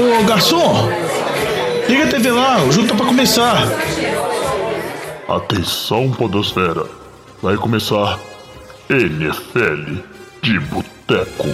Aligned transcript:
Ô 0.00 0.24
garçom, 0.24 0.88
liga 1.86 2.04
a 2.04 2.08
TV 2.08 2.30
lá, 2.30 2.64
o 2.64 2.72
jogo 2.72 2.88
tá 2.88 2.94
pra 2.94 3.04
começar. 3.04 3.68
Atenção, 5.28 6.10
Podosfera. 6.10 6.86
Vai 7.42 7.54
começar 7.58 8.18
NFL 8.88 10.00
de 10.40 10.58
Boteco. 10.58 11.48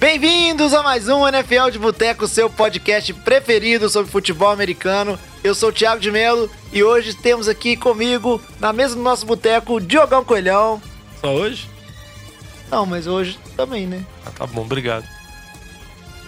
Bem-vindos 0.00 0.72
a 0.72 0.82
mais 0.82 1.06
um 1.06 1.28
NFL 1.28 1.68
de 1.72 1.78
Boteco, 1.78 2.26
seu 2.26 2.48
podcast 2.48 3.12
preferido 3.12 3.90
sobre 3.90 4.10
futebol 4.10 4.48
americano. 4.48 5.18
Eu 5.44 5.54
sou 5.54 5.68
o 5.68 5.72
Thiago 5.72 6.00
de 6.00 6.10
Melo 6.10 6.50
e 6.72 6.82
hoje 6.82 7.12
temos 7.12 7.46
aqui 7.46 7.76
comigo, 7.76 8.40
na 8.58 8.72
mesa 8.72 8.94
do 8.94 9.02
nosso 9.02 9.26
boteco, 9.26 9.82
Diogão 9.82 10.24
Coelhão. 10.24 10.80
Só 11.20 11.34
hoje? 11.34 11.75
Não, 12.70 12.84
mas 12.84 13.06
hoje 13.06 13.38
também, 13.56 13.86
né? 13.86 14.04
Ah, 14.24 14.30
tá 14.30 14.46
bom, 14.46 14.62
obrigado. 14.62 15.04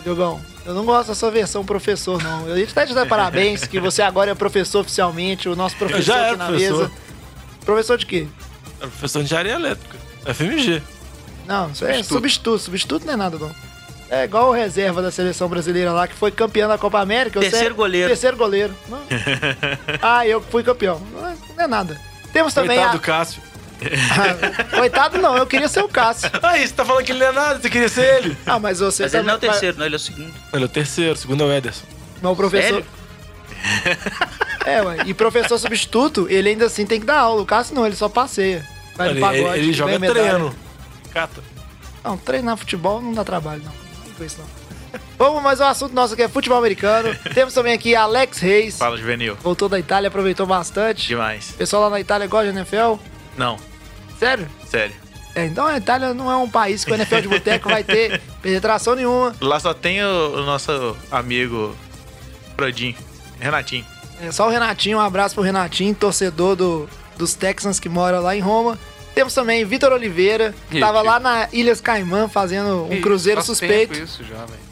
Diogão, 0.05 0.41
eu 0.65 0.75
não 0.75 0.85
gosto 0.85 1.09
da 1.09 1.15
sua 1.15 1.31
versão 1.31 1.65
professor, 1.65 2.23
não. 2.23 2.47
Eu 2.47 2.59
ia 2.59 2.65
até 2.65 2.87
te 2.87 2.95
dar 2.95 3.07
parabéns, 3.07 3.65
que 3.65 3.81
você 3.81 4.03
agora 4.03 4.31
é 4.31 4.35
professor 4.35 4.81
oficialmente, 4.81 5.49
o 5.49 5.57
nosso 5.57 5.77
professor 5.77 6.03
já 6.03 6.29
aqui 6.29 6.37
na 6.37 6.47
professor. 6.47 6.79
mesa. 6.79 6.93
Professor 7.65 7.99
de 7.99 8.07
quê? 8.07 8.27
Era 8.81 8.89
professor 8.89 9.19
de 9.19 9.25
engenharia 9.25 9.53
elétrica. 9.55 9.97
FMG. 10.25 10.83
Não, 11.47 11.71
isso 11.71 11.85
é 11.85 12.03
substituto. 12.03 12.59
Substituto 12.59 13.07
não 13.07 13.15
é 13.15 13.17
nada, 13.17 13.39
não. 13.39 13.51
É 14.11 14.25
igual 14.25 14.49
o 14.49 14.53
reserva 14.53 15.03
da 15.03 15.11
seleção 15.11 15.49
brasileira 15.49 15.93
lá, 15.93 16.09
que 16.09 16.15
foi 16.15 16.31
campeão 16.31 16.69
da 16.69 16.79
Copa 16.79 16.99
América. 17.01 17.41
Terceiro 17.41 17.75
é 17.75 17.77
goleiro. 17.77 18.09
Terceiro 18.09 18.37
goleiro. 18.37 18.75
Não. 18.89 19.01
ah, 20.01 20.27
eu 20.27 20.41
fui 20.41 20.63
campeão. 20.63 21.01
Não 21.13 21.27
é, 21.27 21.35
não 21.57 21.65
é 21.65 21.67
nada. 21.67 22.01
Temos 22.33 22.55
também 22.55 22.77
Coitado 22.77 22.97
a... 22.97 22.99
do 22.99 23.03
Cássio. 23.03 23.43
Coitado 24.75 25.19
não, 25.19 25.37
eu 25.37 25.47
queria 25.47 25.69
ser 25.69 25.83
o 25.83 25.89
Cássio. 25.89 26.31
Aí, 26.43 26.67
você 26.67 26.75
tá 26.75 26.85
falando 26.85 27.05
que 27.05 27.13
ele 27.13 27.21
não 27.21 27.27
é 27.29 27.33
nada, 27.33 27.61
você 27.61 27.71
queria 27.71 27.89
ser 27.89 28.17
ele. 28.25 28.37
Ah, 28.47 28.59
mas 28.59 28.81
você 28.81 29.05
Mas 29.05 29.15
ele 29.15 29.23
não 29.25 29.35
é 29.35 29.37
o 29.37 29.41
terceiro, 29.41 29.79
não, 29.79 29.87
ele 29.87 29.95
é 29.95 29.97
o 29.97 30.01
segundo. 30.01 30.35
Ele 30.53 30.63
é 30.63 30.67
o 30.67 30.69
terceiro, 30.69 31.13
o 31.13 31.17
segundo 31.17 31.43
é 31.45 31.47
o 31.47 31.53
Ederson. 31.53 31.87
Mas 32.21 32.33
o 32.33 32.37
professor... 32.37 32.83
Sério? 32.83 32.87
É, 34.67 34.83
ué. 34.83 34.99
E 35.07 35.15
professor 35.15 35.57
substituto, 35.59 36.27
ele 36.29 36.51
ainda 36.51 36.67
assim 36.67 36.85
tem 36.85 37.01
que 37.01 37.07
dar 37.07 37.21
aula. 37.21 37.41
O 37.41 37.47
Cássio 37.47 37.75
não, 37.75 37.87
ele 37.87 37.97
só 37.97 38.07
passeia. 38.07 38.67
Vai 38.95 39.09
Ele, 39.09 39.21
no 39.21 39.27
pagode, 39.27 39.49
ele- 39.49 39.59
ele 39.69 39.73
joga 39.73 39.99
treino. 39.99 40.55
Cata. 41.11 41.43
Não, 42.05 42.19
treinar 42.19 42.57
futebol 42.59 43.01
não 43.01 43.15
dá 43.15 43.25
trabalho, 43.25 43.63
não. 43.65 43.73
Não 44.07 44.15
com 44.15 44.25
isso, 44.25 44.37
não. 44.39 44.59
Vamos, 45.19 45.43
mas 45.43 45.61
o 45.61 45.65
assunto 45.65 45.95
nosso 45.95 46.13
aqui 46.13 46.23
é 46.23 46.29
futebol 46.29 46.59
americano. 46.59 47.15
Temos 47.33 47.55
também 47.55 47.73
aqui 47.73 47.95
Alex 47.95 48.39
Reis. 48.41 48.77
Fala, 48.77 48.99
Juvenil. 48.99 49.37
Voltou 49.43 49.71
da 49.71 49.79
Itália, 49.79 50.09
aproveitou 50.09 50.47
bastante. 50.47 51.07
Demais. 51.09 51.51
O 51.51 51.55
pessoal 51.55 51.83
lá 51.85 51.91
na 51.91 52.01
Itália 52.01 52.27
gosta 52.27 52.53
de 52.53 52.59
NFL? 52.59 52.97
Não, 53.39 53.57
Sério? 54.19 54.49
sério. 54.69 54.95
É, 55.35 55.47
então 55.47 55.65
a 55.65 55.77
Itália 55.77 56.13
não 56.13 56.29
é 56.31 56.37
um 56.37 56.51
país 56.51 56.85
que 56.85 56.91
o 56.91 56.95
NFL 56.95 57.21
de 57.21 57.29
boteco 57.29 57.69
vai 57.69 57.85
ter 57.85 58.21
penetração 58.43 58.97
nenhuma. 58.97 59.35
Lá 59.41 59.61
só 59.61 59.73
tem 59.73 60.03
o, 60.03 60.35
o 60.35 60.45
nosso 60.45 60.97
amigo 61.11 61.77
Frodinho, 62.57 62.97
Renatinho. 63.39 63.87
É 64.21 64.33
só 64.33 64.49
o 64.49 64.51
Renatinho, 64.51 64.99
um 64.99 65.01
abraço 65.01 65.37
pro 65.37 65.45
Renatinho, 65.45 65.95
torcedor 65.95 66.57
do, 66.57 66.89
dos 67.17 67.35
Texans 67.35 67.79
que 67.79 67.89
mora 67.89 68.19
lá 68.19 68.35
em 68.35 68.41
Roma. 68.41 68.77
Temos 69.15 69.35
também 69.35 69.65
Vitor 69.65 69.93
Oliveira, 69.93 70.55
que 70.71 70.79
tava 70.79 71.03
lá 71.03 71.19
na 71.19 71.49
Ilhas 71.53 71.81
Caimã 71.81 72.29
fazendo 72.29 72.85
um 72.89 73.01
cruzeiro 73.01 73.39
faz 73.39 73.47
suspeito. 73.47 73.93
tempo 73.95 74.05
isso 74.05 74.23
já, 74.23 74.37
velho. 74.45 74.69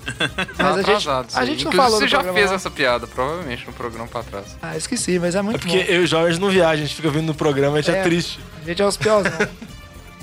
Mas 0.57 0.57
Tá 0.57 0.71
a 0.75 0.83
gente, 0.83 1.09
a 1.35 1.45
gente 1.45 1.65
não 1.65 1.73
falou 1.73 1.99
Você 1.99 2.07
já 2.07 2.23
fez 2.33 2.51
lá. 2.51 2.55
essa 2.55 2.71
piada, 2.71 3.09
provavelmente, 3.09 3.67
no 3.67 3.73
programa 3.73 4.07
pra 4.07 4.23
trás. 4.23 4.57
Ah, 4.63 4.77
esqueci, 4.77 5.19
mas 5.19 5.35
é 5.35 5.43
muito 5.43 5.57
É 5.57 5.59
porque 5.59 5.79
bom. 5.79 5.85
eu 5.93 6.03
e 6.03 6.05
o 6.05 6.07
Jorge 6.07 6.39
não 6.41 6.49
viaja, 6.49 6.75
a 6.75 6.87
gente 6.87 6.95
fica 6.95 7.11
vindo 7.11 7.27
no 7.27 7.35
programa, 7.35 7.79
a 7.79 7.81
gente 7.81 7.93
é, 7.95 7.99
É. 7.99 8.03
triste. 8.05 8.39
A 8.63 8.69
gente 8.69 8.81
é 8.81 8.87
os 8.87 8.97
piores. 8.99 9.33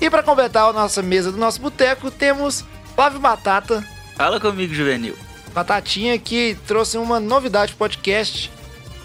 E 0.00 0.08
pra 0.08 0.22
completar 0.22 0.70
a 0.70 0.72
nossa 0.72 1.02
mesa 1.02 1.30
do 1.30 1.36
nosso 1.36 1.60
boteco, 1.60 2.10
temos 2.10 2.64
Flávio 2.94 3.20
Batata, 3.20 3.84
Fala 4.16 4.40
comigo, 4.40 4.72
Juvenil. 4.72 5.16
Batatinha, 5.52 6.18
que 6.18 6.56
trouxe 6.66 6.96
uma 6.96 7.20
novidade 7.20 7.72
pro 7.72 7.78
podcast. 7.80 8.50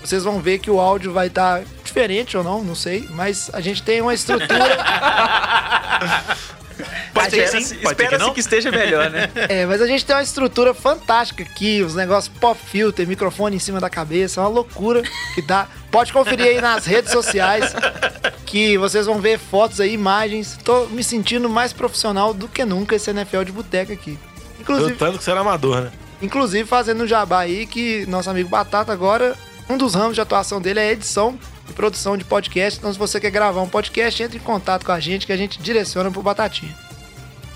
Vocês 0.04 0.24
vão 0.24 0.40
ver 0.40 0.60
que 0.60 0.72
o 0.72 0.80
áudio 0.80 1.12
vai 1.12 1.28
estar 1.28 1.62
diferente 1.90 2.38
ou 2.38 2.44
não, 2.44 2.64
não 2.64 2.76
sei. 2.76 3.08
Mas 3.12 3.50
a 3.54 3.62
gente 3.62 3.84
tem 3.84 4.02
uma 4.02 4.14
estrutura. 4.14 4.50
Pode 7.14 7.32
ser 7.32 7.44
Espera-se- 7.44 7.68
sim, 7.68 7.76
pode 7.76 7.90
ser 7.90 7.96
que 7.96 8.04
Espera-se 8.04 8.32
que 8.32 8.40
esteja 8.40 8.72
melhor, 8.72 9.10
né? 9.10 9.30
é, 9.50 9.66
mas 9.66 9.82
a 9.82 9.88
gente 9.88 10.06
tem 10.06 10.16
uma 10.16 10.22
estrutura 10.22 10.74
fantástica 10.74 11.44
aqui. 11.44 11.82
Os 11.82 11.94
negócios 11.94 12.34
pop 12.40 12.58
filter, 12.58 13.06
microfone 13.06 13.58
em 13.58 13.60
cima 13.60 13.80
da 13.80 13.90
cabeça. 13.90 14.40
É 14.40 14.44
uma 14.44 14.50
loucura 14.50 15.02
que 15.36 15.42
dá. 15.42 15.68
Pode 15.92 16.14
conferir 16.14 16.46
aí 16.46 16.62
nas 16.62 16.86
redes 16.86 17.12
sociais. 17.12 17.74
Que 18.46 18.78
vocês 18.78 19.06
vão 19.06 19.20
ver 19.20 19.38
fotos 19.38 19.82
aí, 19.82 19.94
imagens. 19.94 20.58
Tô 20.64 20.86
me 20.86 21.04
sentindo 21.04 21.50
mais 21.50 21.74
profissional 21.74 22.34
do 22.34 22.48
que 22.48 22.64
nunca 22.64 22.96
esse 22.96 23.10
NFL 23.10 23.44
de 23.44 23.52
boteca 23.52 23.92
aqui. 23.92 24.18
Inclusive, 24.60 24.96
Tanto 24.96 25.18
que 25.18 25.24
você 25.24 25.32
era 25.32 25.42
amador, 25.42 25.82
né? 25.82 25.92
Inclusive 26.22 26.68
fazendo 26.68 27.04
um 27.04 27.08
jabá 27.08 27.42
aí 27.42 27.66
que 27.66 28.06
nosso 28.08 28.30
amigo 28.30 28.50
Batata 28.50 28.92
agora, 28.92 29.36
um 29.70 29.78
dos 29.78 29.96
ramos 29.96 30.16
de 30.16 30.22
atuação 30.22 30.62
dele 30.62 30.80
é 30.80 30.92
edição 30.92 31.38
produção 31.74 32.18
de 32.18 32.24
podcast. 32.24 32.80
Então 32.80 32.92
se 32.92 33.00
você 33.00 33.20
quer 33.20 33.32
gravar 33.32 33.62
um 33.62 33.70
podcast, 33.70 34.22
entre 34.24 34.38
em 34.38 34.42
contato 34.42 34.86
com 34.86 34.92
a 34.92 35.00
gente 35.00 35.26
que 35.26 35.34
a 35.34 35.38
gente 35.38 35.60
direciona 35.62 36.12
pro 36.12 36.22
Batatinha. 36.22 36.76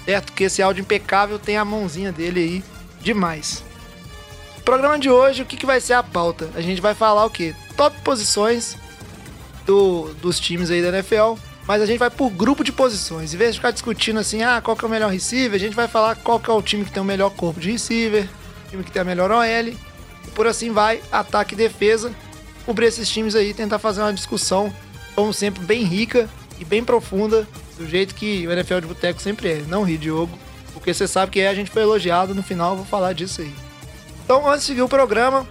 Certo? 0.06 0.34
Que 0.34 0.46
esse 0.46 0.62
áudio 0.62 0.82
impecável 0.82 1.40
tem 1.40 1.58
a 1.58 1.64
mãozinha 1.66 2.12
dele 2.12 2.40
aí 2.40 2.64
demais. 3.02 3.64
Programa 4.66 4.98
de 4.98 5.10
hoje, 5.10 5.42
o 5.42 5.46
que, 5.46 5.58
que 5.58 5.66
vai 5.66 5.80
ser 5.82 5.94
a 5.94 6.04
pauta? 6.04 6.50
A 6.56 6.62
gente 6.62 6.82
vai 6.82 6.94
falar 6.94 7.26
o 7.26 7.30
quê? 7.30 7.54
Top 7.76 7.96
posições 8.02 8.78
do- 9.66 10.14
dos 10.22 10.40
times 10.40 10.70
aí 10.72 10.82
da 10.82 10.90
NFL, 10.90 11.34
mas 11.68 11.82
a 11.82 11.86
gente 11.86 12.00
vai 12.00 12.10
por 12.10 12.30
grupo 12.30 12.64
de 12.64 12.72
posições. 12.72 13.34
Em 13.34 13.38
vez 13.38 13.54
de 13.54 13.60
ficar 13.60 13.72
discutindo 13.72 14.20
assim, 14.20 14.42
ah, 14.42 14.62
qual 14.62 14.76
que 14.78 14.84
é 14.86 14.88
o 14.88 14.92
melhor 14.92 15.12
receiver, 15.12 15.56
a 15.56 15.60
gente 15.60 15.76
vai 15.76 15.88
falar 15.88 16.16
qual 16.16 16.40
que 16.40 16.50
é 16.50 16.54
o 16.54 16.62
time 16.62 16.86
que 16.86 16.92
tem 16.92 17.02
o 17.02 17.06
melhor 17.06 17.30
corpo 17.32 17.60
de 17.60 17.72
receiver, 17.72 18.28
time 18.70 18.84
que 18.84 18.92
tem 18.92 19.02
a 19.02 19.06
melhor 19.06 19.32
OL, 19.32 19.44
e 19.68 19.78
por 20.34 20.48
assim 20.48 20.72
vai, 20.72 21.02
ataque 21.12 21.54
e 21.56 21.58
defesa. 21.58 22.14
Cobrir 22.66 22.88
esses 22.88 23.10
times 23.10 23.36
aí, 23.36 23.54
tentar 23.54 23.80
fazer 23.80 24.02
uma 24.02 24.14
discussão, 24.14 24.74
como 25.16 25.34
sempre, 25.34 25.64
bem 25.64 25.84
rica 25.84 26.30
e 26.60 26.66
bem 26.66 26.84
profunda, 26.84 27.48
do 27.78 27.88
jeito 27.88 28.16
que 28.16 28.48
o 28.48 28.52
NFL 28.52 28.80
de 28.80 28.88
Boteco 28.88 29.22
sempre 29.22 29.50
é. 29.50 29.64
Não 29.68 29.84
ri, 29.84 29.98
Diogo, 29.98 30.38
porque 30.74 30.94
você 30.94 31.08
sabe 31.08 31.32
que 31.32 31.40
é, 31.40 31.48
a 31.48 31.54
gente 31.54 31.72
foi 31.72 31.82
elogiado, 31.82 32.34
no 32.34 32.44
final 32.44 32.72
eu 32.72 32.78
vou 32.78 32.86
falar 32.86 33.14
disso 33.14 33.42
aí. 33.42 33.54
Então, 34.24 34.48
antes 34.48 34.62
de 34.62 34.68
seguir 34.68 34.82
o 34.82 34.88
programa, 34.88 35.46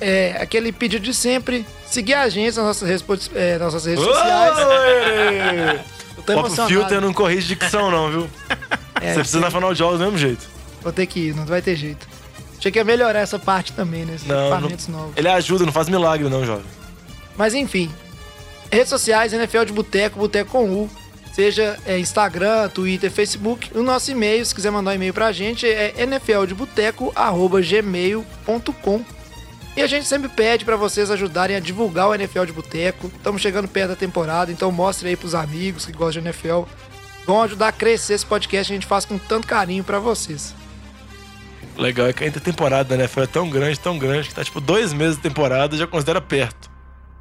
é 0.00 0.36
aquele 0.40 0.72
pedido 0.72 1.04
de 1.04 1.12
sempre, 1.12 1.66
seguir 1.86 2.14
a 2.14 2.28
gente 2.28 2.56
nas 2.56 2.64
nossas, 2.64 3.04
é, 3.34 3.52
nas 3.58 3.72
nossas 3.72 3.84
redes 3.86 4.04
sociais. 4.04 4.56
Oi! 4.58 5.80
Eu 6.16 6.22
tô 6.22 6.32
emocionado. 6.32 6.72
Filter 6.72 7.00
não 7.00 7.12
corrige 7.12 7.48
dicção, 7.48 7.90
não, 7.90 8.10
viu? 8.10 8.30
É, 8.98 9.12
você 9.12 9.18
precisa 9.20 9.40
na 9.40 9.50
final 9.50 9.74
de 9.74 9.78
jogos 9.78 9.98
do 9.98 10.04
mesmo 10.04 10.16
jeito. 10.16 10.48
Vou 10.80 10.90
ter 10.90 11.04
que 11.04 11.20
ir, 11.20 11.36
não 11.36 11.44
vai 11.44 11.60
ter 11.60 11.76
jeito. 11.76 12.08
Achei 12.58 12.72
que 12.72 12.78
ia 12.78 12.84
melhorar 12.84 13.20
essa 13.20 13.38
parte 13.38 13.72
também, 13.72 14.04
né? 14.04 14.14
Esses 14.14 14.26
Não, 14.26 14.36
não- 14.36 14.46
equipamentos 14.48 14.88
novos. 14.88 15.12
Ele 15.16 15.28
ajuda, 15.28 15.64
não 15.66 15.72
faz 15.72 15.88
milagre, 15.88 16.28
não, 16.28 16.44
jovem. 16.44 16.64
Mas 17.36 17.54
enfim, 17.54 17.90
redes 18.72 18.88
sociais, 18.88 19.32
NFL 19.32 19.64
de 19.64 19.72
Boteco, 19.72 20.18
Boteco 20.18 20.50
com 20.50 20.64
U. 20.70 20.90
Seja 21.34 21.78
é, 21.84 21.98
Instagram, 21.98 22.68
Twitter, 22.70 23.10
Facebook. 23.10 23.70
O 23.76 23.82
nosso 23.82 24.10
e-mail, 24.10 24.44
se 24.46 24.54
quiser 24.54 24.70
mandar 24.70 24.92
um 24.92 24.94
e-mail 24.94 25.12
pra 25.12 25.30
gente, 25.32 25.66
é 25.66 25.92
nfldeboteco.gmail.com 26.06 29.04
E 29.76 29.82
a 29.82 29.86
gente 29.86 30.06
sempre 30.06 30.30
pede 30.30 30.64
pra 30.64 30.76
vocês 30.76 31.10
ajudarem 31.10 31.54
a 31.54 31.60
divulgar 31.60 32.08
o 32.08 32.14
NFL 32.14 32.44
de 32.46 32.52
Boteco. 32.52 33.12
Estamos 33.14 33.42
chegando 33.42 33.68
perto 33.68 33.90
da 33.90 33.96
temporada, 33.96 34.50
então 34.50 34.72
mostre 34.72 35.10
aí 35.10 35.16
pros 35.16 35.34
amigos 35.34 35.84
que 35.84 35.92
gostam 35.92 36.22
de 36.22 36.28
NFL. 36.28 36.62
Vão 37.26 37.42
ajudar 37.42 37.68
a 37.68 37.72
crescer 37.72 38.14
esse 38.14 38.24
podcast 38.24 38.68
que 38.68 38.72
a 38.72 38.76
gente 38.76 38.86
faz 38.86 39.04
com 39.04 39.18
tanto 39.18 39.46
carinho 39.46 39.84
pra 39.84 39.98
vocês. 39.98 40.54
Legal 41.76 42.06
é 42.06 42.12
que 42.12 42.24
a 42.24 42.26
intertemporada 42.26 42.84
da 42.84 42.94
NFL 42.94 43.20
é 43.20 43.26
tão 43.26 43.50
grande, 43.50 43.78
tão 43.78 43.98
grande, 43.98 44.28
que 44.28 44.34
tá 44.34 44.42
tipo 44.42 44.60
dois 44.60 44.92
meses 44.92 45.16
de 45.16 45.22
temporada 45.22 45.74
e 45.74 45.78
já 45.78 45.86
considera 45.86 46.20
perto. 46.20 46.70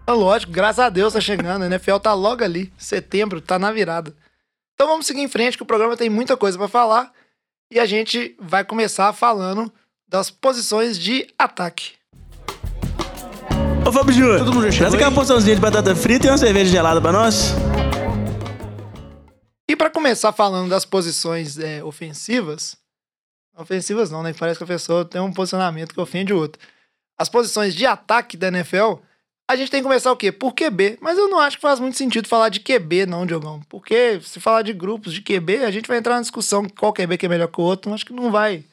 Tá 0.06 0.14
lógico, 0.14 0.52
graças 0.52 0.80
a 0.80 0.90
Deus 0.90 1.14
tá 1.14 1.20
chegando. 1.20 1.64
A 1.64 1.66
NFL 1.66 1.98
tá 1.98 2.14
logo 2.14 2.44
ali. 2.44 2.72
Setembro, 2.78 3.42
tá 3.42 3.58
na 3.60 3.72
virada. 3.72 4.16
Então 4.74 4.88
vamos 4.88 5.08
seguir 5.08 5.22
em 5.22 5.28
frente, 5.28 5.58
que 5.58 5.64
o 5.64 5.66
programa 5.66 5.98
tem 5.98 6.10
muita 6.10 6.38
coisa 6.38 6.58
pra 6.58 6.68
falar. 6.68 7.12
E 7.72 7.80
a 7.80 7.86
gente 7.86 8.36
vai 8.40 8.64
começar 8.64 9.12
falando 9.14 9.72
das 10.08 10.30
posições 10.30 10.98
de 10.98 11.28
ataque. 11.38 11.94
Ô 13.86 13.92
Fábio 13.92 14.14
Júnior, 14.14 14.40
Todo 14.40 14.54
mundo 14.54 14.70
traz 14.76 14.94
aquela 14.94 15.12
porçãozinha 15.12 15.56
de 15.56 15.62
batata 15.62 15.96
frita 15.96 16.28
e 16.28 16.30
uma 16.30 16.38
cerveja 16.38 16.72
gelada 16.72 17.02
pra 17.02 17.12
nós. 17.12 17.54
E 19.68 19.76
pra 19.76 19.90
começar 19.90 20.32
falando 20.32 20.70
das 20.70 20.86
posições 20.86 21.58
é, 21.58 21.84
ofensivas, 21.84 22.78
ofensivas 23.58 24.12
não, 24.12 24.24
né? 24.24 24.34
Que 24.34 24.40
parece 24.40 24.58
que 24.58 24.64
a 24.64 24.68
pessoa 24.68 25.06
tem 25.06 25.22
um 25.22 25.32
posicionamento 25.32 25.94
que 25.94 26.00
ofende 26.00 26.34
o 26.34 26.38
outro. 26.38 26.62
As 27.18 27.30
posições 27.30 27.74
de 27.74 27.86
ataque 27.86 28.36
da 28.36 28.50
NFL, 28.50 28.96
a 29.50 29.56
gente 29.56 29.72
tem 29.72 29.80
que 29.80 29.88
começar 29.88 30.12
o 30.12 30.18
quê? 30.18 30.32
Por 30.32 30.54
QB. 30.54 30.98
Mas 31.02 31.18
eu 31.18 31.30
não 31.30 31.40
acho 31.40 31.58
que 31.58 31.62
faz 31.62 31.80
muito 31.80 31.98
sentido 31.98 32.28
falar 32.28 32.50
de 32.50 32.60
QB, 32.60 33.06
não, 33.06 33.26
Diogão. 33.26 33.62
Porque 33.70 34.20
se 34.22 34.40
falar 34.40 34.64
de 34.64 34.74
grupos 34.74 35.14
de 35.14 35.22
QB, 35.22 35.64
a 35.64 35.72
gente 35.72 35.88
vai 35.88 35.98
entrar 35.98 36.16
na 36.16 36.22
discussão 36.22 36.68
qual 36.68 36.94
QB 36.94 37.18
que 37.18 37.26
é 37.26 37.30
melhor 37.30 37.48
que 37.48 37.62
o 37.62 37.64
outro. 37.64 37.94
Acho 37.94 38.06
que 38.06 38.14
não 38.14 38.32
vai 38.32 38.66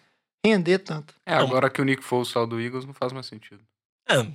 render 0.44 0.79
tanto. 0.79 1.14
É, 1.25 1.34
agora 1.34 1.70
que 1.70 1.81
o 1.81 1.84
Nick 1.84 2.02
Foles 2.02 2.29
saiu 2.29 2.46
do 2.46 2.61
Eagles, 2.61 2.84
não 2.84 2.94
faz 2.94 3.12
mais 3.12 3.26
sentido. 3.26 3.62
É, 4.08 4.17
não. 4.17 4.34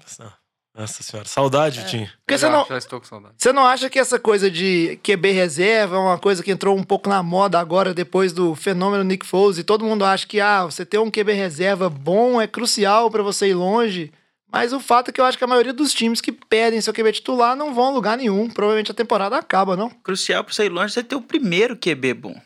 Nossa 0.78 1.02
senhora, 1.02 1.28
saudade, 1.28 1.84
Tim. 1.88 2.08
Porque 2.20 2.38
você 2.38 2.46
já, 2.46 2.52
não, 2.52 2.66
já 2.66 2.78
estou 2.78 3.00
com 3.00 3.06
saudade. 3.08 3.34
você 3.36 3.52
não 3.52 3.66
acha 3.66 3.90
que 3.90 3.98
essa 3.98 4.20
coisa 4.20 4.50
de 4.52 5.00
QB 5.02 5.32
reserva 5.32 5.96
é 5.96 6.00
uma 6.00 6.20
coisa 6.20 6.44
que 6.44 6.52
entrou 6.52 6.78
um 6.78 6.84
pouco 6.84 7.10
na 7.10 7.24
moda 7.24 7.60
agora, 7.60 7.96
depois 7.96 8.32
do 8.32 8.54
fenômeno 8.54 9.04
Nick 9.04 9.26
Foles, 9.26 9.58
e 9.58 9.64
todo 9.64 9.84
mundo 9.84 10.06
acha 10.06 10.28
que, 10.28 10.40
ah, 10.40 10.66
você 10.66 10.86
ter 10.86 11.00
um 11.00 11.10
QB 11.10 11.34
reserva 11.34 11.90
bom 11.90 12.40
é 12.40 12.46
crucial 12.46 13.10
pra 13.10 13.24
você 13.24 13.48
ir 13.48 13.56
longe. 13.56 14.12
Mas 14.52 14.72
o 14.72 14.80
fato 14.80 15.10
é 15.10 15.12
que 15.12 15.20
eu 15.20 15.26
acho 15.26 15.38
que 15.38 15.44
a 15.44 15.48
maioria 15.48 15.74
dos 15.74 15.94
times 15.94 16.22
que 16.22 16.32
perdem 16.32 16.80
seu 16.80 16.94
QB 16.94 17.12
titular 17.12 17.56
não 17.56 17.74
vão 17.74 17.86
a 17.86 17.92
lugar 17.92 18.18
nenhum. 18.18 18.48
Provavelmente 18.50 18.92
a 18.92 18.94
temporada 18.94 19.36
acaba, 19.36 19.76
não? 19.76 19.90
Crucial 19.90 20.44
pra 20.44 20.54
sair 20.54 20.70
longe 20.70 20.98
é 20.98 21.04
ter 21.04 21.16
o 21.16 21.22
primeiro 21.22 21.76
QB 21.76 22.14
bom. 22.14 22.42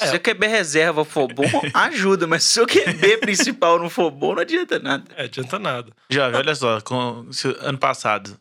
Se 0.00 0.06
É. 0.06 0.10
seu 0.10 0.20
QB 0.20 0.46
reserva 0.46 1.04
for 1.04 1.28
bom, 1.32 1.44
ajuda, 1.74 2.26
mas 2.26 2.42
se 2.44 2.50
seu 2.54 2.66
QB 2.66 3.18
principal 3.18 3.78
não 3.78 3.88
for 3.90 4.10
bom, 4.10 4.34
não 4.34 4.42
adianta 4.42 4.78
nada. 4.78 5.04
É, 5.16 5.24
adianta 5.24 5.58
nada. 5.58 5.92
Jovem, 6.10 6.36
olha 6.38 6.54
só, 6.54 6.80
com, 6.80 7.26
se- 7.32 7.56
ano 7.60 7.78
passado, 7.78 8.36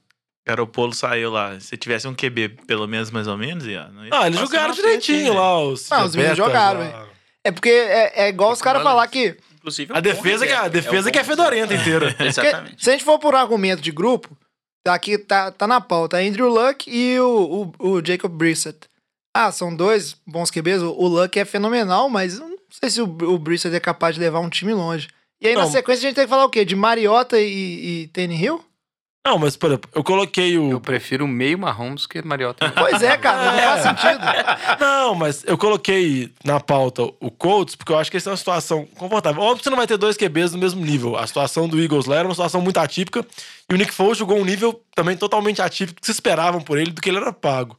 Garopolo 0.47 0.93
saiu 0.93 1.31
lá. 1.31 1.59
Se 1.59 1.77
tivesse 1.77 2.07
um 2.07 2.13
QB, 2.15 2.49
pelo 2.65 2.87
menos 2.87 3.11
mais 3.11 3.27
ou 3.27 3.37
menos, 3.37 3.65
ia, 3.67 3.87
não 3.89 4.03
ia 4.05 4.09
Ah, 4.13 4.27
eles 4.27 4.39
jogaram 4.39 4.73
direitinho 4.73 5.33
né? 5.33 5.39
lá. 5.39 5.59
Os, 5.63 5.89
Não, 5.89 6.05
os 6.05 6.15
meninos 6.15 6.37
jogaram, 6.37 6.79
lá. 6.79 7.07
É 7.43 7.51
porque 7.51 7.69
é, 7.69 8.23
é 8.25 8.29
igual 8.29 8.51
os 8.51 8.61
caras 8.61 8.81
falar 8.83 9.05
que 9.07 9.37
Inclusive, 9.55 9.91
é 9.91 9.95
A 9.95 9.99
um 9.99 10.01
defesa, 10.01 10.47
que, 10.47 10.53
a 10.53 10.55
reserva. 10.63 10.69
defesa 10.69 11.09
um 11.09 11.11
que 11.11 11.19
é 11.19 11.23
fedorenta 11.23 11.73
inteira. 11.73 12.09
reserva. 12.17 12.33
Porque 12.33 12.47
Exatamente. 12.47 12.83
se 12.83 12.89
a 12.89 12.93
gente 12.93 13.03
for 13.03 13.19
por 13.19 13.35
argumento 13.35 13.81
de 13.81 13.91
grupo, 13.91 14.35
tá 14.83 14.93
aqui, 14.93 15.17
tá, 15.17 15.51
tá 15.51 15.67
na 15.67 15.81
pauta, 15.81 16.17
Andrew 16.17 16.47
Luck 16.47 16.89
e 16.89 17.19
o, 17.19 17.73
o, 17.79 17.89
o 17.97 18.05
Jacob 18.05 18.31
Brissett. 18.31 18.77
Ah, 19.33 19.51
são 19.51 19.75
dois 19.75 20.15
bons 20.25 20.49
QBs. 20.49 20.81
O, 20.81 21.07
Luck 21.07 21.37
é 21.39 21.45
fenomenal, 21.45 22.09
mas 22.09 22.39
não 22.39 22.55
sei 22.69 22.89
se 22.89 23.01
o, 23.01 23.05
o 23.05 23.37
Brissett 23.37 23.75
é 23.75 23.79
capaz 23.79 24.15
de 24.15 24.21
levar 24.21 24.39
um 24.39 24.49
time 24.49 24.73
longe. 24.73 25.07
E 25.41 25.47
aí, 25.47 25.55
na 25.55 25.63
Não. 25.63 25.71
sequência, 25.71 26.01
a 26.01 26.09
gente 26.09 26.15
tem 26.15 26.25
que 26.25 26.29
falar 26.29 26.45
o 26.45 26.49
quê? 26.49 26.65
De 26.65 26.75
Mariota 26.75 27.39
e, 27.39 28.03
e 28.03 28.07
Tanny 28.07 28.43
Hill? 28.43 28.61
Não, 29.25 29.37
mas, 29.37 29.55
por 29.55 29.67
exemplo, 29.67 29.89
eu 29.93 30.03
coloquei 30.03 30.57
o. 30.57 30.71
Eu 30.71 30.81
prefiro 30.81 31.27
meio 31.27 31.59
Mahomes 31.59 32.07
que 32.07 32.21
Mariota. 32.25 32.71
Pois 32.75 33.01
é, 33.03 33.15
cara, 33.17 33.51
não 33.51 33.59
faz 33.59 33.81
sentido. 33.83 34.19
Não, 34.79 35.13
mas 35.13 35.43
eu 35.45 35.57
coloquei 35.57 36.31
na 36.43 36.59
pauta 36.59 37.03
o 37.19 37.29
Colts 37.29 37.75
porque 37.75 37.91
eu 37.91 37.97
acho 37.97 38.09
que 38.09 38.15
eles 38.17 38.23
têm 38.23 38.31
uma 38.31 38.37
situação 38.37 38.87
confortável. 38.95 39.41
Óbvio 39.41 39.57
que 39.57 39.63
você 39.63 39.69
não 39.69 39.77
vai 39.77 39.85
ter 39.85 39.97
dois 39.97 40.15
QBs 40.17 40.53
no 40.53 40.57
mesmo 40.57 40.83
nível. 40.83 41.17
A 41.17 41.27
situação 41.27 41.67
do 41.67 41.79
Eagles 41.81 42.05
lá 42.05 42.15
era 42.17 42.27
uma 42.27 42.33
situação 42.33 42.61
muito 42.61 42.77
atípica 42.79 43.25
e 43.69 43.73
o 43.73 43.77
Nick 43.77 43.93
Foles 43.93 44.17
jogou 44.17 44.37
um 44.37 44.45
nível 44.45 44.81
também 44.95 45.15
totalmente 45.17 45.61
atípico 45.61 45.99
que 45.99 46.05
se 46.05 46.11
esperavam 46.13 46.61
por 46.61 46.77
ele 46.77 46.91
do 46.91 47.01
que 47.01 47.09
ele 47.09 47.17
era 47.17 47.33
pago. 47.33 47.77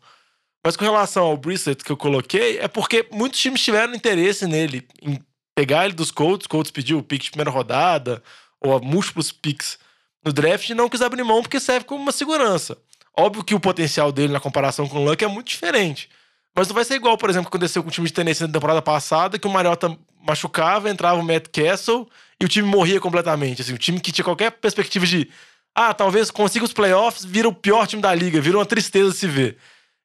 Mas 0.64 0.76
com 0.76 0.84
relação 0.84 1.24
ao 1.24 1.36
Brissett 1.36 1.82
que 1.82 1.90
eu 1.90 1.96
coloquei, 1.96 2.58
é 2.58 2.68
porque 2.68 3.06
muitos 3.10 3.40
times 3.40 3.62
tiveram 3.62 3.94
interesse 3.94 4.46
nele, 4.46 4.86
em 5.02 5.18
pegar 5.54 5.84
ele 5.84 5.94
dos 5.94 6.10
Colts. 6.10 6.46
Colts 6.46 6.70
pediu 6.70 6.98
o 6.98 7.02
pick 7.02 7.22
de 7.22 7.30
primeira 7.30 7.50
rodada, 7.50 8.22
ou 8.60 8.78
múltiplos 8.80 9.32
picks 9.32 9.78
no 10.24 10.32
draft, 10.32 10.68
e 10.68 10.74
não 10.74 10.88
quis 10.88 11.00
abrir 11.00 11.24
mão 11.24 11.40
porque 11.40 11.58
serve 11.58 11.86
como 11.86 12.02
uma 12.02 12.12
segurança. 12.12 12.76
Óbvio 13.16 13.42
que 13.42 13.54
o 13.54 13.60
potencial 13.60 14.12
dele 14.12 14.32
na 14.32 14.40
comparação 14.40 14.86
com 14.86 14.98
o 14.98 15.04
Luck 15.04 15.24
é 15.24 15.28
muito 15.28 15.48
diferente. 15.48 16.08
Mas 16.54 16.68
não 16.68 16.74
vai 16.74 16.84
ser 16.84 16.94
igual, 16.94 17.16
por 17.16 17.30
exemplo, 17.30 17.50
que 17.50 17.56
aconteceu 17.56 17.82
com 17.82 17.88
o 17.88 17.92
time 17.92 18.06
de 18.06 18.12
Tennessee 18.12 18.46
na 18.46 18.52
temporada 18.52 18.82
passada, 18.82 19.38
que 19.38 19.46
o 19.46 19.50
Mariota 19.50 19.96
machucava, 20.26 20.90
entrava 20.90 21.20
o 21.20 21.24
Matt 21.24 21.48
Castle 21.48 22.08
e 22.40 22.44
o 22.44 22.48
time 22.48 22.68
morria 22.68 23.00
completamente. 23.00 23.62
Assim, 23.62 23.72
o 23.72 23.78
time 23.78 24.00
que 24.00 24.12
tinha 24.12 24.24
qualquer 24.24 24.50
perspectiva 24.50 25.06
de 25.06 25.30
ah, 25.74 25.94
talvez 25.94 26.30
consiga 26.30 26.64
os 26.64 26.72
playoffs, 26.72 27.24
vira 27.24 27.48
o 27.48 27.54
pior 27.54 27.86
time 27.86 28.02
da 28.02 28.14
liga, 28.14 28.40
vira 28.40 28.58
uma 28.58 28.66
tristeza 28.66 29.12
se 29.12 29.26
ver. 29.26 29.56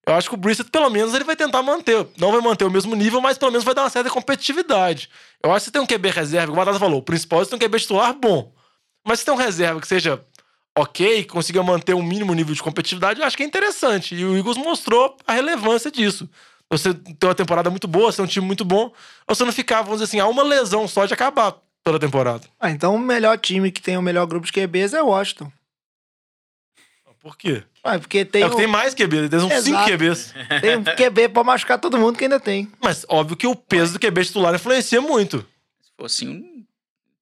Eu 0.08 0.14
acho 0.14 0.30
que 0.30 0.36
o 0.36 0.38
Brissett, 0.38 0.70
pelo 0.70 0.90
menos, 0.90 1.14
ele 1.16 1.24
vai 1.24 1.36
tentar 1.36 1.64
manter. 1.64 2.06
Não 2.18 2.32
vai 2.32 2.40
manter 2.40 2.64
o 2.64 2.70
mesmo 2.70 2.96
nível, 2.96 3.20
mas 3.20 3.38
pelo 3.38 3.52
menos 3.52 3.64
vai 3.64 3.74
dar 3.74 3.84
uma 3.84 3.90
certa 3.90 4.10
competitividade. 4.10 5.10
Eu 5.42 5.52
acho 5.52 5.62
que 5.62 5.66
você 5.66 5.72
tem 5.72 5.82
um 5.82 5.88
QB 5.88 6.10
reserva, 6.10 6.48
como 6.48 6.62
o 6.62 6.66
Batata 6.66 6.80
falou, 6.80 7.00
o 7.00 7.04
principal 7.04 7.42
é 7.42 7.46
você 7.46 7.50
tem 7.50 7.58
um 7.58 7.60
QB 7.60 7.80
titular 7.80 8.14
bom. 8.14 8.54
Mas 9.06 9.20
se 9.20 9.26
tem 9.26 9.34
um 9.34 9.38
reserva 9.38 9.82
que 9.82 9.88
seja 9.88 10.24
ok, 10.78 11.24
que 11.24 11.30
consiga 11.30 11.64
manter 11.64 11.96
um 11.96 12.04
mínimo 12.04 12.34
nível 12.34 12.54
de 12.54 12.62
competitividade, 12.62 13.20
eu 13.20 13.26
acho 13.26 13.36
que 13.36 13.44
é 13.44 13.46
interessante. 13.46 14.14
E 14.14 14.26
o 14.26 14.38
Eagles 14.38 14.58
mostrou 14.58 15.18
a 15.26 15.34
relevância 15.34 15.90
disso. 15.90 16.30
Você 16.70 16.94
tem 16.94 17.30
uma 17.30 17.36
temporada 17.36 17.70
muito 17.70 17.88
boa, 17.88 18.12
você 18.12 18.18
tem 18.18 18.26
um 18.26 18.28
time 18.28 18.46
muito 18.46 18.66
bom, 18.66 18.92
você 19.28 19.46
não 19.46 19.52
ficar, 19.52 19.82
vamos 19.82 20.00
dizer 20.00 20.06
assim, 20.06 20.20
a 20.20 20.28
uma 20.28 20.44
lesão 20.44 20.88
só 20.88 21.06
de 21.06 21.14
acabar 21.14 21.56
toda 21.84 21.98
a 21.98 22.00
temporada. 22.00 22.44
Ah, 22.60 22.72
então 22.72 22.96
o 22.96 23.00
melhor 23.00 23.38
time 23.38 23.72
que 23.72 23.82
tem 23.82 23.98
o 23.98 24.02
melhor 24.02 24.26
grupo 24.26 24.46
de 24.46 24.52
QBs 24.52 24.94
é 24.94 25.02
o 25.02 25.08
Washington. 25.08 25.52
Por 27.26 27.36
quê? 27.36 27.64
Ah, 27.84 27.98
porque 27.98 28.24
tem, 28.24 28.44
é 28.44 28.46
o 28.46 28.50
que 28.50 28.54
o- 28.56 28.58
tem 28.60 28.68
mais 28.68 28.94
QB, 28.94 29.30
tem 29.30 29.40
uns 29.40 29.52
Exato. 29.52 29.64
5 29.64 29.86
QBs. 29.86 30.34
tem 30.62 30.78
um 30.78 30.84
QB 30.84 31.30
pra 31.30 31.44
machucar 31.44 31.80
todo 31.80 31.98
mundo 31.98 32.16
que 32.20 32.24
ainda 32.26 32.40
tem. 32.40 32.72
Mas 32.80 33.04
óbvio 33.10 33.36
que 33.36 33.48
o 33.48 33.56
peso 33.56 33.94
do 33.94 34.00
QB 34.00 34.26
titular 34.26 34.54
influencia 34.54 35.02
muito. 35.02 35.40
Se 35.82 35.90
fosse 36.00 36.28
um. 36.28 36.64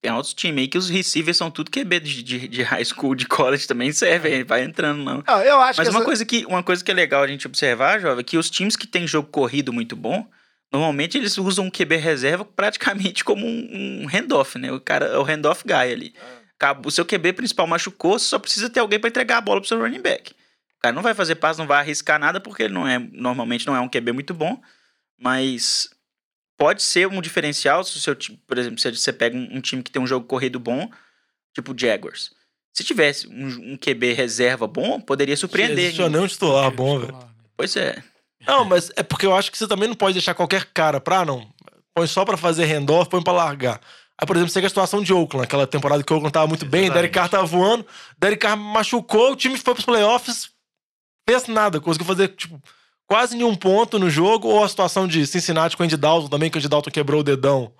Tem 0.01 0.11
outros 0.11 0.33
times 0.33 0.63
aí 0.63 0.67
que 0.67 0.77
os 0.77 0.89
receivers 0.89 1.37
são 1.37 1.49
tudo 1.49 1.71
QB 1.71 2.01
de, 2.01 2.21
de, 2.21 2.47
de 2.49 2.63
high 2.63 2.83
school, 2.83 3.15
de 3.15 3.25
college 3.25 3.65
também 3.65 3.93
serve, 3.93 4.27
aí 4.27 4.43
vai 4.43 4.61
entrando 4.65 5.01
não. 5.01 5.23
Ah, 5.25 5.39
eu 5.45 5.61
acho 5.61 5.79
Mas 5.79 5.87
que 5.87 5.93
uma, 5.93 5.99
essa- 5.99 6.05
coisa 6.05 6.25
que, 6.25 6.45
uma 6.47 6.61
coisa 6.61 6.83
que 6.83 6.91
é 6.91 6.93
legal 6.93 7.23
a 7.23 7.27
gente 7.27 7.47
observar, 7.47 8.01
Jovem, 8.01 8.19
é 8.19 8.23
que 8.23 8.37
os 8.37 8.49
times 8.49 8.75
que 8.75 8.85
têm 8.85 9.07
jogo 9.07 9.29
corrido 9.29 9.71
muito 9.71 9.95
bom, 9.95 10.27
normalmente 10.69 11.17
eles 11.17 11.37
usam 11.37 11.67
um 11.67 11.71
QB 11.71 11.95
reserva 11.95 12.43
praticamente 12.43 13.23
como 13.23 13.45
um, 13.47 14.01
um 14.03 14.07
handoff, 14.07 14.59
né? 14.59 14.69
O 14.73 14.81
cara 14.81 15.05
é 15.05 15.17
o 15.17 15.23
handoff 15.23 15.63
guy 15.65 15.73
ali. 15.93 16.13
Acabou- 16.17 16.42
O 16.85 16.91
seu 16.91 17.05
QB 17.05 17.33
principal 17.33 17.67
machucou, 17.67 18.17
você 18.17 18.25
só 18.25 18.39
precisa 18.39 18.69
ter 18.69 18.79
alguém 18.79 18.99
para 18.99 19.09
entregar 19.09 19.37
a 19.37 19.41
bola 19.41 19.59
pro 19.59 19.67
seu 19.67 19.79
running 19.79 20.01
back. 20.01 20.31
O 20.31 20.81
cara 20.81 20.95
não 20.95 21.01
vai 21.01 21.13
fazer 21.13 21.35
passe, 21.35 21.59
não 21.59 21.67
vai 21.67 21.79
arriscar 21.79 22.19
nada, 22.19 22.39
porque 22.39 22.63
ele 22.63 22.73
não 22.73 22.87
é, 22.87 22.99
normalmente 22.99 23.65
não 23.67 23.75
é 23.75 23.79
um 23.79 23.89
QB 23.89 24.11
muito 24.11 24.33
bom, 24.33 24.61
mas 25.19 25.89
pode 26.57 26.83
ser 26.83 27.07
um 27.07 27.21
diferencial 27.21 27.83
se 27.83 27.97
o 27.97 27.99
seu 27.99 28.15
time, 28.15 28.37
por 28.47 28.57
exemplo, 28.57 28.79
se 28.79 28.91
você 28.95 29.13
pega 29.13 29.35
um, 29.35 29.57
um 29.57 29.61
time 29.61 29.81
que 29.83 29.91
tem 29.91 30.01
um 30.01 30.07
jogo 30.07 30.25
corrido 30.25 30.59
bom, 30.59 30.89
tipo 31.53 31.73
o 31.73 31.77
Jaguars. 31.77 32.31
Se 32.73 32.83
tivesse 32.83 33.27
um, 33.27 33.73
um 33.73 33.77
QB 33.77 34.13
reserva 34.13 34.67
bom, 34.67 34.99
poderia 34.99 35.37
surpreender. 35.37 35.85
Existe 35.85 36.09
nem 36.09 36.21
um 36.21 36.27
titular 36.27 36.71
bom, 36.71 36.99
velho. 36.99 37.17
Pois 37.55 37.75
é. 37.75 38.03
Não, 38.45 38.65
mas 38.65 38.91
é 38.95 39.03
porque 39.03 39.25
eu 39.25 39.35
acho 39.35 39.51
que 39.51 39.57
você 39.57 39.67
também 39.67 39.87
não 39.87 39.95
pode 39.95 40.13
deixar 40.13 40.33
qualquer 40.33 40.65
cara 40.73 40.99
pra, 40.99 41.23
não. 41.23 41.47
Põe 41.93 42.07
só 42.07 42.25
pra 42.25 42.35
fazer 42.35 42.65
handoff, 42.65 43.09
põe 43.09 43.21
pra 43.21 43.31
largar. 43.31 43.79
Aí, 44.19 44.27
por 44.27 44.35
exemplo, 44.35 44.51
você 44.51 44.59
a 44.59 44.69
situação 44.69 45.01
de 45.01 45.11
Oakland, 45.13 45.45
aquela 45.45 45.65
temporada 45.65 46.03
que 46.03 46.13
o 46.13 46.15
Oakland 46.15 46.33
tava 46.33 46.47
muito 46.47 46.65
bem, 46.65 46.85
Exatamente. 46.85 47.01
Derek 47.01 47.13
Carr 47.13 47.29
tava 47.29 47.45
voando, 47.45 47.85
Derek 48.17 48.39
Carr 48.39 48.55
machucou, 48.55 49.31
o 49.31 49.35
time 49.35 49.57
foi 49.57 49.73
pros 49.73 49.85
playoffs, 49.85 50.51
fez 51.27 51.47
nada, 51.47 51.81
conseguiu 51.81 52.05
fazer, 52.05 52.29
tipo, 52.29 52.61
quase 53.07 53.35
nenhum 53.35 53.55
ponto 53.55 53.97
no 53.97 54.09
jogo, 54.09 54.47
ou 54.47 54.63
a 54.63 54.69
situação 54.69 55.07
de 55.07 55.25
Cincinnati 55.25 55.75
com 55.75 55.83
o 55.83 55.85
Andy 55.85 55.97
Dalton 55.97 56.27
também, 56.27 56.49
que 56.49 56.57
o 56.57 56.59
Andy 56.59 56.67
Dalton 56.67 56.91
quebrou 56.91 57.21
o 57.21 57.23
dedão 57.23 57.71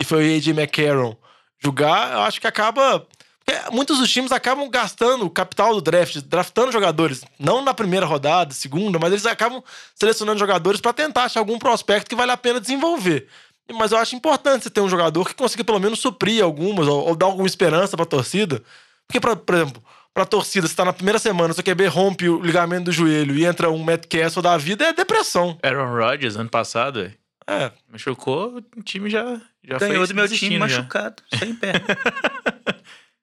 e 0.00 0.04
foi 0.04 0.18
o 0.18 0.36
A.J. 0.36 0.50
McCarron 0.50 1.16
jogar, 1.62 2.12
eu 2.12 2.20
acho 2.20 2.40
que 2.40 2.46
acaba... 2.46 3.06
porque 3.44 3.70
Muitos 3.70 3.98
dos 3.98 4.10
times 4.12 4.30
acabam 4.30 4.68
gastando 4.68 5.24
o 5.24 5.30
capital 5.30 5.74
do 5.74 5.80
draft, 5.80 6.16
draftando 6.22 6.70
jogadores, 6.70 7.24
não 7.38 7.62
na 7.62 7.72
primeira 7.72 8.04
rodada, 8.04 8.52
segunda, 8.52 8.98
mas 8.98 9.10
eles 9.12 9.26
acabam 9.26 9.62
selecionando 9.94 10.38
jogadores 10.38 10.80
pra 10.80 10.92
tentar 10.92 11.24
achar 11.24 11.40
algum 11.40 11.58
prospecto 11.58 12.10
que 12.10 12.16
vale 12.16 12.30
a 12.30 12.36
pena 12.36 12.60
desenvolver. 12.60 13.26
Mas 13.72 13.92
eu 13.92 13.98
acho 13.98 14.14
importante 14.16 14.64
você 14.64 14.70
ter 14.70 14.80
um 14.80 14.88
jogador 14.88 15.26
que 15.28 15.34
consiga 15.34 15.62
pelo 15.64 15.78
menos 15.78 15.98
suprir 16.00 16.42
algumas 16.42 16.86
ou, 16.88 17.08
ou 17.08 17.16
dar 17.16 17.26
alguma 17.26 17.46
esperança 17.46 17.96
pra 17.96 18.04
torcida. 18.06 18.62
Porque, 19.06 19.20
pra, 19.20 19.36
por 19.36 19.54
exemplo, 19.54 19.82
pra 20.12 20.24
torcida, 20.24 20.66
você 20.66 20.74
tá 20.74 20.84
na 20.84 20.92
primeira 20.92 21.18
semana, 21.18 21.54
seu 21.54 21.62
QB 21.64 21.86
rompe 21.86 22.28
o 22.28 22.40
ligamento 22.42 22.84
do 22.86 22.92
joelho 22.92 23.34
e 23.36 23.44
entra 23.44 23.70
um 23.70 23.78
Matt 23.78 24.06
Castle 24.06 24.42
da 24.42 24.56
vida, 24.56 24.84
é 24.86 24.92
depressão. 24.92 25.58
Aaron 25.62 25.94
Rodgers, 25.94 26.36
ano 26.36 26.48
passado. 26.50 27.12
É. 27.48 27.70
Machucou, 27.90 28.62
o 28.76 28.82
time 28.82 29.10
já, 29.10 29.24
já 29.64 29.78
Ganhou 29.78 29.98
foi 29.98 30.06
do 30.08 30.14
meu 30.14 30.28
time 30.28 30.54
já. 30.54 30.58
machucado, 30.60 31.22
sem 31.38 31.54
perna. 31.54 31.80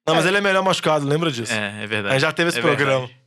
Não, 0.06 0.14
mas 0.16 0.26
ele 0.26 0.38
é 0.38 0.40
melhor 0.40 0.62
machucado, 0.64 1.06
lembra 1.06 1.30
disso? 1.30 1.52
É, 1.52 1.84
é 1.84 1.86
verdade. 1.86 2.14
A 2.14 2.18
gente 2.18 2.22
já 2.28 2.32
teve 2.32 2.48
esse 2.50 2.58
É 2.58 2.62
programa. 2.62 3.00
verdade. 3.06 3.19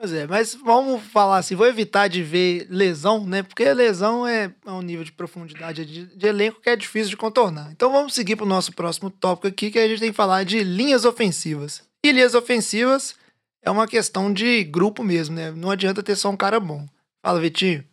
Pois 0.00 0.14
é, 0.14 0.26
mas 0.26 0.54
vamos 0.54 1.02
falar 1.08 1.36
assim, 1.36 1.54
vou 1.54 1.66
evitar 1.66 2.08
de 2.08 2.22
ver 2.22 2.66
lesão, 2.70 3.26
né? 3.26 3.42
Porque 3.42 3.70
lesão 3.74 4.26
é 4.26 4.50
é 4.64 4.70
um 4.70 4.80
nível 4.80 5.04
de 5.04 5.12
profundidade 5.12 5.84
de, 5.84 6.06
de 6.06 6.26
elenco 6.26 6.58
que 6.58 6.70
é 6.70 6.74
difícil 6.74 7.10
de 7.10 7.18
contornar. 7.18 7.70
Então 7.70 7.92
vamos 7.92 8.14
seguir 8.14 8.34
pro 8.34 8.46
nosso 8.46 8.72
próximo 8.72 9.10
tópico 9.10 9.48
aqui, 9.48 9.70
que 9.70 9.78
a 9.78 9.86
gente 9.86 10.00
tem 10.00 10.10
que 10.10 10.16
falar 10.16 10.42
de 10.42 10.64
linhas 10.64 11.04
ofensivas. 11.04 11.86
E 12.02 12.12
linhas 12.12 12.34
ofensivas 12.34 13.14
é 13.60 13.70
uma 13.70 13.86
questão 13.86 14.32
de 14.32 14.64
grupo 14.64 15.04
mesmo, 15.04 15.36
né? 15.36 15.50
Não 15.50 15.70
adianta 15.70 16.02
ter 16.02 16.16
só 16.16 16.30
um 16.30 16.36
cara 16.36 16.58
bom. 16.58 16.88
Fala, 17.22 17.38
Vitinho. 17.38 17.84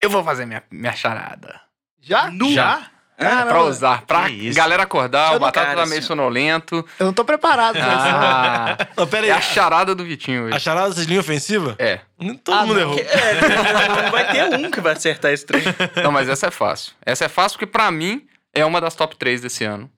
Eu 0.00 0.08
vou 0.08 0.24
fazer 0.24 0.46
minha, 0.46 0.64
minha 0.70 0.94
charada. 0.94 1.60
Já? 2.00 2.30
Já? 2.54 2.90
Caramba. 3.30 3.50
pra 3.50 3.62
usar, 3.64 4.02
pra 4.06 4.30
isso. 4.30 4.56
galera 4.56 4.82
acordar, 4.82 5.32
Eu 5.32 5.36
o 5.36 5.40
Batata 5.40 5.66
cara, 5.66 5.80
tá 5.80 5.86
meio 5.86 5.98
assim, 5.98 6.06
sonolento. 6.08 6.86
Eu 6.98 7.06
não 7.06 7.12
tô 7.12 7.24
preparado 7.24 7.74
pra 7.74 7.86
isso. 7.86 7.96
Ah, 8.06 8.76
Não, 8.96 9.06
pera 9.06 9.26
é 9.26 9.30
aí. 9.32 9.36
a 9.38 9.40
charada 9.40 9.94
do 9.94 10.04
Vitinho 10.04 10.42
A 10.44 10.46
hoje. 10.46 10.60
charada 10.60 10.90
dessa 10.94 11.08
linha 11.08 11.20
ofensiva? 11.20 11.74
É. 11.78 12.00
Todo 12.42 12.54
Ah, 12.56 12.62
mundo 12.66 12.74
não. 12.74 12.80
errou. 12.80 12.98
É, 12.98 14.02
não 14.04 14.10
vai 14.10 14.32
ter 14.32 14.44
um 14.56 14.70
que 14.70 14.80
vai 14.80 14.92
acertar 14.92 15.32
esse 15.32 15.44
trem. 15.44 15.62
Não, 16.02 16.10
mas 16.12 16.28
essa 16.28 16.46
é 16.46 16.50
fácil. 16.50 16.92
Essa 17.04 17.24
é 17.24 17.28
fácil 17.28 17.58
porque, 17.58 17.70
pra 17.70 17.90
mim, 17.90 18.26
é 18.54 18.64
uma 18.64 18.80
das 18.80 18.94
top 18.94 19.16
3 19.16 19.40
desse 19.40 19.64
ano. 19.64 19.90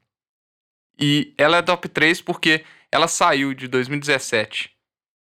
E 0.98 1.34
ela 1.36 1.58
é 1.58 1.62
top 1.62 1.88
3 1.88 2.20
porque 2.22 2.64
ela 2.90 3.06
saiu 3.08 3.52
de 3.54 3.68
2017 3.68 4.70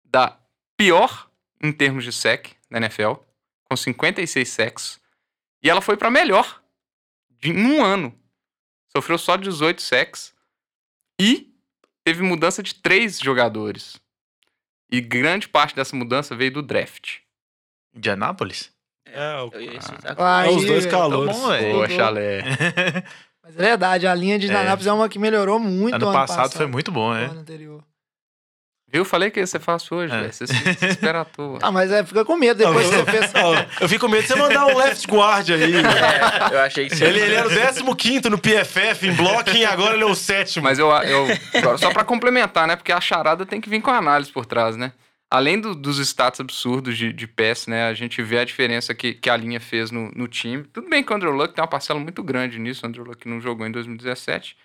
da 0.05 0.37
pior 0.77 1.27
em 1.61 1.71
termos 1.71 2.03
de 2.03 2.11
sec 2.13 2.49
na 2.69 2.77
NFL, 2.77 3.13
com 3.67 3.75
56 3.75 4.47
sacks, 4.47 4.99
e 5.63 5.69
ela 5.69 5.81
foi 5.81 5.97
pra 5.97 6.11
melhor 6.11 6.61
de, 7.39 7.51
em 7.51 7.65
um 7.65 7.83
ano. 7.83 8.13
Sofreu 8.95 9.17
só 9.17 9.35
18 9.37 9.81
sacks. 9.81 10.33
E 11.19 11.53
teve 12.03 12.21
mudança 12.23 12.61
de 12.63 12.75
três 12.75 13.19
jogadores. 13.19 13.99
E 14.91 15.01
grande 15.01 15.47
parte 15.49 15.75
dessa 15.75 15.95
mudança 15.95 16.35
veio 16.35 16.51
do 16.51 16.61
draft. 16.61 17.17
Indianápolis? 17.93 18.71
É, 19.05 19.35
o- 19.41 19.49
Eu 19.53 19.61
ia 19.61 19.81
citar- 19.81 20.15
Aí, 20.19 20.47
é 20.49 20.51
os 20.57 20.65
dois 20.65 20.83
velho, 20.85 20.97
calores. 20.97 21.35
Tá 21.35 21.41
bom. 21.43 21.47
Mas 23.43 23.55
é 23.55 23.61
verdade, 23.61 24.05
a 24.07 24.13
linha 24.13 24.37
de 24.37 24.45
É. 24.45 24.49
Indianápolis 24.49 24.87
é 24.87 24.91
uma 24.93 25.07
que 25.09 25.17
melhorou 25.17 25.59
muito 25.59 25.95
ano, 25.95 26.11
passado, 26.11 26.51
foi 26.53 26.67
muito 26.67 26.91
bom, 26.91 27.13
né? 27.13 27.25
ano 27.25 27.39
anterior. 27.39 27.83
Viu? 28.89 29.03
Falei 29.03 29.29
que 29.29 29.39
ia 29.39 29.45
ser 29.47 29.59
fácil 29.59 29.97
hoje, 29.97 30.13
É. 30.13 30.19
velho. 30.21 30.33
Você 30.33 30.47
se 30.47 30.85
espera 30.87 31.21
à 31.21 31.25
toa. 31.25 31.59
Ah, 31.61 31.71
mas 31.71 31.91
é, 31.91 32.05
fica 32.05 32.23
com 32.23 32.37
medo 32.37 32.57
depois 32.57 32.87
que 32.89 32.95
você 32.95 33.05
fez. 33.05 33.33
Eu 33.81 33.89
fico 33.89 34.05
com 34.05 34.11
medo 34.11 34.21
de 34.21 34.27
você 34.29 34.35
mandar 34.35 34.65
um 34.65 34.77
left 34.77 35.05
guard 35.07 35.49
aí. 35.49 35.73
É, 36.51 36.55
eu 36.55 36.59
achei 36.61 36.87
que 36.87 36.95
você 36.95 37.05
Ele, 37.05 37.19
ele 37.19 37.35
era 37.35 37.47
o 37.83 37.95
15 37.95 38.29
no 38.29 38.37
PFF 38.37 39.07
em 39.07 39.13
blocking, 39.13 39.65
agora 39.65 39.93
ele 39.93 40.03
é 40.03 40.05
o 40.05 40.15
sétimo. 40.15 40.63
Mas 40.63 40.79
eu, 40.79 40.87
eu 40.89 41.27
agora, 41.55 41.77
só 41.77 41.91
pra 41.91 42.03
complementar, 42.05 42.65
né? 42.65 42.75
Porque 42.77 42.91
a 42.93 43.01
charada 43.01 43.45
tem 43.45 43.59
que 43.59 43.69
vir 43.69 43.81
com 43.81 43.91
análise 43.91 44.31
por 44.31 44.45
trás, 44.45 44.77
né? 44.77 44.93
Além 45.29 45.59
do- 45.59 45.75
dos 45.75 45.99
status 45.99 46.39
absurdos 46.39 46.97
de, 46.97 47.11
de 47.11 47.27
pass, 47.27 47.67
né? 47.67 47.89
A 47.89 47.93
gente 47.93 48.21
vê 48.23 48.39
a 48.39 48.45
diferença 48.45 48.95
que, 48.95 49.13
que 49.13 49.29
a 49.29 49.35
linha 49.35 49.59
fez 49.59 49.91
no, 49.91 50.09
no 50.15 50.25
time. 50.29 50.63
Tudo 50.63 50.87
bem 50.89 51.03
que 51.03 51.11
o 51.11 51.15
Andrew 51.17 51.33
Luck 51.33 51.53
tem 51.53 51.61
uma 51.61 51.67
parcela 51.67 51.99
muito 51.99 52.23
grande 52.23 52.57
nisso. 52.57 52.85
O 52.85 52.87
Andrew 52.87 53.03
Luck 53.03 53.27
não 53.27 53.41
jogou 53.41 53.67
em 53.67 53.71
2017. 53.71 54.55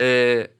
É, 0.00 0.50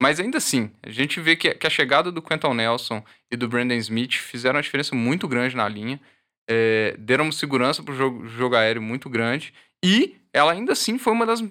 mas 0.00 0.20
ainda 0.20 0.38
assim, 0.38 0.70
a 0.82 0.90
gente 0.90 1.20
vê 1.20 1.36
que, 1.36 1.54
que 1.54 1.66
a 1.66 1.70
chegada 1.70 2.10
do 2.12 2.22
Quentin 2.22 2.54
Nelson 2.54 3.02
e 3.30 3.36
do 3.36 3.48
Brandon 3.48 3.74
Smith 3.74 4.14
fizeram 4.14 4.56
uma 4.56 4.62
diferença 4.62 4.94
muito 4.94 5.26
grande 5.26 5.56
na 5.56 5.68
linha. 5.68 6.00
É, 6.48 6.96
deram 6.98 7.30
segurança 7.30 7.82
pro 7.82 7.94
jogo, 7.94 8.26
jogo 8.26 8.56
aéreo 8.56 8.80
muito 8.80 9.10
grande. 9.10 9.52
E 9.84 10.16
ela 10.32 10.52
ainda 10.52 10.72
assim 10.72 10.98
foi 10.98 11.12
uma 11.12 11.26
das, 11.26 11.42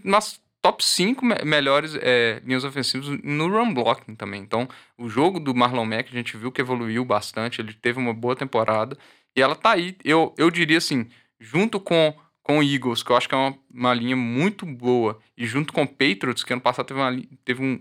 top 0.62 0.84
5 0.84 1.26
me- 1.26 1.44
melhores 1.46 1.96
é, 2.02 2.42
linhas 2.44 2.64
ofensivas 2.64 3.08
no 3.24 3.48
run 3.48 3.74
blocking 3.74 4.16
também. 4.16 4.42
Então, 4.42 4.68
o 4.98 5.08
jogo 5.08 5.40
do 5.40 5.56
Marlon 5.56 5.86
Mack, 5.86 6.10
a 6.10 6.18
gente 6.18 6.36
viu 6.36 6.52
que 6.52 6.62
evoluiu 6.62 7.06
bastante, 7.06 7.62
ele 7.62 7.74
teve 7.74 8.00
uma 8.00 8.14
boa 8.14 8.36
temporada. 8.36 8.98
E 9.36 9.42
ela 9.42 9.56
tá 9.56 9.72
aí, 9.72 9.96
eu, 10.04 10.34
eu 10.38 10.50
diria 10.50 10.78
assim, 10.78 11.08
junto 11.40 11.80
com, 11.80 12.14
com 12.42 12.60
o 12.60 12.64
Eagles, 12.64 13.04
que 13.04 13.12
eu 13.12 13.16
acho 13.16 13.30
que 13.30 13.36
é 13.36 13.38
uma, 13.38 13.58
uma 13.72 13.94
linha 13.94 14.16
muito 14.16 14.66
boa, 14.66 15.20
e 15.38 15.46
junto 15.46 15.72
com 15.72 15.84
o 15.84 15.88
Patriots, 15.88 16.44
que 16.44 16.52
ano 16.54 16.62
passado 16.62 16.88
teve, 16.88 17.00
uma, 17.00 17.22
teve 17.46 17.64
um. 17.64 17.80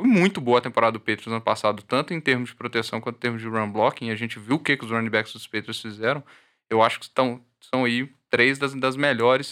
Foi 0.00 0.08
muito 0.08 0.40
boa 0.40 0.58
a 0.58 0.62
temporada 0.62 0.92
do 0.92 0.98
Patriots 0.98 1.26
ano 1.26 1.42
passado, 1.42 1.82
tanto 1.82 2.14
em 2.14 2.20
termos 2.22 2.48
de 2.48 2.56
proteção 2.56 3.02
quanto 3.02 3.16
em 3.16 3.20
termos 3.20 3.42
de 3.42 3.46
run 3.46 3.70
blocking. 3.70 4.08
A 4.08 4.14
gente 4.14 4.38
viu 4.38 4.56
o 4.56 4.58
que, 4.58 4.74
que 4.74 4.82
os 4.82 4.90
running 4.90 5.10
backs 5.10 5.34
dos 5.34 5.46
Patriots 5.46 5.78
fizeram. 5.78 6.24
Eu 6.70 6.82
acho 6.82 6.98
que 6.98 7.04
estão, 7.04 7.44
são 7.60 7.84
aí 7.84 8.10
três 8.30 8.58
das, 8.58 8.74
das 8.74 8.96
melhores. 8.96 9.48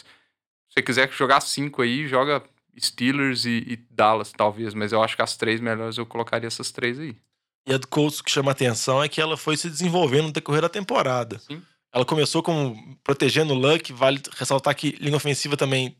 Se 0.69 0.75
você 0.75 0.83
quiser 0.83 1.13
jogar 1.13 1.43
cinco 1.43 1.83
aí, 1.83 2.09
joga 2.09 2.43
Steelers 2.81 3.45
e, 3.45 3.63
e 3.67 3.77
Dallas, 3.91 4.33
talvez. 4.33 4.73
Mas 4.73 4.91
eu 4.91 5.03
acho 5.03 5.17
que 5.17 5.21
as 5.23 5.37
três 5.37 5.61
melhores 5.61 5.99
eu 5.99 6.07
colocaria 6.07 6.47
essas 6.47 6.71
três 6.71 6.99
aí. 6.99 7.15
E 7.67 7.75
a 7.75 7.77
do 7.77 7.87
Colts 7.87 8.23
que 8.23 8.31
chama 8.31 8.51
atenção 8.51 9.03
é 9.03 9.09
que 9.09 9.21
ela 9.21 9.37
foi 9.37 9.55
se 9.55 9.69
desenvolvendo 9.69 10.29
no 10.29 10.33
decorrer 10.33 10.63
da 10.63 10.69
temporada. 10.71 11.39
Sim. 11.41 11.61
Ela 11.93 12.07
começou 12.07 12.43
como 12.43 12.99
protegendo 13.05 13.53
o 13.53 13.59
Luck, 13.59 13.93
vale 13.93 14.23
ressaltar 14.39 14.75
que 14.75 14.93
linha 14.93 15.17
ofensiva 15.17 15.59
também. 15.59 15.95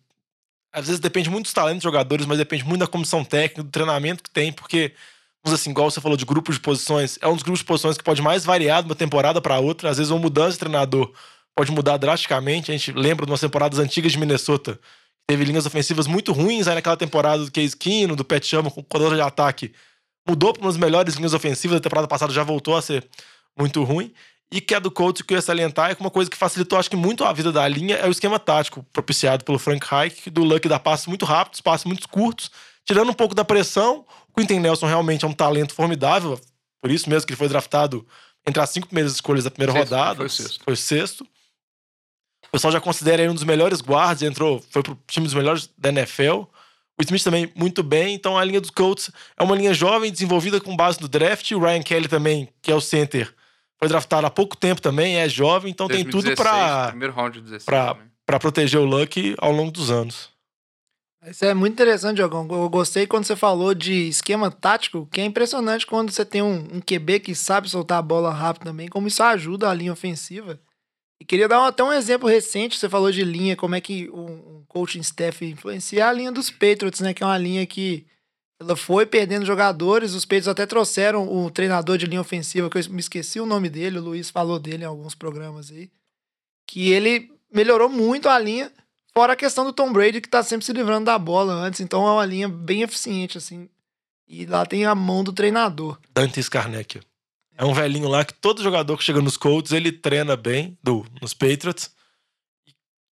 Às 0.73 0.87
vezes 0.87 1.01
depende 1.01 1.31
muito 1.31 1.45
dos 1.45 1.53
talentos 1.53 1.79
dos 1.79 1.85
jogadores, 1.85 2.27
mas 2.27 2.39
depende 2.39 2.65
muito 2.65 2.81
da 2.81 2.87
comissão 2.87 3.25
técnica, 3.25 3.63
do 3.63 3.71
treinamento 3.71 4.23
que 4.23 4.31
tem, 4.31 4.53
porque, 4.53 4.93
vamos 5.45 5.59
assim, 5.59 5.71
igual 5.71 5.91
você 5.91 6.01
falou 6.01 6.17
de 6.17 6.25
grupos 6.25 6.57
de 6.57 6.61
posições, 6.61 7.19
é 7.21 7.29
um 7.29 7.35
dos 7.35 7.43
grupos 7.43 7.61
de 7.61 7.65
posições 7.65 7.97
que 7.97 8.05
pode 8.05 8.21
mais 8.21 8.45
variar 8.45 8.83
de 8.83 8.89
uma 8.89 8.95
temporada 8.95 9.41
para 9.41 9.59
outra. 9.59 9.91
Às 9.91 9.99
vezes, 9.99 10.11
uma 10.11 10.21
mudança 10.21 10.53
de 10.53 10.59
treinador 10.59 11.13
pode 11.57 11.73
mudar 11.73 11.97
drasticamente. 11.97 12.71
A 12.71 12.77
gente 12.77 12.93
lembra 12.93 13.25
de 13.25 13.33
umas 13.33 13.41
temporadas 13.41 13.79
antigas 13.79 14.13
de 14.13 14.19
Minnesota, 14.19 14.79
teve 15.27 15.45
linhas 15.45 15.67
ofensivas 15.67 16.07
muito 16.07 16.33
ruins 16.33 16.69
aí 16.69 16.75
naquela 16.75 16.97
temporada 16.97 17.45
do 17.45 17.51
Case 17.51 17.77
Keenum, 17.77 18.15
do 18.15 18.25
Pat 18.25 18.45
Chama 18.45 18.71
com 18.71 18.83
coordenador 18.83 19.17
de 19.17 19.23
ataque 19.23 19.73
mudou 20.29 20.53
para 20.53 20.63
umas 20.63 20.77
melhores 20.77 21.15
linhas 21.15 21.33
ofensivas. 21.33 21.79
A 21.79 21.81
temporada 21.81 22.07
passada 22.07 22.33
já 22.33 22.43
voltou 22.43 22.77
a 22.77 22.83
ser 22.83 23.09
muito 23.59 23.83
ruim. 23.83 24.13
E 24.51 24.61
que 24.61 24.75
a 24.75 24.79
do 24.79 24.91
Colts 24.91 25.23
que 25.23 25.35
eu 25.35 25.37
ia 25.37 25.43
salientar 25.43 25.91
é 25.91 25.97
uma 26.01 26.11
coisa 26.11 26.31
que 26.31 26.37
facilitou, 26.37 26.79
acho 26.79 26.89
que 26.89 26.97
muito 26.97 27.23
a 27.25 27.33
vida 27.33 27.53
da 27.53 27.69
linha 27.69 27.97
é 27.97 28.07
o 28.07 28.11
esquema 28.11 28.39
tático 28.39 28.83
propiciado 28.93 29.45
pelo 29.45 29.59
Frank 29.59 29.87
Reich, 29.87 30.31
do 30.31 30.43
Luck 30.43 30.67
dar 30.69 30.79
passes 30.81 31.07
muito 31.07 31.27
rápidos, 31.27 31.61
passes 31.61 31.85
muito 31.85 32.09
curtos, 32.09 32.51
tirando 32.85 33.11
um 33.11 33.15
pouco 33.15 33.35
da 33.35 33.45
pressão. 33.45 34.07
O 34.31 34.41
Quinton 34.41 34.61
Nelson 34.61 34.87
realmente 34.87 35.25
é 35.25 35.29
um 35.29 35.35
talento 35.35 35.75
formidável, 35.75 36.41
por 36.81 36.91
isso 36.91 37.11
mesmo 37.11 37.27
que 37.27 37.33
ele 37.33 37.39
foi 37.39 37.49
draftado 37.49 38.07
entre 38.47 38.63
as 38.63 38.71
cinco 38.71 38.87
primeiras 38.87 39.13
escolhas 39.13 39.45
da 39.45 39.51
primeira 39.51 39.73
Sexto, 39.73 39.91
rodada. 39.91 40.17
foi 40.17 40.27
o 40.27 40.31
sexto. 40.31 40.65
Foi 40.65 40.73
o 40.73 40.77
sexto. 40.77 41.25
O 42.47 42.51
pessoal 42.53 42.73
já 42.73 42.81
considera 42.81 43.21
ele 43.21 43.31
um 43.31 43.35
dos 43.35 43.45
melhores 43.45 43.83
guardas, 43.83 44.23
entrou, 44.23 44.65
foi 44.71 44.83
pro 44.83 44.99
time 45.07 45.27
dos 45.27 45.35
melhores 45.35 45.69
da 45.77 45.91
NFL. 45.91 46.45
O 46.99 47.03
Smith 47.03 47.23
também 47.23 47.53
muito 47.55 47.83
bem, 47.83 48.15
então 48.15 48.39
a 48.39 48.45
linha 48.45 48.61
dos 48.61 48.71
Colts 48.71 49.11
é 49.37 49.43
uma 49.43 49.55
linha 49.55 49.75
jovem, 49.75 50.11
desenvolvida 50.11 50.59
com 50.59 50.75
base 50.75 51.01
no 51.01 51.07
draft. 51.07 51.51
O 51.53 51.61
Ryan 51.61 51.83
Kelly 51.83 52.09
também, 52.09 52.49
que 52.63 52.73
é 52.73 52.75
o 52.75 52.81
center, 52.81 53.33
foi 53.79 53.89
draftado 53.89 54.27
há 54.27 54.31
pouco 54.31 54.57
tempo 54.57 54.81
também, 54.83 55.17
é 55.19 55.29
jovem, 55.29 55.71
então 55.71 55.87
tem 55.89 56.05
tudo 56.05 56.25
2016, 56.25 56.37
para 56.37 56.89
Primeiro 56.89 57.15
round 57.15 57.39
de 57.39 57.45
16 57.45 57.65
pra- 57.65 57.97
para 58.27 58.39
proteger 58.39 58.79
o 58.81 58.85
Luck 58.85 59.35
ao 59.39 59.53
longo 59.53 59.71
dos 59.71 59.91
anos. 59.91 60.31
Isso 61.27 61.45
é 61.45 61.53
muito 61.53 61.73
interessante, 61.73 62.17
Diogão. 62.17 62.47
Eu 62.51 62.69
gostei 62.69 63.07
quando 63.07 63.25
você 63.25 63.35
falou 63.35 63.75
de 63.75 64.09
esquema 64.09 64.51
tático, 64.51 65.09
que 65.11 65.21
é 65.21 65.25
impressionante 65.25 65.85
quando 65.87 66.11
você 66.13 66.25
tem 66.25 66.43
um, 66.43 66.77
um 66.77 66.81
QB 66.81 67.21
que 67.21 67.35
sabe 67.35 67.69
soltar 67.69 67.99
a 67.99 68.03
bola 68.03 68.33
rápido 68.33 68.65
também, 68.65 68.87
como 68.89 69.09
isso 69.09 69.23
ajuda 69.23 69.69
a 69.69 69.75
linha 69.75 69.93
ofensiva. 69.93 70.61
E 71.21 71.25
queria 71.25 71.49
dar 71.49 71.67
até 71.67 71.83
um 71.83 71.93
exemplo 71.93 72.29
recente, 72.29 72.79
você 72.79 72.89
falou 72.89 73.11
de 73.11 73.25
linha, 73.25 73.57
como 73.57 73.75
é 73.75 73.81
que 73.81 74.09
um, 74.11 74.27
um 74.59 74.65
coaching 74.69 75.01
staff 75.01 75.45
influencia 75.45 76.07
a 76.07 76.13
linha 76.13 76.31
dos 76.31 76.51
Patriots, 76.51 77.01
né? 77.01 77.13
Que 77.13 77.25
é 77.25 77.27
uma 77.27 77.37
linha 77.39 77.67
que 77.67 78.07
ela 78.61 78.75
foi 78.77 79.07
perdendo 79.07 79.47
jogadores, 79.47 80.15
os 80.15 80.25
Patriots 80.25 80.49
até 80.49 80.67
trouxeram 80.67 81.33
o 81.33 81.51
treinador 81.51 81.97
de 81.97 82.07
linha 82.07 82.21
ofensiva, 82.21 82.69
que 82.69 82.79
eu 82.79 82.91
me 82.91 83.01
esqueci 83.01 83.39
o 83.39 83.47
nome 83.47 83.69
dele, 83.69 83.99
o 83.99 84.03
Luiz 84.03 84.31
falou 84.31 84.59
dele 84.59 84.83
em 84.83 84.87
alguns 84.87 85.15
programas 85.15 85.71
aí, 85.71 85.91
que 86.67 86.91
ele 86.91 87.31
melhorou 87.53 87.89
muito 87.89 88.29
a 88.29 88.39
linha, 88.39 88.73
fora 89.15 89.35
a 89.35 89.37
questão 89.37 89.65
do 89.65 89.73
Tom 89.73 89.93
Brady, 89.93 90.21
que 90.21 90.29
tá 90.29 90.43
sempre 90.43 90.67
se 90.67 90.73
livrando 90.73 91.05
da 91.05 91.19
bola 91.19 91.53
antes, 91.53 91.81
então 91.81 92.07
é 92.07 92.11
uma 92.11 92.27
linha 92.27 92.49
bem 92.49 92.83
eficiente, 92.83 93.39
assim. 93.39 93.69
E 94.27 94.45
lá 94.45 94.67
tem 94.67 94.85
a 94.85 94.95
mão 94.95 95.25
do 95.25 95.33
treinador. 95.33 95.99
Dante 96.13 96.43
Scarnecchia. 96.43 97.01
É 97.57 97.65
um 97.65 97.73
velhinho 97.73 98.09
lá 98.09 98.25
que 98.25 98.35
todo 98.35 98.63
jogador 98.63 98.97
que 98.97 99.03
chega 99.03 99.21
nos 99.21 99.37
Colts, 99.37 99.73
ele 99.73 99.91
treina 99.91 100.37
bem 100.37 100.77
do, 100.83 101.07
nos 101.21 101.33
Patriots. 101.33 101.91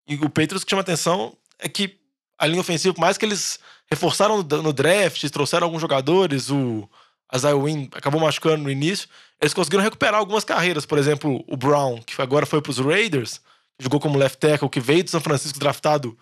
E 0.07 0.15
o 0.17 0.29
Patriots 0.29 0.62
que 0.62 0.71
chama 0.71 0.83
atenção 0.83 1.37
é 1.59 1.69
que 1.69 1.99
a 2.38 2.47
linha 2.47 2.61
ofensiva, 2.61 2.95
por 2.95 3.00
mais 3.00 3.17
que 3.17 3.25
eles 3.25 3.59
reforçaram 3.90 4.38
no, 4.43 4.73
draft, 4.73 5.28
trouxeram 5.31 5.66
alguns 5.66 5.81
jogadores, 5.81 6.50
o 6.50 6.88
Isaiah 7.35 7.57
Wynn 7.57 7.88
acabou 7.93 8.21
machucando 8.21 8.62
no 8.62 8.71
início, 8.71 9.09
eles 9.40 9.55
conseguiram 9.55 9.83
recuperar 9.83 10.19
algumas 10.19 10.45
carreiras. 10.45 10.87
Por 10.87 10.99
exemplo, 10.99 11.45
o 11.47 11.57
Brown, 11.57 12.00
que 12.02 12.21
agora 12.21 12.47
foi 12.47 12.61
pros 12.61 12.78
Raiders, 12.78 13.40
jogou 13.78 14.00
como 14.00 14.19
left 14.19 14.38
tackle, 14.38 14.69
que 14.69 14.81
veio 14.81 15.05
do 15.05 15.11
São 15.11 15.21
Francisco 15.21 15.59
draftado 15.59 16.16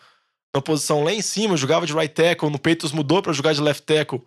na 0.55 0.61
posição 0.61 1.03
lá 1.03 1.13
em 1.13 1.23
cima, 1.23 1.57
jogava 1.57 1.87
de 1.87 1.93
right 1.93 2.15
tackle, 2.15 2.51
no 2.51 2.59
Patriots 2.59 2.93
mudou 2.93 3.21
para 3.21 3.33
jogar 3.33 3.53
de 3.53 3.61
left 3.61 3.83
tackle. 3.83 4.23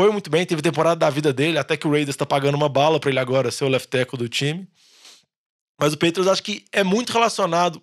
Foi 0.00 0.10
muito 0.10 0.30
bem, 0.30 0.46
teve 0.46 0.62
temporada 0.62 0.96
da 0.96 1.10
vida 1.10 1.32
dele, 1.32 1.58
até 1.58 1.76
que 1.76 1.86
o 1.86 1.90
Raiders 1.90 2.16
tá 2.16 2.24
pagando 2.24 2.54
uma 2.54 2.68
bala 2.68 2.98
para 2.98 3.10
ele 3.10 3.18
agora 3.18 3.50
ser 3.50 3.64
o 3.64 3.68
left 3.68 3.88
tackle 3.88 4.18
do 4.18 4.28
time. 4.28 4.66
Mas 5.80 5.92
o 5.92 5.98
Patriots 5.98 6.28
acho 6.28 6.42
que 6.42 6.64
é 6.72 6.84
muito 6.84 7.12
relacionado 7.12 7.82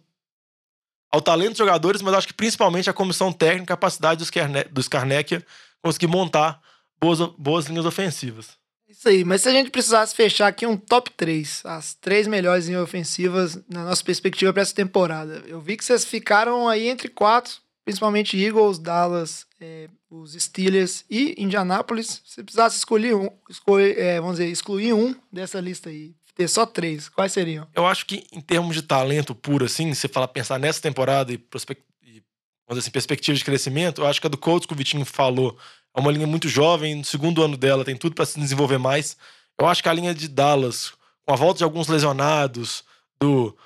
ao 1.11 1.21
talento 1.21 1.49
dos 1.49 1.57
jogadores, 1.57 2.01
mas 2.01 2.13
acho 2.13 2.27
que 2.27 2.33
principalmente 2.33 2.89
a 2.89 2.93
comissão 2.93 3.31
técnica, 3.31 3.67
capacidade 3.67 4.19
dos 4.19 4.29
Kerne- 4.29 4.65
do 4.65 4.81
Scarnecchia 4.81 5.45
conseguir 5.81 6.07
montar 6.07 6.61
boas, 7.01 7.19
boas 7.37 7.65
linhas 7.65 7.85
ofensivas. 7.85 8.57
Isso 8.87 9.07
aí, 9.07 9.23
mas 9.23 9.41
se 9.43 9.49
a 9.49 9.51
gente 9.51 9.69
precisasse 9.69 10.15
fechar 10.15 10.47
aqui 10.47 10.65
um 10.65 10.75
top 10.75 11.11
3, 11.15 11.61
as 11.65 11.93
três 11.93 12.27
melhores 12.27 12.65
linhas 12.67 12.81
ofensivas 12.83 13.59
na 13.69 13.85
nossa 13.85 14.03
perspectiva 14.03 14.51
para 14.51 14.63
essa 14.63 14.73
temporada. 14.73 15.43
Eu 15.47 15.61
vi 15.61 15.77
que 15.77 15.85
vocês 15.85 16.03
ficaram 16.03 16.67
aí 16.67 16.87
entre 16.89 17.07
quatro, 17.07 17.53
principalmente 17.85 18.35
Eagles, 18.43 18.79
Dallas, 18.79 19.45
é, 19.61 19.87
os 20.09 20.33
Steelers 20.33 21.05
e 21.09 21.35
Indianapolis. 21.41 22.21
Se 22.25 22.43
precisasse 22.43 22.77
escolher 22.77 23.15
um, 23.15 23.29
escolher, 23.49 23.97
é, 23.97 24.19
vamos 24.19 24.37
dizer, 24.37 24.49
excluir 24.51 24.93
um 24.93 25.15
dessa 25.31 25.59
lista 25.59 25.89
aí, 25.89 26.15
ter 26.39 26.47
só 26.47 26.65
três, 26.65 27.09
quais 27.09 27.33
seriam? 27.33 27.67
Eu 27.75 27.85
acho 27.85 28.05
que 28.05 28.25
em 28.31 28.39
termos 28.39 28.73
de 28.73 28.81
talento 28.81 29.35
puro, 29.35 29.65
assim, 29.65 29.93
se 29.93 29.99
você 30.01 30.07
fala 30.07 30.25
pensar 30.25 30.57
nessa 30.57 30.81
temporada 30.81 31.33
e, 31.33 31.37
prospec- 31.37 31.83
e, 32.01 32.23
vamos 32.65 32.69
dizer 32.69 32.79
assim, 32.79 32.91
perspectiva 32.91 33.37
de 33.37 33.43
crescimento, 33.43 33.99
eu 33.99 34.07
acho 34.07 34.21
que 34.21 34.27
a 34.27 34.29
do 34.29 34.37
Colts 34.37 34.65
que 34.65 34.71
o 34.71 34.75
Vitinho 34.75 35.03
falou 35.03 35.59
é 35.93 35.99
uma 35.99 36.09
linha 36.09 36.25
muito 36.25 36.47
jovem, 36.47 36.95
no 36.95 37.03
segundo 37.03 37.43
ano 37.43 37.57
dela 37.57 37.83
tem 37.83 37.97
tudo 37.97 38.15
para 38.15 38.25
se 38.25 38.39
desenvolver 38.39 38.77
mais. 38.77 39.17
Eu 39.59 39.67
acho 39.67 39.83
que 39.83 39.89
a 39.89 39.93
linha 39.93 40.15
de 40.15 40.29
Dallas, 40.29 40.93
com 41.25 41.33
a 41.33 41.35
volta 41.35 41.57
de 41.57 41.65
alguns 41.65 41.89
lesionados, 41.89 42.85
do. 43.19 43.57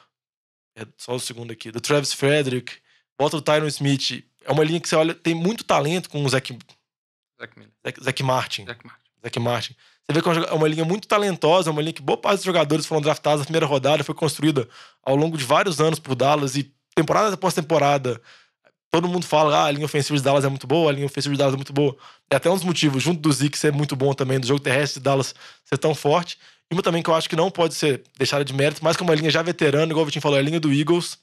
É 0.76 0.88
só 0.98 1.14
o 1.14 1.20
segundo 1.20 1.52
aqui, 1.54 1.70
do 1.70 1.80
Travis 1.80 2.12
Frederick, 2.12 2.78
volta 3.20 3.38
do 3.38 3.44
Tyron 3.44 3.68
Smith, 3.68 4.26
é 4.44 4.52
uma 4.52 4.64
linha 4.64 4.80
que 4.80 4.90
você 4.90 4.96
olha, 4.96 5.14
tem 5.14 5.36
muito 5.36 5.64
talento 5.64 6.10
com 6.10 6.26
o 6.26 6.28
Zach, 6.28 6.58
Zach 7.40 7.56
Miller. 7.56 7.74
Zach, 7.86 8.04
Zach 8.04 8.24
Martin. 8.24 8.66
Zach 8.66 8.84
Martin. 8.84 9.12
Zach 9.22 9.40
Martin. 9.40 9.76
Você 10.06 10.14
vê 10.14 10.22
que 10.22 10.30
é 10.30 10.54
uma 10.54 10.68
é 10.68 10.70
linha 10.70 10.86
muito 10.86 11.08
talentosa, 11.08 11.72
uma 11.72 11.82
linha 11.82 11.94
que 11.94 12.02
boa 12.02 12.18
parte 12.18 12.38
dos 12.38 12.46
jogadores 12.46 12.86
foram 12.86 13.02
draftados 13.02 13.40
na 13.40 13.46
primeira 13.46 13.66
rodada, 13.66 14.04
foi 14.04 14.14
construída 14.14 14.68
ao 15.02 15.16
longo 15.16 15.38
de 15.38 15.46
vários 15.46 15.80
anos 15.80 16.00
por 16.00 16.14
Dallas 16.16 16.56
e 16.56 16.74
temporada 16.96 17.34
após 17.34 17.54
temporada 17.54 18.22
todo 18.94 19.08
mundo 19.08 19.26
fala, 19.26 19.58
ah, 19.58 19.66
a 19.66 19.72
linha 19.72 19.86
ofensiva 19.86 20.16
de 20.16 20.24
Dallas 20.24 20.46
é 20.46 20.48
muito 20.48 20.68
boa, 20.68 20.92
a 20.92 20.94
linha 20.94 21.08
ofensiva 21.08 21.34
de 21.34 21.40
Dallas 21.40 21.56
é 21.56 21.58
muito 21.58 21.74
boa. 21.74 21.98
É 22.30 22.36
até 22.36 22.48
um 22.48 22.54
dos 22.54 22.64
motivos, 22.64 23.02
junto 23.02 23.20
do 23.20 23.32
Zeke 23.32 23.58
ser 23.58 23.74
muito 23.74 23.96
bom 23.96 24.14
também, 24.14 24.40
do 24.40 24.46
jogo 24.46 24.60
terrestre 24.60 25.00
de 25.00 25.04
Dallas 25.04 25.34
ser 25.66 25.80
tão 25.80 25.96
forte. 25.96 26.38
E 26.72 26.76
uma 26.76 26.84
também 26.84 27.02
que 27.02 27.10
eu 27.10 27.16
acho 27.16 27.28
que 27.28 27.36
não 27.36 27.50
pode 27.50 27.74
ser 27.74 28.04
deixada 28.20 28.46
de 28.46 28.54
mérito, 28.54 28.84
mais 28.84 28.96
que 28.96 29.02
uma 29.02 29.16
linha 29.16 29.32
já 29.32 29.42
veterana, 29.42 29.92
igual 29.92 30.04
o 30.04 30.06
Vitinho 30.06 30.22
falou, 30.22 30.38
é 30.38 30.42
a 30.42 30.44
linha 30.44 30.60
do 30.60 30.72
Eagles. 30.72 31.18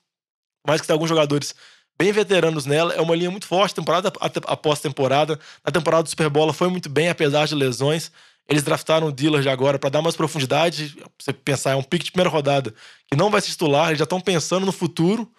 Mais 0.66 0.80
que 0.80 0.86
tem 0.88 0.92
alguns 0.92 1.08
jogadores 1.08 1.54
bem 1.96 2.10
veteranos 2.10 2.66
nela, 2.66 2.92
é 2.92 3.00
uma 3.00 3.14
linha 3.14 3.30
muito 3.30 3.46
forte, 3.46 3.72
temporada 3.72 4.12
após 4.48 4.80
temporada. 4.80 5.38
Na 5.64 5.70
temporada 5.70 6.02
do 6.02 6.08
Super 6.08 6.28
Bowl 6.28 6.52
foi 6.52 6.68
muito 6.68 6.88
bem, 6.88 7.08
apesar 7.08 7.46
de 7.46 7.54
lesões. 7.54 8.10
Eles 8.50 8.64
draftaram 8.64 9.06
o 9.06 9.12
Dillard 9.12 9.48
agora 9.48 9.78
para 9.78 9.90
dar 9.90 10.02
mais 10.02 10.16
profundidade. 10.16 10.96
Pra 10.96 11.08
você 11.16 11.32
pensar, 11.32 11.70
é 11.70 11.76
um 11.76 11.82
pique 11.84 12.06
de 12.06 12.10
primeira 12.10 12.28
rodada 12.28 12.74
que 13.06 13.16
não 13.16 13.30
vai 13.30 13.40
se 13.40 13.50
titular, 13.50 13.88
eles 13.88 13.98
já 13.98 14.04
estão 14.04 14.20
pensando 14.20 14.66
no 14.66 14.72
futuro. 14.72 15.30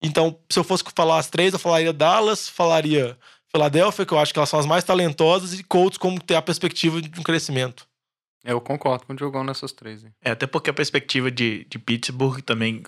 Então, 0.00 0.38
se 0.48 0.58
eu 0.58 0.64
fosse 0.64 0.84
falar 0.94 1.18
as 1.18 1.28
três, 1.28 1.52
eu 1.52 1.58
falaria 1.58 1.92
Dallas, 1.92 2.48
falaria 2.48 3.18
Philadelphia, 3.50 4.06
que 4.06 4.12
eu 4.14 4.18
acho 4.18 4.32
que 4.32 4.38
elas 4.38 4.48
são 4.48 4.60
as 4.60 4.66
mais 4.66 4.84
talentosas, 4.84 5.58
e 5.58 5.64
Colts 5.64 5.98
como 5.98 6.20
ter 6.20 6.36
a 6.36 6.42
perspectiva 6.42 7.02
de 7.02 7.20
um 7.20 7.22
crescimento. 7.22 7.86
Eu 8.44 8.60
concordo 8.60 9.06
com 9.06 9.12
o 9.12 9.16
Diogão 9.16 9.44
nessas 9.44 9.72
três. 9.72 10.04
Hein? 10.04 10.12
É, 10.24 10.30
até 10.30 10.46
porque 10.46 10.70
a 10.70 10.74
perspectiva 10.74 11.30
de, 11.30 11.66
de 11.68 11.78
Pittsburgh 11.78 12.40
também, 12.42 12.82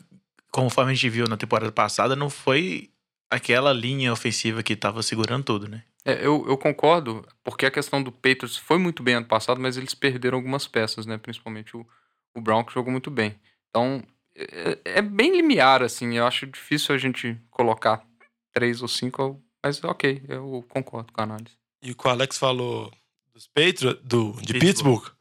conforme 0.51 0.93
a 0.93 0.95
gente 0.95 1.09
viu 1.09 1.27
na 1.29 1.37
temporada 1.37 1.71
passada, 1.71 2.17
não 2.17 2.31
foi 2.31 2.91
aquela 3.31 3.73
linha 3.73 4.13
ofensiva 4.13 4.63
que 4.63 4.73
estava 4.73 5.03
segurando 5.03 5.45
tudo, 5.45 5.69
né? 5.69 5.83
É, 6.05 6.27
eu, 6.27 6.45
eu 6.47 6.59
concordo, 6.59 7.27
porque 7.43 7.65
a 7.65 7.71
questão 7.71 8.03
do 8.03 8.13
Patriots 8.13 8.57
foi 8.57 8.79
muito 8.79 9.03
bem 9.03 9.15
ano 9.15 9.27
passado, 9.27 9.61
mas 9.61 9.77
eles 9.77 9.95
perderam 9.95 10.37
algumas 10.37 10.67
peças, 10.67 11.07
né? 11.07 11.17
Principalmente 11.17 11.77
o, 11.77 11.87
o 12.35 12.41
Brown, 12.41 12.63
que 12.63 12.75
jogou 12.75 12.93
muito 12.93 13.11
bem. 13.11 13.35
Então, 13.71 14.03
é, 14.37 14.79
é 14.85 15.03
bem 15.03 15.33
limiar, 15.33 15.83
assim. 15.83 16.15
Eu 16.17 16.27
acho 16.27 16.47
difícil 16.47 16.95
a 16.95 16.99
gente 16.99 17.39
colocar 17.51 18.05
três 18.53 18.83
ou 18.83 18.89
cinco, 18.89 19.43
mas 19.63 19.83
ok, 19.83 20.23
eu 20.29 20.65
concordo 20.69 21.13
com 21.13 21.21
a 21.21 21.25
análise. 21.25 21.57
E 21.83 21.91
o 21.91 21.97
que 21.97 22.07
o 22.07 22.11
Alex 22.11 22.37
falou 22.39 22.93
dos 23.33 23.47
Patriots, 23.47 24.01
do, 24.03 24.33
de 24.41 24.55
Pittsburgh. 24.55 24.61
Pittsburgh. 24.61 25.15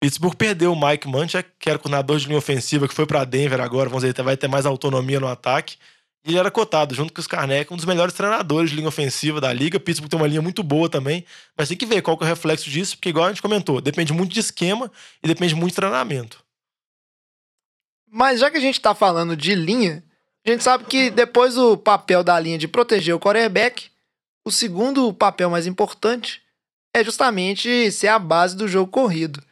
Pittsburgh 0.00 0.36
perdeu 0.36 0.72
o 0.72 0.80
Mike 0.80 1.08
Munchak, 1.08 1.50
que 1.58 1.68
era 1.68 1.78
coordenador 1.78 2.18
de 2.18 2.26
linha 2.26 2.38
ofensiva, 2.38 2.86
que 2.86 2.94
foi 2.94 3.06
para 3.06 3.24
Denver 3.24 3.60
agora, 3.60 3.88
vamos 3.88 4.04
dizer, 4.04 4.22
vai 4.22 4.36
ter 4.36 4.46
mais 4.46 4.64
autonomia 4.64 5.18
no 5.18 5.26
ataque. 5.26 5.76
E 6.24 6.30
ele 6.30 6.38
era 6.38 6.50
cotado, 6.50 6.94
junto 6.94 7.12
com 7.12 7.20
os 7.20 7.26
Karnek, 7.26 7.72
um 7.72 7.76
dos 7.76 7.84
melhores 7.84 8.12
treinadores 8.12 8.70
de 8.70 8.76
linha 8.76 8.88
ofensiva 8.88 9.40
da 9.40 9.52
liga. 9.52 9.78
Pittsburgh 9.78 10.10
tem 10.10 10.18
uma 10.18 10.26
linha 10.26 10.42
muito 10.42 10.62
boa 10.62 10.88
também, 10.88 11.24
mas 11.56 11.68
tem 11.68 11.76
que 11.76 11.86
ver 11.86 12.02
qual 12.02 12.16
que 12.16 12.24
é 12.24 12.26
o 12.26 12.28
reflexo 12.28 12.68
disso, 12.68 12.96
porque 12.96 13.08
igual 13.08 13.26
a 13.26 13.28
gente 13.28 13.42
comentou, 13.42 13.80
depende 13.80 14.12
muito 14.12 14.32
de 14.32 14.40
esquema 14.40 14.90
e 15.22 15.28
depende 15.28 15.54
muito 15.54 15.70
de 15.70 15.76
treinamento. 15.76 16.44
Mas 18.10 18.40
já 18.40 18.50
que 18.50 18.56
a 18.56 18.60
gente 18.60 18.80
tá 18.80 18.94
falando 18.94 19.36
de 19.36 19.54
linha, 19.54 20.02
a 20.46 20.50
gente 20.50 20.64
sabe 20.64 20.84
que 20.84 21.10
depois 21.10 21.54
do 21.54 21.76
papel 21.76 22.24
da 22.24 22.38
linha 22.38 22.58
de 22.58 22.66
proteger 22.66 23.14
o 23.14 23.20
quarterback, 23.20 23.90
o 24.44 24.50
segundo 24.50 25.12
papel 25.12 25.50
mais 25.50 25.66
importante 25.66 26.42
é 26.94 27.04
justamente 27.04 27.92
ser 27.92 28.08
a 28.08 28.18
base 28.18 28.56
do 28.56 28.66
jogo 28.66 28.90
corrido. 28.90 29.42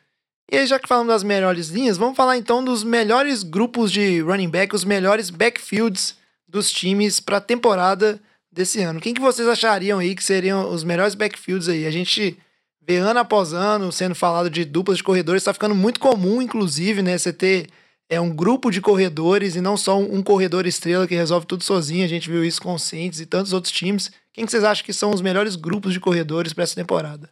E 0.50 0.56
aí, 0.56 0.66
já 0.66 0.78
que 0.78 0.88
falamos 0.88 1.12
das 1.12 1.22
melhores 1.22 1.68
linhas, 1.68 1.98
vamos 1.98 2.16
falar 2.16 2.36
então 2.38 2.64
dos 2.64 2.84
melhores 2.84 3.42
grupos 3.42 3.90
de 3.90 4.20
running 4.20 4.48
back, 4.48 4.74
os 4.74 4.84
melhores 4.84 5.28
backfields 5.28 6.16
dos 6.48 6.70
times 6.70 7.20
para 7.20 7.38
a 7.38 7.40
temporada 7.40 8.20
desse 8.50 8.80
ano. 8.80 9.00
Quem 9.00 9.14
que 9.14 9.20
vocês 9.20 9.46
achariam 9.46 9.98
aí 9.98 10.14
que 10.14 10.24
seriam 10.24 10.70
os 10.70 10.84
melhores 10.84 11.14
backfields 11.14 11.68
aí? 11.68 11.86
A 11.86 11.90
gente 11.90 12.38
vê 12.80 12.96
ano 12.96 13.20
após 13.20 13.52
ano 13.52 13.90
sendo 13.92 14.14
falado 14.14 14.48
de 14.48 14.64
duplas 14.64 14.98
de 14.98 15.04
corredores, 15.04 15.42
está 15.42 15.52
ficando 15.52 15.74
muito 15.74 16.00
comum, 16.00 16.40
inclusive, 16.40 17.02
né? 17.02 17.18
Você 17.18 17.32
ter 17.32 17.68
é 18.08 18.20
um 18.20 18.34
grupo 18.34 18.70
de 18.70 18.80
corredores 18.80 19.56
e 19.56 19.60
não 19.60 19.76
só 19.76 19.98
um, 19.98 20.22
corredor 20.22 20.66
estrela 20.66 21.08
que 21.08 21.14
resolve 21.14 21.46
tudo 21.46 21.64
sozinho. 21.64 22.04
A 22.04 22.08
gente 22.08 22.30
viu 22.30 22.44
isso 22.44 22.62
com 22.62 22.72
o 22.72 22.78
Saints 22.78 23.20
e 23.20 23.26
tantos 23.26 23.52
outros 23.52 23.72
times. 23.72 24.12
Quem 24.32 24.44
que 24.44 24.50
vocês 24.50 24.64
acham 24.64 24.84
que 24.84 24.92
são 24.92 25.10
os 25.10 25.20
melhores 25.20 25.56
grupos 25.56 25.92
de 25.92 26.00
corredores 26.00 26.52
para 26.52 26.64
essa 26.64 26.74
temporada? 26.74 27.28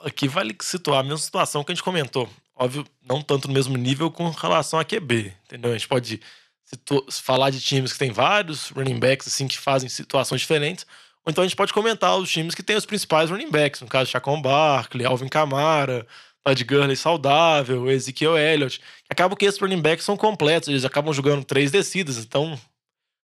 Aqui 0.00 0.28
vale 0.28 0.56
situar 0.60 1.00
a 1.00 1.02
mesma 1.02 1.18
situação 1.18 1.64
que 1.64 1.72
a 1.72 1.74
gente 1.74 1.82
comentou. 1.82 2.28
Óbvio, 2.54 2.86
não 3.04 3.20
tanto 3.20 3.48
no 3.48 3.54
mesmo 3.54 3.76
nível 3.76 4.10
com 4.10 4.30
relação 4.30 4.78
a 4.78 4.84
QB, 4.84 5.32
entendeu? 5.44 5.72
A 5.72 5.76
gente 5.76 5.88
pode 5.88 6.20
situ- 6.66 7.06
falar 7.10 7.50
de 7.50 7.60
times 7.60 7.92
que 7.92 7.98
tem 7.98 8.10
vários 8.10 8.70
running 8.70 8.98
backs 8.98 9.26
assim 9.26 9.48
que 9.48 9.58
fazem 9.58 9.88
situações 9.88 10.42
diferentes, 10.42 10.84
ou 11.24 11.30
então 11.30 11.42
a 11.42 11.46
gente 11.46 11.56
pode 11.56 11.72
comentar 11.72 12.16
os 12.16 12.30
times 12.30 12.54
que 12.54 12.62
têm 12.62 12.76
os 12.76 12.86
principais 12.86 13.30
running 13.30 13.50
backs, 13.50 13.80
no 13.80 13.88
caso 13.88 14.10
Chacon 14.10 14.40
Barkley, 14.40 15.06
Alvin 15.06 15.28
Kamara, 15.28 16.06
Todd 16.44 16.64
Gurley 16.64 16.96
saudável, 16.96 17.90
Ezekiel 17.90 18.38
Elliott. 18.38 18.80
Acaba 19.08 19.34
que 19.34 19.44
esses 19.44 19.60
running 19.60 19.80
backs 19.80 20.04
são 20.04 20.16
completos, 20.16 20.68
eles 20.68 20.84
acabam 20.84 21.12
jogando 21.12 21.44
três 21.44 21.70
descidas, 21.70 22.18
então 22.18 22.58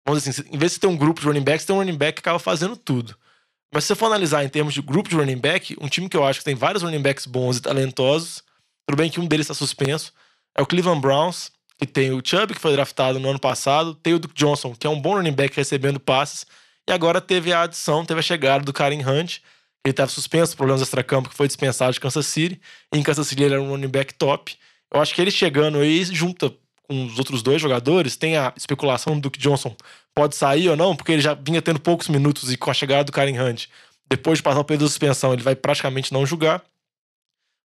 vamos 0.06 0.22
dizer 0.22 0.40
assim, 0.40 0.50
em 0.54 0.58
vez 0.58 0.72
de 0.72 0.80
ter 0.80 0.86
um 0.86 0.96
grupo 0.96 1.20
de 1.20 1.26
running 1.26 1.42
backs, 1.42 1.66
tem 1.66 1.74
um 1.74 1.78
running 1.78 1.96
back 1.96 2.14
que 2.14 2.20
acaba 2.20 2.38
fazendo 2.38 2.76
tudo. 2.76 3.16
Mas 3.72 3.84
se 3.84 3.88
você 3.88 3.94
for 3.94 4.06
analisar 4.06 4.42
em 4.44 4.48
termos 4.48 4.74
de 4.74 4.82
grupo 4.82 5.08
de 5.08 5.14
running 5.14 5.38
back, 5.38 5.76
um 5.80 5.88
time 5.88 6.08
que 6.08 6.16
eu 6.16 6.24
acho 6.24 6.40
que 6.40 6.44
tem 6.44 6.54
vários 6.54 6.82
running 6.82 7.02
backs 7.02 7.26
bons 7.26 7.58
e 7.58 7.60
talentosos, 7.60 8.42
tudo 8.88 8.96
bem 8.96 9.10
que 9.10 9.20
um 9.20 9.26
deles 9.26 9.44
está 9.44 9.54
suspenso, 9.54 10.12
é 10.56 10.62
o 10.62 10.66
Cleveland 10.66 11.00
Browns, 11.00 11.52
que 11.80 11.86
tem 11.86 12.12
o 12.12 12.20
Chubb, 12.22 12.52
que 12.54 12.60
foi 12.60 12.72
draftado 12.72 13.18
no 13.18 13.30
ano 13.30 13.38
passado, 13.38 13.94
tem 13.94 14.12
o 14.12 14.18
Duke 14.18 14.34
Johnson, 14.34 14.74
que 14.74 14.86
é 14.86 14.90
um 14.90 15.00
bom 15.00 15.14
running 15.14 15.32
back 15.32 15.56
recebendo 15.56 15.98
passes, 15.98 16.46
e 16.86 16.92
agora 16.92 17.22
teve 17.22 17.54
a 17.54 17.62
adição, 17.62 18.04
teve 18.04 18.20
a 18.20 18.22
chegada 18.22 18.62
do 18.62 18.72
Karen 18.72 19.00
Hunt, 19.00 19.38
ele 19.82 19.92
estava 19.92 20.10
suspenso, 20.10 20.54
problemas 20.54 20.82
extra-campo, 20.82 21.30
que 21.30 21.34
foi 21.34 21.46
dispensado 21.46 21.92
de 21.94 21.98
Kansas 21.98 22.26
City, 22.26 22.60
e 22.94 22.98
em 22.98 23.02
Kansas 23.02 23.26
City 23.26 23.44
ele 23.44 23.54
era 23.54 23.62
um 23.62 23.70
running 23.70 23.88
back 23.88 24.12
top. 24.12 24.54
Eu 24.92 25.00
acho 25.00 25.14
que 25.14 25.22
ele 25.22 25.30
chegando 25.30 25.78
aí, 25.78 26.04
junta 26.04 26.52
com 26.82 27.06
os 27.06 27.18
outros 27.18 27.42
dois 27.42 27.62
jogadores, 27.62 28.14
tem 28.14 28.36
a 28.36 28.52
especulação 28.54 29.14
do 29.14 29.22
Duke 29.22 29.38
Johnson 29.38 29.74
pode 30.14 30.36
sair 30.36 30.68
ou 30.68 30.76
não, 30.76 30.94
porque 30.94 31.12
ele 31.12 31.22
já 31.22 31.32
vinha 31.32 31.62
tendo 31.62 31.80
poucos 31.80 32.08
minutos 32.08 32.52
e 32.52 32.58
com 32.58 32.70
a 32.70 32.74
chegada 32.74 33.04
do 33.04 33.12
Karen 33.12 33.40
Hunt, 33.40 33.68
depois 34.06 34.38
de 34.38 34.42
passar 34.42 34.60
o 34.60 34.64
período 34.64 34.84
de 34.84 34.90
suspensão, 34.90 35.32
ele 35.32 35.42
vai 35.42 35.56
praticamente 35.56 36.12
não 36.12 36.26
jogar. 36.26 36.62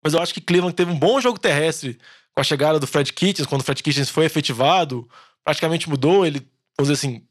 Mas 0.04 0.14
eu 0.14 0.20
acho 0.20 0.32
que 0.32 0.40
Cleveland 0.40 0.76
teve 0.76 0.92
um 0.92 0.98
bom 0.98 1.20
jogo 1.20 1.40
terrestre 1.40 1.98
com 2.34 2.40
a 2.40 2.44
chegada 2.44 2.78
do 2.80 2.86
Fred 2.86 3.12
Kitchens, 3.12 3.46
quando 3.46 3.60
o 3.60 3.64
Fred 3.64 3.82
Kitchens 3.82 4.10
foi 4.10 4.24
efetivado, 4.24 5.08
praticamente 5.44 5.88
mudou, 5.88 6.26
ele, 6.26 6.40
vamos 6.76 6.90
dizer 6.90 6.94
assim, 6.94 7.22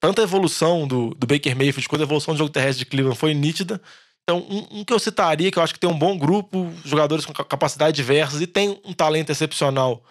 tanta 0.00 0.22
evolução 0.22 0.86
do, 0.86 1.10
do 1.14 1.26
Baker 1.26 1.56
Mayfield 1.56 1.88
quanto 1.88 2.02
a 2.02 2.04
evolução 2.04 2.34
do 2.34 2.38
jogo 2.38 2.50
terrestre 2.50 2.84
de 2.84 2.90
Cleveland 2.90 3.18
foi 3.18 3.34
nítida. 3.34 3.80
Então, 4.22 4.38
um, 4.48 4.80
um 4.80 4.84
que 4.84 4.92
eu 4.92 4.98
citaria, 4.98 5.50
que 5.50 5.58
eu 5.58 5.62
acho 5.62 5.72
que 5.74 5.78
tem 5.80 5.88
um 5.88 5.98
bom 5.98 6.16
grupo, 6.18 6.72
jogadores 6.84 7.24
com 7.24 7.32
ca- 7.32 7.44
capacidade 7.44 7.94
diversas 7.94 8.40
e 8.40 8.46
tem 8.46 8.80
um 8.84 8.92
talento 8.92 9.30
excepcional 9.30 10.02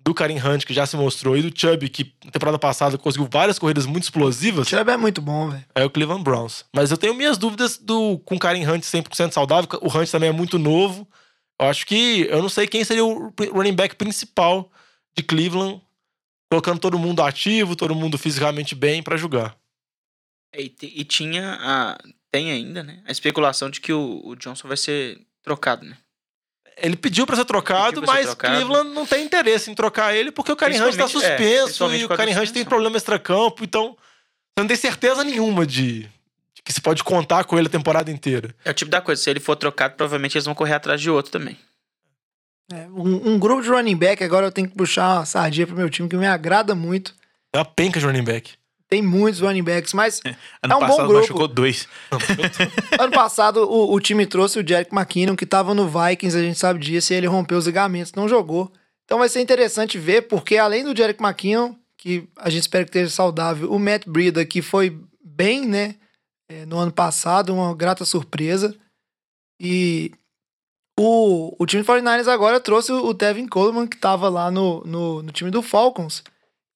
do 0.00 0.14
Karim 0.14 0.38
Hunt, 0.38 0.64
que 0.64 0.72
já 0.72 0.86
se 0.86 0.96
mostrou, 0.96 1.36
e 1.36 1.42
do 1.42 1.52
Chubb, 1.58 1.88
que 1.88 2.14
na 2.24 2.30
temporada 2.30 2.56
passada 2.60 2.96
conseguiu 2.96 3.28
várias 3.28 3.58
corridas 3.58 3.84
muito 3.86 4.04
O 4.04 4.06
explosivas, 4.06 4.68
Chubb 4.68 4.88
é 4.88 4.96
muito 4.96 5.20
bom, 5.20 5.50
velho. 5.50 5.64
é 5.74 5.84
o 5.84 5.90
Cleveland 5.90 6.22
Browns. 6.22 6.64
Mas 6.72 6.92
eu 6.92 6.96
tenho 6.96 7.12
minhas 7.12 7.36
dúvidas 7.36 7.76
do 7.76 8.18
com 8.20 8.36
o 8.36 8.38
Karim 8.38 8.64
Hunt 8.64 8.84
100% 8.84 9.32
saudável. 9.32 9.68
O 9.82 9.88
Hunt 9.88 10.08
também 10.08 10.28
é 10.28 10.32
muito 10.32 10.60
novo. 10.60 11.08
Eu 11.60 11.68
acho 11.68 11.86
que 11.86 12.22
eu 12.28 12.42
não 12.42 12.48
sei 12.48 12.66
quem 12.66 12.84
seria 12.84 13.04
o 13.04 13.32
running 13.52 13.74
back 13.74 13.94
principal 13.96 14.70
de 15.16 15.22
Cleveland, 15.24 15.80
colocando 16.50 16.78
todo 16.80 16.98
mundo 16.98 17.22
ativo, 17.22 17.74
todo 17.74 17.94
mundo 17.94 18.18
fisicamente 18.18 18.74
bem 18.74 19.02
pra 19.02 19.16
jogar. 19.16 19.56
E, 20.54 20.68
te- 20.68 20.92
e 20.94 21.04
tinha 21.04 21.56
a. 21.60 21.98
Tem 22.30 22.50
ainda, 22.50 22.82
né? 22.82 23.02
A 23.06 23.12
especulação 23.12 23.70
de 23.70 23.80
que 23.80 23.92
o, 23.92 24.20
o 24.24 24.36
Johnson 24.36 24.68
vai 24.68 24.76
ser 24.76 25.18
trocado, 25.42 25.86
né? 25.86 25.96
Ele 26.76 26.96
pediu 26.96 27.24
pra 27.26 27.36
ser 27.36 27.46
trocado, 27.46 28.02
pra 28.02 28.12
ser 28.12 28.12
mas 28.18 28.26
trocado. 28.26 28.54
Cleveland 28.54 28.90
não 28.90 29.06
tem 29.06 29.24
interesse 29.24 29.70
em 29.70 29.74
trocar 29.74 30.14
ele 30.14 30.30
porque 30.30 30.52
o 30.52 30.56
Karim 30.56 30.74
Hunt 30.76 30.94
tá 30.96 31.04
Principalmente- 31.04 31.24
é, 31.24 31.36
suspenso 31.38 31.64
principalmente 31.64 32.00
e 32.02 32.04
o 32.04 32.08
da 32.08 32.14
Hunt 32.42 32.50
tem 32.50 32.64
problema 32.66 32.96
extracampo, 32.98 33.64
então 33.64 33.92
você 33.96 34.60
não 34.60 34.66
tem 34.66 34.76
certeza 34.76 35.24
nenhuma 35.24 35.66
de 35.66 36.06
que 36.66 36.72
se 36.72 36.80
pode 36.80 37.04
contar 37.04 37.44
com 37.44 37.56
ele 37.56 37.68
a 37.68 37.70
temporada 37.70 38.10
inteira. 38.10 38.52
É 38.64 38.72
o 38.72 38.74
tipo 38.74 38.90
da 38.90 39.00
coisa, 39.00 39.22
se 39.22 39.30
ele 39.30 39.38
for 39.38 39.54
trocado, 39.54 39.94
provavelmente 39.94 40.36
eles 40.36 40.44
vão 40.44 40.54
correr 40.54 40.74
atrás 40.74 41.00
de 41.00 41.08
outro 41.08 41.30
também. 41.30 41.56
É, 42.72 42.88
um, 42.88 43.34
um 43.34 43.38
grupo 43.38 43.62
de 43.62 43.68
running 43.68 43.96
back, 43.96 44.22
agora 44.24 44.46
eu 44.48 44.50
tenho 44.52 44.68
que 44.68 44.74
puxar 44.76 45.18
uma 45.18 45.24
sardinha 45.24 45.64
pro 45.64 45.76
meu 45.76 45.88
time, 45.88 46.08
que 46.08 46.16
me 46.16 46.26
agrada 46.26 46.74
muito. 46.74 47.14
É 47.52 47.58
uma 47.58 47.64
penca 47.64 48.00
de 48.00 48.04
running 48.04 48.24
back. 48.24 48.54
Tem 48.88 49.00
muitos 49.00 49.40
running 49.40 49.62
backs, 49.62 49.92
mas 49.92 50.20
Ano 50.60 50.74
É 50.74 50.76
um 50.76 50.80
bom 50.80 50.86
passado 50.86 51.06
grupo. 51.06 51.20
machucou 51.20 51.46
dois. 51.48 51.86
ano 52.98 53.12
passado 53.12 53.62
o, 53.62 53.92
o 53.94 54.00
time 54.00 54.26
trouxe 54.26 54.58
o 54.58 54.66
Jerick 54.66 54.92
McKinnon, 54.92 55.36
que 55.36 55.46
tava 55.46 55.72
no 55.72 55.88
Vikings, 55.88 56.36
a 56.36 56.42
gente 56.42 56.58
sabe 56.58 56.80
disso, 56.80 57.12
e 57.12 57.16
ele 57.16 57.28
rompeu 57.28 57.58
os 57.58 57.66
ligamentos, 57.66 58.12
não 58.14 58.28
jogou. 58.28 58.72
Então 59.04 59.18
vai 59.18 59.28
ser 59.28 59.40
interessante 59.40 59.98
ver, 59.98 60.22
porque 60.22 60.56
além 60.56 60.82
do 60.82 60.96
Jerick 60.96 61.22
McKinnon, 61.22 61.76
que 61.96 62.28
a 62.36 62.50
gente 62.50 62.62
espera 62.62 62.84
que 62.84 62.90
esteja 62.90 63.10
saudável, 63.10 63.70
o 63.72 63.78
Matt 63.78 64.04
Breida, 64.06 64.44
que 64.44 64.60
foi 64.60 64.98
bem, 65.24 65.64
né, 65.66 65.94
é, 66.48 66.66
no 66.66 66.78
ano 66.78 66.92
passado, 66.92 67.54
uma 67.54 67.74
grata 67.74 68.04
surpresa. 68.04 68.74
E 69.60 70.12
o, 70.98 71.54
o 71.58 71.66
time 71.66 71.82
do 71.82 71.88
49ers 71.88 72.28
agora 72.28 72.60
trouxe 72.60 72.92
o, 72.92 73.06
o 73.06 73.14
Tevin 73.14 73.46
Coleman, 73.46 73.86
que 73.86 73.96
tava 73.96 74.28
lá 74.28 74.50
no, 74.50 74.82
no, 74.84 75.22
no 75.22 75.32
time 75.32 75.50
do 75.50 75.62
Falcons. 75.62 76.22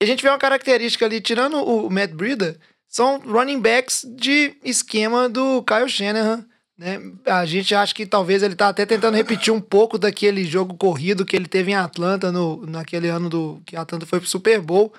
E 0.00 0.04
a 0.04 0.06
gente 0.06 0.22
vê 0.22 0.28
uma 0.28 0.38
característica 0.38 1.04
ali, 1.04 1.20
tirando 1.20 1.56
o 1.56 1.90
Matt 1.90 2.12
Breida, 2.12 2.58
são 2.88 3.20
running 3.20 3.60
backs 3.60 4.04
de 4.16 4.56
esquema 4.64 5.28
do 5.28 5.62
Kyle 5.62 5.88
Shanahan. 5.88 6.44
Né? 6.76 6.98
A 7.26 7.44
gente 7.44 7.74
acha 7.74 7.94
que 7.94 8.06
talvez 8.06 8.42
ele 8.42 8.56
tá 8.56 8.68
até 8.68 8.86
tentando 8.86 9.14
repetir 9.14 9.52
um 9.52 9.60
pouco 9.60 9.98
daquele 9.98 10.44
jogo 10.44 10.74
corrido 10.76 11.26
que 11.26 11.36
ele 11.36 11.46
teve 11.46 11.70
em 11.70 11.74
Atlanta 11.74 12.32
no, 12.32 12.64
naquele 12.66 13.08
ano 13.08 13.28
do 13.28 13.62
que 13.66 13.76
Atlanta 13.76 14.06
foi 14.06 14.18
pro 14.18 14.28
Super 14.28 14.60
Bowl. 14.60 14.92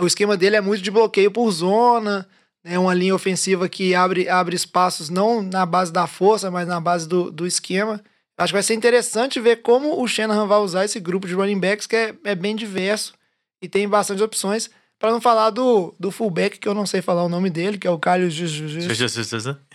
O 0.00 0.06
esquema 0.06 0.36
dele 0.36 0.56
é 0.56 0.60
muito 0.60 0.82
de 0.82 0.90
bloqueio 0.90 1.30
por 1.30 1.50
zona, 1.50 2.26
né? 2.64 2.78
Uma 2.78 2.94
linha 2.94 3.14
ofensiva 3.14 3.68
que 3.68 3.94
abre, 3.94 4.28
abre 4.28 4.56
espaços 4.56 5.10
não 5.10 5.42
na 5.42 5.66
base 5.66 5.92
da 5.92 6.06
força, 6.06 6.50
mas 6.50 6.66
na 6.66 6.80
base 6.80 7.06
do, 7.06 7.30
do 7.30 7.46
esquema. 7.46 8.00
Acho 8.36 8.52
que 8.52 8.56
vai 8.56 8.62
ser 8.62 8.74
interessante 8.74 9.38
ver 9.38 9.62
como 9.62 10.02
o 10.02 10.08
Shanahan 10.08 10.46
vai 10.46 10.58
usar 10.58 10.84
esse 10.84 10.98
grupo 10.98 11.28
de 11.28 11.34
running 11.34 11.60
backs, 11.60 11.86
que 11.86 11.94
é, 11.94 12.14
é 12.24 12.34
bem 12.34 12.56
diverso 12.56 13.14
e 13.62 13.68
tem 13.68 13.88
bastante 13.88 14.22
opções. 14.22 14.70
Para 14.98 15.10
não 15.10 15.20
falar 15.20 15.50
do, 15.50 15.94
do 16.00 16.10
fullback, 16.10 16.58
que 16.58 16.66
eu 16.66 16.72
não 16.72 16.86
sei 16.86 17.02
falar 17.02 17.24
o 17.24 17.28
nome 17.28 17.50
dele, 17.50 17.76
que 17.76 17.86
é 17.86 17.90
o 17.90 17.98
Carlos 17.98 18.32
Juju. 18.32 18.80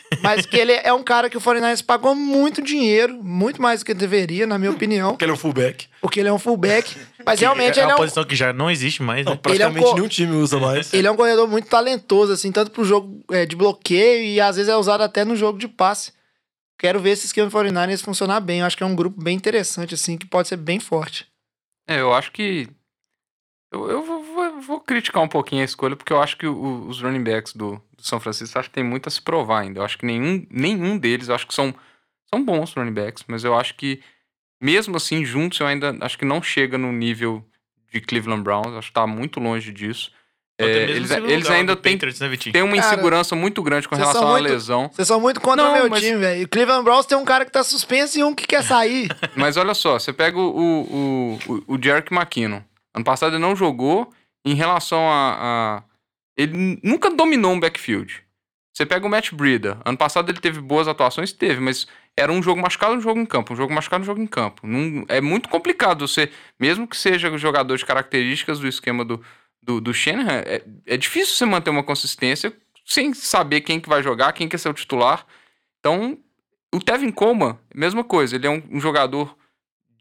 Mas 0.23 0.45
que 0.45 0.57
ele 0.57 0.71
é 0.71 0.91
um 0.91 1.03
cara 1.03 1.29
que 1.29 1.37
o 1.37 1.41
49ers 1.41 1.85
pagou 1.85 2.15
muito 2.15 2.63
dinheiro, 2.63 3.21
muito 3.23 3.61
mais 3.61 3.81
do 3.81 3.85
que 3.85 3.93
deveria, 3.93 4.47
na 4.47 4.57
minha 4.57 4.71
opinião. 4.71 5.11
Porque 5.11 5.25
ele 5.25 5.31
é 5.31 5.33
um 5.33 5.37
fullback. 5.37 5.87
Porque 6.01 6.19
ele 6.19 6.29
é 6.29 6.33
um 6.33 6.39
fullback. 6.39 6.97
Mas 7.25 7.39
realmente 7.39 7.77
é 7.79 7.81
ele 7.81 7.81
é 7.81 7.85
uma 7.87 7.93
um, 7.95 7.97
posição 7.97 8.23
que 8.23 8.35
já 8.35 8.53
não 8.53 8.69
existe 8.71 9.01
mais, 9.03 9.25
Não, 9.25 9.33
né? 9.33 9.39
praticamente 9.41 9.85
co- 9.85 9.95
nenhum 9.95 10.07
time 10.07 10.35
usa 10.35 10.59
mais. 10.59 10.93
ele 10.93 11.07
é 11.07 11.11
um 11.11 11.15
corredor 11.15 11.47
muito 11.47 11.67
talentoso, 11.67 12.31
assim, 12.31 12.51
tanto 12.51 12.71
pro 12.71 12.83
jogo 12.85 13.23
é, 13.31 13.45
de 13.45 13.55
bloqueio 13.55 14.23
e 14.23 14.39
às 14.39 14.55
vezes 14.55 14.69
é 14.71 14.75
usado 14.77 15.01
até 15.01 15.25
no 15.25 15.35
jogo 15.35 15.59
de 15.59 15.67
passe. 15.67 16.13
Quero 16.77 16.99
ver 16.99 17.09
esse 17.11 17.25
esquema 17.25 17.49
do 17.49 17.57
49ers 17.57 18.01
funcionar 18.01 18.39
bem. 18.39 18.61
Eu 18.61 18.65
acho 18.65 18.77
que 18.77 18.83
é 18.83 18.85
um 18.85 18.95
grupo 18.95 19.21
bem 19.21 19.35
interessante, 19.35 19.93
assim, 19.95 20.17
que 20.17 20.25
pode 20.25 20.47
ser 20.47 20.55
bem 20.57 20.79
forte. 20.79 21.27
É, 21.87 21.99
eu 21.99 22.13
acho 22.13 22.31
que. 22.31 22.69
Eu, 23.71 23.89
eu 23.89 24.03
vou, 24.03 24.23
vou- 24.23 24.61
vou 24.61 24.79
criticar 24.79 25.21
um 25.21 25.27
pouquinho 25.27 25.61
a 25.61 25.65
escolha, 25.65 25.95
porque 25.95 26.11
eu 26.13 26.21
acho 26.21 26.37
que 26.37 26.47
o- 26.47 26.87
os 26.87 27.01
running 27.01 27.23
backs 27.23 27.53
do, 27.53 27.73
do 27.95 28.01
São 28.03 28.19
Francisco 28.19 28.57
acho 28.57 28.69
que 28.69 28.75
tem 28.75 28.83
muito 28.83 29.07
a 29.07 29.11
se 29.11 29.21
provar 29.21 29.59
ainda. 29.61 29.79
Eu 29.81 29.83
acho 29.85 29.97
que 29.97 30.05
nenhum, 30.05 30.45
nenhum 30.49 30.97
deles, 30.97 31.27
eu 31.27 31.35
acho 31.35 31.45
que 31.45 31.53
são, 31.53 31.73
são 32.33 32.43
bons 32.43 32.73
running 32.73 32.93
backs, 32.93 33.23
mas 33.27 33.43
eu 33.43 33.53
acho 33.57 33.75
que, 33.75 34.01
mesmo 34.61 34.97
assim, 34.97 35.23
juntos, 35.25 35.59
eu 35.59 35.67
ainda 35.67 35.95
acho 36.01 36.17
que 36.17 36.25
não 36.25 36.41
chega 36.41 36.77
no 36.77 36.91
nível 36.91 37.43
de 37.91 38.01
Cleveland 38.01 38.43
Browns. 38.43 38.67
Acho 38.75 38.87
que 38.89 38.93
tá 38.93 39.07
muito 39.07 39.39
longe 39.39 39.71
disso. 39.71 40.11
É, 40.61 40.65
eles 40.89 41.09
eles 41.09 41.49
ainda 41.49 41.73
têm, 41.73 41.97
né, 42.53 42.61
uma 42.63 42.75
Cara, 42.75 42.85
insegurança 42.93 43.33
muito 43.33 43.63
grande 43.63 43.87
com 43.87 43.95
relação 43.95 44.21
são 44.23 44.29
à 44.35 44.39
muito- 44.39 44.51
lesão. 44.51 44.89
Vocês 44.93 45.07
são 45.07 45.17
muito 45.21 45.39
contra 45.39 45.63
Não, 45.63 45.73
meu 45.73 45.89
mas- 45.89 46.01
time, 46.03 46.17
velho. 46.17 46.43
O 46.45 46.49
Cleveland 46.49 46.83
Browns 46.83 47.05
tem 47.05 47.17
um 47.17 47.23
cara 47.23 47.45
que 47.45 47.51
tá 47.51 47.63
suspenso 47.63 48.19
e 48.19 48.23
um 48.25 48.35
que 48.35 48.45
quer 48.45 48.61
sair. 48.61 49.07
Mas 49.37 49.55
olha 49.55 49.73
só, 49.73 49.97
você 49.97 50.11
pega 50.11 50.37
o, 50.37 50.49
o, 50.49 51.39
o, 51.47 51.63
o 51.75 51.81
Jerick 51.81 52.13
McKinnon. 52.13 52.61
Ano 52.93 53.05
passado 53.05 53.31
ele 53.35 53.41
não 53.41 53.55
jogou 53.55 54.11
em 54.45 54.53
relação 54.53 54.99
a, 55.09 55.37
a- 55.77 55.83
Ele 56.35 56.77
nunca 56.83 57.09
dominou 57.09 57.53
um 57.53 57.59
backfield. 57.59 58.21
Você 58.79 58.85
pega 58.85 59.05
o 59.05 59.09
Matt 59.09 59.33
Breida. 59.33 59.77
Ano 59.83 59.97
passado 59.97 60.31
ele 60.31 60.39
teve 60.39 60.61
boas 60.61 60.87
atuações? 60.87 61.33
Teve, 61.33 61.59
mas 61.59 61.85
era 62.15 62.31
um 62.31 62.41
jogo 62.41 62.61
machucado, 62.61 62.93
um 62.93 63.01
jogo 63.01 63.19
em 63.19 63.25
campo. 63.25 63.51
Um 63.51 63.55
jogo 63.57 63.73
machucado, 63.73 64.03
um 64.03 64.05
jogo 64.05 64.21
em 64.21 64.25
campo. 64.25 64.65
Não- 64.65 65.03
é 65.09 65.19
muito 65.19 65.49
complicado 65.49 66.07
você, 66.07 66.31
mesmo 66.57 66.87
que 66.87 66.95
seja 66.95 67.37
jogador 67.37 67.75
de 67.75 67.85
características 67.85 68.57
do 68.57 68.69
esquema 68.69 69.03
do, 69.03 69.21
do, 69.61 69.81
do 69.81 69.93
Shanahan, 69.93 70.43
é, 70.45 70.63
é 70.85 70.95
difícil 70.95 71.35
você 71.35 71.45
manter 71.45 71.69
uma 71.69 71.83
consistência 71.83 72.53
sem 72.85 73.13
saber 73.13 73.59
quem 73.59 73.81
que 73.81 73.89
vai 73.89 74.01
jogar, 74.01 74.31
quem 74.31 74.47
que 74.47 74.55
é 74.55 74.59
seu 74.59 74.73
titular. 74.73 75.25
Então, 75.81 76.17
o 76.73 76.79
Tevin 76.79 77.11
Coleman, 77.11 77.59
mesma 77.75 78.01
coisa. 78.05 78.37
Ele 78.37 78.47
é 78.47 78.49
um, 78.49 78.63
um 78.71 78.79
jogador 78.79 79.35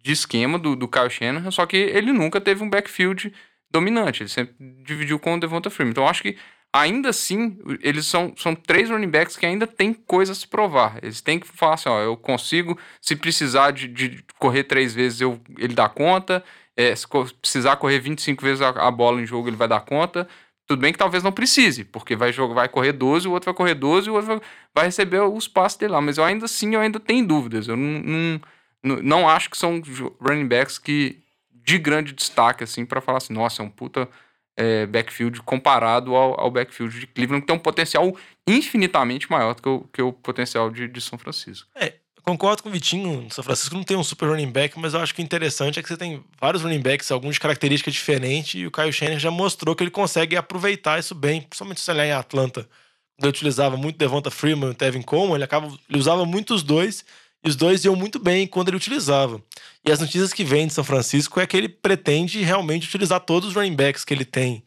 de 0.05 0.13
esquema 0.13 0.57
do, 0.57 0.77
do 0.77 0.87
Kyle 0.87 1.11
Shanahan, 1.11 1.51
só 1.51 1.67
que 1.67 1.77
ele 1.77 2.13
nunca 2.13 2.41
teve 2.41 2.63
um 2.63 2.71
backfield 2.71 3.35
dominante. 3.73 4.23
Ele 4.23 4.31
sempre 4.31 4.55
dividiu 4.85 5.19
com 5.19 5.35
o 5.35 5.41
Devonta 5.41 5.69
Freeman. 5.69 5.91
Então, 5.91 6.07
acho 6.07 6.23
que, 6.23 6.39
ainda 6.73 7.09
assim, 7.11 7.59
eles 7.81 8.07
são, 8.07 8.35
são 8.37 8.55
três 8.55 8.91
running 8.91 9.09
backs 9.09 9.37
que 9.37 9.47
ainda 9.47 9.67
têm 9.67 9.93
coisas 9.93 10.37
a 10.37 10.41
se 10.41 10.47
provar. 10.47 10.99
Eles 11.03 11.21
têm 11.21 11.39
que 11.39 11.47
falar 11.49 11.75
assim, 11.75 11.89
ó, 11.89 12.01
eu 12.01 12.17
consigo, 12.17 12.79
se 13.01 13.17
precisar 13.17 13.71
de, 13.73 13.89
de 13.89 14.25
correr 14.39 14.65
três 14.65 14.95
vezes, 14.95 15.21
eu, 15.21 15.41
ele 15.59 15.75
dá 15.75 15.89
conta. 15.89 16.45
É, 16.77 16.95
se 16.95 17.07
co- 17.07 17.27
precisar 17.41 17.77
correr 17.77 17.99
25 17.99 18.43
vezes 18.43 18.63
a, 18.63 18.69
a 18.69 18.91
bola 18.91 19.21
em 19.21 19.27
jogo, 19.27 19.49
ele 19.49 19.57
vai 19.57 19.67
dar 19.69 19.81
conta. 19.81 20.29
Tudo 20.67 20.81
bem 20.81 20.93
que 20.93 20.99
talvez 20.99 21.23
não 21.23 21.33
precise, 21.33 21.83
porque 21.85 22.15
vai, 22.15 22.31
jogar, 22.33 22.55
vai 22.55 22.69
correr 22.69 22.93
12, 22.93 23.27
o 23.27 23.33
outro 23.33 23.47
vai 23.47 23.55
correr 23.55 23.75
12 23.75 24.07
e 24.07 24.11
o 24.11 24.15
outro 24.15 24.29
vai, 24.29 24.41
vai 24.75 24.85
receber 24.85 25.21
os 25.23 25.49
passes 25.49 25.79
dele 25.79 25.93
lá. 25.93 26.01
Mas 26.01 26.19
eu 26.19 26.25
ainda 26.25 26.45
assim, 26.45 26.75
eu 26.75 26.81
ainda 26.81 27.01
tenho 27.01 27.27
dúvidas. 27.27 27.67
Eu 27.69 27.77
não, 27.77 28.41
não, 28.83 28.97
não, 29.03 29.29
acho 29.29 29.49
que 29.49 29.57
são 29.57 29.83
running 30.21 30.47
backs 30.47 30.79
que 30.79 31.23
de 31.51 31.79
grande 31.79 32.13
destaque, 32.13 32.65
assim, 32.65 32.85
para 32.85 33.01
falar 33.01 33.19
assim, 33.19 33.33
nossa, 33.33 33.63
é 33.63 33.65
um 33.65 33.71
puta 33.71 34.09
é, 34.59 34.85
backfield 34.87 35.41
comparado 35.43 36.17
ao, 36.17 36.39
ao 36.39 36.51
backfield 36.51 36.99
de 36.99 37.07
Cleveland, 37.07 37.43
que 37.43 37.47
tem 37.47 37.55
um 37.55 37.61
potencial 37.61 38.15
infinitamente 38.47 39.31
maior 39.31 39.55
do 39.55 39.63
que 39.63 39.69
o, 39.69 39.81
que 39.93 40.03
o 40.03 40.13
potencial 40.13 40.69
de, 40.69 40.89
de 40.89 41.01
São 41.01 41.17
Francisco. 41.17 41.69
Eu 42.17 42.23
concordo 42.25 42.63
com 42.63 42.69
o 42.69 42.73
Vitinho. 42.73 43.29
São 43.31 43.45
Francisco 43.45 43.75
não 43.77 43.85
tem 43.85 43.97
um 43.97 44.03
super 44.03 44.29
running 44.29 44.51
back, 44.51 44.77
mas 44.79 44.95
eu 44.95 45.01
acho 45.01 45.15
que 45.15 45.23
o 45.23 45.25
interessante 45.25 45.79
é 45.79 45.83
que 45.83 45.89
você 45.89 45.97
tem 45.97 46.25
vários 46.41 46.65
running 46.65 46.81
backs, 46.81 47.13
alguns 47.13 47.35
de 47.35 47.41
características 47.41 47.95
diferentes, 47.95 48.61
e 48.61 48.67
o 48.67 48.71
Kyle 48.71 48.93
Shanahan 48.93 49.21
já 49.21 49.31
mostrou 49.31 49.77
que 49.77 49.85
ele 49.85 49.93
consegue 49.93 50.37
aproveitar 50.37 50.99
isso 50.99 51.15
bem, 51.15 51.41
principalmente 51.43 51.81
se 51.81 51.91
olhar 51.93 52.07
em 52.07 52.13
Atlanta. 52.13 52.69
Ele 53.17 53.29
utilizava 53.29 53.77
muito 53.77 53.97
Devonta 53.97 54.31
Freeman 54.31 54.73
e 54.73 54.75
Tevin 54.75 55.03
Coleman, 55.03 55.37
ele, 55.37 55.45
acaba, 55.45 55.69
ele 55.89 55.99
usava 55.99 56.25
muito 56.25 56.53
os 56.53 56.65
dois, 56.65 57.05
e 57.45 57.49
os 57.49 57.57
dois 57.57 57.85
iam 57.85 57.95
muito 57.95 58.19
bem 58.19 58.47
quando 58.47 58.69
ele 58.69 58.77
utilizava. 58.77 59.43
E 59.87 59.93
as 59.93 60.01
notícias 60.01 60.33
que 60.33 60.45
vêm 60.45 60.67
de 60.67 60.73
São 60.73 60.85
Francisco 60.85 61.39
é 61.41 61.47
que 61.47 61.57
ele 61.57 61.69
pretende 61.69 62.43
realmente 62.43 62.87
utilizar 62.89 63.21
todos 63.21 63.51
os 63.51 63.55
running 63.55 63.77
backs 63.77 64.05
que 64.05 64.13
ele 64.13 64.25
tem 64.25 64.65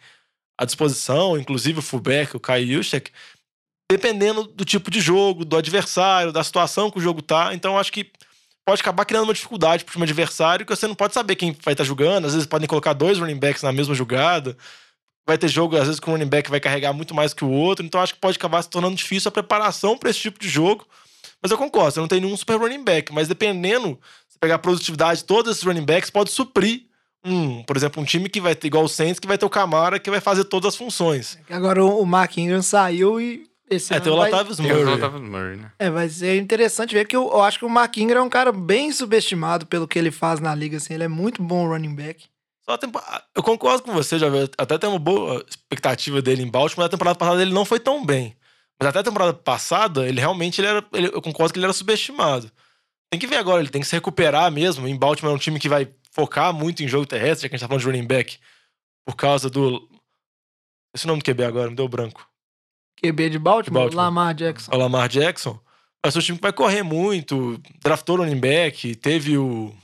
à 0.58 0.66
disposição, 0.66 1.38
inclusive 1.38 1.80
o 1.80 1.82
fullback, 1.82 2.36
o 2.36 2.40
Kyle 2.40 2.74
Juszczyk, 2.74 3.12
dependendo 3.92 4.44
do 4.44 4.64
tipo 4.64 4.90
de 4.90 5.02
jogo, 5.02 5.44
do 5.44 5.58
adversário, 5.58 6.32
da 6.32 6.44
situação 6.44 6.90
que 6.90 6.98
o 6.98 7.02
jogo 7.02 7.22
tá. 7.22 7.54
Então, 7.54 7.78
acho 7.78 7.92
que 7.92 8.10
pode 8.66 8.82
acabar 8.82 9.04
criando 9.06 9.26
uma 9.26 9.34
dificuldade 9.34 9.84
pro 9.84 9.94
time 9.94 10.04
adversário, 10.04 10.66
que 10.66 10.74
você 10.74 10.88
não 10.88 10.96
pode 10.96 11.14
saber 11.14 11.36
quem 11.36 11.56
vai 11.64 11.74
estar 11.74 11.84
jogando. 11.84 12.26
Às 12.26 12.34
vezes 12.34 12.48
podem 12.48 12.68
colocar 12.68 12.94
dois 12.94 13.20
running 13.20 13.40
backs 13.40 13.64
na 13.64 13.72
mesma 13.72 13.94
jogada. 13.94 14.56
Vai 15.28 15.38
ter 15.38 15.50
jogo, 15.50 15.76
às 15.76 15.86
vezes, 15.86 16.00
que 16.00 16.10
o 16.10 16.12
running 16.14 16.28
back 16.28 16.50
vai 16.50 16.60
carregar 16.60 16.94
muito 16.94 17.14
mais 17.14 17.34
que 17.34 17.44
o 17.44 17.50
outro. 17.50 17.86
Então, 17.86 18.00
acho 18.00 18.14
que 18.14 18.20
pode 18.20 18.38
acabar 18.38 18.62
se 18.62 18.70
tornando 18.70 18.96
difícil 18.96 19.30
a 19.30 19.32
preparação 19.32 19.98
para 19.98 20.10
esse 20.10 20.20
tipo 20.20 20.40
de 20.40 20.48
jogo. 20.48 20.88
Mas 21.42 21.52
eu 21.52 21.58
concordo, 21.58 21.92
você 21.92 22.00
não 22.00 22.08
tem 22.08 22.22
nenhum 22.22 22.38
super 22.38 22.58
running 22.60 22.84
back. 22.84 23.12
Mas 23.14 23.28
dependendo, 23.28 24.00
se 24.28 24.38
pegar 24.40 24.56
a 24.56 24.60
produtividade 24.60 25.20
de 25.22 25.26
todos 25.26 25.52
esses 25.52 25.64
running 25.64 25.86
backs, 25.86 26.10
pode 26.10 26.32
suprir 26.32 26.84
um, 27.24 27.64
por 27.64 27.78
exemplo, 27.78 28.02
um 28.02 28.06
time 28.06 28.28
que 28.30 28.42
vai 28.42 28.56
ter 28.56 28.68
igual 28.68 28.84
o 28.84 28.90
Saints, 28.90 29.20
que 29.20 29.28
vai 29.28 29.38
ter 29.38 29.46
o 29.46 29.50
Camara, 29.50 30.00
que 30.00 30.10
vai 30.10 30.20
fazer 30.20 30.44
todas 30.46 30.70
as 30.70 30.76
funções. 30.76 31.38
Agora 31.50 31.84
o, 31.84 32.06
Mark 32.06 32.36
Ingram 32.38 32.62
saiu 32.62 33.22
e 33.22 33.44
esse 33.70 33.94
É, 33.94 33.98
ano 33.98 34.04
tem 34.04 34.14
o 34.14 34.18
vai, 34.18 34.32
Latavius 34.32 34.58
Tem 34.58 34.66
o 34.66 34.76
Murray. 34.76 34.96
Latavius 34.96 35.22
Murray, 35.22 35.58
né? 35.58 35.72
é, 35.80 35.90
vai 35.90 36.10
ser 36.10 36.38
interessante 36.38 36.94
ver 36.94 37.06
que 37.08 37.16
eu, 37.16 37.30
eu 37.32 37.42
acho 37.42 37.60
que 37.60 37.66
o 37.66 37.70
Mark 37.70 37.96
Ingram 37.98 38.22
é 38.22 38.24
um 38.24 38.30
cara 38.30 38.52
bem 38.52 38.92
subestimado 38.92 39.66
pelo 39.66 39.88
que 39.88 39.98
ele 39.98 40.12
faz 40.12 40.40
na 40.40 40.54
liga, 40.54 40.78
assim, 40.78 40.94
ele 40.94 41.04
é 41.04 41.08
muito 41.08 41.42
bom 41.44 41.68
running 41.68 41.96
back. 41.96 42.26
Só 42.66 42.78
Eu 43.36 43.44
concordo 43.44 43.84
com 43.84 43.94
você, 43.94 44.18
já 44.20 44.28
até 44.58 44.78
tem 44.78 44.90
uma 44.90 45.00
boa 45.00 45.44
expectativa 45.48 46.22
dele 46.22 46.44
em 46.44 46.50
Baltimore, 46.50 46.80
mas 46.80 46.86
a 46.88 46.90
temporada 46.90 47.18
passada 47.18 47.42
ele 47.42 47.54
não 47.54 47.66
foi 47.66 47.80
tão 47.80 48.06
bem. 48.06 48.36
Mas 48.82 48.90
até 48.90 49.00
a 49.00 49.04
temporada 49.04 49.34
passada, 49.34 50.08
ele 50.08 50.20
realmente 50.20 50.60
ele 50.60 50.68
era. 50.68 50.86
ele- 50.94 51.08
eu 51.14 51.22
concordo 51.22 51.54
que 51.54 51.60
ele 51.60 51.66
era 51.66 51.74
subestimado. 51.74 52.52
Tem 53.12 53.20
que 53.20 53.28
ver 53.28 53.36
agora, 53.38 53.62
ele 53.62 53.70
tem 53.70 53.82
que 53.82 53.88
se 53.88 53.96
recuperar 53.96 54.50
mesmo. 54.52 54.88
Em 54.88 54.98
Baltimore 54.98 55.32
é 55.32 55.36
um 55.36 55.40
time 55.40 55.60
que 55.60 55.70
vai 55.70 55.88
focar 56.12 56.52
muito 56.54 56.82
em 56.82 56.88
jogo 56.88 57.06
terrestre, 57.06 57.44
já 57.44 57.50
que 57.50 57.56
a 57.56 57.58
gente 57.58 57.62
tá 57.62 57.68
falando 57.68 57.82
de 57.82 57.86
running 57.88 58.08
back, 58.08 58.40
por 59.06 59.16
causa 59.16 59.50
do. 59.50 59.88
Esse 60.96 61.06
nome 61.06 61.22
do 61.22 61.26
QB 61.26 61.44
agora, 61.44 61.70
me 61.70 61.76
deu 61.76 61.88
branco. 61.88 62.28
QB 63.04 63.30
de 63.30 63.40
Baltimore, 63.40 63.84
Baltimore. 63.84 64.06
Lamar 64.06 64.34
Jackson. 64.36 64.72
O 64.74 64.78
Lamar 64.78 65.10
Jackson. 65.10 65.60
Mas 66.04 66.16
é 66.16 66.20
um 66.20 66.22
time 66.22 66.38
que 66.38 66.42
vai 66.42 66.54
correr 66.54 66.82
muito, 66.84 67.62
draftou 67.84 68.18
o 68.18 68.20
running 68.22 68.40
back, 68.40 68.96
teve 68.96 69.38
o. 69.38 69.76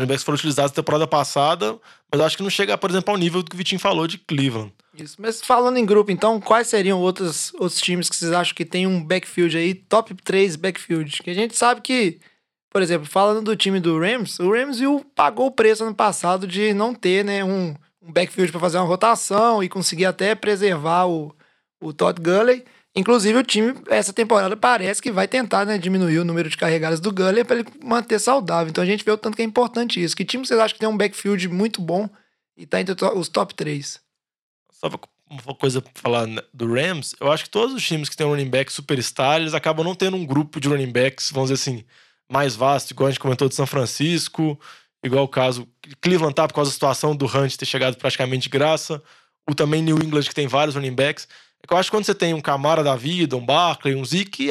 Running 0.00 0.08
backs 0.08 0.24
foram 0.24 0.36
utilizados 0.36 0.72
na 0.72 0.76
temporada 0.76 1.06
passada, 1.06 1.78
mas 2.10 2.20
acho 2.20 2.36
que 2.36 2.42
não 2.42 2.50
chega, 2.50 2.76
por 2.78 2.90
exemplo, 2.90 3.12
ao 3.12 3.18
nível 3.18 3.42
do 3.42 3.50
que 3.50 3.54
o 3.54 3.58
Vitinho 3.58 3.80
falou 3.80 4.06
de 4.06 4.18
Cleveland. 4.18 4.72
Isso. 4.94 5.16
Mas 5.18 5.40
falando 5.40 5.76
em 5.76 5.84
grupo, 5.84 6.10
então, 6.10 6.40
quais 6.40 6.68
seriam 6.68 6.98
outros, 7.00 7.52
outros 7.54 7.80
times 7.80 8.08
que 8.08 8.16
vocês 8.16 8.32
acham 8.32 8.54
que 8.54 8.64
tem 8.64 8.86
um 8.86 9.04
backfield 9.04 9.56
aí, 9.56 9.74
top 9.74 10.14
3 10.14 10.56
backfield? 10.56 11.22
Que 11.22 11.30
a 11.30 11.34
gente 11.34 11.56
sabe 11.56 11.80
que, 11.80 12.18
por 12.70 12.82
exemplo, 12.82 13.06
falando 13.06 13.42
do 13.42 13.56
time 13.56 13.78
do 13.78 13.98
Rams, 13.98 14.38
o 14.40 14.52
Ramsville 14.52 15.04
pagou 15.14 15.46
o 15.46 15.52
preço 15.52 15.84
ano 15.84 15.94
passado 15.94 16.46
de 16.46 16.72
não 16.72 16.94
ter 16.94 17.24
né, 17.24 17.44
um, 17.44 17.74
um 18.02 18.12
backfield 18.12 18.50
para 18.50 18.60
fazer 18.60 18.78
uma 18.78 18.86
rotação 18.86 19.62
e 19.62 19.68
conseguir 19.68 20.06
até 20.06 20.34
preservar 20.34 21.06
o, 21.06 21.34
o 21.80 21.92
Todd 21.92 22.20
Gurley. 22.20 22.64
Inclusive, 22.94 23.38
o 23.38 23.44
time, 23.44 23.74
essa 23.88 24.12
temporada, 24.12 24.56
parece 24.56 25.00
que 25.00 25.12
vai 25.12 25.28
tentar 25.28 25.64
né, 25.64 25.78
diminuir 25.78 26.18
o 26.18 26.24
número 26.24 26.48
de 26.48 26.56
carregadas 26.56 26.98
do 26.98 27.12
Gurley 27.12 27.44
para 27.44 27.60
ele 27.60 27.68
manter 27.82 28.18
saudável. 28.18 28.68
Então 28.68 28.82
a 28.82 28.86
gente 28.86 29.04
vê 29.04 29.12
o 29.12 29.18
tanto 29.18 29.36
que 29.36 29.42
é 29.42 29.44
importante 29.44 30.02
isso. 30.02 30.16
Que 30.16 30.24
time 30.24 30.44
vocês 30.44 30.58
acham 30.58 30.74
que 30.74 30.80
tem 30.80 30.88
um 30.88 30.96
backfield 30.96 31.48
muito 31.48 31.80
bom 31.80 32.08
e 32.56 32.66
tá 32.66 32.80
entre 32.80 32.94
os 33.14 33.28
top 33.28 33.54
3? 33.54 34.00
Só 34.72 34.88
uma 35.30 35.54
coisa 35.54 35.80
pra 35.80 35.92
falar 35.94 36.26
né, 36.26 36.42
do 36.52 36.72
Rams, 36.72 37.14
eu 37.20 37.30
acho 37.30 37.44
que 37.44 37.50
todos 37.50 37.74
os 37.74 37.86
times 37.86 38.08
que 38.08 38.16
têm 38.16 38.26
um 38.26 38.30
running 38.30 38.50
back 38.50 38.72
superstar, 38.72 39.40
eles 39.40 39.54
acabam 39.54 39.84
não 39.84 39.94
tendo 39.94 40.16
um 40.16 40.26
grupo 40.26 40.60
de 40.60 40.68
running 40.68 40.90
backs, 40.90 41.30
vamos 41.30 41.50
dizer 41.50 41.62
assim, 41.62 41.84
mais 42.28 42.56
vasto, 42.56 42.90
igual 42.90 43.06
a 43.06 43.10
gente 43.12 43.20
comentou 43.20 43.48
de 43.48 43.54
São 43.54 43.66
Francisco, 43.66 44.58
igual 45.04 45.24
o 45.24 45.28
caso 45.28 45.68
Cleveland 46.00 46.34
tá 46.34 46.48
por 46.48 46.54
causa 46.54 46.70
da 46.70 46.74
situação 46.74 47.14
do 47.14 47.26
Hunt 47.26 47.56
ter 47.56 47.66
chegado 47.66 47.96
praticamente 47.96 48.44
de 48.44 48.48
graça, 48.48 49.00
o 49.48 49.54
também 49.54 49.82
New 49.82 49.98
England 50.02 50.22
que 50.22 50.34
tem 50.34 50.48
vários 50.48 50.74
running 50.74 50.94
backs. 50.94 51.28
É 51.62 51.66
que 51.66 51.72
eu 51.72 51.78
acho 51.78 51.90
que 51.90 51.96
quando 51.96 52.04
você 52.04 52.14
tem 52.14 52.34
um 52.34 52.40
Camara 52.40 52.82
da 52.82 52.96
vida, 52.96 53.36
um 53.36 53.44
Barkley, 53.44 53.94
um 53.94 54.04
Zeke, 54.04 54.48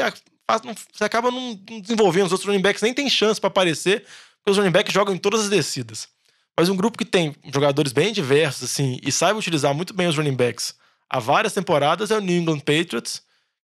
você 0.93 1.03
acaba 1.03 1.31
não 1.31 1.55
desenvolvendo 1.81 2.27
os 2.27 2.31
outros 2.31 2.47
running 2.47 2.61
backs, 2.61 2.81
nem 2.81 2.93
tem 2.93 3.09
chance 3.09 3.39
pra 3.39 3.47
aparecer, 3.47 4.05
porque 4.37 4.51
os 4.51 4.57
running 4.57 4.71
backs 4.71 4.93
jogam 4.93 5.13
em 5.13 5.17
todas 5.17 5.41
as 5.41 5.49
descidas. 5.49 6.07
Mas 6.57 6.69
um 6.69 6.75
grupo 6.75 6.97
que 6.97 7.05
tem 7.05 7.35
jogadores 7.53 7.91
bem 7.91 8.11
diversos, 8.11 8.63
assim, 8.63 8.99
e 9.03 9.11
saiba 9.11 9.39
utilizar 9.39 9.73
muito 9.73 9.93
bem 9.93 10.07
os 10.07 10.17
running 10.17 10.35
backs 10.35 10.75
há 11.09 11.19
várias 11.19 11.53
temporadas 11.53 12.11
é 12.11 12.17
o 12.17 12.21
New 12.21 12.39
England 12.39 12.59
Patriots, 12.59 13.21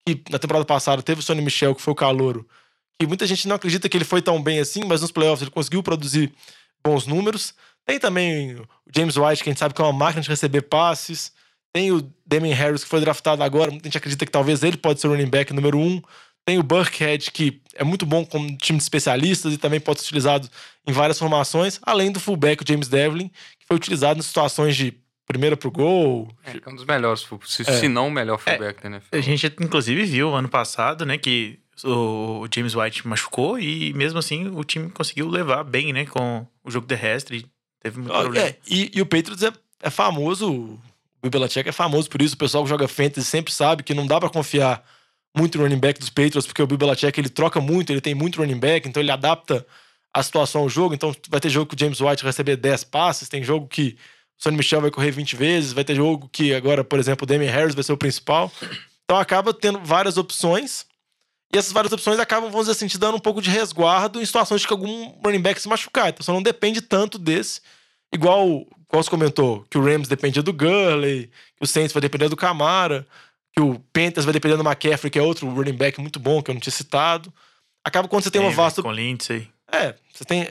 que 0.07 0.22
na 0.31 0.38
temporada 0.38 0.64
passada 0.64 1.02
teve 1.02 1.20
o 1.20 1.22
Sonny 1.22 1.42
Michel, 1.42 1.74
que 1.74 1.83
foi 1.83 1.92
o 1.92 1.96
calouro, 1.96 2.46
que 2.98 3.07
muita 3.07 3.26
gente 3.26 3.48
não 3.48 3.57
acredita 3.57 3.88
que 3.88 3.96
ele 3.96 4.05
foi 4.05 4.22
tão 4.22 4.40
bem 4.40 4.61
assim, 4.61 4.85
mas 4.85 5.00
nos 5.00 5.11
playoffs 5.11 5.42
ele 5.42 5.50
conseguiu 5.50 5.83
produzir 5.83 6.33
bons 6.85 7.07
números. 7.07 7.55
Tem 7.85 7.98
também 7.98 8.55
o 8.55 8.68
James 8.94 9.16
White, 9.16 9.42
que 9.42 9.50
a 9.50 9.52
gente 9.52 9.59
sabe 9.59 9.74
que 9.74 9.81
é 9.81 9.85
uma 9.85 9.92
máquina 9.92 10.22
de 10.22 10.28
receber 10.28 10.62
passes. 10.62 11.33
Tem 11.72 11.90
o 11.90 12.02
Damien 12.26 12.54
Harris, 12.54 12.85
que 12.85 12.90
foi 12.90 13.00
draftado 13.00 13.42
agora. 13.42 13.70
Muita 13.70 13.88
gente 13.88 13.98
acredita 13.98 14.26
que 14.26 14.32
talvez 14.32 14.62
ele 14.62 14.76
pode 14.76 15.00
ser 15.00 15.08
o 15.08 15.11
running 15.11 15.28
back 15.30 15.52
número 15.52 15.78
um. 15.78 16.02
Tem 16.44 16.58
o 16.58 16.62
Burkhead, 16.62 17.30
que 17.30 17.62
é 17.74 17.85
muito 17.85 18.04
bom 18.04 18.24
como 18.26 18.56
time 18.56 18.76
de 18.76 18.82
especialistas 18.82 19.52
e 19.54 19.58
também 19.58 19.80
pode 19.80 20.00
ser 20.00 20.06
utilizado 20.06 20.48
em 20.87 20.92
várias 20.92 21.18
formações. 21.18 21.78
Além 21.82 22.11
do 22.11 22.18
fullback, 22.18 22.62
o 22.62 22.66
James 22.66 22.88
Devlin, 22.88 23.28
que 23.28 23.66
foi 23.66 23.76
utilizado 23.76 24.18
em 24.18 24.22
situações 24.22 24.76
de 24.76 24.92
primeira 25.26 25.56
pro 25.56 25.70
gol. 25.70 26.28
É, 26.44 26.50
é 26.50 26.68
um 26.68 26.74
dos 26.74 26.85
melhores, 26.85 27.26
se, 27.46 27.62
É. 27.62 27.72
se 27.78 27.88
não 27.88 28.08
o 28.08 28.11
melhor 28.11 28.38
fullback 28.38 28.82
da 28.82 28.88
NFL. 28.88 29.06
A 29.16 29.20
gente 29.20 29.46
inclusive 29.61 30.04
viu 30.04 30.35
ano 30.35 30.48
passado, 30.48 31.06
né, 31.06 31.16
que 31.16 31.58
o 31.85 32.46
James 32.54 32.74
White 32.74 33.06
machucou 33.06 33.58
e 33.58 33.92
mesmo 33.94 34.18
assim 34.18 34.48
o 34.48 34.62
time 34.64 34.90
conseguiu 34.90 35.28
levar 35.28 35.62
bem, 35.64 35.92
né, 35.92 36.04
com 36.06 36.46
o 36.64 36.70
jogo 36.70 36.87
terrestre. 36.87 37.46
Teve 37.80 37.98
muito 37.98 38.12
problema. 38.12 38.48
É, 38.48 38.56
e, 38.68 38.90
e 38.94 39.00
o 39.00 39.06
Patriots 39.06 39.42
é, 39.42 39.52
é 39.80 39.90
famoso, 39.90 40.78
o 41.22 41.30
Belichick 41.30 41.68
é 41.68 41.72
famoso 41.72 42.08
por 42.11 42.20
isso. 42.20 42.35
O 42.35 42.38
pessoal 42.38 42.64
que 42.64 42.70
joga 42.70 42.88
fantasy 42.88 43.26
sempre 43.26 43.52
sabe 43.52 43.82
que 43.82 43.94
não 43.94 44.06
dá 44.06 44.18
pra 44.18 44.28
confiar 44.28 44.85
muito 45.37 45.56
no 45.56 45.64
running 45.64 45.78
back 45.78 45.98
dos 45.98 46.11
Patriots, 46.11 46.46
porque 46.46 46.62
o 46.62 46.66
Bill 46.66 46.78
Belichick 46.78 47.18
ele 47.18 47.28
troca 47.28 47.61
muito, 47.61 47.90
ele 47.90 48.00
tem 48.00 48.14
muito 48.14 48.40
running 48.40 48.58
back, 48.58 48.87
então 48.88 49.02
ele 49.02 49.11
adapta 49.11 49.66
a 50.12 50.22
situação 50.22 50.62
ao 50.62 50.68
jogo. 50.68 50.94
Então 50.94 51.14
vai 51.28 51.40
ter 51.40 51.48
jogo 51.48 51.66
que 51.66 51.74
o 51.74 51.78
James 51.78 52.00
White 52.00 52.22
vai 52.22 52.30
receber 52.30 52.56
10 52.56 52.85
passes, 52.85 53.28
tem 53.28 53.42
jogo 53.42 53.66
que 53.66 53.96
o 54.38 54.42
Sonny 54.42 54.56
Michel 54.56 54.80
vai 54.80 54.90
correr 54.90 55.11
20 55.11 55.37
vezes, 55.37 55.72
vai 55.72 55.85
ter 55.85 55.94
jogo 55.94 56.28
que 56.30 56.52
agora, 56.52 56.85
por 56.85 56.98
exemplo, 56.98 57.24
o 57.24 57.26
Damian 57.26 57.50
Harris 57.50 57.74
vai 57.74 57.85
ser 57.85 57.92
o 57.92 57.96
principal. 57.96 58.52
Então 59.04 59.18
acaba 59.18 59.54
tendo 59.54 59.80
várias 59.80 60.16
opções. 60.16 60.87
E 61.54 61.58
essas 61.58 61.72
várias 61.72 61.92
opções 61.92 62.18
acabam, 62.18 62.50
vamos 62.50 62.66
dizer 62.66 62.76
assim, 62.76 62.87
te 62.87 62.96
dando 62.96 63.16
um 63.16 63.20
pouco 63.20 63.42
de 63.42 63.50
resguardo 63.50 64.20
em 64.22 64.24
situações 64.24 64.62
de 64.62 64.66
que 64.66 64.72
algum 64.72 65.20
running 65.22 65.40
back 65.40 65.61
se 65.61 65.68
machucar. 65.68 66.08
Então 66.08 66.24
você 66.24 66.32
não 66.32 66.42
depende 66.42 66.80
tanto 66.80 67.18
desse. 67.18 67.61
Igual, 68.12 68.66
igual 68.88 69.03
você 69.03 69.11
comentou, 69.11 69.64
que 69.70 69.79
o 69.79 69.85
Rams 69.85 70.09
dependia 70.09 70.42
do 70.42 70.53
Gurley, 70.53 71.31
que 71.57 71.62
o 71.62 71.66
Saints 71.66 71.92
vai 71.92 72.01
depender 72.01 72.29
do 72.29 72.37
Camara, 72.37 73.07
que 73.55 73.61
o 73.62 73.79
Panthers 73.92 74.25
vai 74.25 74.33
depender 74.33 74.57
do 74.57 74.62
McCaffrey, 74.62 75.11
que 75.11 75.18
é 75.18 75.22
outro 75.22 75.48
running 75.48 75.77
back 75.77 76.01
muito 76.01 76.18
bom, 76.20 76.42
que 76.42 76.51
eu 76.51 76.55
não 76.55 76.61
tinha 76.61 76.72
citado. 76.72 77.33
Acaba 77.85 78.09
quando 78.09 78.22
você 78.22 78.31
tem 78.31 78.40
uma 78.40 78.51
Denver, 78.51 78.64
vasta 78.64 78.83
Com 78.83 78.92
Lindsay. 78.92 79.48
é, 79.70 79.94
você 80.12 80.25
tem 80.25 80.48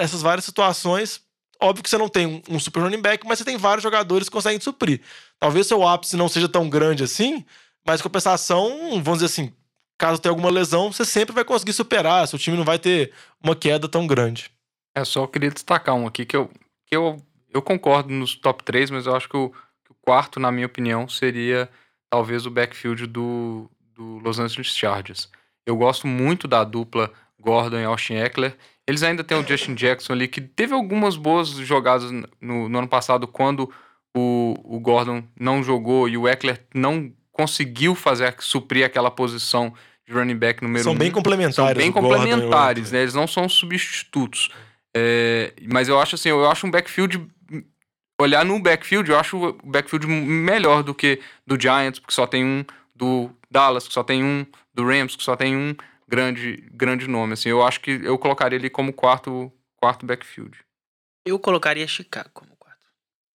essas 0.00 0.22
várias 0.22 0.44
situações. 0.44 1.20
Óbvio 1.62 1.82
que 1.82 1.90
você 1.90 1.98
não 1.98 2.08
tem 2.08 2.42
um, 2.48 2.58
super 2.58 2.80
running 2.80 3.02
back, 3.02 3.26
mas 3.26 3.38
você 3.38 3.44
tem 3.44 3.58
vários 3.58 3.82
jogadores 3.82 4.28
que 4.28 4.32
conseguem 4.32 4.60
suprir. 4.60 5.02
Talvez 5.38 5.66
seu 5.66 5.86
ápice 5.86 6.16
não 6.16 6.28
seja 6.28 6.48
tão 6.48 6.70
grande 6.70 7.04
assim, 7.04 7.44
mas 7.86 8.00
em 8.00 8.02
compensação, 8.02 9.02
vamos 9.02 9.20
dizer 9.20 9.26
assim, 9.26 9.52
caso 9.98 10.20
tenha 10.20 10.30
alguma 10.30 10.50
lesão, 10.50 10.90
você 10.90 11.04
sempre 11.04 11.34
vai 11.34 11.44
conseguir 11.44 11.74
superar. 11.74 12.26
Seu 12.26 12.38
time 12.38 12.56
não 12.56 12.64
vai 12.64 12.78
ter 12.78 13.12
uma 13.44 13.54
queda 13.54 13.86
tão 13.88 14.06
grande. 14.06 14.50
É, 14.94 15.04
só 15.04 15.26
queria 15.26 15.50
destacar 15.50 15.94
um 15.94 16.06
aqui 16.06 16.24
que 16.24 16.34
eu, 16.34 16.50
que 16.90 16.96
eu, 16.96 17.16
eu 17.52 17.62
concordo 17.62 18.12
nos 18.12 18.34
top 18.34 18.64
3, 18.64 18.90
mas 18.90 19.06
eu 19.06 19.14
acho 19.14 19.28
que 19.28 19.36
o, 19.36 19.50
que 19.50 19.92
o 19.92 19.96
quarto, 20.02 20.40
na 20.40 20.50
minha 20.50 20.66
opinião, 20.66 21.08
seria 21.08 21.68
talvez 22.10 22.44
o 22.44 22.50
backfield 22.50 23.06
do, 23.06 23.70
do 23.94 24.18
Los 24.18 24.38
Angeles 24.38 24.76
Chargers. 24.76 25.28
Eu 25.64 25.76
gosto 25.76 26.06
muito 26.06 26.48
da 26.48 26.64
dupla 26.64 27.12
Gordon 27.40 27.78
e 27.78 27.84
Austin 27.84 28.14
Eckler. 28.14 28.56
Eles 28.86 29.04
ainda 29.04 29.22
têm 29.22 29.38
o 29.38 29.46
Justin 29.46 29.74
Jackson 29.74 30.12
ali, 30.12 30.26
que 30.26 30.40
teve 30.40 30.74
algumas 30.74 31.16
boas 31.16 31.48
jogadas 31.50 32.10
no, 32.40 32.68
no 32.68 32.78
ano 32.78 32.88
passado, 32.88 33.28
quando 33.28 33.70
o, 34.16 34.56
o 34.64 34.80
Gordon 34.80 35.22
não 35.38 35.62
jogou 35.62 36.08
e 36.08 36.16
o 36.16 36.26
Eckler 36.26 36.66
não 36.74 37.12
conseguiu 37.30 37.94
fazer 37.94 38.34
suprir 38.40 38.84
aquela 38.84 39.10
posição 39.10 39.72
de 40.04 40.12
running 40.12 40.36
back 40.36 40.60
número 40.62 40.82
São 40.82 40.92
um. 40.92 40.96
bem 40.98 41.10
complementares. 41.10 41.54
São 41.54 41.72
bem 41.72 41.92
complementares, 41.92 42.90
né? 42.90 43.02
Eles 43.02 43.14
não 43.14 43.28
são 43.28 43.48
substitutos. 43.48 44.50
É, 44.96 45.52
mas 45.70 45.88
eu 45.88 46.00
acho 46.00 46.14
assim, 46.16 46.28
eu 46.30 46.48
acho 46.50 46.66
um 46.66 46.70
backfield. 46.70 47.26
Olhar 48.20 48.44
no 48.44 48.60
backfield, 48.60 49.10
eu 49.10 49.18
acho 49.18 49.36
o 49.38 49.52
backfield 49.64 50.06
melhor 50.06 50.82
do 50.82 50.94
que 50.94 51.20
do 51.46 51.58
Giants, 51.58 51.98
porque 51.98 52.12
só 52.12 52.26
tem 52.26 52.44
um, 52.44 52.64
do 52.94 53.30
Dallas, 53.50 53.88
que 53.88 53.94
só 53.94 54.04
tem 54.04 54.22
um, 54.22 54.44
do 54.74 54.84
Rams, 54.86 55.16
que 55.16 55.22
só 55.22 55.34
tem 55.36 55.56
um 55.56 55.74
grande, 56.06 56.56
grande 56.72 57.08
nome. 57.08 57.32
Assim, 57.32 57.48
eu 57.48 57.62
acho 57.62 57.80
que 57.80 57.92
eu 58.02 58.18
colocaria 58.18 58.58
ele 58.58 58.68
como 58.68 58.92
quarto, 58.92 59.50
quarto 59.76 60.04
backfield. 60.04 60.58
Eu 61.24 61.38
colocaria 61.38 61.86
Chicago 61.88 62.28
como 62.34 62.50
quarto. 62.58 62.84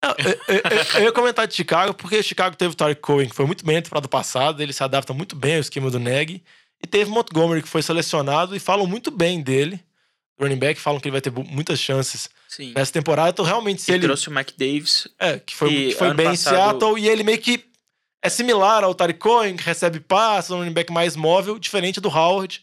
Eu, 0.03 0.31
eu- 0.53 0.61
eu- 0.69 0.99
eu 0.99 1.03
ia 1.03 1.11
comentar 1.13 1.47
de 1.47 1.53
Chicago, 1.55 1.93
porque 1.93 2.21
Chicago 2.21 2.57
teve 2.57 2.73
o 2.73 2.75
Tarek 2.77 2.99
Cohen, 2.99 3.29
que 3.29 3.35
foi 3.35 3.45
muito 3.45 3.65
bem 3.65 3.77
na 3.77 3.81
temporada 3.83 4.09
passada, 4.09 4.61
ele 4.61 4.73
se 4.73 4.83
adapta 4.83 5.13
muito 5.13 5.33
bem 5.33 5.55
ao 5.55 5.61
esquema 5.61 5.89
do 5.89 5.97
Neg. 5.99 6.43
E 6.81 6.85
teve 6.87 7.09
Montgomery, 7.09 7.61
que 7.61 7.69
foi 7.69 7.81
selecionado, 7.81 8.53
e 8.53 8.59
falam 8.59 8.85
muito 8.85 9.09
bem 9.09 9.41
dele. 9.41 9.79
Running 10.43 10.57
back, 10.59 10.79
falam 10.79 10.99
que 10.99 11.07
ele 11.07 11.13
vai 11.13 11.21
ter 11.21 11.31
muitas 11.31 11.79
chances 11.79 12.29
Sim. 12.47 12.73
nessa 12.75 12.91
temporada. 12.91 13.29
Então, 13.29 13.43
realmente, 13.45 13.81
se 13.81 13.91
E 13.91 13.95
ele. 13.95 14.03
trouxe 14.03 14.29
o 14.29 14.31
Mike 14.31 14.53
Davis. 14.57 15.07
É, 15.19 15.39
que 15.39 15.55
foi, 15.55 15.69
que 15.69 15.91
foi 15.95 16.13
bem 16.13 16.27
passado- 16.27 16.53
em 16.55 16.57
Seattle, 16.79 16.99
e 16.99 17.07
ele 17.09 17.23
meio 17.23 17.39
que 17.39 17.65
é 18.21 18.29
similar 18.29 18.83
ao 18.83 18.93
Tarek 18.95 19.19
Cohen, 19.19 19.55
que 19.57 19.63
recebe 19.63 19.99
passes, 19.99 20.51
um 20.51 20.57
running 20.59 20.71
back 20.73 20.91
mais 20.91 21.15
móvel, 21.15 21.57
diferente 21.59 21.99
do 21.99 22.09
Howard, 22.09 22.59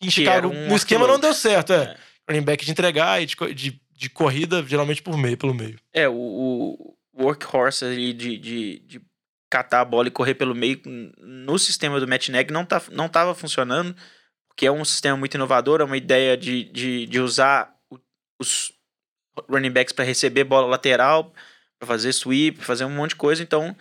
que 0.00 0.06
em 0.06 0.10
Que 0.10 0.14
Chicago, 0.14 0.48
um 0.48 0.68
no 0.68 0.76
esquema 0.76 1.06
não 1.06 1.18
deu 1.18 1.32
certo, 1.32 1.72
é. 1.72 1.82
É. 1.82 1.96
Running 2.30 2.44
back 2.44 2.64
de 2.64 2.70
entregar 2.70 3.22
e 3.22 3.26
de, 3.26 3.34
de, 3.54 3.80
de 3.96 4.10
corrida, 4.10 4.62
geralmente 4.66 5.00
por 5.02 5.16
meio, 5.16 5.36
pelo 5.38 5.54
meio. 5.54 5.78
É, 5.94 6.08
o, 6.08 6.14
o 6.14 6.96
workhorse 7.24 7.84
ali 7.84 8.12
de, 8.12 8.36
de, 8.36 8.78
de 8.80 9.00
catar 9.50 9.80
a 9.80 9.84
bola 9.84 10.08
e 10.08 10.10
correr 10.10 10.34
pelo 10.34 10.54
meio 10.54 10.80
no 11.18 11.58
sistema 11.58 11.98
do 11.98 12.06
Matt 12.06 12.28
Nagy 12.28 12.52
não, 12.52 12.64
tá, 12.66 12.82
não 12.92 13.08
tava 13.08 13.34
funcionando, 13.34 13.96
porque 14.58 14.66
é 14.66 14.72
um 14.72 14.84
sistema 14.84 15.16
muito 15.16 15.34
inovador, 15.36 15.80
é 15.80 15.84
uma 15.84 15.96
ideia 15.96 16.36
de, 16.36 16.64
de, 16.64 17.06
de 17.06 17.20
usar 17.20 17.72
o- 17.88 17.96
os 18.40 18.72
running 19.48 19.70
backs 19.70 19.92
para 19.92 20.04
receber 20.04 20.42
bola 20.42 20.66
lateral, 20.66 21.32
para 21.78 21.86
fazer 21.86 22.12
sweep, 22.12 22.58
fazer 22.64 22.84
um 22.84 22.90
monte 22.90 23.10
de 23.10 23.16
coisa. 23.16 23.40
Então, 23.40 23.76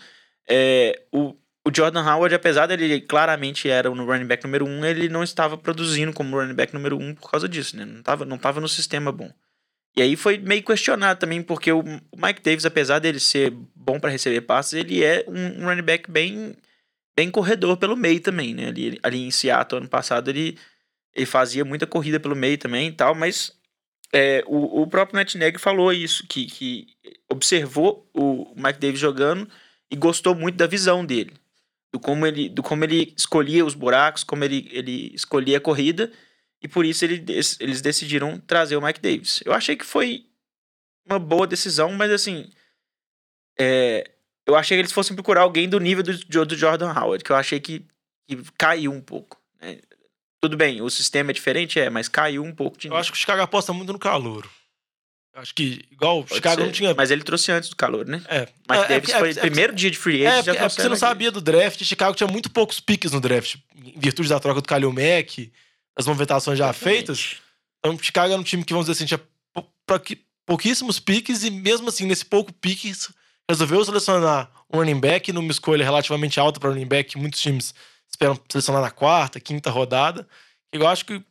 é, 0.47 1.01
o, 1.11 1.35
o 1.67 1.71
Jordan 1.75 2.03
Howard, 2.07 2.35
apesar 2.35 2.67
dele 2.67 3.01
claramente 3.01 3.67
era 3.67 3.89
no 3.89 4.05
running 4.05 4.27
back 4.27 4.43
número 4.43 4.67
um, 4.67 4.85
ele 4.85 5.09
não 5.09 5.23
estava 5.23 5.57
produzindo 5.57 6.13
como 6.13 6.37
running 6.39 6.53
back 6.53 6.71
número 6.75 6.95
um 6.95 7.15
por 7.15 7.31
causa 7.31 7.49
disso, 7.49 7.75
né? 7.75 7.83
Não 7.83 8.01
estava 8.01 8.23
não 8.23 8.37
tava 8.37 8.61
no 8.61 8.67
sistema 8.69 9.11
bom. 9.11 9.31
E 9.95 10.01
aí 10.03 10.15
foi 10.15 10.37
meio 10.37 10.63
questionado 10.63 11.19
também, 11.19 11.41
porque 11.41 11.71
o 11.71 11.79
o 12.11 12.17
Mike 12.23 12.43
Davis, 12.43 12.65
apesar 12.67 12.99
dele 12.99 13.19
ser 13.19 13.51
bom 13.75 13.99
para 13.99 14.11
receber 14.11 14.41
passes, 14.41 14.73
ele 14.73 15.03
é 15.03 15.25
um 15.27 15.65
running 15.65 15.81
back 15.81 16.11
bem, 16.11 16.55
bem 17.17 17.31
corredor 17.31 17.77
pelo 17.77 17.97
meio 17.97 18.19
também, 18.21 18.53
né? 18.53 18.67
Ali, 18.67 18.99
ali 19.01 19.23
em 19.23 19.31
Seattle, 19.31 19.81
ano 19.81 19.89
passado, 19.89 20.29
ele, 20.29 20.55
ele 21.15 21.25
fazia 21.25 21.65
muita 21.65 21.87
corrida 21.87 22.19
pelo 22.19 22.35
meio 22.35 22.59
também 22.59 22.89
e 22.89 22.91
tal, 22.91 23.15
mas 23.15 23.51
é, 24.13 24.43
o, 24.45 24.83
o 24.83 24.87
próprio 24.87 25.17
Nagy 25.17 25.57
falou 25.57 25.91
isso, 25.91 26.27
que, 26.27 26.45
que 26.45 26.87
observou 27.27 28.07
o 28.13 28.53
Mike 28.55 28.79
Davis 28.79 28.99
jogando 28.99 29.49
e 29.89 29.95
gostou 29.95 30.35
muito 30.35 30.57
da 30.57 30.67
visão 30.67 31.03
dele. 31.03 31.33
Do 31.91 31.99
como 31.99 32.27
ele, 32.27 32.49
do 32.49 32.61
como 32.61 32.83
ele 32.83 33.13
escolhia 33.17 33.65
os 33.65 33.73
buracos, 33.73 34.23
como 34.23 34.43
ele, 34.43 34.69
ele 34.71 35.11
escolhia 35.15 35.57
a 35.57 35.61
corrida, 35.61 36.11
e 36.61 36.67
por 36.67 36.85
isso 36.85 37.03
ele, 37.03 37.25
eles 37.59 37.81
decidiram 37.81 38.39
trazer 38.39 38.75
o 38.75 38.81
Mike 38.81 39.01
Davis. 39.01 39.41
Eu 39.43 39.53
achei 39.53 39.75
que 39.75 39.85
foi 39.85 40.25
uma 41.03 41.17
boa 41.17 41.47
decisão, 41.47 41.91
mas 41.93 42.11
assim. 42.11 42.51
é, 43.59 44.11
eu 44.47 44.55
achei 44.55 44.77
que 44.77 44.81
eles 44.81 44.91
fossem 44.91 45.15
procurar 45.15 45.41
alguém 45.41 45.67
do 45.67 45.79
nível 45.79 46.03
do, 46.03 46.45
do 46.45 46.55
Jordan 46.57 46.91
Howard, 46.93 47.23
que 47.23 47.31
eu 47.31 47.35
achei 47.35 47.59
que, 47.59 47.85
que 48.27 48.37
caiu 48.57 48.91
um 48.91 49.01
pouco. 49.01 49.37
né? 49.61 49.77
Tudo 50.41 50.55
bem, 50.55 50.81
o 50.81 50.89
sistema 50.89 51.31
é 51.31 51.33
diferente, 51.33 51.79
é, 51.79 51.89
mas 51.89 52.07
caiu 52.07 52.43
um 52.43 52.53
pouco 52.53 52.77
de 52.77 52.87
Eu 52.87 52.95
acho 52.95 53.11
que 53.11 53.17
o 53.17 53.19
Chicago 53.19 53.41
aposta 53.41 53.73
muito 53.73 53.91
no 53.91 53.99
calouro. 53.99 54.49
Eu 55.33 55.41
acho 55.41 55.53
que, 55.53 55.85
igual 55.91 56.19
o 56.19 56.23
Pode 56.23 56.35
Chicago 56.35 56.61
ser. 56.61 56.65
não 56.65 56.71
tinha. 56.71 56.93
Mas 56.95 57.11
ele 57.11 57.23
trouxe 57.23 57.51
antes 57.51 57.69
do 57.69 57.75
calor, 57.75 58.05
né? 58.07 58.23
É, 58.27 58.39
Mike 58.41 58.83
É, 58.83 58.87
Davis 58.87 59.09
é, 59.09 59.19
foi 59.19 59.29
é, 59.29 59.31
o 59.33 59.39
primeiro 59.41 59.73
dia 59.75 59.91
de 59.91 59.97
free 59.97 60.23
É, 60.23 60.27
agent. 60.27 60.45
porque, 60.45 60.45
já 60.45 60.65
é 60.65 60.69
porque 60.69 60.81
você 60.81 60.89
não 60.89 60.95
sabia 60.95 61.31
do 61.31 61.41
draft. 61.41 61.83
Chicago 61.83 62.15
tinha 62.15 62.27
muito 62.27 62.49
poucos 62.49 62.79
piques 62.79 63.11
no 63.11 63.19
draft, 63.19 63.55
em 63.75 63.99
virtude 63.99 64.29
da 64.29 64.39
troca 64.39 64.61
do 64.61 64.67
Kalil 64.67 64.91
Mack, 64.91 65.51
das 65.95 66.07
movimentações 66.07 66.57
já 66.57 66.69
Exatamente. 66.69 66.97
feitas. 66.97 67.35
Então, 67.79 67.97
Chicago 67.99 68.31
era 68.33 68.41
um 68.41 68.43
time 68.43 68.63
que, 68.63 68.73
vamos 68.73 68.87
dizer 68.87 68.97
assim, 68.97 69.05
tinha 69.05 69.21
pouquíssimos 70.45 70.99
piques 70.99 71.43
e, 71.43 71.51
mesmo 71.51 71.89
assim, 71.89 72.05
nesse 72.05 72.25
pouco 72.25 72.51
piques, 72.53 73.09
resolveu 73.49 73.83
selecionar 73.85 74.51
um 74.71 74.77
running 74.79 74.99
back 74.99 75.31
numa 75.31 75.51
escolha 75.51 75.83
relativamente 75.83 76.39
alta 76.39 76.59
para 76.59 76.69
running 76.69 76.85
back, 76.87 77.17
muitos 77.17 77.39
times 77.41 77.73
esperam 78.09 78.37
selecionar 78.49 78.81
na 78.81 78.91
quarta, 78.91 79.39
quinta 79.39 79.69
rodada. 79.69 80.27
Eu 80.71 80.85
acho 80.87 81.05
que, 81.05 81.13
eu 81.13 81.23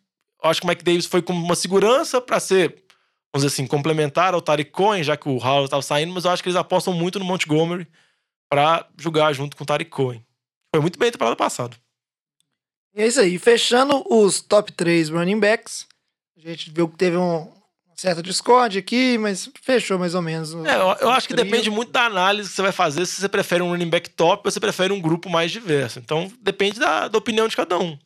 acho 0.42 0.60
que 0.60 0.66
o 0.66 0.68
Mike 0.68 0.84
Davis 0.84 1.06
foi 1.06 1.20
com 1.22 1.32
uma 1.32 1.54
segurança 1.54 2.20
para 2.20 2.40
ser, 2.40 2.68
vamos 3.32 3.44
dizer 3.44 3.48
assim, 3.48 3.66
complementar 3.66 4.34
ao 4.34 4.40
Tariq 4.40 4.70
Cohen, 4.70 5.02
já 5.02 5.16
que 5.16 5.28
o 5.28 5.36
Howard 5.36 5.64
estava 5.64 5.82
saindo, 5.82 6.12
mas 6.12 6.24
eu 6.24 6.30
acho 6.30 6.42
que 6.42 6.48
eles 6.48 6.56
apostam 6.56 6.92
muito 6.94 7.18
no 7.18 7.24
Montgomery 7.24 7.86
para 8.48 8.86
jogar 8.98 9.32
junto 9.32 9.56
com 9.56 9.64
o 9.64 9.66
Tariq 9.66 9.90
Cohen. 9.90 10.24
Foi 10.74 10.80
muito 10.80 10.98
bem 10.98 11.08
a 11.08 11.12
temporada 11.12 11.36
passada. 11.36 11.76
E 12.94 13.02
é 13.02 13.06
isso 13.06 13.20
aí. 13.20 13.38
Fechando 13.38 14.02
os 14.10 14.40
top 14.40 14.72
3 14.72 15.10
running 15.10 15.38
backs, 15.38 15.86
a 16.36 16.40
gente 16.40 16.70
viu 16.70 16.88
que 16.88 16.96
teve 16.96 17.16
um- 17.16 17.52
certa 17.96 18.22
discórdia 18.22 18.78
aqui, 18.80 19.16
mas 19.18 19.48
fechou 19.62 19.98
mais 19.98 20.14
ou 20.14 20.20
menos. 20.22 20.52
o- 20.54 20.66
É, 20.66 20.74
eu, 20.76 20.96
eu 21.00 21.10
acho 21.10 21.26
que 21.26 21.34
trio. 21.34 21.44
depende 21.44 21.70
muito 21.70 21.90
da 21.92 22.04
análise 22.06 22.48
que 22.50 22.54
você 22.54 22.62
vai 22.62 22.72
fazer, 22.72 23.06
se 23.06 23.20
você 23.20 23.28
prefere 23.28 23.62
um 23.62 23.70
running 23.70 23.88
back 23.88 24.10
top 24.10 24.42
ou 24.46 24.50
você 24.50 24.60
prefere 24.60 24.92
um 24.92 25.00
grupo 25.00 25.30
mais 25.30 25.50
diverso. 25.50 25.98
Então, 25.98 26.30
depende 26.40 26.78
da, 26.78 27.08
da 27.08 27.16
opinião 27.18 27.48
de 27.48 27.56
cada 27.56 27.78
um. 27.78 27.98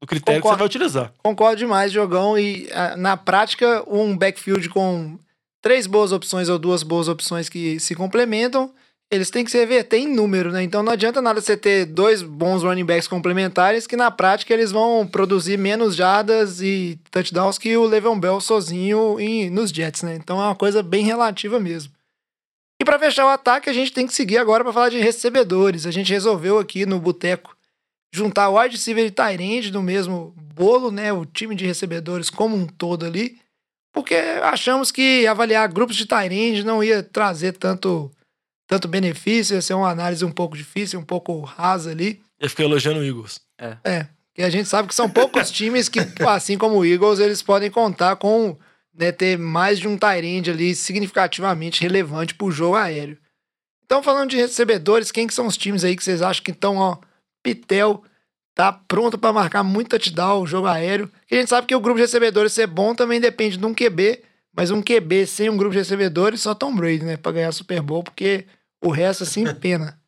Do 0.00 0.06
critério 0.06 0.40
que 0.40 0.42
Concordo. 0.42 0.56
você 0.56 0.58
vai 0.58 0.66
utilizar. 0.66 1.12
Concordo 1.22 1.56
demais, 1.56 1.92
Jogão. 1.92 2.38
E 2.38 2.68
ah, 2.72 2.96
na 2.96 3.16
prática, 3.16 3.82
um 3.86 4.16
backfield 4.16 4.68
com 4.70 5.18
três 5.62 5.86
boas 5.86 6.10
opções 6.12 6.48
ou 6.48 6.58
duas 6.58 6.82
boas 6.82 7.06
opções 7.08 7.48
que 7.50 7.78
se 7.80 7.94
complementam, 7.94 8.72
eles 9.10 9.28
têm 9.28 9.44
que 9.44 9.50
se 9.50 9.58
reverter 9.58 9.96
em 9.96 10.06
número, 10.06 10.52
né? 10.52 10.62
Então 10.62 10.82
não 10.82 10.92
adianta 10.92 11.20
nada 11.20 11.40
você 11.40 11.56
ter 11.56 11.84
dois 11.84 12.22
bons 12.22 12.62
running 12.62 12.84
backs 12.84 13.08
complementares 13.08 13.86
que 13.86 13.96
na 13.96 14.10
prática 14.10 14.54
eles 14.54 14.70
vão 14.70 15.06
produzir 15.06 15.58
menos 15.58 15.96
jardas 15.96 16.60
e 16.60 16.98
touchdowns 17.10 17.58
que 17.58 17.76
o 17.76 17.84
Le'Veon 17.86 18.20
Bell 18.20 18.40
sozinho 18.40 19.18
em, 19.18 19.50
nos 19.50 19.70
Jets, 19.70 20.02
né? 20.02 20.14
Então 20.14 20.40
é 20.40 20.44
uma 20.44 20.54
coisa 20.54 20.82
bem 20.82 21.04
relativa 21.04 21.58
mesmo. 21.58 21.92
E 22.80 22.84
para 22.84 22.98
fechar 22.98 23.26
o 23.26 23.30
ataque, 23.30 23.68
a 23.68 23.72
gente 23.72 23.92
tem 23.92 24.06
que 24.06 24.14
seguir 24.14 24.38
agora 24.38 24.64
para 24.64 24.72
falar 24.72 24.88
de 24.88 24.98
recebedores. 24.98 25.84
A 25.84 25.90
gente 25.90 26.12
resolveu 26.12 26.58
aqui 26.58 26.86
no 26.86 26.98
Boteco 26.98 27.54
juntar 28.12 28.48
o 28.48 28.58
wide 28.58 28.76
receiver 28.76 29.12
e 29.12 29.42
end 29.42 29.70
no 29.70 29.82
mesmo 29.82 30.34
bolo, 30.54 30.90
né? 30.90 31.12
O 31.12 31.26
time 31.26 31.54
de 31.54 31.66
recebedores 31.66 32.30
como 32.30 32.56
um 32.56 32.66
todo 32.66 33.04
ali. 33.04 33.38
Porque 33.92 34.14
achamos 34.14 34.90
que 34.90 35.26
avaliar 35.26 35.70
grupos 35.70 35.96
de 35.96 36.06
end 36.30 36.64
não 36.64 36.82
ia 36.82 37.02
trazer 37.02 37.52
tanto, 37.52 38.10
tanto 38.70 38.86
benefício, 38.86 39.56
ia 39.56 39.62
ser 39.62 39.74
uma 39.74 39.90
análise 39.90 40.24
um 40.24 40.30
pouco 40.30 40.56
difícil, 40.56 41.00
um 41.00 41.04
pouco 41.04 41.40
rasa 41.40 41.90
ali. 41.90 42.22
Eu 42.38 42.48
fiquei 42.48 42.64
elogiando 42.64 43.00
o 43.00 43.04
Eagles. 43.04 43.40
É, 43.82 44.06
que 44.32 44.42
a 44.42 44.48
gente 44.48 44.68
sabe 44.68 44.86
que 44.86 44.94
são 44.94 45.10
poucos 45.10 45.50
times 45.50 45.88
que, 45.88 45.98
assim 46.24 46.56
como 46.56 46.76
o 46.76 46.86
Eagles, 46.86 47.18
eles 47.18 47.42
podem 47.42 47.68
contar 47.68 48.14
com 48.14 48.56
né, 48.96 49.10
ter 49.10 49.36
mais 49.36 49.80
de 49.80 49.88
um 49.88 49.98
end 50.22 50.52
ali 50.52 50.72
significativamente 50.76 51.82
relevante 51.82 52.32
pro 52.32 52.52
jogo 52.52 52.76
aéreo. 52.76 53.18
Então, 53.84 54.04
falando 54.04 54.30
de 54.30 54.36
recebedores, 54.36 55.10
quem 55.10 55.26
que 55.26 55.34
são 55.34 55.48
os 55.48 55.56
times 55.56 55.82
aí 55.82 55.96
que 55.96 56.04
vocês 56.04 56.22
acham 56.22 56.44
que 56.44 56.52
estão, 56.52 56.76
ó, 56.76 56.98
Pitel 57.42 58.04
tá 58.54 58.72
pronto 58.72 59.18
para 59.18 59.32
marcar 59.32 59.64
muito 59.64 59.88
touchdown, 59.88 60.42
o 60.42 60.46
jogo 60.46 60.68
aéreo. 60.68 61.10
Que 61.26 61.34
a 61.34 61.38
gente 61.38 61.48
sabe 61.48 61.66
que 61.66 61.74
o 61.74 61.80
grupo 61.80 61.96
de 61.96 62.02
recebedores 62.02 62.52
ser 62.52 62.68
bom 62.68 62.94
também 62.94 63.20
depende 63.20 63.56
de 63.56 63.66
um 63.66 63.74
QB, 63.74 64.22
mas 64.56 64.70
um 64.70 64.80
QB 64.80 65.26
sem 65.26 65.50
um 65.50 65.56
grupo 65.56 65.72
de 65.72 65.78
recebedores 65.78 66.40
só 66.40 66.54
Tom 66.54 66.72
Brady, 66.72 67.04
né, 67.04 67.16
para 67.16 67.32
ganhar 67.32 67.50
Super 67.50 67.82
Bowl, 67.82 68.04
porque 68.04 68.46
o 68.82 68.90
resto 68.90 69.22
assim 69.24 69.44
pena. 69.54 69.98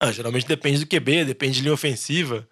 Ah, 0.00 0.10
geralmente 0.12 0.46
depende 0.46 0.84
do 0.84 0.86
QB, 0.86 1.24
depende 1.26 1.56
de 1.56 1.60
linha 1.62 1.74
ofensiva, 1.74 2.48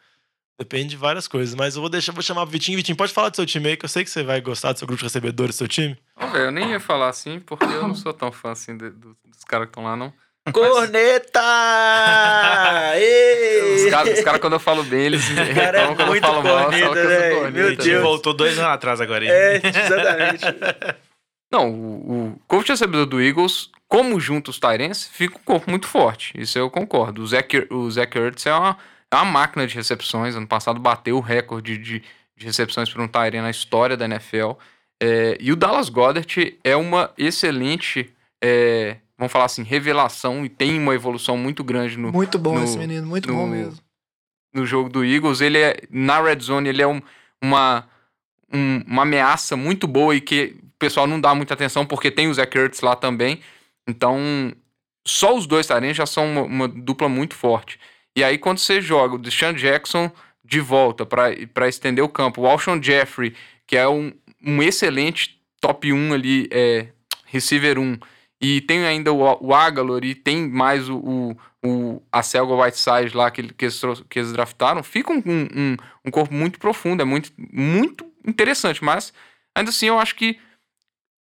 depende 0.59 0.91
de 0.91 0.97
várias 0.97 1.27
coisas. 1.27 1.55
Mas 1.55 1.75
eu 1.77 1.81
vou 1.81 1.89
deixar, 1.91 2.13
vou 2.13 2.23
chamar 2.23 2.43
o 2.43 2.47
Vitinho. 2.47 2.77
Vitinho, 2.77 2.97
pode 2.97 3.13
falar 3.13 3.31
do 3.31 3.37
seu 3.37 3.47
time 3.47 3.69
aí, 3.71 3.77
que 3.77 3.85
eu 3.85 3.89
sei 3.89 4.05
que 4.05 4.11
você 4.11 4.23
vai 4.23 4.41
gostar 4.41 4.73
do 4.73 4.79
seu 4.79 4.87
grupo 4.87 4.99
de 4.99 5.05
recebedores, 5.07 5.55
do 5.55 5.59
seu 5.59 5.69
time. 5.69 5.97
Ó, 6.17 6.27
velho, 6.27 6.45
eu 6.47 6.51
nem 6.51 6.71
ia 6.73 6.81
falar 6.81 7.09
assim, 7.09 7.41
porque 7.41 7.65
eu 7.65 7.89
não 7.89 7.95
sou 7.95 8.13
tão 8.13 8.31
fã 8.31 8.51
assim 8.53 8.77
de- 8.77 8.91
do- 8.91 9.17
dos 9.25 9.45
caras 9.47 9.67
que 9.67 9.71
estão 9.71 9.85
lá, 9.85 9.97
não. 9.97 10.13
Corneta! 10.53 11.41
Ei! 12.97 13.85
Os 13.87 13.91
caras, 13.91 14.19
os 14.19 14.25
caras, 14.25 14.41
quando 14.41 14.53
eu 14.55 14.61
falo 14.61 14.83
bem, 14.85 15.07
eles 15.07 15.29
me 15.31 15.37
cara 15.37 15.49
é 15.49 15.65
reclamam 15.65 15.95
quando 15.97 16.01
eu 16.01 16.07
muito 16.09 16.23
falo 16.27 16.43
mal, 16.43 16.63
corneta, 16.65 16.81
falam 16.81 16.93
que 16.95 16.99
eu 17.01 17.09
né? 17.09 17.31
sou 17.31 17.51
Meu 17.51 17.77
Deus. 17.77 18.03
voltou 18.03 18.35
dois 18.35 18.59
anos 18.59 18.71
atrás 18.73 19.01
agora. 19.01 19.25
aí. 19.25 19.31
É, 19.31 19.57
exatamente. 19.57 20.45
Não, 21.51 21.71
o, 21.73 22.29
o 22.33 22.41
corpo 22.47 22.65
de 22.67 22.73
recebedor 22.73 23.07
do 23.07 23.21
Eagles, 23.23 23.71
como 23.89 24.21
junto 24.21 24.51
os 24.51 24.59
Tyrants, 24.61 25.09
fica 25.11 25.37
um 25.39 25.43
corpo 25.43 25.71
muito 25.71 25.87
forte. 25.87 26.33
Isso 26.39 26.59
eu 26.59 26.71
concordo. 26.71 27.23
O 27.23 27.27
Zach, 27.27 27.67
o 27.71 27.91
Zach 27.91 28.19
Ertz 28.19 28.45
é 28.47 28.55
uma, 28.55 28.77
é 29.11 29.17
uma 29.17 29.25
máquina 29.25 29.67
de 29.67 29.75
recepções. 29.75 30.35
Ano 30.37 30.47
passado 30.47 30.79
bateu 30.79 31.17
o 31.17 31.21
recorde 31.21 31.79
de, 31.79 32.03
de 32.37 32.45
recepções 32.47 32.91
por 32.93 33.01
um 33.01 33.09
Tyrant 33.09 33.43
na 33.43 33.51
história 33.51 33.97
da 33.97 34.05
NFL. 34.05 34.53
É, 35.03 35.39
e 35.41 35.51
o 35.53 35.57
Dallas 35.57 35.89
Goddard 35.89 36.59
é 36.63 36.77
uma 36.77 37.11
excelente, 37.17 38.13
é, 38.43 38.97
vamos 39.17 39.33
falar 39.33 39.45
assim, 39.47 39.63
revelação 39.63 40.45
e 40.45 40.49
tem 40.49 40.79
uma 40.79 40.95
evolução 40.95 41.37
muito 41.39 41.63
grande 41.65 41.97
no, 41.97 42.13
Muito 42.13 42.39
bom 42.39 42.59
no- 42.59 42.65
esse 42.65 42.77
menino, 42.77 43.07
muito 43.07 43.29
no- 43.29 43.35
bom 43.35 43.47
mesmo. 43.47 43.79
no 44.53 44.67
jogo 44.67 44.89
do 44.91 45.03
Eagles. 45.05 45.41
Ele 45.41 45.57
é, 45.59 45.77
na 45.89 46.21
red 46.21 46.41
zone, 46.41 46.69
ele 46.69 46.83
é 46.83 46.87
um- 46.87 47.01
uma, 47.43 47.89
um- 48.53 48.83
uma 48.87 49.03
ameaça 49.03 49.57
muito 49.57 49.87
boa 49.87 50.15
e 50.17 50.21
que 50.21 50.57
pessoal 50.79 51.07
não 51.07 51.21
dá 51.21 51.35
muita 51.35 51.55
atenção 51.55 51.85
porque 51.85 52.11
tem 52.11 52.29
o 52.29 52.35
Zach 52.35 52.57
Ertz 52.57 52.81
lá 52.81 52.95
também. 52.95 53.41
Então, 53.87 54.53
só 55.07 55.37
os 55.37 55.47
dois 55.47 55.67
Tyrants 55.67 55.97
já 55.97 56.07
são 56.07 56.27
uma, 56.31 56.43
uma 56.43 56.69
dupla 56.69 57.09
muito 57.09 57.35
forte. 57.35 57.81
E 58.15 58.23
aí, 58.23 58.37
quando 58.39 58.59
você 58.59 58.81
joga 58.81 59.15
o 59.15 59.19
Deshaun 59.19 59.55
Jackson 59.55 60.11
de 60.45 60.61
volta 60.61 61.07
para 61.07 61.69
estender 61.69 62.03
o 62.03 62.09
campo, 62.09 62.43
o 62.43 62.47
Alshon 62.47 62.83
Jeffrey, 62.83 63.35
que 63.67 63.77
é 63.77 63.89
um, 63.89 64.13
um 64.45 64.63
excelente 64.63 65.41
top 65.61 65.93
1 65.93 66.15
ali, 66.15 66.49
é, 66.51 66.89
receiver 67.27 67.79
1, 67.79 67.99
e 68.41 68.61
tem 68.61 68.85
ainda 68.87 69.13
o, 69.13 69.47
o 69.47 69.55
Agalor 69.55 70.05
e 70.05 70.15
tem 70.15 70.49
mais 70.49 70.89
o, 70.89 70.97
o, 70.97 71.37
o 71.65 72.03
a 72.11 72.23
Selga 72.23 72.55
Whiteside 72.55 73.17
lá 73.17 73.31
que, 73.31 73.43
que, 73.43 73.65
eles, 73.65 73.81
que 74.09 74.19
eles 74.19 74.33
draftaram, 74.33 74.83
fica 74.83 75.13
um, 75.13 75.23
um, 75.27 75.77
um 76.05 76.11
corpo 76.11 76.33
muito 76.33 76.59
profundo, 76.59 77.03
é 77.03 77.05
muito, 77.05 77.31
muito 77.37 78.07
interessante, 78.27 78.83
mas 78.83 79.13
ainda 79.55 79.71
assim 79.71 79.87
eu 79.87 79.99
acho 79.99 80.15
que 80.15 80.39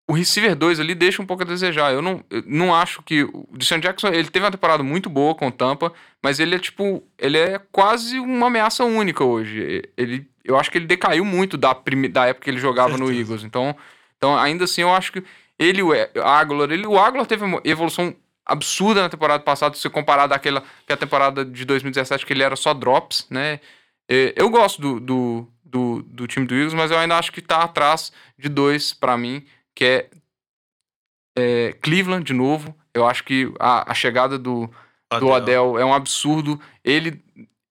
o 0.07 0.13
receiver 0.13 0.55
2 0.55 0.79
ali 0.79 0.93
deixa 0.93 1.21
um 1.21 1.25
pouco 1.25 1.43
a 1.43 1.45
desejar. 1.45 1.91
Eu 1.91 2.01
não, 2.01 2.23
eu 2.29 2.43
não 2.45 2.75
acho 2.75 3.01
que. 3.01 3.23
O 3.23 3.47
Deshaun 3.53 3.79
Jackson 3.79 4.09
ele 4.09 4.29
teve 4.29 4.45
uma 4.45 4.51
temporada 4.51 4.83
muito 4.83 5.09
boa 5.09 5.33
com 5.33 5.47
o 5.47 5.51
Tampa, 5.51 5.91
mas 6.21 6.39
ele 6.39 6.55
é 6.55 6.59
tipo. 6.59 7.03
Ele 7.17 7.37
é 7.37 7.59
quase 7.71 8.19
uma 8.19 8.47
ameaça 8.47 8.83
única 8.83 9.23
hoje. 9.23 9.81
Ele, 9.97 10.27
eu 10.43 10.57
acho 10.57 10.69
que 10.69 10.77
ele 10.77 10.85
decaiu 10.85 11.25
muito 11.25 11.57
da, 11.57 11.73
prime, 11.73 12.07
da 12.07 12.27
época 12.27 12.45
que 12.45 12.49
ele 12.51 12.59
jogava 12.59 12.97
no. 12.97 13.11
Eagles. 13.11 13.43
Então, 13.43 13.75
então, 14.17 14.37
ainda 14.37 14.65
assim, 14.65 14.81
eu 14.81 14.93
acho 14.93 15.11
que 15.11 15.23
ele, 15.57 15.81
o 15.81 15.91
Aguilar, 16.21 16.71
ele, 16.71 16.85
o 16.85 16.99
Aguilar 16.99 17.25
teve 17.25 17.43
uma 17.43 17.61
evolução 17.63 18.15
absurda 18.45 19.01
na 19.01 19.09
temporada 19.09 19.43
passada, 19.43 19.75
se 19.75 19.89
comparado 19.89 20.33
àquela 20.33 20.63
que 20.85 20.93
a 20.93 20.97
temporada 20.97 21.43
de 21.43 21.65
2017, 21.65 22.25
que 22.25 22.33
ele 22.33 22.43
era 22.43 22.55
só 22.55 22.73
drops, 22.73 23.25
né? 23.29 23.59
Eu 24.07 24.49
gosto 24.49 24.79
do, 24.79 24.99
do, 24.99 25.47
do, 25.63 26.03
do 26.03 26.27
time 26.27 26.45
do 26.45 26.53
Eagles, 26.53 26.73
mas 26.75 26.91
eu 26.91 26.97
ainda 26.99 27.17
acho 27.17 27.31
que 27.31 27.41
tá 27.41 27.63
atrás 27.63 28.11
de 28.37 28.47
dois 28.47 28.93
pra 28.93 29.17
mim, 29.17 29.43
que 29.75 29.83
é, 29.85 30.09
é, 31.37 31.73
Cleveland 31.81 32.23
de 32.23 32.33
novo. 32.33 32.75
Eu 32.93 33.05
acho 33.07 33.23
que 33.23 33.51
a, 33.59 33.91
a 33.91 33.93
chegada 33.93 34.37
do, 34.37 34.69
do 35.19 35.27
Odell 35.27 35.77
é 35.77 35.85
um 35.85 35.93
absurdo. 35.93 36.59
Ele, 36.83 37.21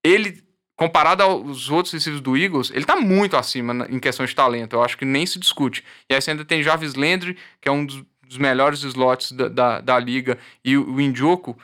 ele 0.04 0.42
comparado 0.76 1.22
aos 1.22 1.70
outros 1.70 1.92
receivers 1.94 2.20
do 2.22 2.36
Eagles, 2.36 2.70
ele 2.74 2.84
tá 2.84 2.96
muito 2.96 3.36
acima 3.36 3.72
na- 3.72 3.86
em 3.86 3.98
questão 3.98 4.26
de 4.26 4.34
talento. 4.34 4.74
Eu 4.74 4.82
acho 4.82 4.98
que 4.98 5.04
nem 5.04 5.24
se 5.24 5.38
discute. 5.38 5.84
E 6.10 6.14
aí 6.14 6.20
você 6.20 6.32
ainda 6.32 6.44
tem 6.44 6.62
Jarvis 6.62 6.94
Landry, 6.94 7.38
que 7.60 7.68
é 7.68 7.72
um 7.72 7.86
dos, 7.86 8.04
dos 8.26 8.36
melhores 8.38 8.82
slots 8.82 9.32
da, 9.32 9.48
da, 9.48 9.80
da 9.80 9.98
liga, 9.98 10.36
e 10.64 10.76
o, 10.76 10.90
o 10.96 11.00
Njoku, 11.00 11.56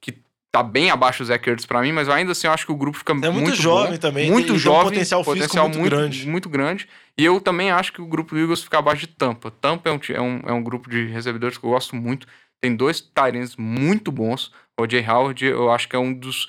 que 0.00 0.18
tá 0.52 0.62
bem 0.64 0.90
abaixo 0.90 1.22
do 1.22 1.26
Zach 1.28 1.48
Ertz 1.48 1.64
pra 1.64 1.80
mim, 1.80 1.92
mas 1.92 2.08
ainda 2.08 2.32
assim 2.32 2.48
eu 2.48 2.52
acho 2.52 2.66
que 2.66 2.72
o 2.72 2.76
grupo 2.76 2.98
fica 2.98 3.12
É 3.12 3.14
muito 3.14 3.32
muito 3.34 3.54
jovem 3.54 3.92
bom, 3.92 3.98
também, 3.98 4.28
Muito 4.30 4.34
tem- 4.34 4.42
e 4.44 4.46
tem 4.48 4.56
um 4.56 4.58
jovem, 4.58 4.84
potencial 4.92 5.22
físico 5.24 5.56
muito 5.68 5.80
grande. 5.84 6.26
muito 6.28 6.48
grande. 6.48 6.88
E 7.20 7.24
eu 7.26 7.38
também 7.38 7.70
acho 7.70 7.92
que 7.92 8.00
o 8.00 8.06
grupo 8.06 8.34
Eagles 8.34 8.62
fica 8.62 8.78
abaixo 8.78 9.02
de 9.02 9.08
Tampa. 9.08 9.50
Tampa 9.50 9.90
é 9.90 9.92
um, 9.92 10.00
é 10.08 10.20
um, 10.22 10.40
é 10.46 10.52
um 10.54 10.62
grupo 10.62 10.88
de 10.88 11.04
recebedores 11.04 11.58
que 11.58 11.64
eu 11.66 11.68
gosto 11.68 11.94
muito. 11.94 12.26
Tem 12.62 12.74
dois 12.74 12.98
Tyrants 13.02 13.56
muito 13.56 14.10
bons. 14.10 14.50
O 14.80 14.88
Jay 14.88 15.06
Howard, 15.06 15.44
eu 15.44 15.70
acho 15.70 15.86
que 15.86 15.94
é 15.94 15.98
um 15.98 16.14
dos 16.14 16.48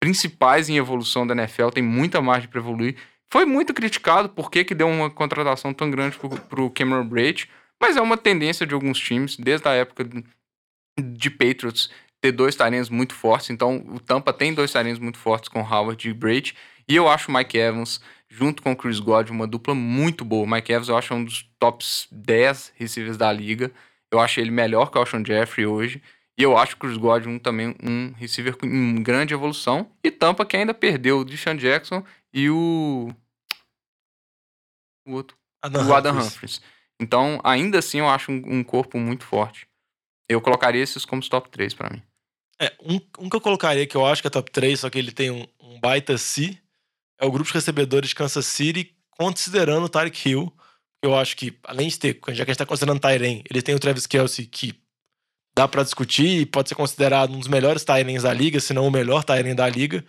principais 0.00 0.68
em 0.68 0.76
evolução 0.76 1.26
da 1.26 1.34
NFL. 1.34 1.70
Tem 1.70 1.82
muita 1.82 2.22
margem 2.22 2.48
para 2.48 2.60
evoluir. 2.60 2.94
Foi 3.28 3.44
muito 3.44 3.74
criticado 3.74 4.28
por 4.28 4.52
que 4.52 4.72
deu 4.72 4.86
uma 4.86 5.10
contratação 5.10 5.74
tão 5.74 5.90
grande 5.90 6.16
pro, 6.16 6.28
pro 6.28 6.70
Cameron 6.70 7.08
Braid. 7.08 7.50
Mas 7.82 7.96
é 7.96 8.00
uma 8.00 8.16
tendência 8.16 8.64
de 8.64 8.72
alguns 8.72 9.00
times, 9.00 9.36
desde 9.36 9.66
a 9.66 9.72
época 9.72 10.08
de 10.96 11.28
Patriots, 11.28 11.90
ter 12.24 12.32
dois 12.32 12.56
Tyrants 12.56 12.88
muito 12.88 13.14
fortes. 13.14 13.50
Então, 13.50 13.84
o 13.86 14.00
Tampa 14.00 14.32
tem 14.32 14.54
dois 14.54 14.72
Tyrants 14.72 14.98
muito 14.98 15.18
fortes 15.18 15.50
com 15.50 15.60
Howard 15.60 16.08
e 16.08 16.14
Braid. 16.14 16.54
E 16.88 16.96
eu 16.96 17.06
acho 17.06 17.30
o 17.30 17.34
Mike 17.34 17.58
Evans, 17.58 18.00
junto 18.30 18.62
com 18.62 18.72
o 18.72 18.76
Chris 18.76 18.98
Godwin, 18.98 19.34
uma 19.34 19.46
dupla 19.46 19.74
muito 19.74 20.24
boa. 20.24 20.44
O 20.44 20.50
Mike 20.50 20.72
Evans 20.72 20.88
eu 20.88 20.96
acho 20.96 21.12
um 21.12 21.22
dos 21.22 21.42
tops 21.58 22.08
10 22.10 22.72
receivers 22.76 23.18
da 23.18 23.30
liga. 23.30 23.70
Eu 24.10 24.18
acho 24.20 24.40
ele 24.40 24.50
melhor 24.50 24.90
que 24.90 24.96
o 24.96 25.00
Alshon 25.00 25.22
Jeffrey 25.22 25.66
hoje. 25.66 26.02
E 26.38 26.42
eu 26.42 26.56
acho 26.56 26.76
o 26.76 26.78
Chris 26.78 26.96
Godwin 26.96 27.38
também 27.38 27.76
um 27.82 28.12
receiver 28.16 28.56
com 28.56 28.64
em 28.64 29.02
grande 29.02 29.34
evolução. 29.34 29.90
E 30.02 30.10
Tampa 30.10 30.46
que 30.46 30.56
ainda 30.56 30.72
perdeu 30.72 31.18
o 31.18 31.24
Deshaun 31.26 31.56
Jackson 31.56 32.02
e 32.32 32.48
o... 32.48 33.10
O 35.06 35.12
outro 35.12 35.36
Adam 35.62 35.86
o 35.86 35.94
Adam 35.94 36.12
Humphries. 36.12 36.32
Humphries. 36.32 36.62
Então, 36.98 37.38
ainda 37.44 37.80
assim, 37.80 37.98
eu 37.98 38.08
acho 38.08 38.32
um, 38.32 38.42
um 38.46 38.64
corpo 38.64 38.98
muito 38.98 39.24
forte. 39.24 39.66
Eu 40.26 40.40
colocaria 40.40 40.82
esses 40.82 41.04
como 41.04 41.20
os 41.20 41.28
top 41.28 41.50
3 41.50 41.74
pra 41.74 41.90
mim. 41.90 42.02
É, 42.60 42.72
um, 42.82 43.00
um 43.18 43.28
que 43.28 43.36
eu 43.36 43.40
colocaria 43.40 43.86
que 43.86 43.96
eu 43.96 44.06
acho 44.06 44.22
que 44.22 44.28
é 44.28 44.30
top 44.30 44.50
3, 44.50 44.80
só 44.80 44.90
que 44.90 44.98
ele 44.98 45.12
tem 45.12 45.30
um, 45.30 45.46
um 45.60 45.80
baita 45.80 46.16
C, 46.16 46.56
é 47.18 47.26
o 47.26 47.30
grupo 47.30 47.48
de 47.48 47.54
recebedores 47.54 48.10
de 48.10 48.14
Kansas 48.14 48.46
City, 48.46 48.94
considerando 49.10 49.84
o 49.84 49.88
Tyreek 49.88 50.28
Hill. 50.28 50.52
Eu 51.02 51.14
acho 51.14 51.36
que, 51.36 51.58
além 51.64 51.88
de 51.88 51.98
ter, 51.98 52.20
já 52.28 52.44
que 52.44 52.50
a 52.50 52.52
gente 52.52 52.58
tá 52.58 52.66
considerando 52.66 53.00
Tyren, 53.00 53.42
ele 53.48 53.62
tem 53.62 53.74
o 53.74 53.78
Travis 53.78 54.06
Kelsey, 54.06 54.46
que 54.46 54.74
dá 55.54 55.68
pra 55.68 55.82
discutir 55.82 56.40
e 56.40 56.46
pode 56.46 56.68
ser 56.68 56.74
considerado 56.74 57.32
um 57.32 57.38
dos 57.38 57.48
melhores 57.48 57.84
Tyrens 57.84 58.22
da 58.22 58.32
liga, 58.32 58.58
se 58.58 58.72
não 58.72 58.86
o 58.86 58.90
melhor 58.90 59.22
Tyren 59.22 59.54
da 59.54 59.68
liga. 59.68 60.04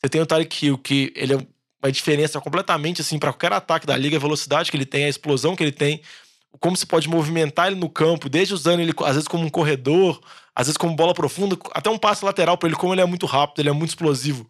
Você 0.00 0.08
tem 0.08 0.20
o 0.20 0.26
Tyreek 0.26 0.66
Hill, 0.66 0.78
que 0.78 1.12
ele 1.16 1.34
é 1.34 1.46
uma 1.82 1.92
diferença 1.92 2.40
completamente 2.40 3.00
assim 3.00 3.18
para 3.18 3.32
qualquer 3.32 3.52
ataque 3.52 3.86
da 3.86 3.96
liga, 3.96 4.16
a 4.16 4.20
velocidade 4.20 4.70
que 4.70 4.76
ele 4.76 4.86
tem, 4.86 5.04
a 5.04 5.08
explosão 5.08 5.56
que 5.56 5.62
ele 5.62 5.72
tem, 5.72 6.00
como 6.60 6.76
se 6.76 6.86
pode 6.86 7.08
movimentar 7.08 7.68
ele 7.68 7.76
no 7.76 7.88
campo, 7.88 8.28
desde 8.28 8.54
usando 8.54 8.80
ele 8.80 8.92
às 9.04 9.14
vezes 9.14 9.28
como 9.28 9.44
um 9.44 9.50
corredor, 9.50 10.20
às 10.54 10.66
vezes 10.66 10.76
como 10.76 10.94
bola 10.94 11.12
profunda, 11.12 11.56
até 11.72 11.90
um 11.90 11.98
passe 11.98 12.24
lateral 12.24 12.56
para 12.56 12.68
ele, 12.68 12.76
como 12.76 12.94
ele 12.94 13.00
é 13.00 13.04
muito 13.04 13.26
rápido, 13.26 13.60
ele 13.60 13.68
é 13.68 13.72
muito 13.72 13.90
explosivo. 13.90 14.48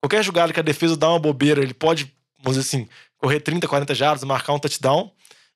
Qualquer 0.00 0.22
jogada 0.22 0.52
que 0.52 0.60
a 0.60 0.62
defesa 0.62 0.96
dá 0.96 1.08
uma 1.08 1.18
bobeira, 1.18 1.62
ele 1.62 1.74
pode, 1.74 2.12
vamos 2.42 2.56
dizer 2.56 2.68
assim, 2.68 2.88
correr 3.16 3.40
30, 3.40 3.66
40 3.66 3.94
jardas, 3.94 4.24
marcar 4.24 4.52
um 4.52 4.58
touchdown. 4.58 5.10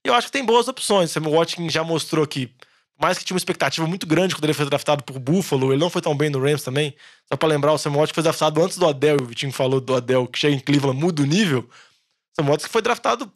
E 0.05 0.09
eu 0.09 0.15
acho 0.15 0.27
que 0.27 0.33
tem 0.33 0.45
boas 0.45 0.67
opções. 0.67 1.11
O 1.11 1.13
Sam 1.13 1.31
Watkins 1.31 1.73
já 1.73 1.85
mostrou 1.85 2.27
que, 2.27 2.53
mais 3.01 3.19
que 3.19 3.25
tinha 3.25 3.35
uma 3.35 3.39
expectativa 3.39 3.87
muito 3.87 4.07
grande 4.07 4.35
quando 4.35 4.45
ele 4.45 4.55
foi 4.55 4.67
draftado 4.67 5.05
por 5.05 5.19
Buffalo, 5.19 5.73
ele 5.73 5.81
não 5.81 5.91
foi 5.91 6.03
tão 6.03 6.17
bem 6.17 6.29
no 6.29 6.41
Rams 6.41 6.65
também. 6.65 6.95
Só 7.31 7.37
pra 7.37 7.49
lembrar, 7.49 7.73
o 7.73 7.79
Sam 7.79 7.93
Watkins 7.93 8.15
foi 8.15 8.23
draftado 8.23 8.63
antes 8.63 8.77
do 8.77 8.87
Adel, 8.87 9.19
o 9.21 9.27
Vitinho 9.27 9.53
falou 9.53 9.81
do 9.81 9.95
Adel, 9.95 10.27
que 10.27 10.39
chega 10.39 10.57
em 10.57 10.59
Cleveland, 10.59 10.99
muda 10.99 11.23
o 11.23 11.27
nível. 11.27 11.69
Sam 12.35 12.47
Watkins 12.47 12.73
foi 12.73 12.83
draftado 12.83 13.31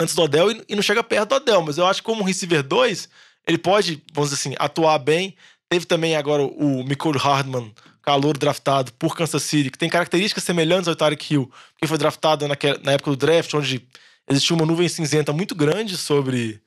antes 0.00 0.14
do 0.14 0.22
Adel 0.22 0.50
e, 0.50 0.64
e 0.68 0.74
não 0.74 0.82
chega 0.82 1.02
perto 1.02 1.30
do 1.30 1.34
Adel, 1.36 1.62
mas 1.62 1.78
eu 1.78 1.86
acho 1.86 2.00
que 2.00 2.06
como 2.06 2.24
receiver 2.24 2.62
2, 2.62 3.08
ele 3.46 3.58
pode, 3.58 4.02
vamos 4.12 4.30
dizer 4.30 4.40
assim, 4.40 4.56
atuar 4.58 4.98
bem. 4.98 5.36
Teve 5.68 5.84
também 5.84 6.16
agora 6.16 6.42
o 6.42 6.82
Nicole 6.84 7.18
Hardman, 7.18 7.74
calor 8.02 8.38
draftado 8.38 8.92
por 8.94 9.16
Kansas 9.16 9.42
City, 9.42 9.70
que 9.70 9.78
tem 9.78 9.88
características 9.88 10.44
semelhantes 10.44 10.88
ao 10.88 10.96
Tarek 10.96 11.34
Hill, 11.34 11.50
que 11.76 11.86
foi 11.86 11.98
draftado 11.98 12.48
naquela, 12.48 12.78
na 12.82 12.92
época 12.92 13.10
do 13.10 13.16
draft, 13.16 13.52
onde 13.54 13.86
existia 14.28 14.56
uma 14.56 14.64
nuvem 14.64 14.88
cinzenta 14.88 15.32
muito 15.32 15.54
grande 15.54 15.96
sobre, 15.96 16.60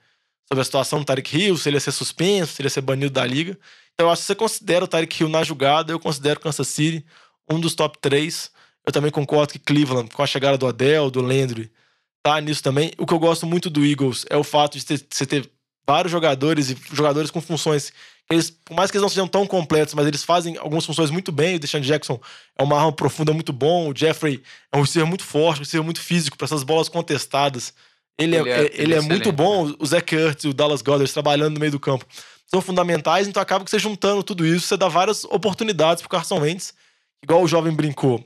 sobre 0.47 0.61
a 0.61 0.65
situação 0.65 0.99
do 0.99 1.05
Tarek 1.05 1.35
Hill, 1.35 1.57
se 1.57 1.69
ele 1.69 1.77
ia 1.77 1.79
ser 1.79 1.91
suspenso, 1.91 2.53
se 2.53 2.61
ele 2.61 2.67
ia 2.67 2.71
ser 2.71 2.81
banido 2.81 3.11
da 3.11 3.25
liga. 3.25 3.57
Então 3.93 4.07
eu 4.07 4.11
acho 4.11 4.21
que 4.21 4.27
você 4.27 4.35
considera 4.35 4.85
o 4.85 4.87
Tarek 4.87 5.21
Hill 5.21 5.29
na 5.29 5.43
jogada, 5.43 5.91
eu 5.91 5.99
considero 5.99 6.39
Kansas 6.39 6.67
City 6.67 7.05
um 7.49 7.59
dos 7.59 7.75
top 7.75 7.97
3. 7.99 8.51
Eu 8.85 8.91
também 8.91 9.11
concordo 9.11 9.53
que 9.53 9.59
Cleveland, 9.59 10.09
com 10.13 10.23
a 10.23 10.27
chegada 10.27 10.57
do 10.57 10.67
Adele, 10.67 11.11
do 11.11 11.21
Landry, 11.21 11.71
tá 12.23 12.39
nisso 12.41 12.63
também. 12.63 12.91
O 12.97 13.05
que 13.05 13.13
eu 13.13 13.19
gosto 13.19 13.45
muito 13.45 13.69
do 13.69 13.85
Eagles 13.85 14.25
é 14.29 14.37
o 14.37 14.43
fato 14.43 14.77
de 14.77 14.85
ter, 14.85 15.05
você 15.09 15.25
ter 15.25 15.49
vários 15.87 16.11
jogadores 16.11 16.69
e 16.69 16.77
jogadores 16.93 17.31
com 17.31 17.41
funções 17.41 17.91
eles, 18.31 18.49
por 18.49 18.73
mais 18.75 18.89
que 18.89 18.97
eles 18.97 19.01
não 19.01 19.09
sejam 19.09 19.27
tão 19.27 19.45
completos, 19.45 19.93
mas 19.93 20.07
eles 20.07 20.23
fazem 20.23 20.57
algumas 20.57 20.85
funções 20.85 21.11
muito 21.11 21.31
bem. 21.31 21.55
O 21.55 21.59
Deshaun 21.59 21.81
Jackson 21.81 22.19
é 22.57 22.63
uma 22.63 22.77
arma 22.77 22.91
profunda 22.91 23.33
muito 23.33 23.51
bom. 23.51 23.89
O 23.89 23.95
Jeffrey 23.95 24.41
é 24.71 24.77
um 24.77 24.81
receiver 24.81 25.07
muito 25.07 25.23
forte, 25.23 25.59
um 25.59 25.63
receiver 25.63 25.83
muito 25.83 25.99
físico 25.99 26.37
para 26.37 26.45
essas 26.45 26.63
bolas 26.63 26.87
contestadas. 26.87 27.73
Ele, 28.17 28.37
ele 28.37 28.49
é, 28.49 28.53
é, 28.53 28.71
ele, 28.73 28.93
é, 28.93 29.01
muito 29.01 29.31
bom. 29.31 29.73
O 29.77 29.85
Zach 29.85 30.15
Ertz 30.15 30.45
e 30.45 30.47
o 30.47 30.53
Dallas 30.53 30.81
Goddard 30.81 31.11
trabalhando 31.11 31.55
no 31.55 31.59
meio 31.59 31.73
do 31.73 31.79
campo 31.79 32.05
são 32.47 32.61
fundamentais, 32.61 33.27
então 33.27 33.41
acaba 33.41 33.63
que 33.63 33.71
você 33.71 33.79
juntando 33.79 34.21
tudo 34.23 34.45
isso, 34.45 34.67
você 34.67 34.75
dá 34.75 34.89
várias 34.89 35.23
oportunidades 35.23 36.01
pro 36.01 36.09
Carson 36.09 36.39
Wentz. 36.39 36.73
Igual 37.23 37.43
o 37.43 37.47
jovem 37.47 37.73
brincou. 37.73 38.25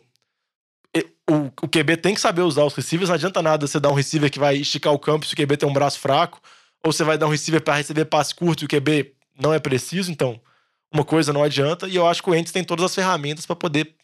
O, 1.29 1.45
o 1.63 1.67
QB 1.67 1.97
tem 1.97 2.13
que 2.13 2.21
saber 2.21 2.41
usar 2.41 2.63
os 2.63 2.75
receivers, 2.75 3.09
não 3.09 3.15
adianta 3.15 3.41
nada 3.41 3.65
você 3.65 3.79
dar 3.79 3.89
um 3.89 3.95
receiver 3.95 4.29
que 4.29 4.37
vai 4.37 4.57
esticar 4.57 4.93
o 4.93 4.99
campo 4.99 5.25
se 5.25 5.33
o 5.33 5.37
QB 5.37 5.57
tem 5.57 5.67
um 5.67 5.73
braço 5.73 5.99
fraco, 5.99 6.39
ou 6.83 6.91
você 6.91 7.03
vai 7.03 7.17
dar 7.17 7.25
um 7.25 7.31
receiver 7.31 7.61
para 7.61 7.75
receber 7.75 8.05
passe 8.05 8.35
curto 8.35 8.63
e 8.63 8.65
o 8.65 8.69
QB 8.69 9.13
não 9.41 9.53
é 9.53 9.59
preciso, 9.59 10.11
então 10.11 10.39
uma 10.93 11.03
coisa 11.03 11.33
não 11.33 11.43
adianta. 11.43 11.87
E 11.87 11.95
eu 11.95 12.07
acho 12.07 12.21
que 12.21 12.29
o 12.29 12.31
Wentz 12.31 12.51
tem 12.51 12.63
todas 12.63 12.85
as 12.85 12.95
ferramentas 12.95 13.45
para 13.45 13.55
poder 13.55 13.95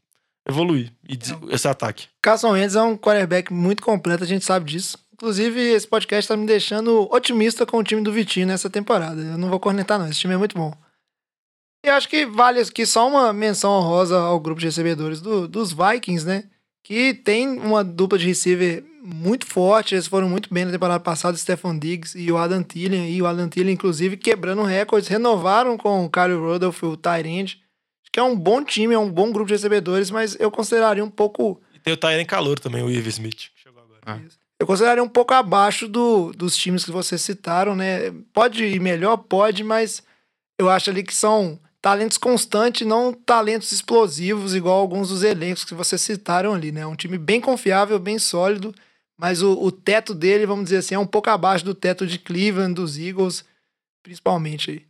evoluir 0.47 0.91
e 1.07 1.17
esse 1.53 1.67
ataque. 1.67 2.07
Carson 2.21 2.51
Wentz 2.51 2.75
é 2.75 2.81
um 2.81 2.97
quarterback 2.97 3.53
muito 3.53 3.83
completo, 3.83 4.23
a 4.23 4.27
gente 4.27 4.43
sabe 4.43 4.71
disso. 4.71 4.97
Inclusive, 5.13 5.59
esse 5.59 5.87
podcast 5.87 6.27
tá 6.27 6.35
me 6.35 6.47
deixando 6.47 7.07
otimista 7.13 7.63
com 7.63 7.77
o 7.77 7.83
time 7.83 8.01
do 8.01 8.11
Vitinho 8.11 8.47
nessa 8.47 8.71
temporada. 8.71 9.21
Eu 9.21 9.37
não 9.37 9.49
vou 9.49 9.59
cornetar, 9.59 9.99
não. 9.99 10.07
Esse 10.07 10.19
time 10.19 10.33
é 10.33 10.37
muito 10.37 10.57
bom. 10.57 10.73
E 11.85 11.89
acho 11.89 12.09
que 12.09 12.25
vale 12.25 12.59
aqui 12.59 12.87
só 12.87 13.07
uma 13.07 13.31
menção 13.31 13.71
honrosa 13.71 14.19
ao 14.19 14.39
grupo 14.39 14.59
de 14.59 14.65
recebedores 14.65 15.21
do, 15.21 15.47
dos 15.47 15.71
Vikings, 15.73 16.25
né? 16.25 16.45
Que 16.83 17.13
tem 17.13 17.47
uma 17.47 17.83
dupla 17.83 18.17
de 18.17 18.25
receiver 18.25 18.83
muito 19.03 19.45
forte, 19.45 19.95
eles 19.95 20.07
foram 20.07 20.29
muito 20.29 20.53
bem 20.53 20.65
na 20.65 20.71
temporada 20.71 20.99
passada, 20.99 21.35
o 21.35 21.39
Stefan 21.39 21.77
Diggs 21.77 22.17
e 22.17 22.31
o 22.31 22.37
Adam 22.37 22.61
Thielen, 22.61 23.11
e 23.11 23.21
o 23.21 23.25
Adam 23.25 23.49
Thielen, 23.49 23.73
inclusive, 23.73 24.15
quebrando 24.17 24.63
recordes, 24.63 25.09
renovaram 25.09 25.77
com 25.77 26.05
o 26.05 26.09
Kyle 26.09 26.35
Rudolph, 26.35 26.83
o 26.83 26.95
Tyrande. 26.95 27.61
Acho 28.03 28.11
que 28.11 28.19
é 28.19 28.23
um 28.23 28.35
bom 28.35 28.63
time, 28.63 28.93
é 28.93 28.99
um 28.99 29.09
bom 29.09 29.31
grupo 29.31 29.47
de 29.47 29.53
recebedores, 29.53 30.11
mas 30.11 30.35
eu 30.39 30.51
consideraria 30.51 31.03
um 31.03 31.09
pouco... 31.09 31.61
E 31.73 31.79
tem 31.79 31.93
o 31.93 31.97
Tyrande 31.97 32.25
calor 32.25 32.59
também, 32.59 32.83
o 32.83 32.89
Eve 32.89 33.09
Smith, 33.09 33.49
chegou 33.55 33.81
agora. 33.81 34.01
Ah. 34.05 34.19
Eu 34.59 34.67
consideraria 34.67 35.03
um 35.03 35.09
pouco 35.09 35.33
abaixo 35.33 35.87
do, 35.87 36.31
dos 36.33 36.55
times 36.55 36.85
que 36.85 36.91
vocês 36.91 37.19
citaram, 37.21 37.75
né? 37.75 38.11
Pode 38.31 38.63
ir 38.63 38.79
melhor, 38.79 39.17
pode, 39.17 39.63
mas 39.63 40.03
eu 40.59 40.69
acho 40.69 40.91
ali 40.91 41.01
que 41.01 41.15
são 41.15 41.59
talentos 41.81 42.17
constantes, 42.17 42.85
não 42.85 43.11
talentos 43.11 43.71
explosivos, 43.71 44.53
igual 44.53 44.79
alguns 44.79 45.09
dos 45.09 45.23
elencos 45.23 45.65
que 45.65 45.73
vocês 45.73 45.99
citaram 46.01 46.53
ali, 46.53 46.71
né? 46.71 46.85
Um 46.85 46.95
time 46.95 47.17
bem 47.17 47.41
confiável, 47.41 47.97
bem 47.97 48.19
sólido, 48.19 48.73
mas 49.17 49.41
o, 49.41 49.53
o 49.53 49.71
teto 49.71 50.13
dele, 50.13 50.45
vamos 50.45 50.65
dizer 50.65 50.77
assim, 50.77 50.95
é 50.95 50.99
um 50.99 51.07
pouco 51.07 51.29
abaixo 51.29 51.65
do 51.65 51.73
teto 51.73 52.05
de 52.05 52.19
Cleveland, 52.19 52.75
dos 52.75 52.97
Eagles, 52.97 53.43
principalmente 54.03 54.71
aí. 54.71 54.85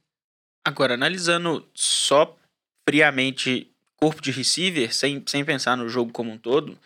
Agora, 0.66 0.94
analisando 0.94 1.66
só 1.74 2.38
friamente 2.88 3.72
corpo 3.96 4.22
de 4.22 4.32
receiver, 4.32 4.94
sem, 4.94 5.24
sem 5.26 5.46
pensar 5.46 5.78
no 5.78 5.88
jogo 5.88 6.12
como 6.12 6.32
um 6.32 6.38
todo, 6.38 6.78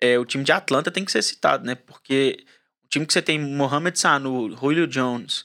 é, 0.00 0.18
o 0.18 0.24
time 0.24 0.44
de 0.44 0.52
Atlanta 0.52 0.90
tem 0.90 1.04
que 1.04 1.12
ser 1.12 1.22
citado, 1.22 1.64
né? 1.64 1.74
Porque 1.74 2.44
o 2.84 2.88
time 2.88 3.06
que 3.06 3.12
você 3.12 3.22
tem 3.22 3.38
Mohamed 3.40 3.98
Sanu, 3.98 4.54
Julio 4.56 4.86
Jones, 4.86 5.44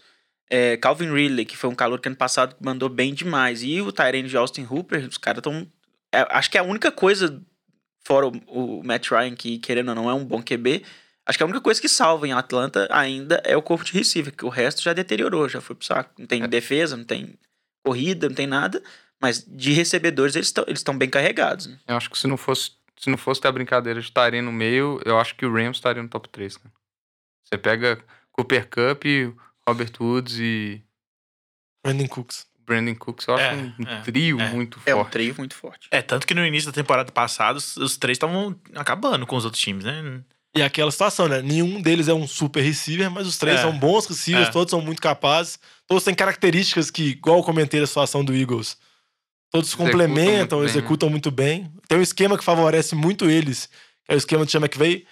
é, 0.50 0.78
Calvin 0.78 1.12
Ridley, 1.12 1.46
que 1.46 1.58
foi 1.58 1.70
um 1.70 1.76
calor 1.76 2.00
que 2.00 2.08
ano 2.08 2.16
passado 2.16 2.56
mandou 2.60 2.90
bem 2.90 3.14
demais, 3.14 3.64
e 3.64 3.82
o 3.82 3.92
Tyrande 3.92 4.30
de 4.30 4.38
Austin 4.38 4.68
Hooper, 4.70 5.08
os 5.08 5.18
caras 5.18 5.40
estão... 5.40 5.68
É, 6.12 6.26
acho 6.30 6.50
que 6.50 6.58
é 6.58 6.62
a 6.62 6.64
única 6.64 6.92
coisa, 6.92 7.42
fora 8.06 8.28
o, 8.28 8.32
o 8.48 8.84
Matt 8.84 9.10
Ryan, 9.10 9.36
que 9.36 9.58
querendo 9.60 9.90
ou 9.90 9.96
não 9.96 10.10
é 10.10 10.14
um 10.14 10.26
bom 10.26 10.42
QB, 10.42 10.84
Acho 11.26 11.38
que 11.38 11.44
a 11.44 11.48
única 11.48 11.62
coisa 11.62 11.80
que 11.80 11.88
salva 11.88 12.28
em 12.28 12.34
Atlanta 12.34 12.88
ainda 12.92 13.42
é 13.46 13.56
o 13.56 13.62
corpo 13.62 13.86
de 13.86 13.94
receiver, 13.94 14.36
que 14.36 14.46
o 14.46 14.50
resto 14.50 14.82
já 14.82 14.92
deteriorou, 14.92 15.48
já 15.48 15.62
foi 15.62 15.76
pro 15.76 15.86
saco. 15.86 16.14
Não 16.18 16.26
tem 16.26 16.44
é. 16.44 16.48
defesa, 16.48 16.98
não 16.98 17.06
tem 17.06 17.36
corrida, 17.84 18.28
não 18.28 18.36
tem 18.36 18.48
nada. 18.48 18.84
Mas 19.22 19.44
de 19.48 19.72
recebedores 19.72 20.36
eles 20.36 20.48
estão 20.48 20.66
eles 20.68 20.84
bem 20.98 21.10
carregados. 21.10 21.68
Né? 21.68 21.80
Eu 21.88 21.96
acho 21.96 22.10
que 22.10 22.18
se 22.18 22.28
não 22.28 22.36
fosse 22.36 22.72
se 22.98 23.10
não 23.10 23.18
fosse 23.18 23.42
ter 23.42 23.48
a 23.48 23.52
brincadeira 23.52 24.00
de 24.00 24.06
estarem 24.06 24.42
no 24.42 24.52
meio, 24.52 25.00
eu 25.04 25.20
acho 25.20 25.36
que 25.36 25.46
o 25.46 25.54
Rams 25.54 25.78
estaria 25.78 26.02
no 26.02 26.10
top 26.10 26.30
3. 26.30 26.58
Né? 26.64 26.72
Você 27.44 27.58
pega 27.58 28.00
Cooper 28.32 28.70
Cup, 28.70 29.04
Robert 29.68 29.92
Woods 30.00 30.38
e. 30.40 30.82
Brandon 31.84 32.08
Cooks. 32.08 32.46
Brandon 32.66 32.96
Cooks, 32.96 33.28
eu 33.28 33.36
acho 33.36 33.44
é, 33.44 33.54
um 33.54 33.88
é, 33.88 34.02
trio 34.02 34.40
é. 34.40 34.50
muito 34.50 34.76
forte. 34.76 34.90
É 34.90 34.96
um 34.96 35.06
trio 35.06 35.36
muito 35.38 35.56
forte. 35.56 35.88
É, 35.92 36.02
tanto 36.02 36.26
que 36.26 36.34
no 36.34 36.46
início 36.46 36.72
da 36.72 36.74
temporada 36.74 37.12
passada, 37.12 37.58
os, 37.58 37.76
os 37.78 37.98
três 37.98 38.16
estavam 38.16 38.56
acabando 38.76 39.28
com 39.28 39.36
os 39.36 39.44
outros 39.44 39.62
times, 39.62 39.84
né? 39.84 40.24
E 40.56 40.62
aquela 40.62 40.92
situação, 40.92 41.28
né? 41.28 41.42
Nenhum 41.42 41.82
deles 41.82 42.08
é 42.08 42.14
um 42.14 42.28
super 42.28 42.62
receiver, 42.62 43.10
mas 43.10 43.28
os 43.28 43.38
três 43.38 43.60
é. 43.60 43.62
são 43.64 43.78
bons 43.78 44.06
receivers, 44.06 44.50
é. 44.50 44.52
todos 44.52 44.70
são 44.70 44.82
muito 44.82 45.02
capazes. 45.02 45.60
Todos 45.88 46.04
têm 46.04 46.14
características 46.14 46.92
que, 46.92 47.10
igual 47.10 47.38
eu 47.38 47.44
comentei 47.44 47.80
da 47.80 47.88
situação 47.88 48.24
do 48.24 48.36
Eagles, 48.36 48.78
todos 49.52 49.70
executam 49.70 49.92
complementam, 49.92 50.60
muito 50.60 50.72
executam 50.72 51.10
bem, 51.10 51.12
né? 51.12 51.14
muito 51.14 51.32
bem. 51.32 51.72
Tem 51.88 51.98
um 51.98 52.02
esquema 52.02 52.38
que 52.38 52.44
favorece 52.44 52.96
muito 52.96 53.30
eles, 53.30 53.68
que 54.06 54.12
é 54.12 54.16
o 54.16 54.18
esquema 54.18 54.46
de 54.46 54.52
Chama 54.52 54.70
que 54.70 55.06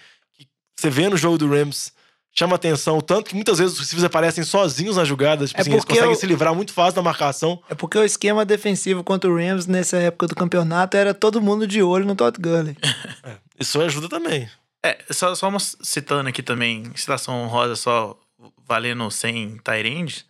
você 0.78 0.89
vê 0.89 1.10
no 1.10 1.18
jogo 1.18 1.38
do 1.38 1.49
Rams, 1.49 1.91
chama 2.34 2.56
atenção, 2.56 3.02
tanto 3.02 3.30
que 3.30 3.36
muitas 3.36 3.60
vezes 3.60 3.74
os 3.74 3.80
receivers 3.80 4.06
aparecem 4.06 4.44
sozinhos 4.44 4.96
nas 4.96 5.08
jogadas, 5.08 5.50
tipo 5.50 5.60
é 5.60 5.62
assim, 5.62 5.72
eles 5.72 5.86
conseguem 5.86 6.16
se 6.16 6.26
livrar 6.26 6.56
muito 6.56 6.74
fácil 6.74 6.96
da 6.96 7.02
marcação. 7.02 7.62
É 7.70 7.76
porque 7.76 7.98
o 7.98 8.04
esquema 8.04 8.46
defensivo 8.46 9.04
contra 9.04 9.30
o 9.30 9.36
Rams 9.36 9.68
nessa 9.68 9.98
época 9.98 10.28
do 10.28 10.36
campeonato 10.36 10.96
era 10.96 11.14
todo 11.14 11.42
mundo 11.42 11.68
de 11.68 11.84
olho 11.84 12.06
no 12.06 12.16
Todd 12.16 12.38
Gurley. 12.40 12.78
é, 13.24 13.38
isso 13.60 13.82
ajuda 13.82 14.08
também. 14.08 14.50
É, 14.84 14.98
só, 15.12 15.36
só 15.36 15.48
uma, 15.48 15.60
citando 15.60 16.30
aqui 16.30 16.42
também, 16.42 16.92
citação 16.96 17.44
honrosa 17.44 17.76
só 17.76 18.18
valendo 18.66 19.12
sem 19.12 19.58
Tyrande, 19.58 20.26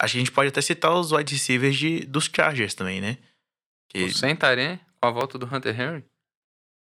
acho 0.00 0.12
que 0.12 0.18
a 0.18 0.20
gente 0.20 0.32
pode 0.32 0.48
até 0.48 0.60
citar 0.60 0.92
os 0.92 1.10
wide 1.10 1.34
receivers 1.34 1.76
de, 1.76 2.00
dos 2.06 2.30
Chargers 2.32 2.74
também, 2.74 3.00
né? 3.00 3.18
Que... 3.88 4.12
Sem 4.12 4.36
Tyrande, 4.36 4.80
com 5.00 5.08
a 5.08 5.10
volta 5.10 5.38
do 5.38 5.46
Hunter 5.46 5.78
Henry? 5.78 6.04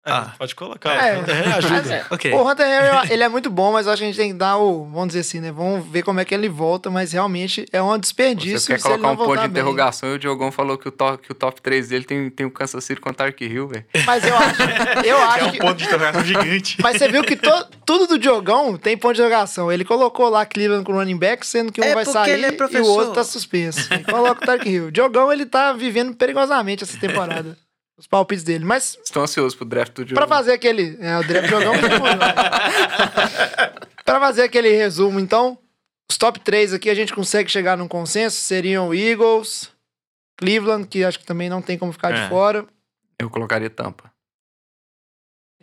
É, 0.03 0.11
ah, 0.11 0.33
pode 0.35 0.55
colocar. 0.55 0.93
É, 0.93 1.19
Hunter 1.19 1.37
Henry 1.37 1.53
ajuda. 1.53 1.93
É. 1.93 2.05
Okay. 2.09 2.33
O 2.33 2.49
Hunter 2.49 2.65
Henry, 2.65 3.13
ele 3.13 3.23
é 3.23 3.29
muito 3.29 3.51
bom, 3.51 3.71
mas 3.71 3.87
acho 3.87 3.97
que 3.99 4.03
a 4.03 4.07
gente 4.07 4.17
tem 4.17 4.31
que 4.31 4.37
dar 4.37 4.57
o. 4.57 4.85
Vamos 4.85 5.09
dizer 5.09 5.19
assim, 5.19 5.39
né? 5.39 5.51
Vamos 5.51 5.85
ver 5.87 6.01
como 6.01 6.19
é 6.19 6.25
que 6.25 6.33
ele 6.33 6.49
volta, 6.49 6.89
mas 6.89 7.11
realmente 7.11 7.67
é 7.71 7.79
um 7.83 7.95
desperdício. 7.99 8.59
Você 8.59 8.73
quer 8.73 8.81
colocar 8.81 9.11
um 9.11 9.15
ponto 9.15 9.39
de 9.41 9.47
interrogação 9.47 10.09
e 10.09 10.15
o 10.15 10.19
Diogão 10.19 10.51
falou 10.51 10.75
que 10.75 10.87
o 10.87 10.91
top, 10.91 11.23
que 11.23 11.31
o 11.31 11.35
top 11.35 11.61
3 11.61 11.89
dele 11.89 12.03
tem, 12.03 12.29
tem 12.31 12.45
o 12.47 12.51
Kansas 12.51 12.83
City 12.83 12.99
com 12.99 13.11
o 13.11 13.13
Tark 13.13 13.39
Hill, 13.39 13.67
velho. 13.67 13.85
Mas 14.03 14.25
eu 14.25 14.35
acho. 14.35 14.61
Eu 15.05 15.17
acho 15.21 15.45
é 15.45 15.47
um 15.49 15.51
ponto 15.57 15.75
de 15.75 15.83
interrogação 15.83 16.25
gigante. 16.25 16.77
Mas 16.81 16.97
você 16.97 17.07
viu 17.07 17.23
que 17.23 17.35
to, 17.35 17.67
tudo 17.85 18.07
do 18.07 18.17
Diogão 18.17 18.75
tem 18.77 18.97
ponto 18.97 19.13
de 19.13 19.21
interrogação. 19.21 19.71
Ele 19.71 19.85
colocou 19.85 20.29
lá 20.29 20.47
Cleveland 20.47 20.83
com 20.83 20.93
running 20.93 21.17
back, 21.17 21.45
sendo 21.45 21.71
que 21.71 21.79
um 21.79 21.83
é 21.83 21.93
vai 21.93 22.05
sair 22.05 22.43
é 22.43 22.49
e 22.49 22.81
o 22.81 22.85
outro 22.87 23.13
tá 23.13 23.23
suspenso. 23.23 23.87
Coloca 24.09 24.43
o 24.43 24.45
Tark 24.47 24.65
Hill. 24.65 24.87
O 24.87 24.91
Diogão, 24.91 25.31
ele 25.31 25.45
tá 25.45 25.73
vivendo 25.73 26.15
perigosamente 26.15 26.83
essa 26.83 26.97
temporada 26.97 27.55
os 28.01 28.07
palpites 28.07 28.43
dele. 28.43 28.65
Mas. 28.65 28.97
Estou 29.03 29.21
ansioso 29.23 29.55
pro 29.55 29.65
draft 29.65 29.93
do 29.93 30.01
jogo. 30.01 30.15
Pra 30.15 30.27
fazer 30.27 30.53
aquele. 30.53 30.97
É, 30.99 31.17
o 31.17 31.23
draft 31.23 31.47
jogão 31.49 31.73
Pra 34.03 34.19
fazer 34.19 34.43
aquele 34.43 34.69
resumo, 34.75 35.19
então. 35.19 35.57
Os 36.09 36.17
top 36.17 36.39
3 36.41 36.73
aqui 36.73 36.89
a 36.89 36.95
gente 36.95 37.13
consegue 37.13 37.49
chegar 37.49 37.77
num 37.77 37.87
consenso. 37.87 38.35
Seriam 38.41 38.93
Eagles, 38.93 39.71
Cleveland, 40.37 40.87
que 40.87 41.03
acho 41.05 41.17
que 41.19 41.25
também 41.25 41.49
não 41.49 41.61
tem 41.61 41.77
como 41.77 41.93
ficar 41.93 42.11
é. 42.13 42.23
de 42.23 42.29
fora. 42.29 42.65
Eu 43.17 43.29
colocaria 43.29 43.69
tampa. 43.69 44.11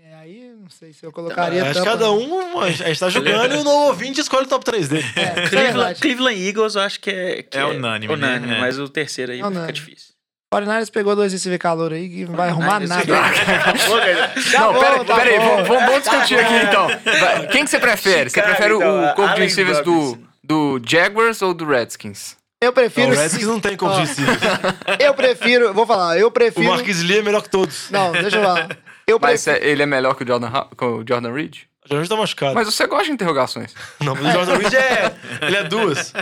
É, 0.01 0.15
aí. 0.15 0.55
Não 0.59 0.71
sei 0.71 0.93
se 0.93 1.05
eu 1.05 1.11
colocaria 1.13 1.63
Acho 1.63 1.73
que 1.73 1.79
tampa. 1.79 1.91
cada 1.91 2.11
um, 2.13 2.61
a 2.61 2.71
gente 2.71 3.01
tá 3.01 3.09
jogando 3.11 3.55
e 3.55 3.59
o 3.59 3.65
novo 3.65 3.87
ouvinte 3.89 4.21
escolhe 4.21 4.45
o 4.47 4.49
top 4.49 4.65
3 4.65 4.89
dele. 4.89 5.05
É, 5.17 5.23
é 5.45 5.49
Cleveland. 5.49 6.01
Cleveland 6.01 6.47
Eagles 6.47 6.75
eu 6.77 6.83
acho 6.83 7.01
que 7.01 7.11
é. 7.11 7.43
Que 7.43 7.59
É 7.59 7.65
unânime, 7.65 8.07
né? 8.07 8.15
unânime, 8.15 8.55
É. 8.55 8.61
mas 8.61 8.79
o 8.79 8.89
terceiro 8.89 9.33
aí 9.33 9.41
É 9.41 9.43
unânime. 9.45 9.63
fica 9.63 9.73
difícil. 9.73 10.15
49ers 10.55 10.91
pegou 10.91 11.15
dois 11.15 11.33
receiver 11.33 11.59
calor 11.59 11.93
aí 11.93 12.09
que 12.09 12.25
não 12.25 12.35
vai 12.35 12.49
arrumar 12.49 12.81
Niners- 12.81 13.07
nada. 13.07 13.13
Não, 14.59 14.73
bom, 14.73 14.81
pera, 14.81 15.05
tá 15.05 15.15
pera 15.17 15.31
aí, 15.31 15.39
vamos, 15.39 15.69
vamos- 15.69 16.03
discutir 16.03 16.39
aqui 16.39 16.55
então. 16.67 16.89
Vai, 17.21 17.47
Quem 17.49 17.65
que 17.65 17.71
você 17.71 17.79
prefere? 17.79 18.31
Você 18.31 18.41
prefere 18.43 18.73
o 18.75 18.77
então, 18.79 19.15
corpo 19.15 19.35
de 19.35 19.41
receivers 19.43 19.81
do, 19.83 20.19
do 20.43 20.81
Jaguars 20.87 21.43
ou 21.43 21.53
do 21.53 21.67
Redskins? 21.67 22.37
Eu 22.61 22.69
Não, 22.69 22.73
prefiro. 22.73 23.13
o 23.13 23.15
Redskins 23.15 23.47
não 23.47 23.61
tem 23.61 23.77
como 23.77 23.93
Ó. 23.93 23.99
receiver. 23.99 24.37
Eu 24.99 25.15
prefiro. 25.15 25.73
Vou 25.73 25.87
falar, 25.87 26.19
eu 26.19 26.27
O 26.27 26.31
prefiro. 26.31 26.67
Marquis 26.69 27.03
Lee 27.03 27.19
é 27.19 27.23
melhor 27.23 27.43
que 27.43 27.51
todos. 27.51 27.89
Não, 27.91 28.11
deixa 28.11 28.39
eu 28.39 28.43
falar. 28.43 28.69
Eu 29.07 29.19
Mas 29.21 29.45
prefiro. 29.45 29.65
é- 29.65 29.71
ele 29.71 29.83
é 29.83 29.87
melhor 29.87 30.15
que 30.17 30.25
o 30.25 30.27
Jordan, 30.27 30.51
que 30.77 30.85
o 30.85 31.05
Jordan 31.09 31.33
Reed? 31.33 31.57
O 31.85 31.89
Jordan 31.95 32.09
tá 32.09 32.17
machucado. 32.17 32.55
Mas 32.55 32.67
você 32.67 32.87
gosta 32.87 33.05
de 33.05 33.13
interrogações. 33.13 33.73
Não, 34.01 34.15
mas 34.17 34.27
o 34.27 34.33
Jordan 34.33 34.57
Reed 34.59 34.75
é. 34.75 35.15
Ele 35.43 35.57
é 35.57 35.65
duas. 35.65 36.13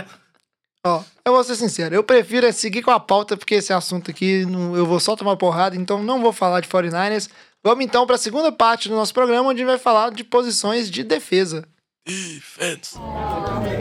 Ó, 0.87 1.03
eu 1.25 1.33
vou 1.33 1.43
ser 1.43 1.55
sincero, 1.55 1.93
eu 1.93 2.03
prefiro 2.03 2.45
é 2.45 2.51
seguir 2.51 2.81
com 2.81 2.91
a 2.91 2.99
pauta, 2.99 3.35
porque 3.35 3.55
esse 3.55 3.73
assunto 3.73 4.09
aqui 4.11 4.45
não- 4.45 4.75
eu 4.75 4.85
vou 4.85 4.99
só 4.99 5.15
tomar 5.15 5.35
porrada, 5.35 5.75
então 5.75 6.01
não 6.01 6.21
vou 6.21 6.31
falar 6.31 6.61
de 6.61 6.67
49ers. 6.69 7.29
Vamos 7.63 7.83
então 7.83 8.05
para 8.05 8.15
a 8.15 8.19
segunda 8.19 8.51
parte 8.51 8.87
do 8.87 8.95
nosso 8.95 9.13
programa, 9.13 9.49
onde 9.49 9.61
a 9.61 9.65
gente 9.65 9.73
vai 9.73 9.77
falar 9.79 10.11
de 10.11 10.23
posições 10.23 10.89
de 10.89 11.03
defesa. 11.03 11.65
Defense. 12.07 12.97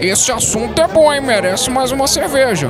Esse 0.00 0.32
assunto 0.32 0.80
é 0.80 0.88
bom, 0.88 1.12
hein? 1.12 1.20
Merece 1.20 1.70
mais 1.70 1.92
uma 1.92 2.08
cerveja. 2.08 2.68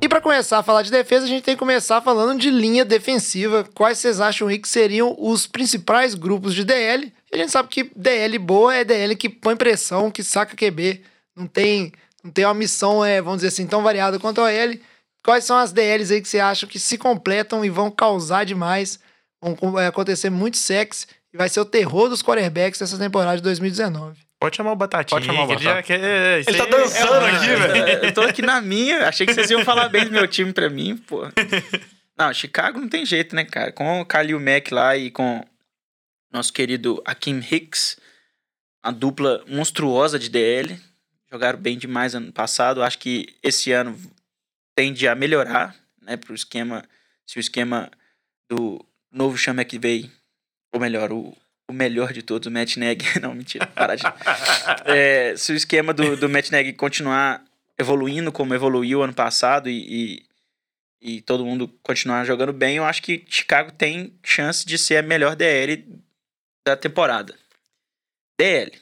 E 0.00 0.08
para 0.08 0.20
começar 0.20 0.58
a 0.58 0.62
falar 0.62 0.82
de 0.82 0.92
defesa, 0.92 1.24
a 1.24 1.28
gente 1.28 1.42
tem 1.42 1.56
que 1.56 1.58
começar 1.58 2.00
falando 2.00 2.38
de 2.38 2.50
linha 2.50 2.84
defensiva. 2.84 3.66
Quais 3.74 3.98
vocês 3.98 4.20
acham 4.20 4.46
aí 4.46 4.56
que 4.58 4.68
seriam 4.68 5.16
os 5.18 5.48
principais 5.48 6.14
grupos 6.14 6.54
de 6.54 6.62
DL? 6.62 7.12
E 7.32 7.34
a 7.34 7.38
gente 7.38 7.50
sabe 7.50 7.68
que 7.68 7.90
DL 7.96 8.38
boa 8.38 8.72
é 8.76 8.84
DL 8.84 9.16
que 9.16 9.28
põe 9.28 9.56
pressão, 9.56 10.08
que 10.08 10.22
saca 10.22 10.54
QB. 10.54 11.02
Não 11.38 11.46
tem, 11.46 11.92
não 12.24 12.30
tem 12.30 12.44
uma 12.44 12.54
missão, 12.54 13.04
é, 13.04 13.22
vamos 13.22 13.38
dizer 13.38 13.48
assim, 13.48 13.66
tão 13.66 13.82
variada 13.82 14.18
quanto 14.18 14.40
a 14.40 14.44
OL. 14.44 14.78
Quais 15.24 15.44
são 15.44 15.56
as 15.56 15.72
DLs 15.72 16.12
aí 16.12 16.20
que 16.20 16.28
você 16.28 16.40
acha 16.40 16.66
que 16.66 16.78
se 16.78 16.98
completam 16.98 17.64
e 17.64 17.70
vão 17.70 17.90
causar 17.90 18.44
demais? 18.44 18.98
Vão 19.40 19.78
é, 19.78 19.86
acontecer 19.86 20.30
muito 20.30 20.56
sexo 20.56 21.06
e 21.32 21.36
vai 21.36 21.48
ser 21.48 21.60
o 21.60 21.64
terror 21.64 22.08
dos 22.08 22.22
quarterbacks 22.22 22.80
dessa 22.80 22.98
temporada 22.98 23.36
de 23.36 23.42
2019. 23.42 24.18
Pode 24.40 24.56
chamar 24.56 24.72
o 24.72 24.76
Batatinha. 24.76 25.20
Pode 25.20 25.26
chamar 25.26 25.44
o 25.44 25.82
que 25.82 25.92
ele 25.92 26.40
isso 26.40 26.50
Ele 26.50 26.58
tá 26.58 26.64
aí- 26.64 26.70
dançando 26.70 27.24
aqui, 27.24 27.46
velho. 27.46 28.04
Eu 28.04 28.14
tô 28.14 28.20
aqui 28.22 28.42
na 28.42 28.60
minha, 28.60 29.08
achei 29.08 29.26
que 29.26 29.34
vocês 29.34 29.50
iam 29.50 29.64
falar 29.64 29.88
bem 29.88 30.04
do 30.04 30.10
meu 30.12 30.26
time 30.28 30.52
pra 30.52 30.68
mim, 30.70 30.96
pô. 30.96 31.22
Não, 32.16 32.34
Chicago 32.34 32.80
não 32.80 32.88
tem 32.88 33.06
jeito, 33.06 33.36
né, 33.36 33.44
cara? 33.44 33.70
Com 33.70 34.00
o 34.00 34.04
Khalil 34.04 34.40
Mack 34.40 34.72
lá 34.74 34.96
e 34.96 35.08
com 35.08 35.40
nosso 36.32 36.52
querido 36.52 37.00
Akim 37.04 37.38
Hicks, 37.38 37.96
a 38.82 38.90
dupla 38.90 39.44
monstruosa 39.46 40.18
de 40.18 40.28
DL. 40.28 40.76
Jogaram 41.30 41.58
bem 41.58 41.76
demais 41.76 42.14
ano 42.14 42.32
passado. 42.32 42.82
Acho 42.82 42.98
que 42.98 43.36
esse 43.42 43.72
ano 43.72 43.98
tende 44.74 45.08
a 45.08 45.14
melhorar, 45.14 45.76
né, 46.00 46.16
pro 46.16 46.34
esquema, 46.34 46.84
se 47.26 47.38
o 47.38 47.40
esquema 47.40 47.90
do 48.48 48.84
novo 49.10 49.36
Sean 49.36 49.54
McVay, 49.54 50.10
ou 50.72 50.80
melhor, 50.80 51.12
o, 51.12 51.36
o 51.68 51.72
melhor 51.72 52.12
de 52.12 52.22
todos, 52.22 52.46
o 52.46 52.50
Matt 52.50 52.76
Nagy, 52.76 53.04
não, 53.20 53.34
mentira, 53.34 53.66
para 53.66 53.96
de... 53.96 54.04
É, 54.86 55.36
se 55.36 55.52
o 55.52 55.56
esquema 55.56 55.92
do, 55.92 56.16
do 56.16 56.28
Matt 56.28 56.50
Nagy 56.50 56.72
continuar 56.72 57.44
evoluindo 57.78 58.32
como 58.32 58.54
evoluiu 58.54 59.02
ano 59.02 59.14
passado 59.14 59.68
e, 59.68 60.22
e, 61.00 61.16
e 61.16 61.20
todo 61.22 61.44
mundo 61.44 61.68
continuar 61.82 62.24
jogando 62.24 62.52
bem, 62.52 62.76
eu 62.76 62.84
acho 62.84 63.02
que 63.02 63.24
Chicago 63.28 63.72
tem 63.72 64.18
chance 64.22 64.64
de 64.64 64.78
ser 64.78 64.96
a 64.96 65.02
melhor 65.02 65.36
DL 65.36 65.84
da 66.66 66.76
temporada. 66.76 67.34
DL. 68.38 68.72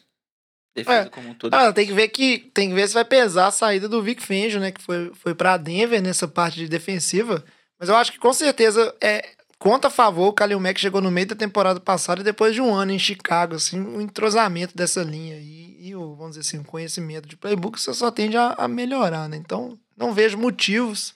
Defesa 0.76 1.06
É. 1.06 1.08
como 1.08 1.30
um 1.30 1.34
todo. 1.34 1.52
Ah, 1.54 1.72
tem 1.72 1.86
que 1.86 1.92
ver 1.92 2.08
que 2.08 2.38
tem 2.54 2.68
que 2.68 2.74
ver 2.74 2.86
se 2.86 2.94
vai 2.94 3.04
pesar 3.04 3.48
a 3.48 3.50
saída 3.50 3.88
do 3.88 4.02
Vic 4.02 4.22
Fangio, 4.22 4.60
né, 4.60 4.70
que 4.70 4.82
foi, 4.82 5.10
foi 5.14 5.34
para 5.34 5.56
Denver 5.56 6.00
nessa 6.00 6.28
parte 6.28 6.58
de 6.58 6.68
defensiva. 6.68 7.44
Mas 7.78 7.88
eu 7.88 7.96
acho 7.96 8.12
que 8.12 8.18
com 8.18 8.32
certeza 8.32 8.94
é 9.00 9.30
conta 9.58 9.88
a 9.88 9.90
favor 9.90 10.28
o 10.28 10.32
Kalil 10.32 10.60
Mack 10.60 10.78
chegou 10.78 11.00
no 11.00 11.10
meio 11.10 11.26
da 11.26 11.34
temporada 11.34 11.80
passada 11.80 12.20
e 12.20 12.24
depois 12.24 12.54
de 12.54 12.60
um 12.60 12.74
ano 12.74 12.92
em 12.92 12.98
Chicago, 12.98 13.54
assim, 13.54 13.80
o 13.80 14.00
entrosamento 14.00 14.76
dessa 14.76 15.02
linha 15.02 15.36
e, 15.38 15.88
e 15.88 15.94
o, 15.96 16.14
vamos 16.14 16.36
dizer 16.36 16.40
assim, 16.40 16.58
o 16.58 16.64
conhecimento 16.64 17.26
de 17.28 17.36
playbook 17.36 17.80
você 17.80 17.92
só 17.94 18.10
tende 18.10 18.36
a, 18.36 18.52
a 18.58 18.68
melhorar, 18.68 19.28
né? 19.28 19.36
Então, 19.36 19.78
não 19.96 20.12
vejo 20.12 20.36
motivos 20.38 21.14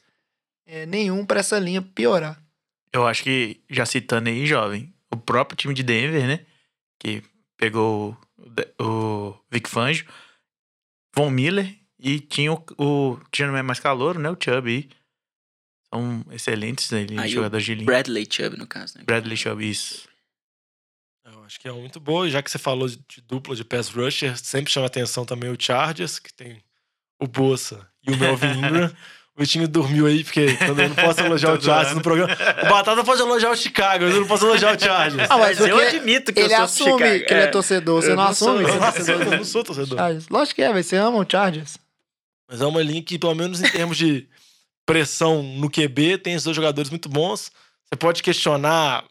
é, 0.67 0.87
nenhum 0.87 1.25
para 1.25 1.41
essa 1.41 1.59
linha 1.59 1.83
piorar. 1.83 2.41
Eu 2.93 3.07
acho 3.07 3.23
que, 3.23 3.61
já 3.71 3.85
citando 3.87 4.29
aí, 4.29 4.47
jovem, 4.47 4.93
o 5.13 5.17
próprio 5.17 5.57
time 5.57 5.75
de 5.75 5.83
Denver, 5.83 6.27
né? 6.27 6.41
Que 6.99 7.23
pegou 7.57 8.17
o 8.81 9.35
Vic 9.51 9.69
Fangio, 9.69 10.07
Von 11.15 11.31
Miller 11.31 11.77
e 11.99 12.21
tinha 12.21 12.53
o, 12.53 12.65
o 12.79 13.21
tinha 13.31 13.63
mais 13.63 13.81
calor, 13.81 14.19
né? 14.19 14.31
O 14.31 14.37
Chubb 14.41 14.69
aí. 14.69 14.89
São 15.93 16.25
excelentes 16.31 16.93
ali, 16.93 17.19
Aí 17.19 17.31
o 17.31 17.35
jogadores 17.35 17.67
de 17.67 17.75
linha. 17.75 17.87
Bradley 17.87 18.27
Chubb, 18.31 18.57
no 18.57 18.67
caso, 18.67 18.97
né? 18.97 19.05
Bradley 19.05 19.37
Chubb, 19.37 19.69
isso. 19.69 20.09
Eu 21.25 21.45
acho 21.45 21.61
que 21.61 21.69
é 21.69 21.73
muito 21.73 22.01
boa. 22.01 22.29
Já 22.31 22.43
que 22.43 22.51
você 22.51 22.59
falou 22.59 22.89
de, 22.89 22.97
de 23.09 23.21
dupla 23.21 23.55
de 23.55 23.65
pass 23.65 23.89
rusher, 23.89 24.37
sempre 24.37 24.73
chama 24.73 24.87
atenção 24.87 25.25
também 25.25 25.51
o 25.51 25.61
Chargers, 25.61 26.19
que 26.19 26.33
tem 26.33 26.63
o 27.21 27.27
Bossa 27.27 27.89
e 28.03 28.13
o 28.13 28.17
Melvin 28.17 28.53
Ingram. 28.59 28.97
O 29.37 29.41
Vitinho 29.41 29.67
dormiu 29.69 30.07
aí, 30.07 30.23
porque 30.25 30.55
quando 30.57 30.81
eu 30.83 30.89
não 30.89 30.97
posso 30.97 31.21
elogiar 31.21 31.53
o 31.55 31.59
Tô 31.59 31.65
Chargers 31.65 31.95
no 31.95 32.03
programa. 32.03 32.33
O 32.65 32.69
Batata 32.69 33.03
pode 33.05 33.23
elogiar 33.23 33.51
o 33.51 33.57
Chicago, 33.57 34.05
mas 34.05 34.15
eu 34.15 34.21
não 34.21 34.27
posso 34.29 34.45
elogiar 34.45 34.77
o 34.77 34.81
Chargers. 34.81 35.31
Ah, 35.31 35.39
Mas 35.39 35.61
eu 35.61 35.79
admito 35.79 36.33
que 36.33 36.41
ele 36.41 36.53
eu 36.53 36.57
sou 36.57 36.65
assume 36.65 36.93
Chicago. 36.93 37.25
que 37.27 37.33
ele 37.35 37.41
é 37.41 37.45
É. 37.45 37.47
torcedor, 37.47 38.03
você 38.03 38.11
Eu 38.11 38.17
não, 38.17 38.25
não 38.25 38.35
sou, 38.35 38.51
assume 38.59 38.65
que 38.67 38.71
Eu 38.77 38.81
você 38.81 38.87
é 38.87 38.93
torcedor 38.93 39.33
eu 39.33 39.39
não 39.39 39.45
sou 39.45 39.65
torcedor. 39.65 39.99
Chargers. 39.99 40.29
Lógico 40.29 40.55
que 40.57 40.63
é, 40.63 40.73
velho, 40.73 40.85
você 40.85 40.97
ama 40.97 41.19
o 41.19 41.27
Chargers. 41.31 41.79
Mas 42.51 42.61
é 42.61 42.67
uma 42.67 42.83
linha 42.83 43.03
que, 43.03 43.19
pelo 43.19 43.35
menos 43.35 43.63
em 43.63 43.71
termos 43.71 43.97
de 43.97 44.29
pressão 44.85 45.43
no 45.43 45.71
QB, 45.71 46.19
tem 46.19 46.35
esses 46.35 46.45
dois 46.45 46.57
jogadores 46.57 46.91
muito 46.91 47.09
bons. 47.09 47.51
Você 47.89 47.97
pode 47.97 48.23
questionar, 48.23 49.05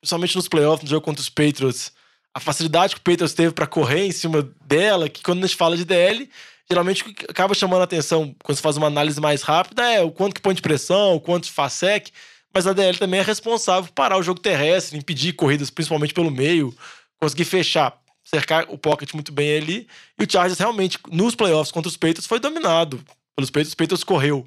principalmente 0.00 0.36
nos 0.36 0.48
playoffs, 0.48 0.84
no 0.84 0.90
jogo 0.90 1.04
contra 1.04 1.20
os 1.20 1.28
Patriots, 1.28 1.92
a 2.32 2.38
facilidade 2.38 2.94
que 2.94 3.00
o 3.00 3.04
Patriots 3.04 3.34
teve 3.34 3.52
para 3.52 3.66
correr 3.66 4.06
em 4.06 4.12
cima 4.12 4.48
dela, 4.64 5.08
que 5.08 5.20
quando 5.22 5.42
a 5.42 5.46
gente 5.48 5.56
fala 5.56 5.76
de 5.76 5.84
DL, 5.84 6.30
geralmente 6.70 7.02
o 7.02 7.12
que 7.12 7.26
acaba 7.28 7.52
chamando 7.54 7.80
a 7.80 7.84
atenção 7.84 8.34
quando 8.44 8.56
você 8.56 8.62
faz 8.62 8.76
uma 8.76 8.86
análise 8.86 9.20
mais 9.20 9.42
rápida 9.42 9.82
é 9.90 10.00
o 10.00 10.10
quanto 10.12 10.34
que 10.34 10.40
põe 10.40 10.54
de 10.54 10.62
pressão, 10.62 11.16
o 11.16 11.20
quanto 11.20 11.50
faz 11.50 11.72
sec, 11.72 12.08
mas 12.54 12.66
a 12.66 12.72
DL 12.72 12.96
também 12.96 13.18
é 13.18 13.22
responsável 13.22 13.84
por 13.84 13.94
parar 13.94 14.16
o 14.16 14.22
jogo 14.22 14.40
terrestre, 14.40 14.96
impedir 14.96 15.32
corridas 15.32 15.68
principalmente 15.68 16.14
pelo 16.14 16.30
meio, 16.30 16.74
conseguir 17.18 17.44
fechar, 17.44 18.00
cercar 18.24 18.66
o 18.68 18.78
pocket 18.78 19.12
muito 19.14 19.32
bem 19.32 19.56
ali. 19.56 19.88
E 20.18 20.24
o 20.24 20.30
Chargers 20.30 20.58
realmente, 20.58 20.98
nos 21.10 21.34
playoffs 21.34 21.72
contra 21.72 21.88
os 21.88 21.96
Patriots, 21.96 22.26
foi 22.26 22.38
dominado 22.38 23.02
pelos 23.34 23.50
Patriots. 23.50 23.70
Os 23.70 23.74
Patriots 23.74 24.04
correu. 24.04 24.46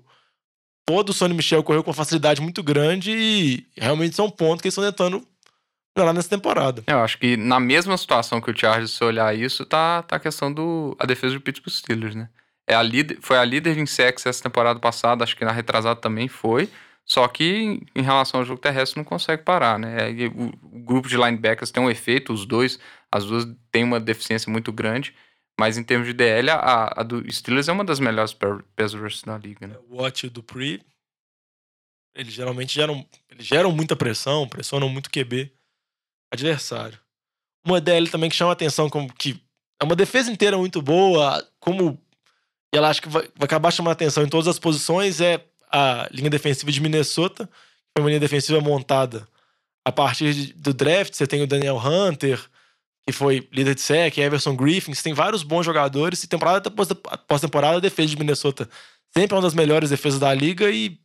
Todo 0.85 1.09
o 1.09 1.13
Sonny 1.13 1.33
Michel 1.33 1.63
correu 1.63 1.83
com 1.83 1.93
facilidade 1.93 2.41
muito 2.41 2.61
grande 2.61 3.11
e 3.11 3.65
realmente 3.77 4.15
são 4.15 4.29
pontos 4.29 4.61
que 4.61 4.67
eles 4.67 4.77
estão 4.77 4.83
tentando 4.83 5.25
melhorar 5.95 6.13
nessa 6.13 6.29
temporada. 6.29 6.83
Eu 6.87 6.99
acho 6.99 7.17
que 7.17 7.37
na 7.37 7.59
mesma 7.59 7.97
situação 7.97 8.41
que 8.41 8.51
o 8.51 8.57
Chargers, 8.57 8.91
se 8.91 9.03
olhar 9.03 9.35
isso, 9.37 9.65
tá, 9.65 10.03
tá 10.03 10.15
a 10.15 10.19
questão 10.19 10.51
do 10.51 10.95
a 10.99 11.05
defesa 11.05 11.33
do 11.35 11.41
Pittsburgh 11.41 11.73
Steelers, 11.73 12.15
né? 12.15 12.29
É 12.67 12.73
a 12.75 12.81
líder, 12.81 13.17
foi 13.21 13.37
a 13.37 13.43
líder 13.43 13.77
em 13.77 13.85
sacks 13.85 14.25
essa 14.25 14.41
temporada 14.41 14.79
passada, 14.79 15.23
acho 15.23 15.35
que 15.35 15.43
na 15.45 15.51
retrasada 15.51 15.99
também 15.99 16.27
foi. 16.27 16.69
Só 17.05 17.27
que 17.27 17.81
em 17.93 18.01
relação 18.01 18.39
ao 18.39 18.45
jogo 18.45 18.61
terrestre 18.61 18.97
não 18.97 19.03
consegue 19.03 19.43
parar, 19.43 19.77
né? 19.77 20.09
E 20.11 20.27
O, 20.27 20.53
o 20.71 20.79
grupo 20.79 21.09
de 21.09 21.17
linebackers 21.17 21.71
tem 21.71 21.83
um 21.83 21.89
efeito, 21.89 22.31
os 22.31 22.45
dois, 22.45 22.79
as 23.11 23.25
duas 23.25 23.45
têm 23.71 23.83
uma 23.83 23.99
deficiência 23.99 24.49
muito 24.49 24.71
grande. 24.71 25.13
Mas 25.59 25.77
em 25.77 25.83
termos 25.83 26.07
de 26.07 26.13
DL, 26.13 26.49
a, 26.49 26.93
a 27.01 27.03
do 27.03 27.29
Steelers 27.31 27.67
é 27.67 27.71
uma 27.73 27.83
das 27.83 27.99
melhores 27.99 28.33
pa- 28.33 28.63
pass 28.75 28.93
rushers 28.93 29.21
da 29.23 29.37
liga, 29.37 29.67
né? 29.67 29.75
O 29.89 30.01
Watt 30.01 30.23
e 30.23 30.27
o 30.27 30.31
Dupree, 30.31 30.81
eles 32.15 32.33
geralmente 32.33 32.73
geram, 32.73 33.05
eles 33.29 33.45
geram 33.45 33.71
muita 33.71 33.95
pressão, 33.95 34.47
pressionam 34.47 34.87
muito 34.89 35.07
o 35.07 35.11
QB 35.11 35.51
adversário. 36.33 36.99
Uma 37.65 37.79
DL 37.79 38.09
também 38.09 38.29
que 38.29 38.35
chama 38.35 38.51
atenção, 38.51 38.89
como 38.89 39.11
que 39.13 39.39
é 39.81 39.85
uma 39.85 39.95
defesa 39.95 40.31
inteira 40.31 40.57
muito 40.57 40.81
boa, 40.81 41.45
como 41.59 41.97
ela 42.73 42.89
acho 42.89 43.01
que 43.01 43.09
vai, 43.09 43.23
vai 43.23 43.45
acabar 43.45 43.71
chamando 43.71 43.93
atenção 43.93 44.23
em 44.23 44.29
todas 44.29 44.47
as 44.47 44.59
posições, 44.59 45.21
é 45.21 45.45
a 45.71 46.07
linha 46.11 46.29
defensiva 46.29 46.71
de 46.71 46.81
Minnesota, 46.81 47.45
que 47.45 47.91
foi 47.97 48.03
uma 48.03 48.09
linha 48.09 48.19
defensiva 48.19 48.59
montada 48.59 49.27
a 49.85 49.91
partir 49.91 50.33
de- 50.33 50.53
do 50.53 50.73
draft. 50.73 51.13
Você 51.13 51.27
tem 51.27 51.41
o 51.41 51.47
Daniel 51.47 51.77
Hunter, 51.77 52.39
que 53.05 53.11
foi 53.11 53.47
líder 53.51 53.75
de 53.75 53.81
sec, 53.81 54.17
Everson 54.17 54.55
Griffin, 54.55 54.93
você 54.93 55.03
tem 55.03 55.13
vários 55.13 55.43
bons 55.43 55.65
jogadores, 55.65 56.23
e 56.23 56.27
temporada 56.27 56.69
após 56.69 57.41
temporada, 57.41 57.77
a 57.77 57.81
defesa 57.81 58.09
de 58.09 58.17
Minnesota 58.17 58.69
sempre 59.15 59.35
é 59.35 59.37
uma 59.37 59.43
das 59.43 59.53
melhores 59.53 59.89
defesas 59.89 60.19
da 60.19 60.33
liga 60.33 60.69
e 60.71 60.97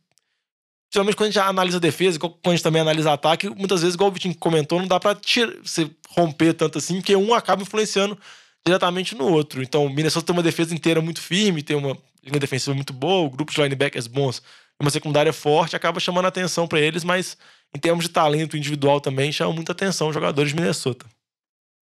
geralmente 0.91 1.15
quando 1.15 1.27
a 1.27 1.31
gente 1.31 1.39
analisa 1.39 1.77
a 1.77 1.79
defesa, 1.79 2.19
quando 2.19 2.37
a 2.45 2.49
gente 2.49 2.63
também 2.63 2.81
analisa 2.81 3.13
ataque, 3.13 3.49
muitas 3.49 3.81
vezes, 3.81 3.95
igual 3.95 4.09
o 4.09 4.13
Vitinho 4.13 4.35
comentou, 4.35 4.79
não 4.79 4.87
dá 4.87 4.99
pra 4.99 5.15
tira, 5.15 5.57
você 5.63 5.89
romper 6.09 6.53
tanto 6.53 6.77
assim, 6.77 6.95
porque 6.95 7.15
um 7.15 7.33
acaba 7.33 7.61
influenciando 7.61 8.17
diretamente 8.65 9.15
no 9.15 9.25
outro. 9.25 9.61
Então, 9.61 9.85
o 9.85 9.89
Minnesota 9.89 10.27
tem 10.27 10.35
uma 10.35 10.43
defesa 10.43 10.73
inteira 10.73 11.01
muito 11.01 11.21
firme, 11.21 11.63
tem 11.63 11.77
uma 11.77 11.97
linha 12.23 12.39
defensiva 12.39 12.73
muito 12.73 12.93
boa, 12.93 13.27
o 13.27 13.29
grupo 13.29 13.51
de 13.51 13.61
linebackers 13.61 14.07
bons, 14.07 14.41
uma 14.79 14.89
secundária 14.89 15.33
forte, 15.33 15.75
acaba 15.75 15.99
chamando 15.99 16.25
a 16.25 16.29
atenção 16.29 16.67
pra 16.67 16.79
eles, 16.79 17.03
mas 17.03 17.37
em 17.75 17.79
termos 17.79 18.05
de 18.05 18.09
talento 18.09 18.57
individual 18.57 18.99
também, 18.99 19.31
chama 19.31 19.53
muita 19.53 19.73
atenção 19.73 20.07
os 20.07 20.13
jogadores 20.13 20.51
de 20.51 20.55
Minnesota. 20.55 21.05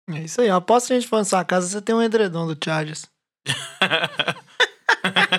É 0.09 0.21
isso 0.21 0.41
aí. 0.41 0.49
Aposto 0.49 0.87
que 0.87 0.93
a 0.93 0.99
gente 0.99 1.07
for 1.07 1.17
na 1.17 1.23
sua 1.23 1.45
casa, 1.45 1.67
você 1.67 1.81
tem 1.81 1.93
um 1.93 2.01
edredom 2.01 2.47
do 2.47 2.57
Chargers. 2.61 3.05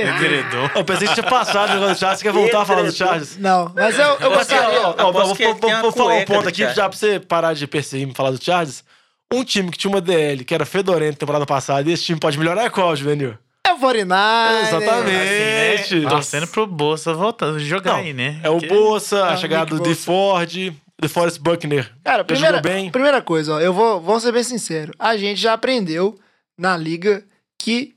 Edredom. 0.00 0.70
Eu 0.74 0.84
pensei 0.84 1.08
que 1.08 1.14
tinha 1.14 1.26
passado 1.28 1.70
o 1.70 1.74
negócio 1.74 1.94
do 1.94 1.98
Chargers, 1.98 2.18
você 2.20 2.24
quer 2.24 2.32
voltar 2.32 2.62
a 2.62 2.64
falar 2.64 2.82
do 2.82 2.92
Chargers? 2.92 3.36
Não, 3.38 3.72
mas 3.74 3.98
eu, 3.98 4.06
eu 4.20 4.30
gostaria. 4.30 4.80
ó, 4.80 4.92
vou, 5.12 5.12
vou- 5.12 5.34
vou 5.82 5.92
falar 5.92 6.14
um 6.16 6.24
ponto 6.24 6.48
aqui, 6.48 6.62
já 6.74 6.88
pra 6.88 6.96
você 6.98 7.18
parar 7.20 7.54
de 7.54 7.66
perseguir 7.66 8.04
e 8.04 8.06
me 8.06 8.14
falar 8.14 8.30
do 8.30 8.42
Chargers. 8.42 8.84
Um 9.32 9.44
time 9.44 9.70
que 9.70 9.76
tinha 9.78 9.90
uma 9.90 10.00
DL 10.00 10.42
que 10.44 10.54
era 10.54 10.64
fedorento 10.64 11.18
temporada 11.18 11.44
passada, 11.44 11.88
e 11.88 11.92
esse 11.92 12.04
time 12.04 12.18
pode 12.18 12.38
melhorar 12.38 12.64
é 12.64 12.70
qual, 12.70 12.94
Juvenil? 12.96 13.36
É 13.66 13.72
o 13.72 13.78
49. 13.78 14.60
Exatamente. 14.62 15.84
Assim, 15.84 16.00
né? 16.00 16.08
Torcendo 16.08 16.46
pro 16.46 16.66
Bolsa 16.66 17.12
voltar 17.12 17.58
jogar 17.58 17.92
Não, 17.92 17.98
aí, 18.00 18.12
né? 18.14 18.40
É 18.42 18.48
o 18.48 18.58
Bolsa, 18.58 19.26
a 19.26 19.32
É, 19.32 19.36
chegada 19.36 19.66
do 19.66 19.76
Bosa. 19.78 19.90
DeFord, 19.90 20.72
DeForest 21.00 21.38
Buckner. 21.40 21.92
Cara, 22.02 22.24
primeira, 22.24 22.62
primeira 22.90 23.20
coisa, 23.20 23.56
ó, 23.56 23.60
eu 23.60 23.72
vou, 23.74 24.00
vou 24.00 24.18
ser 24.18 24.32
bem 24.32 24.42
sincero. 24.42 24.92
A 24.98 25.16
gente 25.18 25.38
já 25.40 25.52
aprendeu 25.52 26.18
na 26.56 26.74
liga 26.76 27.22
que 27.60 27.92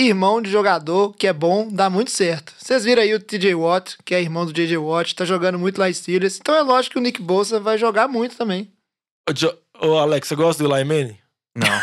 irmão 0.00 0.42
de 0.42 0.50
jogador 0.50 1.14
que 1.16 1.26
é 1.26 1.32
bom 1.32 1.68
dá 1.70 1.88
muito 1.88 2.10
certo. 2.10 2.52
Vocês 2.58 2.84
viram 2.84 3.02
aí 3.02 3.14
o 3.14 3.20
TJ 3.20 3.54
Watt, 3.54 3.96
que 4.04 4.14
é 4.14 4.20
irmão 4.20 4.44
do 4.44 4.52
JJ 4.52 4.76
Watt, 4.78 5.14
tá 5.14 5.24
jogando 5.24 5.58
muito 5.58 5.78
lá 5.78 5.88
em 5.88 5.92
Steelers. 5.92 6.38
Então 6.40 6.54
é 6.54 6.62
lógico 6.62 6.94
que 6.94 6.98
o 6.98 7.02
Nick 7.02 7.22
Bolsa 7.22 7.60
vai 7.60 7.78
jogar 7.78 8.08
muito 8.08 8.36
também. 8.36 8.70
Ô, 9.28 9.32
Jo- 9.32 9.56
Ô, 9.80 9.96
Alex, 9.98 10.28
você 10.28 10.34
gosta 10.36 10.62
do 10.62 10.74
Eli 10.74 10.84
Manning? 10.84 11.18
Não. 11.56 11.80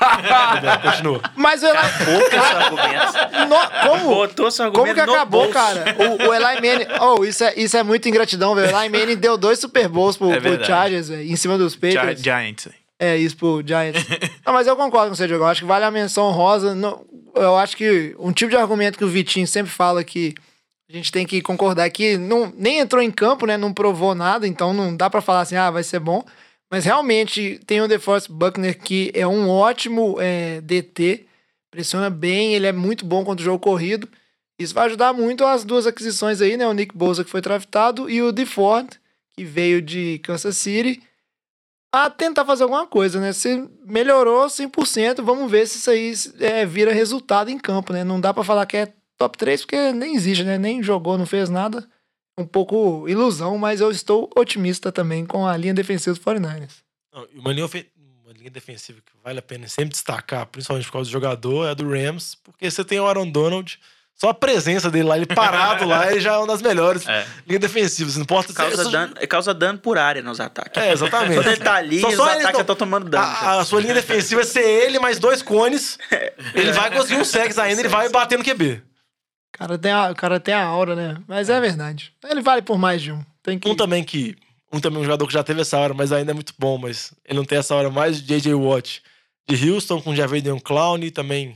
Continua. 0.82 1.22
Mas 1.36 1.62
o 1.62 1.66
Eli... 1.66 1.78
Botou 2.04 2.30
seu 2.30 2.56
argumento. 2.56 3.48
No- 3.48 3.88
como? 3.88 4.14
Botou 4.14 4.50
seu 4.50 4.72
Como 4.72 4.84
argumento 4.86 5.00
que 5.00 5.06
no 5.06 5.14
acabou, 5.14 5.40
bolso. 5.42 5.54
cara? 5.54 5.96
O, 5.98 6.28
o 6.28 6.34
Eli 6.34 6.54
Manning... 6.60 6.86
Oh, 7.00 7.24
isso 7.24 7.44
é, 7.44 7.54
isso 7.56 7.76
é 7.76 7.82
muito 7.82 8.08
ingratidão, 8.08 8.54
velho. 8.54 8.74
O 8.74 8.78
Eli 8.80 8.88
Manning 8.98 9.16
deu 9.16 9.36
dois 9.36 9.58
Super 9.58 9.88
Bowls 9.88 10.16
pro, 10.16 10.32
É 10.32 10.40
pro. 10.40 10.64
Chargers, 10.64 11.08
velho, 11.08 11.22
em 11.30 11.36
cima 11.36 11.56
dos 11.58 11.72
Gi- 11.74 11.78
Patriots. 11.78 12.22
Giants. 12.22 12.68
É, 12.98 13.16
isso 13.16 13.36
pro 13.36 13.62
Giants. 13.66 14.04
não, 14.46 14.52
mas 14.52 14.66
eu 14.66 14.76
concordo 14.76 15.08
com 15.10 15.14
você, 15.16 15.26
Diogo. 15.26 15.44
Eu 15.44 15.48
acho 15.48 15.60
que 15.62 15.66
vale 15.66 15.84
a 15.84 15.90
menção 15.90 16.30
rosa. 16.30 16.74
Não, 16.74 17.04
eu 17.34 17.56
acho 17.56 17.76
que 17.76 18.14
um 18.18 18.32
tipo 18.32 18.50
de 18.50 18.56
argumento 18.56 18.98
que 18.98 19.04
o 19.04 19.08
Vitinho 19.08 19.46
sempre 19.46 19.70
fala 19.70 20.04
que 20.04 20.34
a 20.88 20.92
gente 20.92 21.10
tem 21.10 21.26
que 21.26 21.40
concordar 21.40 21.88
que 21.90 22.16
não, 22.16 22.52
nem 22.56 22.78
entrou 22.78 23.02
em 23.02 23.10
campo, 23.10 23.46
né? 23.46 23.56
Não 23.56 23.72
provou 23.72 24.14
nada, 24.14 24.46
então 24.46 24.72
não 24.72 24.96
dá 24.96 25.08
pra 25.08 25.20
falar 25.20 25.40
assim, 25.40 25.56
ah, 25.56 25.70
vai 25.70 25.82
ser 25.82 25.98
bom. 25.98 26.24
Mas 26.70 26.84
realmente 26.84 27.60
tem 27.66 27.80
o 27.80 27.88
DeForest 27.88 28.30
Buckner 28.30 28.78
que 28.78 29.10
é 29.14 29.26
um 29.26 29.48
ótimo 29.48 30.16
é, 30.20 30.60
DT, 30.60 31.26
pressiona 31.70 32.10
bem, 32.10 32.54
ele 32.54 32.66
é 32.66 32.72
muito 32.72 33.04
bom 33.04 33.24
contra 33.24 33.42
o 33.42 33.44
jogo 33.44 33.58
corrido. 33.58 34.08
Isso 34.58 34.74
vai 34.74 34.86
ajudar 34.86 35.12
muito 35.12 35.44
as 35.44 35.64
duas 35.64 35.86
aquisições 35.86 36.40
aí, 36.40 36.56
né? 36.56 36.66
O 36.66 36.72
Nick 36.72 36.96
Bosa 36.96 37.24
que 37.24 37.30
foi 37.30 37.40
draftado 37.40 38.08
e 38.08 38.22
o 38.22 38.30
DeFord, 38.30 39.00
que 39.36 39.44
veio 39.44 39.82
de 39.82 40.20
Kansas 40.22 40.56
City 40.56 41.02
a 41.94 42.10
tentar 42.10 42.44
fazer 42.44 42.64
alguma 42.64 42.86
coisa, 42.86 43.20
né? 43.20 43.32
Se 43.32 43.68
melhorou 43.84 44.46
100%, 44.46 45.22
vamos 45.22 45.48
ver 45.50 45.66
se 45.68 45.78
isso 45.78 45.90
aí 45.90 46.12
é, 46.44 46.66
vira 46.66 46.92
resultado 46.92 47.50
em 47.50 47.58
campo, 47.58 47.92
né? 47.92 48.02
Não 48.02 48.20
dá 48.20 48.34
pra 48.34 48.42
falar 48.42 48.66
que 48.66 48.76
é 48.76 48.92
top 49.16 49.38
3 49.38 49.60
porque 49.62 49.92
nem 49.92 50.16
existe, 50.16 50.42
né? 50.42 50.58
Nem 50.58 50.82
jogou, 50.82 51.16
não 51.16 51.24
fez 51.26 51.48
nada. 51.48 51.86
Um 52.36 52.44
pouco 52.44 53.08
ilusão, 53.08 53.56
mas 53.56 53.80
eu 53.80 53.92
estou 53.92 54.28
otimista 54.36 54.90
também 54.90 55.24
com 55.24 55.46
a 55.46 55.56
linha 55.56 55.72
defensiva 55.72 56.16
dos 56.16 56.24
49ers. 56.24 56.82
Não, 57.12 57.26
e 57.32 57.38
uma 57.38 57.52
linha, 57.52 57.64
ofen- 57.64 57.86
uma 58.24 58.32
linha 58.32 58.50
defensiva 58.50 58.98
que 59.00 59.12
vale 59.22 59.38
a 59.38 59.42
pena 59.42 59.68
sempre 59.68 59.90
destacar, 59.90 60.44
principalmente 60.46 60.86
por 60.86 60.94
causa 60.94 61.08
do 61.08 61.12
jogador, 61.12 61.66
é 61.66 61.70
a 61.70 61.74
do 61.74 61.88
Rams, 61.88 62.34
porque 62.42 62.68
você 62.68 62.84
tem 62.84 62.98
o 62.98 63.06
Aaron 63.06 63.30
Donald, 63.30 63.78
só 64.16 64.28
a 64.28 64.34
presença 64.34 64.90
dele 64.90 65.08
lá, 65.08 65.16
ele 65.16 65.26
parado 65.26 65.84
lá, 65.86 66.10
ele 66.10 66.20
já 66.20 66.34
é 66.34 66.36
uma 66.38 66.46
das 66.46 66.62
melhores 66.62 67.06
É. 67.08 67.26
linhas 67.46 67.60
defensivas. 67.60 68.14
Não 68.16 68.22
importa 68.22 68.48
se 68.48 68.54
Causa 68.54 68.84
se- 68.84 68.90
dano, 68.90 69.14
causa 69.28 69.52
dano 69.54 69.78
por 69.78 69.98
área 69.98 70.22
nos 70.22 70.38
ataques. 70.40 70.80
É, 70.82 70.92
exatamente. 70.92 71.34
Quando 71.34 71.48
ele 71.48 71.56
tá 71.56 71.74
ali, 71.74 72.00
Só- 72.00 72.08
os 72.08 72.14
só 72.14 72.30
ele 72.30 72.40
ataques 72.40 72.60
estão 72.60 72.76
tomando 72.76 73.08
dano. 73.10 73.24
A, 73.24 73.60
a 73.60 73.64
sua 73.64 73.80
linha 73.80 73.94
defensiva 73.94 74.40
é 74.42 74.44
ser 74.44 74.62
ele 74.62 74.98
mais 74.98 75.18
dois 75.18 75.42
cones. 75.42 75.98
Ele 76.54 76.72
vai 76.72 76.90
conseguir 76.90 77.20
um 77.20 77.24
sex 77.24 77.58
ainda, 77.58 77.80
ele 77.80 77.88
vai 77.88 78.08
bater 78.08 78.38
no 78.38 78.44
QB. 78.44 78.82
O 79.54 79.58
cara 79.58 79.78
tem 79.78 79.92
a, 79.92 80.10
o 80.10 80.14
cara 80.14 80.40
tem 80.40 80.54
a 80.54 80.64
aura, 80.64 80.94
né? 80.96 81.16
Mas 81.28 81.48
é 81.48 81.60
verdade. 81.60 82.12
Ele 82.28 82.40
vale 82.40 82.62
por 82.62 82.76
mais 82.78 83.00
de 83.02 83.12
um. 83.12 83.24
Tem 83.42 83.58
que... 83.58 83.68
Um 83.68 83.74
também 83.76 84.02
que. 84.02 84.36
Um 84.72 84.80
também 84.80 85.00
um 85.00 85.04
jogador 85.04 85.26
que 85.28 85.32
já 85.32 85.44
teve 85.44 85.60
essa 85.60 85.78
hora, 85.78 85.94
mas 85.94 86.10
ainda 86.10 86.32
é 86.32 86.34
muito 86.34 86.52
bom, 86.58 86.76
mas 86.78 87.12
ele 87.24 87.38
não 87.38 87.44
tem 87.44 87.58
essa 87.58 87.72
hora 87.76 87.88
mais 87.90 88.20
de 88.20 88.26
J.J. 88.26 88.54
Watt 88.54 89.00
de 89.48 89.70
Houston, 89.70 90.00
com 90.00 90.14
Javadian 90.16 90.58
Clown, 90.58 90.98
também 91.12 91.54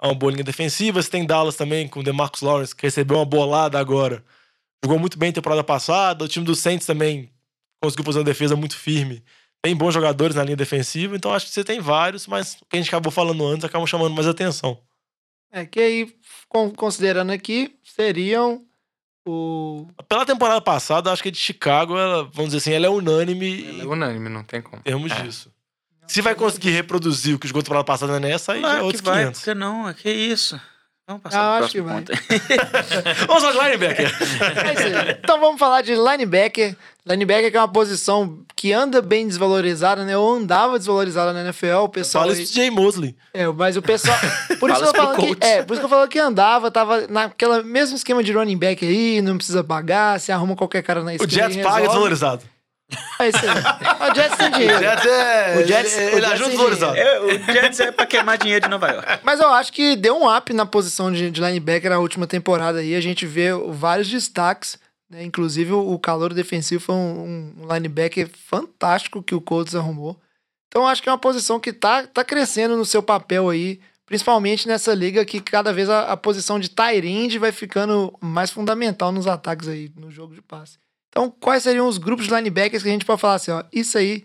é 0.00 0.06
uma 0.06 0.14
boa 0.14 0.32
linha 0.32 0.44
defensiva. 0.44 1.02
Você 1.02 1.10
tem 1.10 1.26
Dallas 1.26 1.56
também, 1.56 1.86
com 1.88 2.00
o 2.00 2.02
DeMarcus 2.02 2.40
Lawrence, 2.42 2.74
que 2.74 2.82
recebeu 2.86 3.16
uma 3.18 3.24
bolada 3.24 3.78
agora. 3.78 4.24
Jogou 4.84 4.98
muito 4.98 5.18
bem 5.18 5.32
temporada 5.32 5.62
passada. 5.62 6.24
O 6.24 6.28
time 6.28 6.44
do 6.44 6.54
Saints 6.54 6.86
também 6.86 7.30
conseguiu 7.82 8.04
fazer 8.04 8.18
uma 8.18 8.24
defesa 8.24 8.56
muito 8.56 8.76
firme. 8.76 9.22
Tem 9.62 9.76
bons 9.76 9.92
jogadores 9.92 10.36
na 10.36 10.42
linha 10.44 10.56
defensiva, 10.56 11.14
então 11.14 11.34
acho 11.34 11.44
que 11.46 11.52
você 11.52 11.62
tem 11.62 11.80
vários, 11.80 12.26
mas 12.26 12.54
o 12.54 12.64
que 12.64 12.76
a 12.76 12.78
gente 12.78 12.88
acabou 12.88 13.12
falando 13.12 13.46
antes 13.46 13.64
acabam 13.64 13.86
chamando 13.86 14.14
mais 14.14 14.26
atenção. 14.26 14.78
É 15.52 15.66
que 15.66 15.78
aí, 15.80 16.14
con- 16.48 16.70
considerando 16.70 17.30
aqui, 17.30 17.76
seriam 17.84 18.64
o... 19.26 19.86
Pela 20.08 20.24
temporada 20.24 20.62
passada, 20.62 21.12
acho 21.12 21.22
que 21.22 21.28
a 21.28 21.32
de 21.32 21.36
Chicago, 21.38 21.98
ela, 21.98 22.22
vamos 22.24 22.52
dizer 22.52 22.56
assim, 22.58 22.72
ela 22.72 22.86
é 22.86 22.88
unânime 22.88 23.66
É 23.66 23.70
em 23.82 23.86
unânime, 23.86 24.30
não 24.30 24.42
tem 24.44 24.62
como. 24.62 24.82
termos 24.82 25.12
disso. 25.14 25.52
Se 26.10 26.20
vai 26.20 26.34
conseguir 26.34 26.70
reproduzir 26.70 27.36
o 27.36 27.38
que 27.38 27.46
jogou 27.46 27.62
temporada 27.62 27.84
passada 27.84 28.18
nessa, 28.18 28.52
aí 28.52 28.60
já 28.60 28.66
é 28.66 28.70
Claro 28.70 28.78
que 28.80 28.84
outros 28.86 29.02
vai, 29.04 29.18
500. 29.22 29.40
porque 29.40 29.54
não, 29.54 29.94
que 29.94 30.10
isso. 30.10 30.60
Vamos 31.06 31.22
passar 31.22 31.40
Ah, 31.40 31.58
acho 31.58 31.72
que 31.72 31.82
próximo 31.82 31.84
vai. 31.84 32.02
ponto. 32.02 33.26
Vamos 33.26 33.42
falar 33.42 33.52
de 33.52 33.58
linebacker. 33.78 34.10
É 35.10 35.18
então 35.22 35.40
vamos 35.40 35.58
falar 35.58 35.82
de 35.82 35.94
linebacker. 35.94 36.76
Linebacker 37.06 37.50
que 37.50 37.56
é 37.56 37.60
uma 37.60 37.68
posição 37.72 38.38
que 38.54 38.72
anda 38.72 39.00
bem 39.02 39.26
desvalorizada, 39.26 40.04
né? 40.04 40.16
Ou 40.16 40.34
andava 40.36 40.78
desvalorizada 40.78 41.32
na 41.32 41.40
NFL. 41.42 41.84
O 41.84 41.88
pessoal. 41.88 42.24
Fala 42.24 42.36
isso 42.38 42.52
de 42.52 42.56
Jay 42.60 42.70
Mosley. 42.70 43.16
É, 43.34 43.46
mas 43.48 43.76
o 43.76 43.82
pessoal. 43.82 44.16
Por 44.60 44.70
isso, 44.70 44.80
que 44.82 44.88
eu 44.88 44.94
falo 44.94 45.16
que, 45.16 45.36
é, 45.44 45.62
por 45.62 45.72
isso 45.74 45.80
que 45.80 45.86
eu 45.86 45.90
falo 45.90 46.08
que 46.08 46.18
andava, 46.18 46.70
tava 46.70 47.06
naquela 47.08 47.62
mesmo 47.62 47.96
esquema 47.96 48.22
de 48.22 48.32
running 48.32 48.58
back 48.58 48.84
aí, 48.86 49.20
não 49.20 49.36
precisa 49.36 49.64
pagar, 49.64 50.20
se 50.20 50.30
arruma 50.30 50.54
qualquer 50.54 50.82
cara 50.82 51.02
na 51.02 51.10
O 51.12 51.14
esquina. 51.14 51.30
Jets 51.32 51.56
paga 51.56 51.68
resolve. 51.68 51.88
desvalorizado. 51.88 52.42
É 53.18 53.28
isso 53.28 53.38
aí. 53.38 54.10
O 54.10 54.14
Jets 54.14 54.36
tem 54.36 54.48
O 54.48 54.52
dinheiro. 54.52 54.78
Jets 54.78 55.06
é. 55.06 55.56
O 55.58 55.66
Jets- 55.66 55.96
ele 55.98 56.04
o 56.04 56.08
ele 56.08 56.20
Jets 56.20 56.32
ajuda 56.32 56.38
tem 56.40 56.48
desvalorizado. 56.50 56.96
É, 56.96 57.20
o 57.20 57.38
Jets 57.52 57.80
é 57.80 57.92
pra 57.92 58.06
queimar 58.06 58.38
dinheiro 58.38 58.64
de 58.64 58.70
Nova 58.70 58.88
York. 58.88 59.20
Mas 59.22 59.40
eu 59.40 59.48
acho 59.48 59.72
que 59.72 59.96
deu 59.96 60.16
um 60.16 60.34
up 60.36 60.52
na 60.52 60.66
posição 60.66 61.12
de, 61.12 61.30
de 61.30 61.40
linebacker 61.40 61.90
na 61.90 61.98
última 61.98 62.26
temporada 62.26 62.78
aí. 62.78 62.94
A 62.94 63.00
gente 63.00 63.26
vê 63.26 63.48
vários 63.68 64.08
destaques, 64.08 64.78
né? 65.10 65.22
Inclusive 65.24 65.72
o 65.72 65.98
calor 65.98 66.32
defensivo 66.34 66.82
foi 66.82 66.94
um, 66.94 67.54
um 67.62 67.72
linebacker 67.74 68.28
fantástico 68.48 69.22
que 69.22 69.34
o 69.34 69.40
Colts 69.40 69.74
arrumou. 69.74 70.16
Então 70.68 70.82
eu 70.82 70.88
acho 70.88 71.02
que 71.02 71.08
é 71.08 71.12
uma 71.12 71.18
posição 71.18 71.58
que 71.58 71.72
tá, 71.72 72.06
tá 72.06 72.24
crescendo 72.24 72.76
no 72.76 72.84
seu 72.84 73.02
papel 73.02 73.48
aí, 73.48 73.80
principalmente 74.06 74.68
nessa 74.68 74.94
liga 74.94 75.24
que 75.24 75.40
cada 75.40 75.72
vez 75.72 75.88
a, 75.90 76.12
a 76.12 76.16
posição 76.16 76.58
de 76.60 76.70
end 77.04 77.38
vai 77.38 77.50
ficando 77.52 78.12
mais 78.20 78.50
fundamental 78.50 79.10
nos 79.10 79.26
ataques 79.26 79.66
aí, 79.68 79.90
no 79.96 80.10
jogo 80.10 80.34
de 80.34 80.40
passe. 80.42 80.78
Então, 81.10 81.30
quais 81.40 81.62
seriam 81.62 81.86
os 81.88 81.98
grupos 81.98 82.26
de 82.26 82.34
linebackers 82.34 82.82
que 82.82 82.88
a 82.88 82.92
gente 82.92 83.04
pode 83.04 83.20
falar 83.20 83.34
assim, 83.34 83.50
ó, 83.50 83.62
isso 83.72 83.98
aí 83.98 84.24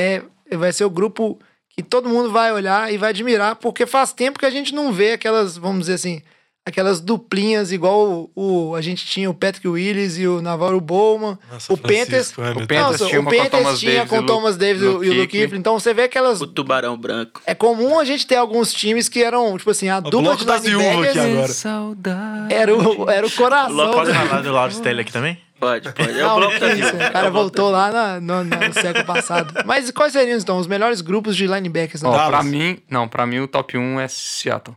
é, 0.00 0.22
vai 0.52 0.72
ser 0.72 0.84
o 0.84 0.90
grupo 0.90 1.38
que 1.70 1.82
todo 1.82 2.08
mundo 2.08 2.30
vai 2.30 2.52
olhar 2.52 2.92
e 2.92 2.96
vai 2.96 3.10
admirar, 3.10 3.56
porque 3.56 3.84
faz 3.86 4.12
tempo 4.12 4.38
que 4.38 4.46
a 4.46 4.50
gente 4.50 4.74
não 4.74 4.92
vê 4.92 5.12
aquelas, 5.12 5.56
vamos 5.56 5.80
dizer 5.82 5.94
assim, 5.94 6.22
aquelas 6.66 7.00
duplinhas 7.00 7.72
igual 7.72 8.30
o, 8.36 8.70
o- 8.70 8.74
a 8.76 8.80
gente 8.80 9.04
tinha 9.06 9.28
o 9.30 9.34
Patrick 9.34 9.66
Willis 9.66 10.18
e 10.18 10.26
o 10.28 10.40
Navarro 10.42 10.80
Bowman, 10.80 11.36
Nossa, 11.50 11.72
o 11.72 11.76
Panthers, 11.76 12.32
O. 12.32 12.34
Panthers 12.36 12.80
Nossa, 12.80 13.06
tinha 13.06 13.18
o 13.18 13.22
uma 13.22 13.30
com 13.30 13.36
o 13.36 13.40
Panthers 13.42 13.62
Thomas 13.64 13.80
tinha 13.80 13.92
Davis 13.94 14.10
com 14.10 14.16
e 14.20 14.26
Thomas 14.26 14.56
Davis 14.56 14.82
e 14.82 14.84
o- 14.84 14.92
Luke 14.92 15.06
e 15.06 15.08
o 15.08 15.14
Luke 15.14 15.26
Kuechly. 15.26 15.40
Kuechly. 15.46 15.58
Então 15.58 15.78
você 15.80 15.92
vê 15.94 16.02
aquelas 16.02 16.40
O 16.40 16.46
tubarão 16.46 16.96
branco. 16.96 17.40
é 17.46 17.54
comum 17.54 17.98
a 17.98 18.04
gente 18.04 18.26
ter 18.26 18.36
alguns 18.36 18.72
times 18.72 19.08
que 19.08 19.22
eram, 19.22 19.56
tipo 19.58 19.70
assim, 19.70 19.88
a 19.88 19.98
O 19.98 20.02
dupla 20.02 20.20
bloco 20.22 20.38
de 20.40 20.44
da 20.46 20.58
viúva 20.58 20.84
linebackers 20.84 21.16
aqui 21.18 21.32
agora. 21.32 21.48
Saudade. 21.52 22.54
era 22.54 22.76
o, 22.76 23.10
era 23.10 23.26
o 23.26 23.30
coração. 23.32 23.74
Logo 23.74 23.92
Pode 23.94 24.12
do- 24.12 24.18
falar 24.18 24.42
do 24.42 24.52
Lawrence 24.52 24.82
Taylor 24.82 25.00
aqui 25.00 25.12
também? 25.12 25.38
Pode, 25.60 25.92
pode. 25.92 26.10
É 26.18 26.22
Não, 26.22 26.36
o 26.36 26.40
bloco 26.40 26.58
da 26.58 26.74
viúva. 26.74 26.96
o 26.96 27.12
cara 27.12 27.26
É 27.26 27.30
voltou 27.30 27.70
lá 27.70 27.92
na- 27.92 28.20
no, 28.20 28.44
no 28.44 28.72
século 28.74 29.04
passado. 29.04 29.62
Mas 29.66 29.90
quais 29.90 30.12
seriam, 30.12 30.38
então, 30.38 30.58
os 30.58 30.66
melhores 30.66 31.00
grupos 31.00 31.36
de 31.36 31.46
linebackers? 31.46 32.02
Ó, 32.02 32.10
Né? 32.10 32.26
pra 32.28 32.42
mim, 32.42 32.78
não, 32.90 33.06
pra 33.06 33.26
mim 33.26 33.38
o 33.40 33.46
top 33.46 33.76
1 33.76 34.00
é 34.00 34.08
Seattle. 34.08 34.76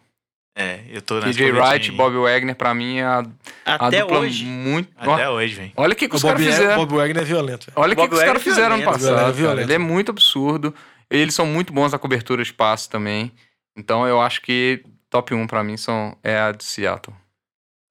É, 0.55 0.81
eu 0.91 1.01
tô 1.01 1.15
na 1.15 1.21
TJ 1.21 1.51
Wright, 1.51 1.91
Bob 1.93 2.15
Wagner, 2.15 2.55
pra 2.55 2.75
mim 2.75 2.97
é 2.99 3.03
a, 3.03 3.23
a 3.65 3.87
Até 3.87 4.01
dupla 4.01 4.19
hoje. 4.19 4.45
muito. 4.45 4.87
Até 4.95 5.27
hoje, 5.27 5.55
velho. 5.55 5.71
Olha 5.75 5.93
o 5.93 5.95
que, 5.95 6.07
que 6.07 6.15
os 6.15 6.21
caras 6.21 6.39
Bob, 6.39 6.51
fizeram. 6.51 6.75
Bob 6.75 6.95
Wagner 6.97 7.23
é 7.23 7.25
violento. 7.25 7.65
velho. 7.65 7.73
Olha 7.75 7.93
o 7.93 7.95
que, 7.95 8.07
que 8.07 8.13
os 8.13 8.19
caras 8.21 8.35
é 8.41 8.43
fizeram 8.43 8.75
ano 8.75 8.83
violento, 8.83 8.99
passado. 8.99 9.15
violento, 9.15 9.35
violento. 9.35 9.65
Ele 9.65 9.73
é 9.73 9.77
muito 9.79 10.11
absurdo. 10.11 10.75
Eles 11.09 11.33
são 11.33 11.47
muito 11.47 11.73
bons 11.73 11.91
na 11.91 11.97
cobertura 11.97 12.43
de 12.43 12.53
passe 12.53 12.87
também. 12.87 13.31
Então 13.75 14.05
eu 14.07 14.21
acho 14.21 14.41
que 14.43 14.83
top 15.09 15.33
1 15.33 15.47
pra 15.47 15.63
mim 15.63 15.75
são, 15.75 16.15
é 16.23 16.37
a 16.39 16.51
de 16.51 16.63
Seattle. 16.63 17.15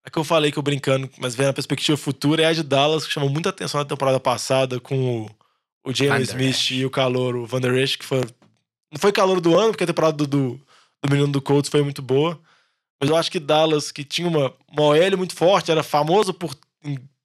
A 0.04 0.10
que 0.10 0.18
eu 0.18 0.24
falei 0.24 0.50
que 0.50 0.58
eu 0.58 0.62
brincando, 0.62 1.08
mas 1.18 1.34
vendo 1.34 1.50
a 1.50 1.52
perspectiva 1.52 1.96
futura, 1.96 2.42
é 2.42 2.46
a 2.46 2.52
de 2.52 2.62
Dallas, 2.62 3.06
que 3.06 3.12
chamou 3.12 3.30
muita 3.30 3.50
atenção 3.50 3.78
na 3.80 3.84
temporada 3.84 4.18
passada 4.18 4.80
com 4.80 5.22
o, 5.22 5.30
o 5.84 5.92
Der 5.92 6.08
Smith 6.22 6.70
e 6.72 6.84
o 6.84 6.90
calor, 6.90 7.36
o 7.36 7.46
Van 7.46 7.60
Der 7.60 7.74
Esch, 7.74 7.96
que 7.96 8.04
foi. 8.04 8.20
Não 8.90 8.98
foi 8.98 9.12
calor 9.12 9.40
do 9.40 9.58
ano, 9.58 9.70
porque 9.70 9.84
a 9.84 9.86
temporada 9.86 10.16
do, 10.16 10.26
do, 10.26 10.60
do 11.02 11.10
menino 11.10 11.28
do 11.28 11.40
Colts 11.40 11.70
foi 11.70 11.82
muito 11.82 12.02
boa. 12.02 12.38
Mas 13.00 13.10
eu 13.10 13.16
acho 13.16 13.30
que 13.30 13.40
Dallas, 13.40 13.90
que 13.90 14.04
tinha 14.04 14.28
uma, 14.28 14.52
uma 14.70 14.82
OL 14.82 15.16
muito 15.16 15.34
forte, 15.34 15.70
era 15.70 15.82
famoso 15.82 16.34
por, 16.34 16.56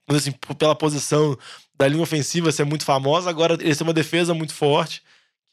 assim, 0.09 0.31
pela 0.57 0.75
posição 0.75 1.37
da 1.77 1.87
linha 1.87 2.01
ofensiva 2.01 2.51
ser 2.51 2.63
muito 2.63 2.83
famosa, 2.85 3.29
agora 3.29 3.53
eles 3.55 3.77
têm 3.77 3.85
uma 3.85 3.93
defesa 3.93 4.33
muito 4.33 4.53
forte, 4.53 5.03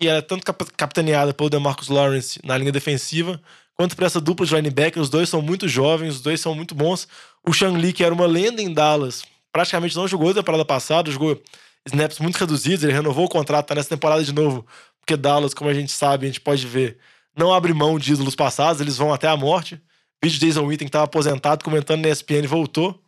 que 0.01 0.09
é 0.09 0.23
tanto 0.23 0.45
cap- 0.45 0.65
capitaneada 0.77 1.35
pelo 1.35 1.51
DeMarcus 1.51 1.89
Lawrence 1.89 2.41
na 2.45 2.57
linha 2.57 2.73
defensiva, 2.73 3.41
quanto 3.77 3.97
para 3.97 4.07
essa 4.07 4.21
dupla 4.21 4.47
de 4.47 4.55
linebacker. 4.55 5.03
Os 5.03 5.11
dois 5.11 5.29
são 5.29 5.43
muito 5.43 5.69
jovens, 5.69 6.17
os 6.17 6.21
dois 6.21 6.41
são 6.41 6.55
muito 6.55 6.75
bons. 6.75 7.09
O 7.47 7.53
Shang 7.53 7.79
Lee, 7.79 7.93
que 7.93 8.05
era 8.05 8.15
uma 8.15 8.27
lenda 8.27 8.63
em 8.63 8.73
Dallas, 8.73 9.25
praticamente 9.53 9.97
não 9.97 10.09
jogou 10.09 10.33
da 10.33 10.41
temporada 10.41 10.65
passada, 10.65 11.11
jogou 11.11 11.41
snaps 11.87 12.19
muito 12.19 12.37
reduzidos, 12.37 12.83
ele 12.83 12.93
renovou 12.93 13.27
o 13.27 13.29
contrato, 13.29 13.67
tá 13.67 13.75
nessa 13.75 13.91
temporada 13.91 14.25
de 14.25 14.33
novo, 14.33 14.67
porque 14.99 15.17
Dallas, 15.17 15.53
como 15.53 15.69
a 15.69 15.75
gente 15.75 15.93
sabe, 15.93 16.25
a 16.25 16.29
gente 16.29 16.41
pode 16.41 16.67
ver, 16.67 16.99
não 17.37 17.53
abre 17.53 17.75
mão 17.75 17.99
de 17.99 18.13
ídolos 18.15 18.35
passados, 18.35 18.81
eles 18.81 18.97
vão 18.97 19.13
até 19.13 19.29
a 19.29 19.37
morte. 19.37 19.81
Vídeo 20.23 20.41
de 20.41 20.47
Jason 20.47 20.65
Witten, 20.65 20.87
que 20.87 20.89
estava 20.89 21.05
aposentado, 21.05 21.63
comentando 21.63 22.01
na 22.01 22.09
ESPN, 22.09 22.47
voltou. 22.47 22.99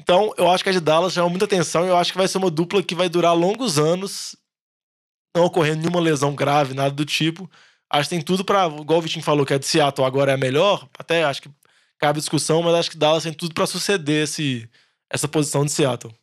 Então, 0.00 0.32
eu 0.36 0.48
acho 0.50 0.62
que 0.62 0.70
a 0.70 0.72
de 0.72 0.80
Dallas 0.80 1.12
chama 1.12 1.28
muita 1.28 1.46
atenção 1.46 1.84
e 1.84 1.88
eu 1.88 1.96
acho 1.96 2.12
que 2.12 2.18
vai 2.18 2.28
ser 2.28 2.38
uma 2.38 2.50
dupla 2.50 2.82
que 2.82 2.94
vai 2.94 3.08
durar 3.08 3.34
longos 3.34 3.78
anos, 3.78 4.36
não 5.36 5.44
ocorrendo 5.44 5.80
nenhuma 5.80 6.00
lesão 6.00 6.34
grave, 6.34 6.74
nada 6.74 6.90
do 6.90 7.04
tipo. 7.04 7.50
Acho 7.90 8.08
que 8.08 8.16
tem 8.16 8.24
tudo 8.24 8.44
pra. 8.44 8.66
Igual 8.66 8.98
o 8.98 9.02
Vitinho 9.02 9.24
falou 9.24 9.46
que 9.46 9.54
a 9.54 9.58
de 9.58 9.66
Seattle 9.66 10.06
agora 10.06 10.32
é 10.32 10.34
a 10.34 10.38
melhor, 10.38 10.88
até 10.98 11.24
acho 11.24 11.42
que 11.42 11.50
cabe 11.98 12.18
discussão, 12.18 12.62
mas 12.62 12.74
acho 12.74 12.90
que 12.90 12.96
Dallas 12.96 13.22
tem 13.22 13.32
tudo 13.32 13.54
pra 13.54 13.66
suceder 13.66 14.24
esse, 14.24 14.68
essa 15.08 15.28
posição 15.28 15.64
de 15.64 15.72
Seattle. 15.72 16.14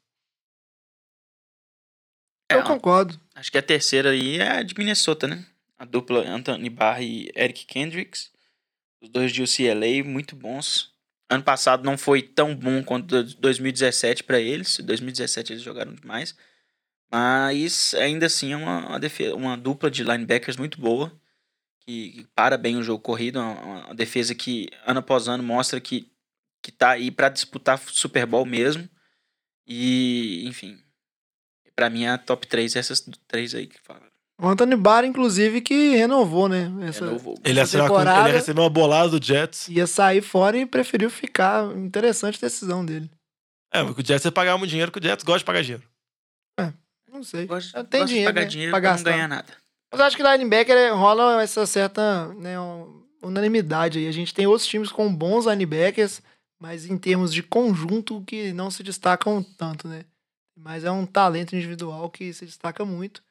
É, 2.49 2.55
Eu 2.55 2.63
concordo. 2.63 3.19
Acho 3.33 3.51
que 3.51 3.57
a 3.57 3.63
terceira 3.63 4.11
aí 4.11 4.37
é 4.39 4.59
a 4.59 4.63
de 4.63 4.75
Minnesota, 4.77 5.27
né? 5.27 5.45
A 5.77 5.85
dupla 5.85 6.19
Anthony 6.27 6.69
Barr 6.69 7.01
e 7.01 7.31
Eric 7.35 7.65
Kendricks. 7.65 8.31
Os 9.01 9.09
dois 9.09 9.31
de 9.31 9.41
UCLA, 9.41 10.03
muito 10.05 10.35
bons. 10.35 10.93
Ano 11.29 11.43
passado 11.43 11.83
não 11.83 11.97
foi 11.97 12.21
tão 12.21 12.55
bom 12.55 12.83
quanto 12.83 13.23
2017 13.23 14.23
para 14.23 14.39
eles. 14.39 14.77
2017 14.79 15.53
eles 15.53 15.63
jogaram 15.63 15.93
demais. 15.93 16.35
Mas 17.11 17.93
ainda 17.95 18.27
assim 18.27 18.53
é 18.53 18.57
uma, 18.57 18.87
uma, 18.87 18.99
defesa, 18.99 19.35
uma 19.35 19.57
dupla 19.57 19.89
de 19.89 20.03
linebackers 20.03 20.57
muito 20.57 20.79
boa. 20.79 21.11
Que, 21.85 22.25
para 22.33 22.57
bem 22.57 22.77
o 22.77 22.83
jogo 22.83 23.01
corrido. 23.01 23.39
Uma, 23.39 23.83
uma 23.85 23.93
defesa 23.95 24.33
que 24.33 24.67
ano 24.85 24.99
após 24.99 25.27
ano 25.27 25.43
mostra 25.43 25.79
que, 25.81 26.09
que 26.63 26.71
tá 26.71 26.91
aí 26.91 27.11
para 27.11 27.29
disputar 27.29 27.77
Super 27.77 28.25
Bowl 28.25 28.45
mesmo. 28.45 28.87
E, 29.67 30.43
enfim. 30.47 30.77
Pra 31.75 31.89
mim 31.89 32.03
é 32.03 32.09
a 32.09 32.17
top 32.17 32.47
3 32.47 32.75
essas 32.75 33.07
três 33.27 33.53
aí 33.55 33.67
que 33.67 33.79
falaram. 33.81 34.07
O 34.41 34.47
Anthony 34.47 34.75
Barr, 34.75 35.05
inclusive, 35.05 35.61
que 35.61 35.95
renovou, 35.95 36.49
né? 36.49 36.71
Essa, 36.87 37.05
Renovou. 37.05 37.35
Ele, 37.43 37.59
essa 37.59 37.87
com- 37.87 38.01
ele 38.01 38.31
recebeu 38.31 38.63
uma 38.63 38.69
bolada 38.69 39.17
do 39.17 39.23
Jets. 39.23 39.67
ia 39.69 39.85
sair 39.87 40.21
fora 40.21 40.57
e 40.57 40.65
preferiu 40.65 41.09
ficar. 41.09 41.65
Interessante 41.77 42.37
a 42.37 42.47
decisão 42.47 42.85
dele. 42.85 43.09
É, 43.71 43.83
porque 43.83 44.01
o 44.01 44.05
Jets 44.05 44.25
ia 44.25 44.31
pagar 44.31 44.57
muito 44.57 44.69
dinheiro, 44.69 44.91
que 44.91 44.99
o 44.99 45.03
Jets 45.03 45.23
gosta 45.23 45.39
de 45.39 45.45
pagar 45.45 45.61
dinheiro. 45.61 45.83
Não 47.11 47.21
sei. 47.23 47.45
Gosto, 47.45 47.71
Tem 47.85 48.01
gosto 48.01 48.07
de 48.07 48.13
dinheiro, 48.15 48.33
pagar 48.33 48.41
né, 48.41 48.47
dinheiro 48.47 48.71
pra 48.71 48.81
pra, 48.81 48.97
não 48.97 49.03
ganhar 49.03 49.27
nada. 49.27 49.53
Mas 49.93 49.99
eu 49.99 50.05
acho 50.07 50.17
que 50.17 50.23
linebacker 50.23 50.75
é- 50.75 50.89
rola 50.89 51.43
essa 51.43 51.67
certa 51.67 52.29
né, 52.33 52.55
unanimidade 53.21 53.99
aí. 53.99 54.07
A 54.07 54.11
gente 54.11 54.33
tem 54.33 54.47
outros 54.47 54.67
times 54.67 54.91
com 54.91 55.13
bons 55.13 55.45
linebackers, 55.45 56.19
mas 56.59 56.87
em 56.89 56.97
termos 56.97 57.31
de 57.31 57.43
conjunto 57.43 58.23
que 58.25 58.51
não 58.53 58.71
se 58.71 58.81
destacam 58.81 59.43
tanto, 59.55 59.87
né? 59.87 60.03
Mas 60.57 60.83
é 60.83 60.89
um 60.89 61.05
talento 61.05 61.55
individual 61.55 62.09
que 62.09 62.33
se 62.33 62.43
destaca 62.43 62.83
muito. 62.83 63.21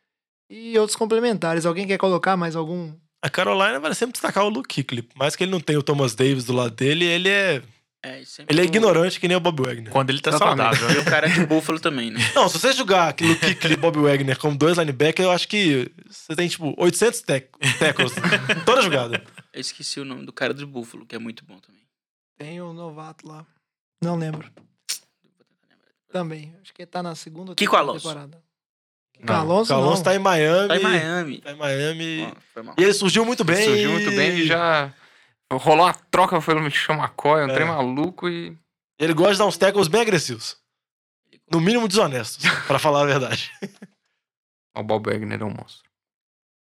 E 0.48 0.78
outros 0.78 0.94
complementares. 0.94 1.66
Alguém 1.66 1.84
quer 1.84 1.98
colocar 1.98 2.36
mais 2.36 2.54
algum? 2.54 2.94
A 3.20 3.28
Carolina 3.28 3.80
vai 3.80 3.92
sempre 3.92 4.12
destacar 4.12 4.44
o 4.44 4.48
Luke. 4.48 4.84
Por 4.84 5.16
mais 5.16 5.34
que 5.34 5.42
ele 5.42 5.50
não 5.50 5.60
tenha 5.60 5.80
o 5.80 5.82
Thomas 5.82 6.14
Davis 6.14 6.44
do 6.44 6.52
lado 6.52 6.76
dele, 6.76 7.04
ele 7.04 7.28
é, 7.28 7.60
É, 8.04 8.24
sempre 8.24 8.52
ele 8.52 8.60
é 8.62 8.64
ignorante 8.64 9.20
que 9.20 9.28
nem 9.28 9.36
o 9.36 9.40
Bob 9.40 9.62
Wagner. 9.64 9.92
Quando 9.92 10.10
ele 10.10 10.20
tá 10.20 10.30
Exatamente. 10.30 10.76
saudável. 10.76 10.96
E 10.96 11.00
o 11.00 11.04
cara 11.04 11.28
de 11.28 11.46
Buffalo 11.46 11.78
também, 11.78 12.10
né? 12.10 12.18
Não, 12.34 12.48
se 12.48 12.58
você 12.58 12.72
jogar 12.72 13.08
aquele 13.10 13.30
Luke 13.34 13.66
e 13.72 13.76
Bob 13.76 13.96
Wagner 14.00 14.36
como 14.38 14.56
dois 14.56 14.76
linebackers, 14.76 15.24
eu 15.24 15.30
acho 15.30 15.46
que 15.46 15.88
você 16.10 16.34
tem, 16.34 16.48
tipo, 16.48 16.74
800 16.76 17.20
tec- 17.20 17.48
tackles 17.78 18.12
toda 18.66 18.82
jogada. 18.82 19.22
Eu 19.52 19.60
esqueci 19.60 20.00
o 20.00 20.04
nome 20.04 20.26
do 20.26 20.32
cara 20.32 20.52
do 20.52 20.66
Buffalo, 20.66 21.06
que 21.06 21.14
é 21.14 21.18
muito 21.18 21.44
bom 21.44 21.58
também. 21.60 21.82
Tem 22.36 22.60
o 22.60 22.72
novato 22.72 23.28
lá. 23.28 23.46
Não 24.02 24.16
lembro. 24.16 24.50
Também. 26.12 26.54
Acho 26.62 26.74
que 26.74 26.82
ele 26.82 26.86
tá 26.90 27.02
na 27.02 27.14
segunda 27.14 27.54
Kiko 27.54 27.76
Alonso. 27.76 28.00
temporada. 28.08 28.42
Kiko 29.14 29.26
Não, 29.32 29.40
Alonso, 29.40 29.72
O 29.72 29.76
Alonso 29.76 29.96
não. 29.98 30.02
tá 30.02 30.14
em 30.14 30.18
Miami. 30.18 30.68
Tá 30.68 30.76
em 30.76 30.82
Miami. 30.82 31.38
Tá 31.40 31.52
em 31.52 31.56
Miami. 31.56 32.34
E 32.78 32.82
ele 32.82 32.92
surgiu 32.92 33.24
muito 33.24 33.44
bem. 33.44 33.64
Surgiu 33.64 33.92
muito 33.92 34.10
bem 34.10 34.38
e 34.40 34.46
já 34.46 34.92
rolou 35.58 35.86
uma 35.86 35.94
troca 35.94 36.40
pelo 36.40 36.60
Michel 36.60 36.96
McCoy, 36.96 37.44
um 37.44 37.48
É. 37.50 37.54
trem 37.54 37.66
maluco 37.66 38.28
e. 38.28 38.56
Ele 38.98 39.14
gosta 39.14 39.32
de 39.32 39.38
dar 39.38 39.46
uns 39.46 39.56
tackles 39.56 39.88
bem 39.88 40.00
agressivos. 40.00 40.56
No 41.50 41.60
mínimo 41.60 41.88
desonestos, 41.88 42.44
pra 42.66 42.78
falar 42.78 43.02
a 43.02 43.06
verdade. 43.06 43.50
O 44.74 44.82
Bob 44.82 45.10
Wagner 45.10 45.40
é 45.40 45.44
um 45.44 45.50
monstro. 45.50 45.82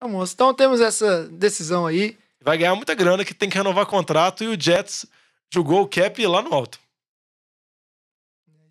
Almoço. 0.01 0.33
Então 0.35 0.55
temos 0.55 0.81
essa 0.81 1.29
decisão 1.29 1.87
aí. 1.87 2.17
Vai 2.43 2.57
ganhar 2.57 2.75
muita 2.75 2.95
grana 2.95 3.25
que 3.25 3.35
tem 3.35 3.51
que 3.51 3.57
renovar 3.59 3.85
contrato 3.85 4.43
e 4.43 4.49
o 4.49 4.59
Jets 4.59 5.05
jogou 5.53 5.83
o 5.83 5.89
cap 5.89 6.25
lá 6.27 6.41
no 6.41 6.55
alto. 6.55 6.79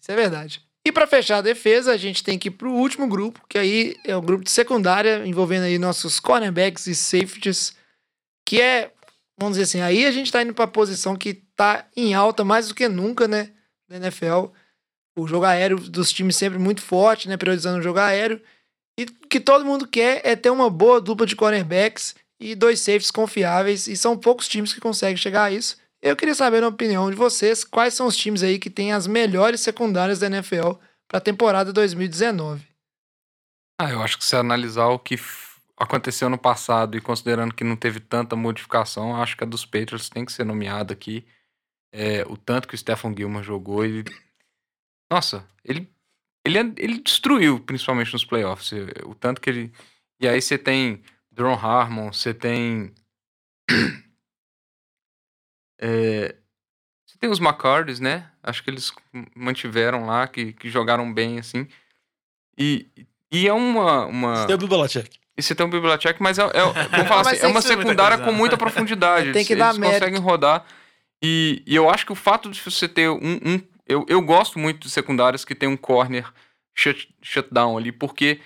Isso 0.02 0.12
é 0.12 0.16
verdade. 0.16 0.62
E 0.86 0.92
pra 0.92 1.06
fechar 1.06 1.38
a 1.38 1.42
defesa, 1.42 1.92
a 1.92 1.98
gente 1.98 2.24
tem 2.24 2.40
que 2.40 2.48
ir 2.48 2.52
pro 2.52 2.72
último 2.72 3.08
grupo, 3.08 3.46
que 3.48 3.58
aí 3.60 3.96
é 4.04 4.16
o 4.16 4.22
grupo 4.22 4.44
de 4.44 4.50
secundária, 4.50 5.26
envolvendo 5.28 5.64
aí 5.66 5.78
nossos 5.78 6.20
cornerbacks 6.20 6.88
e 6.88 6.96
safeties, 6.96 7.76
que 8.46 8.60
é, 8.60 8.92
vamos 9.40 9.58
dizer 9.58 9.64
assim, 9.64 9.82
aí 9.82 10.06
a 10.06 10.12
gente 10.12 10.32
tá 10.32 10.42
indo 10.42 10.54
pra 10.54 10.68
posição 10.68 11.16
que 11.16 11.34
tá 11.56 11.86
em 11.96 12.14
alta 12.14 12.44
mais 12.44 12.68
do 12.68 12.76
que 12.76 12.88
nunca, 12.88 13.28
né, 13.28 13.52
na 13.90 13.98
NFL. 13.98 14.48
O 15.18 15.28
jogo 15.28 15.46
aéreo 15.46 15.80
dos 15.80 16.12
times 16.12 16.36
sempre 16.36 16.60
muito 16.60 16.82
forte, 16.82 17.28
né, 17.28 17.38
priorizando 17.38 17.80
o 17.80 17.82
jogo 17.82 18.00
aéreo. 18.00 18.42
E 19.00 19.04
o 19.04 19.28
que 19.28 19.40
todo 19.40 19.66
mundo 19.66 19.88
quer 19.88 20.22
é 20.26 20.36
ter 20.36 20.50
uma 20.50 20.70
boa 20.70 21.00
dupla 21.00 21.26
de 21.26 21.36
cornerbacks 21.36 22.16
e 22.40 22.54
dois 22.54 22.80
safeties 22.80 23.12
confiáveis, 23.12 23.88
e 23.88 23.98
são 23.98 24.18
poucos 24.18 24.48
times 24.48 24.74
que 24.74 24.80
conseguem 24.80 25.18
chegar 25.18 25.46
a 25.46 25.52
isso. 25.52 25.78
Eu 26.02 26.16
queria 26.16 26.36
saber, 26.36 26.62
na 26.62 26.68
opinião 26.68 27.10
de 27.10 27.16
vocês, 27.16 27.64
quais 27.64 27.94
são 27.94 28.08
os 28.08 28.16
times 28.16 28.44
aí 28.44 28.58
que 28.58 28.70
têm 28.70 28.94
as 28.94 29.08
melhores 29.08 29.60
secundárias 29.62 30.20
da 30.20 30.28
NFL 30.28 30.72
para 31.08 31.18
a 31.18 31.22
temporada 31.22 31.74
2019. 31.74 32.62
Ah, 33.82 33.92
eu 33.92 34.02
acho 34.02 34.18
que 34.18 34.24
se 34.24 34.36
analisar 34.36 34.88
o 34.88 35.00
que 35.00 35.18
aconteceu 35.80 36.30
no 36.30 36.38
passado 36.38 36.98
e 36.98 37.02
considerando 37.02 37.56
que 37.56 37.64
não 37.64 37.78
teve 37.78 38.02
tanta 38.02 38.36
modificação, 38.36 39.16
acho 39.16 39.38
que 39.38 39.44
a 39.46 39.48
dos 39.48 39.66
Patriots 39.66 40.10
tem 40.10 40.26
que 40.26 40.34
ser 40.34 40.44
nomeada 40.44 40.94
aqui. 40.94 41.26
É, 41.92 42.24
o 42.28 42.36
tanto 42.36 42.68
que 42.68 42.76
o 42.76 42.78
Stephen 42.78 43.16
Gilmore 43.16 43.44
jogou, 43.44 43.86
ele. 43.86 44.04
Nossa, 45.10 45.48
ele, 45.64 45.90
ele, 46.46 46.60
ele 46.78 47.00
destruiu, 47.00 47.60
principalmente 47.62 48.12
nos 48.12 48.26
playoffs. 48.26 48.72
O 49.06 49.16
tanto 49.16 49.40
que 49.40 49.50
ele. 49.50 49.74
E 50.20 50.28
aí 50.28 50.42
você 50.42 50.58
tem 50.58 51.02
Dron 51.32 51.54
Harmon, 51.54 52.12
você 52.12 52.34
tem. 52.34 52.94
É, 55.82 56.36
você 57.08 57.18
tem 57.18 57.30
os 57.30 57.40
McCartys, 57.40 58.02
né? 58.02 58.30
Acho 58.44 58.62
que 58.62 58.70
eles 58.70 58.92
mantiveram 59.34 60.06
lá, 60.06 60.28
que, 60.28 60.52
que 60.52 60.70
jogaram 60.70 61.14
bem, 61.14 61.40
assim. 61.40 61.70
E, 62.58 62.86
e 63.32 63.48
é 63.48 63.54
uma. 63.54 64.06
uma... 64.06 64.46
Tem 64.46 64.58
o 64.58 64.68
Belichick. 64.68 65.18
E 65.40 65.42
você 65.42 65.56
tem 65.56 65.66
um 65.66 65.70
Bibliotech, 65.70 66.22
mas 66.22 66.38
é, 66.38 66.44
é, 66.44 66.48
vamos 66.92 67.08
falar 67.08 67.24
Mas 67.24 67.28
assim, 67.38 67.44
é 67.44 67.48
uma 67.48 67.54
muita 67.54 67.68
secundária 67.70 68.18
com 68.18 68.34
muita 68.34 68.58
profundidade. 68.58 69.32
Tem 69.34 69.46
que 69.46 69.54
eles, 69.54 69.60
dar 69.64 69.70
eles 69.70 69.80
mérito. 69.80 70.00
conseguem 70.00 70.20
rodar. 70.20 70.66
E, 71.24 71.64
e 71.66 71.74
eu 71.76 71.90
acho 71.90 72.06
que 72.06 72.12
o 72.12 72.16
fato 72.16 72.52
de 72.52 72.60
você 72.60 72.90
ter 72.90 73.10
um. 73.10 73.40
um- 73.46 73.62
eu, 73.88 74.06
eu 74.10 74.22
gosto 74.22 74.60
muito 74.60 74.82
de 74.82 74.90
secundárias 74.90 75.46
que 75.46 75.56
tem 75.56 75.68
um 75.70 75.78
corner 75.78 76.26
shut, 76.76 77.10
shutdown 77.24 77.78
ali, 77.78 77.92
porque 77.92 78.40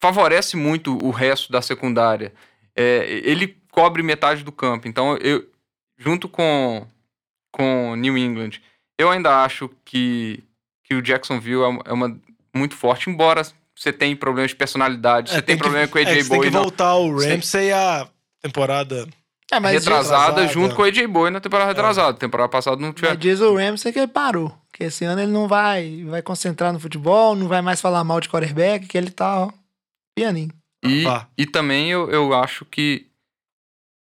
favorece 0.00 0.54
muito 0.54 0.98
o 1.02 1.10
resto 1.10 1.50
da 1.50 1.62
secundária. 1.62 2.32
É, 2.76 3.04
ele 3.24 3.56
cobre 3.72 4.02
metade 4.02 4.44
do 4.44 4.52
campo. 4.52 4.86
Então, 4.86 5.16
eu, 5.16 5.44
junto 5.96 6.28
com, 6.28 6.86
com 7.50 7.96
New 7.96 8.16
England, 8.18 8.60
eu 8.98 9.10
ainda 9.10 9.42
acho 9.42 9.70
que, 9.84 10.44
que 10.84 10.94
o 10.94 11.02
Jacksonville 11.02 11.62
é 11.62 11.66
uma, 11.66 11.82
é 11.86 11.92
uma 11.92 12.20
muito 12.54 12.76
forte, 12.76 13.08
embora 13.10 13.42
você 13.84 13.92
tenha 13.92 14.16
problemas 14.16 14.50
de 14.50 14.56
personalidade, 14.56 15.30
você 15.30 15.40
tem, 15.42 15.56
que- 15.56 15.62
problema 15.62 15.86
com 15.88 15.96
o 15.96 16.00
é, 16.00 16.04
AJ 16.04 16.16
que 16.16 16.22
você 16.24 16.28
tem 16.28 16.36
Bowie 16.38 16.50
que 16.50 16.54
não- 16.56 16.62
voltar 16.62 16.94
o. 16.96 17.16
Ramsey 17.18 17.72
a 17.72 18.08
temporada. 18.42 19.06
É, 19.52 19.56
retrasada 19.58 19.70
retrasada. 20.40 20.48
junto 20.48 20.74
com 20.74 20.82
o 20.82 20.84
AJ 20.84 21.06
Bowie 21.06 21.30
na 21.30 21.38
temporada 21.40 21.68
retrasada. 21.70 22.18
Temporada 22.18 22.48
passada 22.48 22.76
não 22.80 22.92
tinha. 22.92 23.10
mas 23.10 23.18
diz 23.20 23.40
o 23.40 23.54
Ramsey 23.56 23.92
que 23.92 23.98
ele 24.00 24.08
parou. 24.08 24.52
Que 24.72 24.84
esse 24.84 25.04
ano 25.04 25.20
ele 25.20 25.30
não 25.30 25.46
vai, 25.46 26.02
vai 26.08 26.20
concentrar 26.22 26.72
no 26.72 26.80
futebol, 26.80 27.36
não 27.36 27.46
vai 27.46 27.62
mais 27.62 27.80
falar 27.80 28.02
mal 28.02 28.20
de 28.20 28.28
quarterback, 28.28 28.86
que 28.88 28.98
ele 28.98 29.10
tá, 29.10 29.44
ó, 29.44 29.50
pianinho. 30.18 30.50
E, 30.84 31.04
Vá. 31.04 31.28
e 31.38 31.46
também 31.46 31.90
eu, 31.90 32.10
eu 32.10 32.34
acho 32.34 32.64
que. 32.64 33.06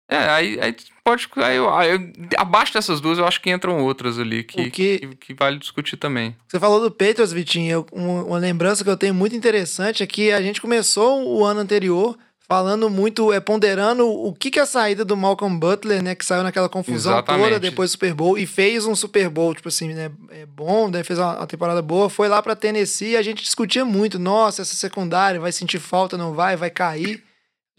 É, 0.09 0.19
aí, 0.29 0.59
aí 0.61 0.77
pode. 1.03 1.29
Aí 1.37 1.57
aí 1.59 2.13
abaixo 2.37 2.75
dessas 2.75 3.01
duas, 3.01 3.19
eu 3.19 3.27
acho 3.27 3.41
que 3.41 3.51
entram 3.51 3.83
outras 3.83 4.19
ali 4.19 4.45
que, 4.45 4.71
que- 4.71 4.99
que, 4.99 5.17
que 5.17 5.35
vale 5.35 5.59
discutir 5.59 5.97
também. 5.97 6.37
Você 6.47 6.61
falou 6.61 6.81
do 6.81 6.91
Patriots, 6.91 7.33
Vitinho. 7.33 7.71
eu- 7.71 7.87
um- 7.93 8.23
uma 8.27 8.39
lembrança 8.39 8.85
que 8.85 8.91
eu 8.91 8.97
tenho 8.97 9.15
muito 9.15 9.35
interessante 9.35 10.03
é 10.03 10.07
que 10.07 10.31
a 10.31 10.43
gente 10.43 10.61
começou 10.61 11.27
o 11.27 11.45
ano 11.45 11.61
anterior 11.61 12.17
falando 12.47 12.91
muito, 12.91 13.33
é, 13.33 13.41
ponderando 13.41 14.07
o 14.07 14.31
que, 14.35 14.51
que 14.51 14.59
é 14.59 14.63
a 14.63 14.67
saída 14.67 15.03
do 15.07 15.17
Malcolm 15.17 15.59
Butler, 15.59 16.03
né? 16.03 16.15
Que 16.15 16.25
saiu 16.27 16.43
naquela 16.43 16.69
confusão 16.69 17.15
Exatamente. 17.15 17.45
toda 17.45 17.59
depois 17.59 17.89
do 17.89 17.93
Super 17.93 18.13
Bowl 18.13 18.37
e 18.37 18.45
fez 18.47 18.85
um 18.85 18.95
Super 18.95 19.31
Bowl, 19.31 19.55
tipo 19.55 19.69
assim, 19.69 19.95
né? 19.95 20.11
É 20.31 20.45
bom, 20.45 20.91
né, 20.91 21.03
fez 21.03 21.19
uma, 21.19 21.39
uma 21.39 21.47
temporada 21.47 21.81
boa, 21.81 22.11
foi 22.11 22.29
lá 22.29 22.43
pra 22.43 22.55
Tennessee 22.55 23.13
e 23.13 23.17
a 23.17 23.23
gente 23.23 23.43
discutia 23.43 23.87
muito. 23.87 24.19
Nossa, 24.19 24.61
essa 24.61 24.77
secundária 24.77 25.41
vai 25.41 25.51
sentir 25.51 25.79
falta, 25.79 26.19
não 26.19 26.35
vai, 26.35 26.55
vai 26.57 26.69
cair. 26.69 27.25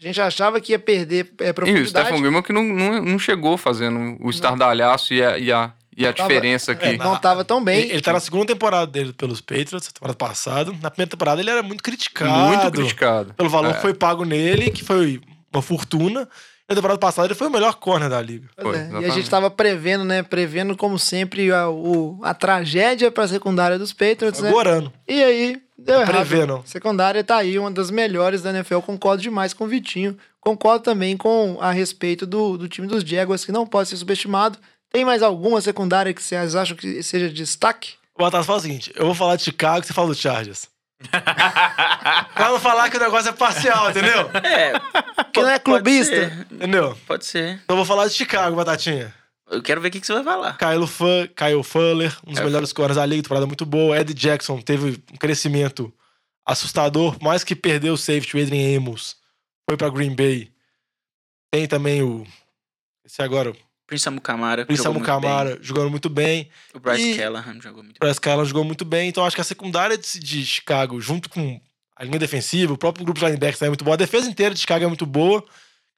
A 0.00 0.06
gente 0.06 0.20
achava 0.20 0.60
que 0.60 0.72
ia 0.72 0.78
perder 0.78 1.32
é, 1.40 1.46
E 1.48 1.50
o 1.50 1.54
profundidade. 1.54 2.06
Stephen 2.06 2.22
Gilmore 2.22 2.44
que 2.44 2.52
não, 2.52 2.62
não, 2.62 3.02
não 3.02 3.18
chegou 3.18 3.56
fazendo 3.56 4.16
o 4.20 4.28
estardalhaço 4.28 5.14
e 5.14 5.22
a, 5.24 5.38
e 5.38 5.50
a, 5.50 5.72
e 5.96 6.06
a 6.06 6.12
Tava- 6.12 6.28
diferença 6.28 6.72
aqui. 6.72 6.98
não 6.98 7.16
tava 7.16 7.44
tão 7.44 7.64
bem. 7.64 7.78
Ele, 7.84 7.92
ele 7.92 8.02
tá 8.02 8.12
na 8.12 8.20
segunda 8.20 8.44
temporada 8.46 8.86
dele 8.86 9.14
pelos 9.14 9.40
Patriots, 9.40 9.90
temporada 9.92 10.16
passada. 10.18 10.70
Na 10.82 10.90
primeira 10.90 11.10
temporada 11.10 11.40
ele 11.40 11.48
era 11.50 11.62
muito 11.62 11.82
criticado. 11.82 12.30
Muito 12.54 12.70
criticado. 12.72 13.32
Pelo 13.34 13.48
valor 13.48 13.70
É. 13.70 13.74
que 13.74 13.80
foi 13.80 13.94
pago 13.94 14.24
nele, 14.24 14.70
que 14.70 14.84
foi 14.84 15.18
uma 15.50 15.62
fortuna. 15.62 16.28
Na 16.68 16.74
temporada 16.74 16.98
passada 16.98 17.28
ele 17.28 17.34
foi 17.34 17.46
o 17.46 17.50
melhor 17.50 17.74
corner 17.76 18.10
da 18.10 18.20
liga. 18.20 18.48
Pois 18.56 18.76
Foi, 18.76 18.98
é, 18.98 19.02
E 19.02 19.04
a 19.04 19.10
gente 19.10 19.30
tava 19.30 19.48
prevendo, 19.50 20.04
né? 20.04 20.22
Prevendo, 20.22 20.76
como 20.76 20.98
sempre, 20.98 21.52
a, 21.52 21.68
o, 21.68 22.18
a 22.22 22.34
tragédia 22.34 23.10
pra 23.10 23.28
secundária 23.28 23.78
dos 23.78 23.92
Patriots, 23.92 24.40
né? 24.40 24.48
Agorando. 24.48 24.92
E 25.06 25.22
aí, 25.22 25.62
deu 25.78 26.00
errado. 26.00 26.26
prevendo. 26.26 26.62
Secundária 26.64 27.22
tá 27.22 27.36
aí, 27.36 27.56
uma 27.56 27.70
das 27.70 27.90
melhores 27.90 28.42
da 28.42 28.50
NFL. 28.50 28.80
Concordo 28.80 29.22
demais 29.22 29.54
com 29.54 29.64
o 29.64 29.68
Vitinho. 29.68 30.18
Concordo 30.40 30.82
também 30.82 31.16
com 31.16 31.56
a 31.60 31.70
respeito 31.70 32.26
do, 32.26 32.58
do 32.58 32.68
time 32.68 32.88
dos 32.88 33.04
Jaguars, 33.04 33.44
que 33.44 33.52
não 33.52 33.66
pode 33.66 33.88
ser 33.88 33.96
subestimado. 33.96 34.58
Tem 34.92 35.04
mais 35.04 35.22
alguma 35.22 35.60
secundária 35.60 36.12
que 36.12 36.22
vocês 36.22 36.56
acham 36.56 36.76
que 36.76 37.00
seja 37.02 37.28
de 37.28 37.34
destaque? 37.34 37.94
O 38.14 38.22
Batas 38.22 38.46
fala 38.46 38.58
o 38.58 38.62
seguinte: 38.62 38.92
eu 38.96 39.06
vou 39.06 39.14
falar 39.14 39.36
de 39.36 39.44
Chicago, 39.44 39.86
você 39.86 39.92
fala 39.92 40.08
do 40.08 40.14
Chargers. 40.14 40.68
Pra 41.10 42.48
não 42.50 42.60
falar 42.60 42.90
que 42.90 42.96
o 42.96 43.00
negócio 43.00 43.28
é 43.28 43.32
parcial, 43.32 43.90
entendeu? 43.90 44.30
É. 44.42 44.72
Que 45.32 45.42
não 45.42 45.48
é 45.50 45.58
clubista. 45.58 46.46
Entendeu? 46.50 46.96
Pode 47.06 47.24
ser. 47.26 47.60
Então 47.64 47.74
eu 47.74 47.76
vou 47.76 47.84
falar 47.84 48.06
de 48.06 48.14
Chicago, 48.14 48.56
Batatinha. 48.56 49.14
Eu 49.48 49.62
quero 49.62 49.80
ver 49.80 49.88
o 49.88 49.90
que, 49.92 50.00
que 50.00 50.06
você 50.06 50.14
vai 50.14 50.24
falar. 50.24 50.56
Kyle, 50.58 50.86
Fu- 50.86 51.28
Kyle 51.36 51.62
Fuller, 51.62 52.16
um 52.26 52.32
dos 52.32 52.40
É. 52.40 52.44
melhores 52.44 52.72
corners 52.72 52.96
da 52.96 53.06
liga, 53.06 53.22
temporada 53.22 53.46
muito 53.46 53.64
boa. 53.64 53.96
Ed 53.98 54.12
Jackson 54.12 54.60
teve 54.60 55.02
um 55.12 55.16
crescimento 55.16 55.92
assustador, 56.44 57.16
mais 57.22 57.44
que 57.44 57.54
perdeu 57.54 57.94
o 57.94 57.98
safety, 57.98 58.36
o 58.36 58.42
Adrian 58.42 58.78
Amos. 58.78 59.16
Foi 59.68 59.76
pra 59.76 59.88
Green 59.88 60.14
Bay. 60.16 60.50
Tem 61.52 61.66
também 61.68 62.02
o. 62.02 62.26
Esse 63.04 63.22
agora, 63.22 63.50
o 63.50 63.56
Prince 63.86 64.08
Amukamara. 64.08 64.66
Prince 64.66 64.82
jogou 64.82 64.94
muito 64.94 65.06
Camara, 65.06 65.58
jogando 65.62 65.90
muito 65.90 66.08
bem. 66.08 66.26
bem. 66.44 66.50
O 66.74 66.80
Bryce 66.80 67.12
E- 67.12 67.16
Callahan 67.16 67.60
jogou 67.60 67.82
muito 67.82 67.96
O 67.96 68.00
Bryce 68.00 68.20
Callahan 68.20 68.44
jogou 68.44 68.64
muito 68.64 68.84
bem. 68.84 69.08
Então 69.08 69.24
acho 69.24 69.36
que 69.36 69.40
a 69.42 69.44
secundária 69.44 69.96
de, 69.96 70.18
de 70.18 70.44
Chicago, 70.44 71.00
junto 71.00 71.28
com 71.30 71.60
a 71.94 72.04
linha 72.04 72.18
defensiva, 72.18 72.72
o 72.72 72.78
próprio 72.78 73.04
grupo 73.04 73.18
de 73.20 73.24
linebackers 73.26 73.62
é 73.62 73.68
muito 73.68 73.84
boa. 73.84 73.94
A 73.94 73.98
defesa 73.98 74.28
inteira 74.28 74.54
de 74.54 74.60
Chicago 74.60 74.84
é 74.84 74.88
muito 74.88 75.06
boa. 75.06 75.44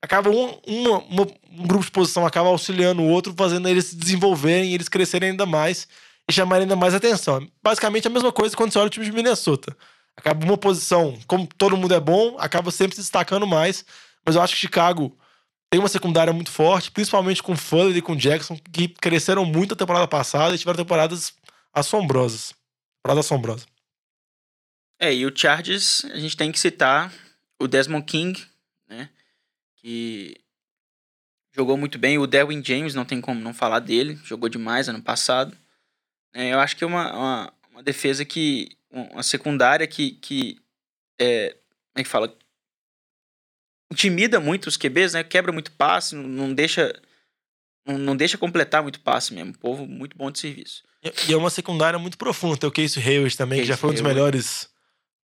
Acaba 0.00 0.30
um, 0.30 0.58
uma- 0.66 0.98
uma- 0.98 1.26
um 1.50 1.66
grupo 1.66 1.84
de 1.84 1.90
posição 1.90 2.24
acaba 2.26 2.48
auxiliando 2.50 3.02
o 3.02 3.08
outro, 3.08 3.34
fazendo 3.36 3.68
eles 3.68 3.86
se 3.86 3.96
desenvolverem, 3.96 4.72
eles 4.74 4.88
crescerem 4.88 5.30
ainda 5.30 5.44
mais 5.46 5.88
e 6.28 6.32
chamarem 6.32 6.62
ainda 6.64 6.76
mais 6.76 6.94
atenção. 6.94 7.44
Basicamente 7.62 8.06
a 8.06 8.10
mesma 8.10 8.30
coisa 8.30 8.54
quando 8.56 8.70
você 8.72 8.78
olha 8.78 8.86
o 8.86 8.90
time 8.90 9.06
de 9.06 9.10
Minnesota. 9.12 9.76
Acaba 10.16 10.44
uma 10.44 10.56
posição, 10.58 11.18
como 11.26 11.46
todo 11.56 11.76
mundo 11.76 11.94
é 11.94 12.00
bom, 12.00 12.36
acaba 12.38 12.70
sempre 12.70 12.94
se 12.94 13.00
destacando 13.00 13.46
mais. 13.46 13.84
Mas 14.24 14.36
eu 14.36 14.42
acho 14.42 14.54
que 14.54 14.60
Chicago 14.60 15.16
tem 15.70 15.78
uma 15.78 15.88
secundária 15.88 16.32
muito 16.32 16.50
forte, 16.50 16.90
principalmente 16.90 17.42
com 17.42 17.56
Fuller 17.56 17.96
e 17.96 18.02
com 18.02 18.16
Jackson, 18.16 18.58
que 18.72 18.88
cresceram 18.88 19.44
muito 19.44 19.74
a 19.74 19.76
temporada 19.76 20.08
passada 20.08 20.54
e 20.54 20.58
tiveram 20.58 20.78
temporadas 20.78 21.34
assombrosas. 21.72 22.54
Temporada 22.98 23.20
assombrosa. 23.20 23.66
É, 24.98 25.14
e 25.14 25.26
o 25.26 25.36
Chargers, 25.36 26.04
a 26.06 26.18
gente 26.18 26.36
tem 26.36 26.50
que 26.50 26.58
citar 26.58 27.12
o 27.60 27.68
Desmond 27.68 28.04
King, 28.04 28.44
né? 28.88 29.10
Que 29.76 30.34
jogou 31.54 31.76
muito 31.76 31.98
bem. 31.98 32.18
O 32.18 32.26
Derwin 32.26 32.64
James, 32.64 32.94
não 32.94 33.04
tem 33.04 33.20
como 33.20 33.40
não 33.40 33.54
falar 33.54 33.78
dele. 33.78 34.18
Jogou 34.24 34.48
demais 34.48 34.88
ano 34.88 35.02
passado. 35.02 35.56
É, 36.34 36.52
eu 36.52 36.58
acho 36.58 36.76
que 36.76 36.82
é 36.82 36.86
uma, 36.86 37.12
uma, 37.12 37.52
uma 37.70 37.82
defesa 37.82 38.24
que... 38.24 38.76
Uma 38.90 39.22
secundária 39.22 39.86
que... 39.86 40.12
que 40.12 40.58
é, 41.20 41.50
como 41.50 42.00
é 42.00 42.02
que 42.02 42.08
fala? 42.08 42.36
Intimida 43.92 44.38
muito 44.38 44.66
os 44.66 44.76
QBs, 44.76 45.14
né? 45.14 45.24
Quebra 45.24 45.52
muito 45.52 45.72
passe, 45.72 46.14
não, 46.14 46.52
deixa... 46.52 46.92
Não, 47.86 48.14
deixa 48.14 48.36
completar 48.36 48.82
muito 48.82 49.00
passe 49.00 49.32
mesmo. 49.32 49.56
Povo 49.56 49.86
muito 49.86 50.14
bom 50.16 50.30
de 50.30 50.38
serviço. 50.38 50.82
E- 51.02 51.32
é 51.32 51.36
uma 51.36 51.48
secundária 51.48 51.98
muito 51.98 52.18
profunda. 52.18 52.58
Tem 52.58 52.68
o 52.68 52.72
Casey 52.72 53.02
Hayward 53.02 53.34
também, 53.34 53.60
que 53.60 53.66
já 53.66 53.78
foi 53.78 53.88
um 53.90 53.92
dos 53.94 54.02
Hayward. 54.02 54.14
melhores 54.14 54.68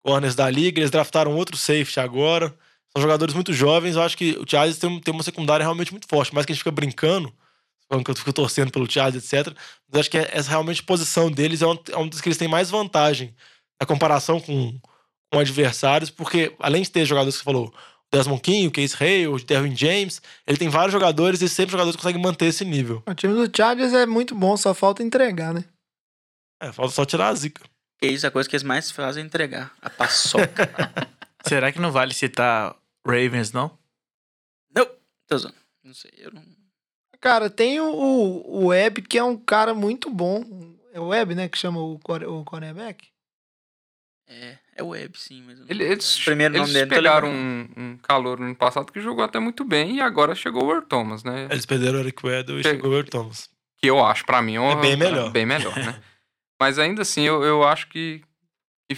corners 0.03 0.35
da 0.35 0.49
liga. 0.49 0.81
Eles 0.81 0.91
draftaram 0.91 1.35
outro 1.37 1.59
safety 1.59 2.01
agora. 2.01 2.49
São 2.97 3.03
jogadores 3.03 3.35
muito 3.35 3.53
jovens. 3.53 3.97
Eu 3.97 4.03
acho 4.03 4.17
que 4.17 4.31
o 4.39 4.49
Chargers 4.49 4.79
tem, 4.79 4.99
tem 4.99 5.13
uma 5.13 5.23
secundária 5.23 5.63
realmente 5.63 5.91
muito 5.93 6.09
forte. 6.09 6.33
Mais 6.33 6.47
que 6.47 6.53
a 6.53 6.55
gente 6.55 6.61
fica 6.63 6.71
brincando, 6.71 7.31
falando 7.87 8.03
que 8.03 8.11
eu 8.11 8.15
fico 8.17 8.33
torcendo 8.33 8.71
pelo 8.71 8.91
Chargers, 8.91 9.31
etc. 9.31 9.49
Mas 9.55 9.93
eu 9.95 10.01
acho 10.01 10.11
que 10.11 10.17
essa 10.17 10.49
realmente 10.49 10.83
posição 10.83 11.31
deles 11.31 11.61
é 11.61 11.67
um, 11.67 11.79
é 11.91 11.99
um 11.99 12.09
dos 12.09 12.23
que 12.23 12.29
eles 12.31 12.39
têm 12.39 12.49
mais 12.49 12.71
vantagem 12.71 13.35
na 13.79 13.87
comparação 13.87 14.41
com, 14.41 14.81
com 15.31 15.39
adversários, 15.39 16.09
porque 16.09 16.55
além 16.59 16.81
de 16.83 16.91
ter 16.91 17.05
jogadores 17.05 17.35
que 17.35 17.41
você 17.41 17.45
falou, 17.45 17.75
Desmond 18.17 18.41
King, 18.43 18.67
o 18.69 18.71
Case 18.71 18.95
Hayward, 19.03 19.43
o 19.43 19.47
Derwin 19.47 19.77
James, 19.77 20.23
ele 20.47 20.57
tem 20.57 20.69
vários 20.69 20.93
jogadores 20.93 21.43
e 21.43 21.49
sempre 21.49 21.73
jogadores 21.73 21.97
que 21.97 22.03
conseguem 22.03 22.23
manter 22.23 22.47
esse 22.47 22.65
nível. 22.65 23.03
O 23.07 23.15
time 23.15 23.35
do 23.35 23.51
Chargers 23.55 23.93
é 23.93 24.07
muito 24.07 24.35
bom, 24.35 24.57
só 24.57 24.73
falta 24.73 25.03
entregar, 25.03 25.53
né? 25.53 25.65
É, 26.63 26.73
falta 26.73 26.93
só 26.93 27.05
tirar 27.05 27.29
a 27.29 27.35
zica. 27.35 27.63
Que 28.01 28.07
isso, 28.09 28.27
a 28.27 28.31
coisa 28.31 28.49
que 28.49 28.55
eles 28.57 28.63
mais 28.63 28.91
fazem 28.91 29.23
é 29.23 29.27
entregar. 29.27 29.73
A 29.83 29.91
paçoca. 29.91 30.71
Será 31.47 31.71
que 31.73 31.81
não 31.81 31.91
vale 31.93 32.15
citar 32.15 32.75
Ravens, 33.07 33.53
não? 33.53 33.77
não, 34.75 34.87
tô 35.27 35.39
zoando. 35.39 35.57
Não 35.83 35.93
sei, 35.95 36.11
eu 36.19 36.31
não... 36.33 36.43
Cara, 37.21 37.49
tem 37.49 37.81
o, 37.81 37.87
o, 37.87 38.67
Webb, 38.67 39.03
que 39.03 39.17
é 39.19 39.25
um 39.25 39.37
cara 39.37 39.75
muito 39.75 40.11
bom. 40.11 40.45
É 40.93 41.01
o 41.01 41.07
Webb, 41.07 41.35
né? 41.35 41.49
Que 41.49 41.57
chama 41.57 41.81
o, 41.81 41.99
core- 41.99 42.27
o 42.27 42.45
cornerback. 42.45 43.07
É, 44.27 44.57
é 44.77 44.83
web, 44.83 45.19
sim, 45.19 45.43
mas... 45.47 45.59
não- 45.59 45.67
Ele- 45.69 45.85
eles 45.85 46.19
Primeiro 46.25 46.55
nome 46.55 46.65
eles 46.65 46.73
dele, 46.73 46.85
não 46.87 46.89
tô 46.91 46.95
pegaram 46.97 47.29
um, 47.29 47.69
um 47.77 47.97
calor 47.99 48.39
no 48.41 48.55
passado 48.57 48.91
que 48.91 49.01
jogou 49.01 49.23
até 49.25 49.39
muito 49.39 49.65
bem 49.65 49.97
e 49.97 50.01
agora 50.01 50.35
chegou 50.35 50.65
o 50.65 50.71
Earl 50.71 50.83
Thomas, 50.87 51.23
né? 51.23 51.47
Eles 51.51 51.67
perderam 51.67 51.99
o 51.99 52.01
Eric 52.01 52.25
Weddle 52.27 52.61
e 52.61 52.63
Che- 52.63 52.71
chegou 52.71 52.91
o 52.91 52.95
Earl 52.95 53.07
Thomas. 53.09 53.49
Que 53.79 53.89
eu 53.91 54.03
acho, 54.05 54.25
pra 54.25 54.41
mim, 54.41 54.57
É 54.57 54.77
bem 54.77 54.97
melhor. 54.97 55.31
Bem 55.31 55.45
melhor, 55.45 55.77
né? 55.77 56.01
Mas 56.61 56.79
ainda 56.79 57.03
assim, 57.03 57.23
eu, 57.23 57.43
eu 57.43 57.63
acho 57.65 57.89
que, 57.89 58.23
que 58.89 58.97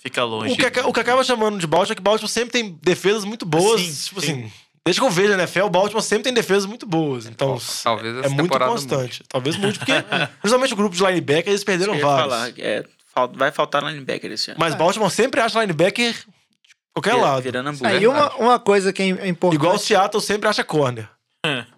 Fica 0.00 0.22
longe. 0.22 0.52
O 0.52 0.56
que, 0.56 0.80
o 0.80 0.92
que 0.92 1.00
acaba 1.00 1.24
chamando 1.24 1.58
de 1.58 1.66
Baltimore 1.66 1.92
é 1.92 1.94
que 1.96 2.02
Baltimore 2.02 2.30
sempre 2.30 2.52
tem 2.52 2.78
defesas 2.80 3.24
muito 3.24 3.44
boas. 3.44 3.80
Sim, 3.80 4.04
tipo 4.08 4.20
sim. 4.20 4.32
assim, 4.44 4.52
desde 4.84 5.00
que 5.00 5.06
eu 5.06 5.10
vejo 5.10 5.32
a 5.32 5.36
NFL, 5.36 5.62
o 5.62 5.70
Baltimore 5.70 6.02
sempre 6.02 6.24
tem 6.24 6.32
defesas 6.34 6.66
muito 6.66 6.86
boas. 6.86 7.26
Então, 7.26 7.58
talvez 7.82 8.24
é 8.24 8.28
muito 8.28 8.56
constante. 8.56 9.24
Talvez 9.28 9.56
muito, 9.56 9.80
porque 9.80 9.92
principalmente 10.40 10.72
o 10.72 10.76
grupo 10.76 10.94
de 10.94 11.04
linebacker, 11.04 11.48
eles 11.48 11.64
perderam 11.64 11.98
vários. 11.98 12.30
falar, 12.32 12.52
é, 12.58 12.84
vai 13.26 13.50
faltar 13.50 13.82
linebacker 13.82 14.30
esse 14.32 14.50
ano. 14.50 14.60
Mas 14.60 14.74
Baltimore 14.74 15.10
sempre 15.10 15.40
acha 15.40 15.60
linebacker 15.60 16.12
de 16.14 16.74
qualquer 16.94 17.14
Vira- 17.14 17.22
lado. 17.24 17.42
Virando 17.42 17.70
hambúrguer. 17.70 17.96
Aí 17.96 18.06
uma, 18.06 18.34
uma 18.36 18.58
coisa 18.58 18.92
que 18.92 19.02
é 19.02 19.28
importante. 19.28 19.60
Igual 19.60 19.74
o 19.74 19.78
Seattle 19.78 20.22
sempre 20.22 20.48
acha 20.48 20.62
corner. 20.64 21.08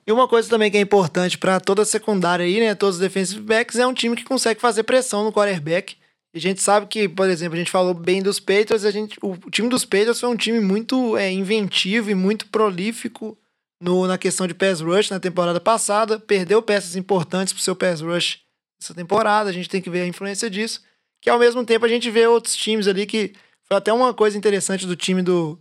E 0.07 0.11
uma 0.11 0.26
coisa 0.26 0.49
também 0.49 0.70
que 0.70 0.76
é 0.76 0.80
importante 0.80 1.38
pra 1.38 1.61
toda 1.61 1.82
a 1.82 1.84
secundária 1.84 2.45
aí, 2.45 2.59
né? 2.59 2.74
Todos 2.74 2.97
os 2.97 3.01
defensive 3.01 3.41
backs, 3.41 3.78
é 3.78 3.86
um 3.86 3.95
time 3.95 4.16
que 4.16 4.24
consegue 4.24 4.61
fazer 4.61 4.82
pressão 4.82 5.22
no 5.22 5.32
quarterback. 5.32 5.97
E 6.34 6.38
a 6.38 6.41
gente 6.41 6.61
sabe 6.61 6.86
que, 6.86 7.09
por 7.09 7.28
exemplo, 7.28 7.55
a 7.55 7.59
gente 7.59 7.70
falou 7.70 7.93
bem 7.95 8.22
dos 8.22 8.41
Patriots, 8.41 8.84
a 8.84 8.91
gente, 8.91 9.18
o, 9.22 9.32
o 9.32 9.51
time 9.51 9.68
dos 9.68 9.84
Patriots 9.84 10.18
foi 10.20 10.28
um 10.28 10.36
time 10.36 10.61
muito 10.61 11.16
é, 11.16 11.30
inventivo 11.30 12.11
e 12.11 12.14
muito 12.14 12.47
prolífico 12.47 13.36
no, 13.80 14.07
na 14.07 14.16
questão 14.18 14.47
de 14.47 14.55
pass 14.55 14.80
rush 14.80 15.11
na 15.11 15.20
temporada 15.20 15.61
passada. 15.61 16.18
Perdeu 16.18 16.62
peças 16.62 16.97
importantes 16.97 17.53
pro 17.53 17.62
seu 17.62 17.76
pass 17.76 18.01
rush 18.01 18.41
essa 18.82 18.95
temporada, 18.95 19.51
a 19.51 19.53
gente 19.53 19.68
tem 19.68 19.82
que 19.82 19.91
ver 19.91 20.01
a 20.03 20.07
influência 20.07 20.49
disso. 20.49 20.82
Que 21.21 21.29
ao 21.31 21.39
mesmo 21.39 21.64
tempo 21.64 21.85
a 21.85 21.89
gente 21.89 22.11
vê 22.11 22.27
outros 22.27 22.55
times 22.57 22.87
ali 22.89 23.07
que. 23.07 23.33
Foi 23.64 23.77
até 23.77 23.93
uma 23.93 24.12
coisa 24.12 24.37
interessante 24.37 24.85
do 24.87 24.97
time 24.97 25.23
do, 25.23 25.59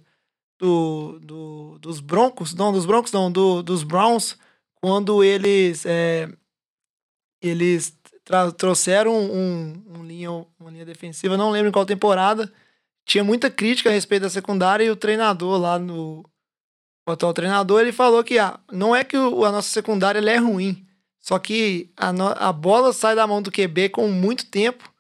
do, 0.60 1.20
do- 1.22 1.80
dos 1.80 2.00
Broncos, 2.00 2.56
não, 2.56 2.72
dos 2.74 2.86
Broncos 2.86 3.12
não, 3.12 3.32
do, 3.32 3.62
dos 3.62 3.84
Browns, 3.84 4.36
quando 4.82 5.24
eles 5.24 5.86
é, 5.86 6.28
eles 7.42 7.98
trouxeram 8.58 9.14
um, 9.16 9.84
um 9.98 10.04
linha, 10.04 10.32
uma 10.60 10.70
linha 10.72 10.86
defensiva, 10.86 11.38
não 11.38 11.52
lembro 11.52 11.70
em 11.70 11.72
qual 11.72 11.86
temporada, 11.86 12.52
tinha 13.06 13.24
muita 13.24 13.50
crítica 13.50 13.90
a 13.90 13.94
respeito 13.94 14.24
da 14.24 14.30
secundária 14.30 14.84
e 14.84 14.90
o 14.90 14.96
treinador 14.96 15.60
lá 15.60 15.80
no 15.80 16.24
o 17.08 17.12
atual 17.12 17.34
treinador, 17.34 17.82
ele 17.82 17.92
falou 17.92 18.24
que 18.24 18.38
ah, 18.38 18.60
não 18.72 18.96
é 18.96 19.04
que 19.04 19.18
o- 19.18 19.44
a 19.46 19.52
nossa 19.52 19.70
secundária 19.70 20.20
é 20.20 20.38
ruim, 20.38 20.86
só 21.20 21.40
que 21.40 21.92
a, 21.98 22.14
no- 22.14 22.36
a 22.38 22.52
bola 22.54 22.94
sai 22.94 23.16
da 23.16 23.26
mão 23.26 23.42
do 23.42 23.52
QB 23.52 23.90
com 23.90 24.08
muito 24.08 24.46
tempo 24.46 24.92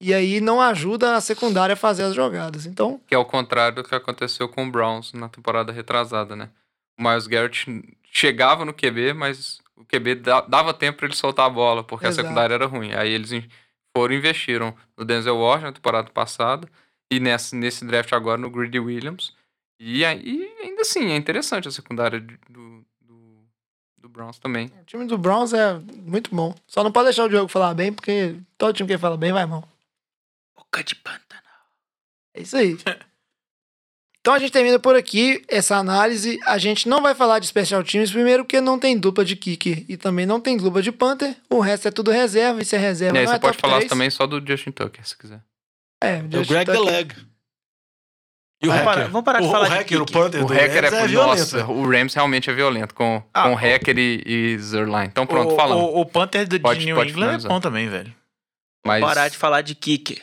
e 0.00 0.14
aí 0.14 0.40
não 0.40 0.60
ajuda 0.60 1.14
a 1.16 1.20
secundária 1.20 1.74
a 1.74 1.76
fazer 1.76 2.04
as 2.04 2.14
jogadas. 2.14 2.66
Então, 2.66 3.00
Que 3.06 3.14
é 3.14 3.18
o 3.18 3.24
contrário 3.24 3.76
do 3.82 3.84
que 3.88 3.94
aconteceu 3.94 4.48
com 4.48 4.64
o 4.66 4.70
Browns 4.70 5.12
na 5.12 5.28
temporada 5.28 5.70
retrasada, 5.72 6.34
né? 6.34 6.48
O 6.98 7.02
Miles 7.02 7.26
Garrett 7.26 7.66
chegava 8.12 8.64
no 8.64 8.72
QB, 8.74 9.12
mas 9.14 9.60
o 9.76 9.84
QB 9.84 10.14
da- 10.16 10.40
dava 10.42 10.72
tempo 10.74 10.98
pra 10.98 11.06
ele 11.06 11.14
soltar 11.16 11.46
a 11.46 11.50
bola, 11.50 11.84
porque 11.84 12.06
Exato. 12.06 12.20
a 12.20 12.22
secundária 12.24 12.54
era 12.54 12.66
ruim. 12.66 12.92
Aí 12.94 13.10
eles 13.12 13.30
foram 13.96 14.14
e 14.14 14.18
investiram 14.18 14.74
no 14.96 15.04
Denzel 15.04 15.36
Washington 15.36 15.66
na 15.66 15.72
temporada 15.72 16.10
passada 16.10 16.68
e 17.10 17.18
nesse, 17.20 17.54
nesse 17.56 17.84
draft 17.84 18.12
agora 18.12 18.38
no 18.38 18.50
Greedy 18.50 18.78
Williams. 18.78 19.32
E, 19.78 20.04
aí- 20.04 20.50
ainda 20.62 20.82
assim, 20.82 21.10
é 21.12 21.16
interessante 21.16 21.66
a 21.68 21.70
secundária 21.70 22.20
do, 22.20 22.84
do, 23.00 23.44
do 23.98 24.08
Browns 24.08 24.38
também. 24.38 24.66
O 24.80 24.84
time 24.84 25.06
do 25.06 25.16
Browns 25.18 25.52
é 25.52 25.74
muito 26.04 26.34
bom. 26.34 26.54
Só 26.66 26.84
não 26.84 26.92
pode 26.92 27.06
deixar 27.06 27.24
o 27.24 27.28
Diogo 27.28 27.48
falar 27.48 27.72
bem, 27.74 27.92
porque 27.92 28.36
todo 28.58 28.74
time 28.74 28.88
que 28.88 28.98
fala 28.98 29.16
bem 29.16 29.32
vai 29.32 29.46
mal. 29.46 29.66
Boca 30.72 30.84
de 30.84 30.94
pântano. 30.94 31.40
É 32.34 32.42
isso 32.42 32.56
aí. 32.56 32.76
Então 34.20 34.34
a 34.34 34.38
gente 34.38 34.52
termina 34.52 34.78
por 34.78 34.94
aqui 34.94 35.42
essa 35.48 35.76
análise. 35.76 36.38
A 36.46 36.58
gente 36.58 36.88
não 36.88 37.02
vai 37.02 37.14
falar 37.14 37.38
de 37.38 37.46
special 37.46 37.82
teams, 37.82 38.10
primeiro 38.12 38.44
porque 38.44 38.60
não 38.60 38.78
tem 38.78 38.96
dupla 38.98 39.24
de 39.24 39.34
kicker 39.34 39.84
e 39.88 39.96
também 39.96 40.26
não 40.26 40.40
tem 40.40 40.56
dupla 40.56 40.80
de 40.82 40.92
punter. 40.92 41.36
O 41.48 41.58
resto 41.60 41.88
é 41.88 41.90
tudo 41.90 42.10
reserva, 42.10 42.60
e 42.60 42.64
se 42.64 42.76
é 42.76 42.78
reserva 42.78 43.16
E 43.16 43.20
aí 43.20 43.24
não 43.24 43.32
você 43.32 43.36
é 43.36 43.40
pode 43.40 43.56
top 43.56 43.60
falar 43.62 43.78
3. 43.78 43.90
também 43.90 44.10
só 44.10 44.26
do 44.26 44.46
Justin 44.46 44.70
Tucker, 44.70 45.06
se 45.06 45.16
quiser. 45.16 45.42
É, 46.02 46.16
É 46.16 46.18
o 46.20 46.30
Justin 46.30 46.52
Greg 46.52 46.66
the 46.66 46.76
Tucker. 46.76 46.92
Leg. 46.92 47.14
E 48.62 48.68
o 48.68 48.70
Vamos 48.70 48.84
parar- 48.84 48.96
hacker. 48.98 49.10
vamos 49.12 49.24
parar 49.24 49.40
de 49.40 49.46
o, 49.46 49.50
falar 49.50 49.64
o 49.64 49.68
de 49.70 49.74
hacker, 49.74 50.02
o 50.02 50.04
kicker. 50.06 50.22
Panther 50.22 50.44
O 50.44 50.46
do 50.46 50.52
hacker 50.52 50.84
é, 50.84 50.88
Rams 50.88 50.92
é 51.02 51.06
violento. 51.08 51.38
nossa, 51.56 51.66
o 51.66 51.90
Rams 51.90 52.14
realmente 52.14 52.50
é 52.50 52.52
violento 52.52 52.94
com, 52.94 53.22
Ah, 53.32 53.42
com 53.44 53.52
o- 53.52 53.56
hacker 53.56 53.98
e, 53.98 54.22
e 54.26 54.58
Zerline. 54.58 55.06
Então 55.06 55.26
pronto, 55.26 55.54
o, 55.54 55.56
falando. 55.56 55.80
O, 55.80 56.00
o 56.02 56.06
Panther 56.06 56.46
do, 56.46 56.60
Pode- 56.60 56.80
de 56.80 56.84
New 56.86 56.94
pode 56.96 57.10
England 57.10 57.36
é 57.42 57.48
bom 57.48 57.58
também, 57.58 57.88
velho. 57.88 58.14
Mas 58.86 59.00
Parar 59.02 59.28
de 59.28 59.36
falar 59.38 59.62
de 59.62 59.74
kicker. 59.74 60.22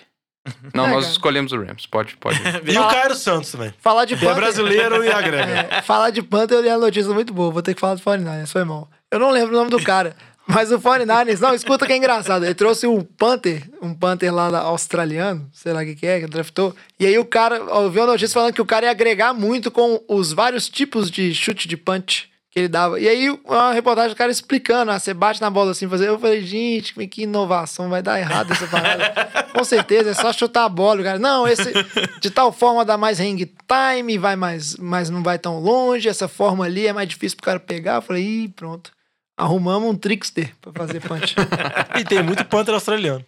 não, 0.73 0.85
É, 0.85 0.89
nós 0.91 1.03
cara. 1.03 1.11
escolhemos 1.11 1.51
o 1.51 1.57
Rams. 1.61 1.85
Pode, 1.85 2.17
pode. 2.17 2.39
E 2.65 2.77
o 2.77 2.87
Cairo 2.87 3.15
Santos 3.15 3.51
também. 3.51 3.73
Falar 3.79 4.05
de 4.05 4.13
é 4.13 4.17
punter. 4.17 4.35
brasileiro 4.35 5.03
e 5.03 5.09
agrega. 5.11 5.67
É, 5.71 5.81
falar 5.81 6.09
de 6.09 6.21
Panther, 6.21 6.57
eu 6.57 6.61
li 6.61 6.69
a 6.69 6.77
notícia 6.77 7.13
muito 7.13 7.33
boa. 7.33 7.51
Vou 7.51 7.61
ter 7.61 7.73
que 7.73 7.79
falar 7.81 7.95
do 7.95 8.01
49ers, 8.01 8.47
foi 8.51 8.63
mal. 8.63 8.89
Eu 9.11 9.19
não 9.19 9.31
lembro 9.31 9.55
o 9.55 9.57
nome 9.57 9.69
do 9.71 9.81
cara. 9.81 10.15
Mas 10.49 10.71
o 10.71 10.79
49ers, 10.79 11.39
não, 11.41 11.53
escuta 11.53 11.85
que 11.85 11.91
é 11.91 11.97
engraçado. 11.97 12.45
Ele 12.45 12.53
trouxe 12.53 12.87
um 12.87 13.01
Panther, 13.01 13.63
um 13.81 13.93
Panther 13.93 14.33
lá 14.33 14.49
da- 14.49 14.59
australiano, 14.61 15.45
sei 15.51 15.73
lá 15.73 15.81
o 15.81 15.85
que, 15.85 15.93
que 15.95 16.07
é, 16.07 16.21
que 16.21 16.27
draftou. 16.27 16.73
E 16.97 17.05
aí 17.05 17.19
o 17.19 17.25
cara, 17.25 17.57
eu 17.57 17.91
vi 17.91 17.99
uma 17.99 18.05
notícia 18.07 18.33
falando 18.33 18.53
que 18.53 18.61
o 18.61 18.65
cara 18.65 18.85
ia 18.85 18.91
agregar 18.91 19.33
muito 19.33 19.69
com 19.69 20.01
os 20.07 20.31
vários 20.31 20.69
tipos 20.69 21.11
de 21.11 21.35
chute 21.35 21.67
de 21.67 21.75
punch 21.75 22.29
ele 22.57 22.67
dava. 22.67 22.99
E 22.99 23.07
aí 23.07 23.29
uma 23.29 23.71
reportagem 23.71 24.09
do 24.09 24.15
cara 24.15 24.31
explicando, 24.31 24.91
ah, 24.91 24.99
você 24.99 25.13
bate 25.13 25.39
na 25.39 25.49
bola 25.49 25.71
assim, 25.71 25.87
fazer. 25.87 26.07
Eu 26.07 26.17
falei, 26.17 26.41
gente, 26.41 26.93
que 27.07 27.21
inovação, 27.21 27.87
vai 27.87 28.01
dar 28.01 28.19
errado 28.19 28.51
essa 28.51 28.65
parada. 28.67 29.13
com 29.53 29.63
certeza, 29.63 30.09
é 30.09 30.13
só 30.15 30.33
chutar 30.33 30.65
a 30.65 30.69
bola, 30.69 31.01
o 31.01 31.03
cara. 31.03 31.19
Não, 31.19 31.47
esse 31.47 31.71
de 32.19 32.31
tal 32.31 32.51
forma 32.51 32.83
dá 32.83 32.97
mais 32.97 33.19
hang 33.19 33.45
time, 33.45 34.17
vai 34.17 34.35
mais, 34.35 34.75
mas 34.77 35.09
não 35.09 35.21
vai 35.21 35.37
tão 35.37 35.59
longe. 35.59 36.09
Essa 36.09 36.27
forma 36.27 36.65
ali 36.65 36.87
é 36.87 36.93
mais 36.93 37.07
difícil 37.07 37.37
pro 37.37 37.45
cara 37.45 37.59
pegar. 37.59 37.95
Eu 37.95 38.01
falei, 38.01 38.23
ih, 38.23 38.47
pronto. 38.49 38.91
Arrumamos 39.37 39.91
um 39.91 39.95
trickster 39.95 40.51
pra 40.59 40.73
fazer 40.73 40.99
punch. 40.99 41.35
E 41.99 42.03
tem 42.03 42.23
muito 42.23 42.43
Panther 42.45 42.73
australiano. 42.73 43.23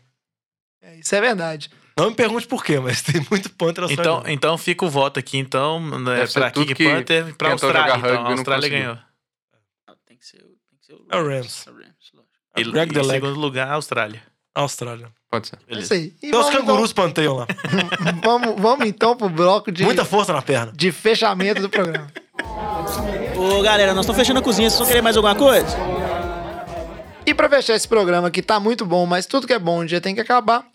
É, 0.81 0.95
isso 0.95 1.13
é 1.13 1.21
verdade. 1.21 1.69
Não 1.95 2.09
me 2.09 2.15
pergunte 2.15 2.47
por 2.47 2.63
quê, 2.63 2.79
mas 2.79 3.01
tem 3.01 3.23
muito 3.29 3.49
Panther 3.51 3.83
Então, 3.83 3.95
australiano. 4.15 4.29
então 4.29 4.57
fica 4.57 4.85
o 4.85 4.89
voto 4.89 5.19
aqui, 5.19 5.37
então, 5.37 5.79
né, 5.99 6.25
pra 6.33 6.49
que 6.49 6.73
Panther 6.73 7.27
e 7.27 7.33
pra 7.33 7.51
Austrália. 7.51 7.95
Então, 7.97 8.25
a 8.25 8.29
Austrália 8.29 8.69
ganhou. 8.69 8.97
Tem 10.19 10.21
que 10.21 10.25
ser, 10.25 10.37
tem 10.39 10.79
que 10.79 10.85
ser 10.85 10.93
o 10.93 11.05
É 11.09 11.17
o 11.17 11.27
Rams. 11.27 11.65
É 11.67 11.71
o 11.71 11.73
Rams, 11.73 12.11
lógico. 12.13 12.29
E, 12.57 12.63
Greg 12.71 12.91
e 12.91 12.93
the 12.93 12.99
em 12.99 13.03
Leg. 13.05 13.21
segundo 13.21 13.39
lugar, 13.39 13.67
a 13.69 13.73
Austrália. 13.75 14.21
Austrália. 14.53 15.11
Pode 15.29 15.47
ser. 15.47 15.59
É 15.67 15.79
isso 15.79 15.93
aí. 15.93 16.13
E 16.21 16.31
Tem 16.31 16.35
os 16.39 16.49
cangurus 16.49 16.91
panteiam 16.91 17.35
lá. 17.35 17.47
então, 18.17 18.39
vamos, 18.41 18.61
vamos 18.61 18.87
então 18.87 19.15
pro 19.15 19.29
bloco 19.29 19.71
de, 19.71 19.83
Muita 19.83 20.03
força 20.03 20.33
na 20.33 20.41
perna. 20.41 20.73
de 20.75 20.91
fechamento 20.91 21.61
do 21.61 21.69
programa. 21.69 22.11
Ô, 23.37 23.61
galera, 23.61 23.93
nós 23.93 24.03
estamos 24.05 24.19
fechando 24.19 24.39
a 24.39 24.43
cozinha. 24.43 24.69
Vocês 24.69 24.79
vão 24.79 24.87
querer 24.87 25.01
mais 25.01 25.15
alguma 25.15 25.35
coisa? 25.35 25.77
E 27.25 27.33
pra 27.33 27.47
fechar 27.47 27.75
esse 27.75 27.87
programa 27.87 28.29
que 28.31 28.41
tá 28.41 28.59
muito 28.59 28.85
bom, 28.85 29.05
mas 29.05 29.25
tudo 29.25 29.47
que 29.47 29.53
é 29.53 29.59
bom 29.59 29.81
um 29.83 29.85
dia 29.85 30.01
tem 30.01 30.15
que 30.15 30.21
acabar, 30.21 30.67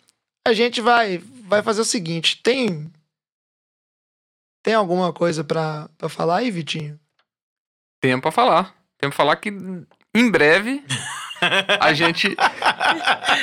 a 0.47 0.53
gente 0.53 0.81
vai, 0.81 1.19
vai 1.49 1.63
fazer 1.63 1.81
o 1.81 1.85
seguinte: 1.85 2.41
tem. 2.43 2.91
Tem 4.63 4.73
alguma 4.73 5.13
coisa 5.13 5.45
pra, 5.45 5.91
pra 5.99 6.09
falar 6.09 6.37
aí, 6.39 6.51
Vitinho? 6.51 6.99
Tempo 8.01 8.23
pra 8.23 8.31
falar. 8.33 8.75
Tempo 9.05 9.15
pra 9.17 9.25
falar 9.25 9.37
que 9.37 9.51
em 10.15 10.31
breve 10.31 10.83
a 11.81 11.93
gente. 11.93 12.35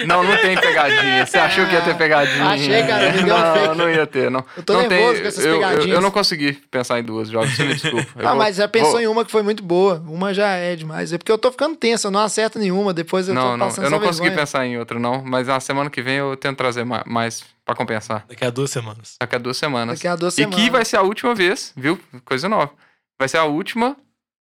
Não, 0.07 0.23
não 0.23 0.35
tem 0.37 0.55
pegadinha. 0.59 1.25
Você 1.25 1.37
achou 1.37 1.65
que 1.67 1.73
ia 1.73 1.81
ter 1.81 1.95
pegadinha? 1.95 2.45
Achei, 2.47 2.83
cara, 2.83 3.11
me 3.11 3.23
deu 3.23 3.37
Não, 3.37 3.53
fake. 3.55 3.77
não 3.77 3.89
ia 3.89 4.07
ter, 4.07 4.31
não. 4.31 4.43
Eu 4.57 4.63
tô 4.63 4.73
não 4.73 4.87
nervoso 4.87 5.21
com 5.21 5.27
essas 5.27 5.45
eu, 5.45 5.51
eu, 5.53 5.59
pegadinhas. 5.59 5.95
eu 5.95 6.01
não 6.01 6.09
consegui 6.11 6.53
pensar 6.53 6.99
em 6.99 7.03
duas 7.03 7.29
jogos, 7.29 7.55
você 7.55 7.63
me 7.63 7.73
desculpa. 7.75 8.07
Eu 8.19 8.27
ah, 8.27 8.31
vou- 8.31 8.37
mas 8.39 8.55
já 8.55 8.67
pensou 8.67 8.91
vou- 8.93 9.01
em 9.01 9.07
uma 9.07 9.23
que 9.23 9.31
foi 9.31 9.43
muito 9.43 9.61
boa. 9.63 10.03
Uma 10.07 10.33
já 10.33 10.47
é 10.49 10.75
demais. 10.75 11.13
É 11.13 11.17
porque 11.17 11.31
eu 11.31 11.37
tô 11.37 11.51
ficando 11.51 11.75
tenso, 11.75 12.07
eu 12.07 12.11
não 12.11 12.21
acerto 12.21 12.57
nenhuma. 12.57 12.93
Depois 12.93 13.27
eu 13.27 13.35
Não, 13.35 13.51
tô 13.51 13.57
não, 13.57 13.67
passando 13.67 13.83
eu 13.85 13.91
não 13.91 13.99
consegui 13.99 14.21
vergonha. 14.29 14.39
pensar 14.39 14.65
em 14.65 14.77
outra, 14.79 14.97
não. 14.99 15.21
Mas 15.23 15.47
na 15.47 15.59
semana 15.59 15.89
que 15.89 16.01
vem 16.01 16.15
eu 16.15 16.35
tento 16.35 16.57
trazer 16.57 16.83
ma- 16.83 17.03
mais 17.05 17.43
pra 17.63 17.75
compensar. 17.75 18.25
Daqui 18.27 18.45
a 18.45 18.49
duas 18.49 18.71
semanas. 18.71 19.15
Daqui 19.19 19.35
a 19.35 19.39
duas 19.39 19.57
semanas. 19.57 19.99
Daqui 19.99 20.07
a 20.07 20.15
duas 20.15 20.33
E 20.33 20.37
semanas. 20.37 20.59
que 20.59 20.69
vai 20.71 20.85
ser 20.85 20.97
a 20.97 21.01
última 21.03 21.35
vez, 21.35 21.71
viu? 21.75 21.99
Coisa 22.25 22.49
nova. 22.49 22.71
Vai 23.19 23.27
ser 23.29 23.37
a 23.37 23.43
última 23.45 23.95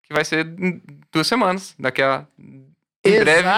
que 0.10 0.14
vai 0.16 0.26
ser 0.26 0.46
em 0.46 0.82
duas 1.14 1.28
semanas. 1.28 1.76
Daqui 1.80 2.02
a. 2.02 2.26
Em 2.38 2.74
Exa- 3.14 3.24
breve 3.24 3.50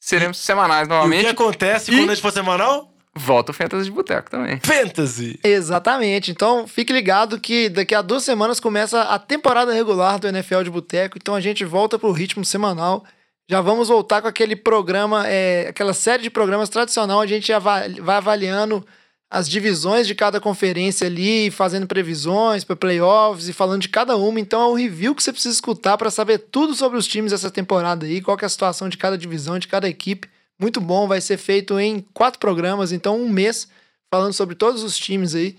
seremos 0.00 0.36
semanais 0.38 0.82
E 0.82 0.84
o 0.84 0.88
que 0.88 0.94
novamente. 0.94 1.26
acontece 1.28 1.90
E- 1.90 1.96
quando 1.96 2.10
a 2.10 2.14
gente 2.14 2.22
for 2.22 2.32
semanal? 2.32 2.90
Volta 3.16 3.52
o 3.52 3.54
Fantasy 3.54 3.84
de 3.84 3.90
Boteco 3.92 4.28
também. 4.28 4.58
Fantasy. 4.60 5.38
Exatamente. 5.44 6.32
Então, 6.32 6.66
fique 6.66 6.92
ligado 6.92 7.38
que 7.40 7.68
daqui 7.68 7.94
a 7.94 8.02
duas 8.02 8.24
semanas 8.24 8.58
começa 8.58 9.02
a 9.02 9.18
temporada 9.20 9.72
regular 9.72 10.18
do 10.18 10.26
NFL 10.26 10.62
de 10.64 10.70
Boteco. 10.70 11.16
Então, 11.16 11.34
a 11.34 11.40
gente 11.40 11.64
volta 11.64 11.96
pro 11.96 12.10
ritmo 12.10 12.44
semanal. 12.44 13.04
Já 13.48 13.60
vamos 13.60 13.86
voltar 13.88 14.20
com 14.20 14.26
aquele 14.26 14.56
programa, 14.56 15.28
é, 15.28 15.68
aquela 15.68 15.94
série 15.94 16.24
de 16.24 16.30
programas 16.30 16.68
tradicional, 16.68 17.20
a 17.20 17.26
gente 17.26 17.52
vai 17.60 17.94
avaliando 18.16 18.84
as 19.30 19.48
divisões 19.48 20.06
de 20.06 20.14
cada 20.14 20.40
conferência 20.40 21.06
ali, 21.06 21.50
fazendo 21.50 21.86
previsões 21.86 22.62
para 22.62 22.76
playoffs 22.76 23.48
e 23.48 23.52
falando 23.52 23.82
de 23.82 23.88
cada 23.88 24.16
uma. 24.16 24.38
Então, 24.38 24.60
é 24.62 24.66
um 24.66 24.74
review 24.74 25.14
que 25.14 25.22
você 25.22 25.32
precisa 25.32 25.54
escutar 25.54 25.98
para 25.98 26.10
saber 26.10 26.38
tudo 26.38 26.74
sobre 26.74 26.98
os 26.98 27.06
times 27.06 27.32
dessa 27.32 27.50
temporada 27.50 28.06
aí, 28.06 28.20
qual 28.20 28.38
é 28.40 28.44
a 28.44 28.48
situação 28.48 28.88
de 28.88 28.96
cada 28.96 29.18
divisão, 29.18 29.58
de 29.58 29.66
cada 29.66 29.88
equipe. 29.88 30.28
Muito 30.58 30.80
bom, 30.80 31.08
vai 31.08 31.20
ser 31.20 31.36
feito 31.36 31.78
em 31.80 32.04
quatro 32.14 32.38
programas, 32.38 32.92
então 32.92 33.20
um 33.20 33.28
mês 33.28 33.68
falando 34.10 34.32
sobre 34.32 34.54
todos 34.54 34.84
os 34.84 34.96
times 34.96 35.34
aí. 35.34 35.56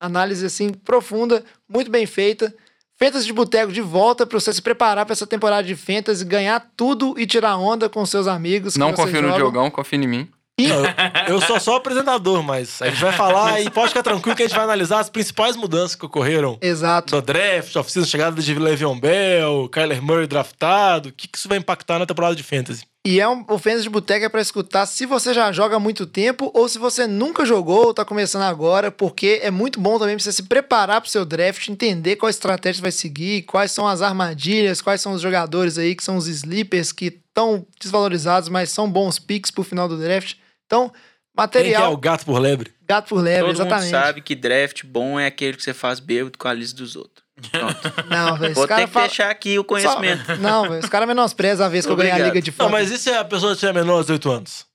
Análise 0.00 0.46
assim 0.46 0.72
profunda, 0.72 1.44
muito 1.68 1.90
bem 1.90 2.06
feita. 2.06 2.54
Fantasy 2.96 3.26
de 3.26 3.32
Boteco 3.32 3.72
de 3.72 3.80
volta 3.80 4.26
para 4.26 4.38
você 4.38 4.52
se 4.52 4.62
preparar 4.62 5.04
para 5.04 5.12
essa 5.12 5.26
temporada 5.26 5.66
de 5.66 5.74
Fantasy, 5.74 6.24
ganhar 6.24 6.72
tudo 6.76 7.18
e 7.18 7.26
tirar 7.26 7.56
onda 7.56 7.88
com 7.88 8.04
seus 8.06 8.26
amigos. 8.26 8.76
Não 8.76 8.90
você 8.90 8.96
confio 8.96 9.22
no 9.22 9.28
joga. 9.28 9.38
Diogão, 9.38 9.70
confia 9.70 9.98
em 9.98 10.06
mim. 10.06 10.28
Eu, 10.58 11.34
eu 11.36 11.40
sou 11.40 11.60
só 11.60 11.76
apresentador, 11.76 12.42
mas 12.42 12.82
a 12.82 12.90
gente 12.90 13.00
vai 13.00 13.12
falar 13.12 13.60
e 13.60 13.70
pode 13.70 13.88
ficar 13.88 14.02
tranquilo 14.02 14.34
que 14.34 14.42
a 14.42 14.46
gente 14.46 14.56
vai 14.56 14.64
analisar 14.64 14.98
as 14.98 15.08
principais 15.08 15.54
mudanças 15.54 15.94
que 15.94 16.04
ocorreram 16.04 16.58
Exato. 16.60 17.14
no 17.14 17.22
draft, 17.22 17.76
off-season, 17.76 18.08
chegada 18.08 18.42
de 18.42 18.54
Le'Veon 18.54 18.98
Bell, 18.98 19.68
Kyler 19.72 20.02
Murray 20.02 20.26
draftado. 20.26 21.10
O 21.10 21.12
que, 21.12 21.28
que 21.28 21.38
isso 21.38 21.48
vai 21.48 21.58
impactar 21.58 21.98
na 21.98 22.06
temporada 22.06 22.34
de 22.34 22.42
Fantasy? 22.42 22.84
E 23.06 23.20
é 23.20 23.28
um 23.28 23.44
o 23.48 23.58
Fantasy 23.58 23.84
de 23.84 23.88
Boteco 23.88 24.26
é 24.26 24.28
para 24.28 24.40
escutar 24.40 24.84
se 24.84 25.06
você 25.06 25.32
já 25.32 25.50
joga 25.52 25.76
há 25.76 25.80
muito 25.80 26.04
tempo 26.04 26.50
ou 26.52 26.68
se 26.68 26.78
você 26.78 27.06
nunca 27.06 27.46
jogou 27.46 27.86
ou 27.86 27.94
tá 27.94 28.04
começando 28.04 28.42
agora, 28.42 28.90
porque 28.90 29.40
é 29.42 29.50
muito 29.50 29.80
bom 29.80 29.98
também 29.98 30.18
você 30.18 30.32
se 30.32 30.42
preparar 30.42 31.00
pro 31.00 31.08
seu 31.08 31.24
draft, 31.24 31.68
entender 31.68 32.16
qual 32.16 32.28
estratégia 32.28 32.82
vai 32.82 32.92
seguir, 32.92 33.42
quais 33.42 33.70
são 33.70 33.86
as 33.86 34.02
armadilhas, 34.02 34.82
quais 34.82 35.00
são 35.00 35.12
os 35.12 35.22
jogadores 35.22 35.78
aí 35.78 35.94
que 35.94 36.04
são 36.04 36.16
os 36.16 36.26
sleepers 36.26 36.92
que 36.92 37.06
estão 37.06 37.64
desvalorizados, 37.80 38.48
mas 38.48 38.70
são 38.70 38.90
bons 38.90 39.18
picks 39.18 39.50
pro 39.50 39.64
final 39.64 39.88
do 39.88 39.96
draft. 39.96 40.34
Então, 40.68 40.88
Quem 40.90 40.92
que 40.92 40.98
é 40.98 41.40
material 41.40 41.92
o 41.92 41.96
gato 41.96 42.24
por 42.26 42.38
lebre? 42.38 42.72
gato 42.86 43.08
por 43.08 43.20
lebre, 43.22 43.40
Todo 43.52 43.52
exatamente. 43.62 43.84
mundo 43.84 43.90
sabe 43.90 44.20
que 44.20 44.34
draft 44.34 44.84
bom 44.84 45.18
é 45.18 45.26
aquele 45.26 45.56
que 45.56 45.62
você 45.62 45.72
faz 45.74 45.98
bêbado 45.98 46.36
com 46.38 46.46
a 46.46 46.52
lista 46.52 46.76
dos 46.76 46.94
outros. 46.94 47.24
Pronto. 47.50 47.76
Não, 48.10 48.36
velho, 48.36 48.54
Vou 48.54 48.64
os 48.64 48.68
ter 48.68 48.86
que 48.88 48.98
deixar 48.98 49.30
aqui 49.30 49.58
o 49.58 49.64
conhecimento. 49.64 50.24
Só- 50.26 50.36
Não, 50.42 50.68
velho, 50.68 50.82
os 50.82 50.88
caras 50.88 51.08
menosprezam 51.08 51.64
a 51.66 51.68
vez 51.68 51.86
que 51.86 51.92
eu 51.92 51.96
ganhei 51.96 52.10
a 52.12 52.14
Obrigado. 52.16 52.34
liga 52.34 52.44
de 52.44 52.50
Não, 52.50 52.66
fã. 52.66 52.68
mas 52.68 52.90
e 52.90 52.98
se 52.98 53.10
a 53.10 53.24
pessoa 53.24 53.54
tiver 53.56 53.72
menor 53.72 54.00
de 54.00 54.06
18 54.08 54.30
anos? 54.30 54.66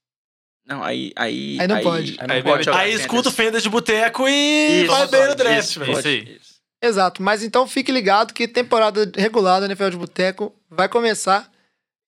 Não, 0.66 0.82
aí. 0.82 1.12
Aí, 1.16 1.58
Aí 1.60 1.68
não 1.68 1.82
pode. 1.82 2.16
Aí 2.20 2.28
não 2.28 2.36
Aí 2.36 2.44
pode 2.44 2.70
Aí 2.70 2.94
escuta 2.94 3.28
o 3.28 3.32
Fantasy 3.32 3.64
de 3.64 3.70
Boteco 3.70 4.26
e 4.30 4.84
Isso, 4.84 4.92
vai 4.92 5.08
bem 5.08 5.20
no 5.22 5.28
isso, 5.28 5.36
draft, 5.36 5.70
isso, 5.70 5.80
velho. 5.82 5.92
Isso 6.00 6.08
aí. 6.08 6.38
isso. 6.42 6.54
Exato, 6.82 7.22
mas 7.22 7.44
então 7.44 7.68
fique 7.68 7.92
ligado 7.92 8.34
que 8.34 8.48
temporada 8.48 9.10
regular 9.16 9.60
da 9.60 9.66
NFL 9.68 9.90
de 9.90 9.98
Boteco 9.98 10.56
vai 10.70 10.88
começar. 10.88 11.50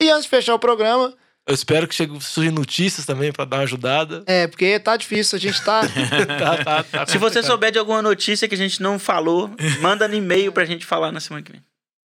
E 0.01 0.09
antes 0.09 0.23
de 0.23 0.29
fechar 0.29 0.53
o 0.55 0.59
programa, 0.59 1.13
Eu 1.47 1.53
espero 1.53 1.87
que 1.87 1.93
chegue, 1.93 2.19
surjam 2.21 2.53
notícias 2.53 3.05
também 3.05 3.31
pra 3.31 3.45
dar 3.45 3.57
uma 3.57 3.63
ajudada. 3.63 4.23
é, 4.25 4.47
porque 4.47 4.79
tá 4.79 4.97
difícil, 4.97 5.35
a 5.37 5.39
gente 5.39 5.61
tá. 5.63 5.81
Tá, 6.39 6.63
tá, 6.63 6.83
tá 6.83 7.05
Se 7.05 7.17
você 7.19 7.43
souber 7.43 7.71
de 7.71 7.77
alguma 7.77 8.01
notícia 8.01 8.47
que 8.47 8.55
a 8.55 8.57
gente 8.57 8.81
não 8.81 8.97
falou, 8.97 9.51
manda 9.79 10.07
no 10.07 10.15
e-mail 10.15 10.51
pra 10.51 10.65
gente 10.65 10.85
falar 10.85 11.11
na 11.11 11.19
semana 11.19 11.43
que 11.43 11.51
vem. 11.51 11.61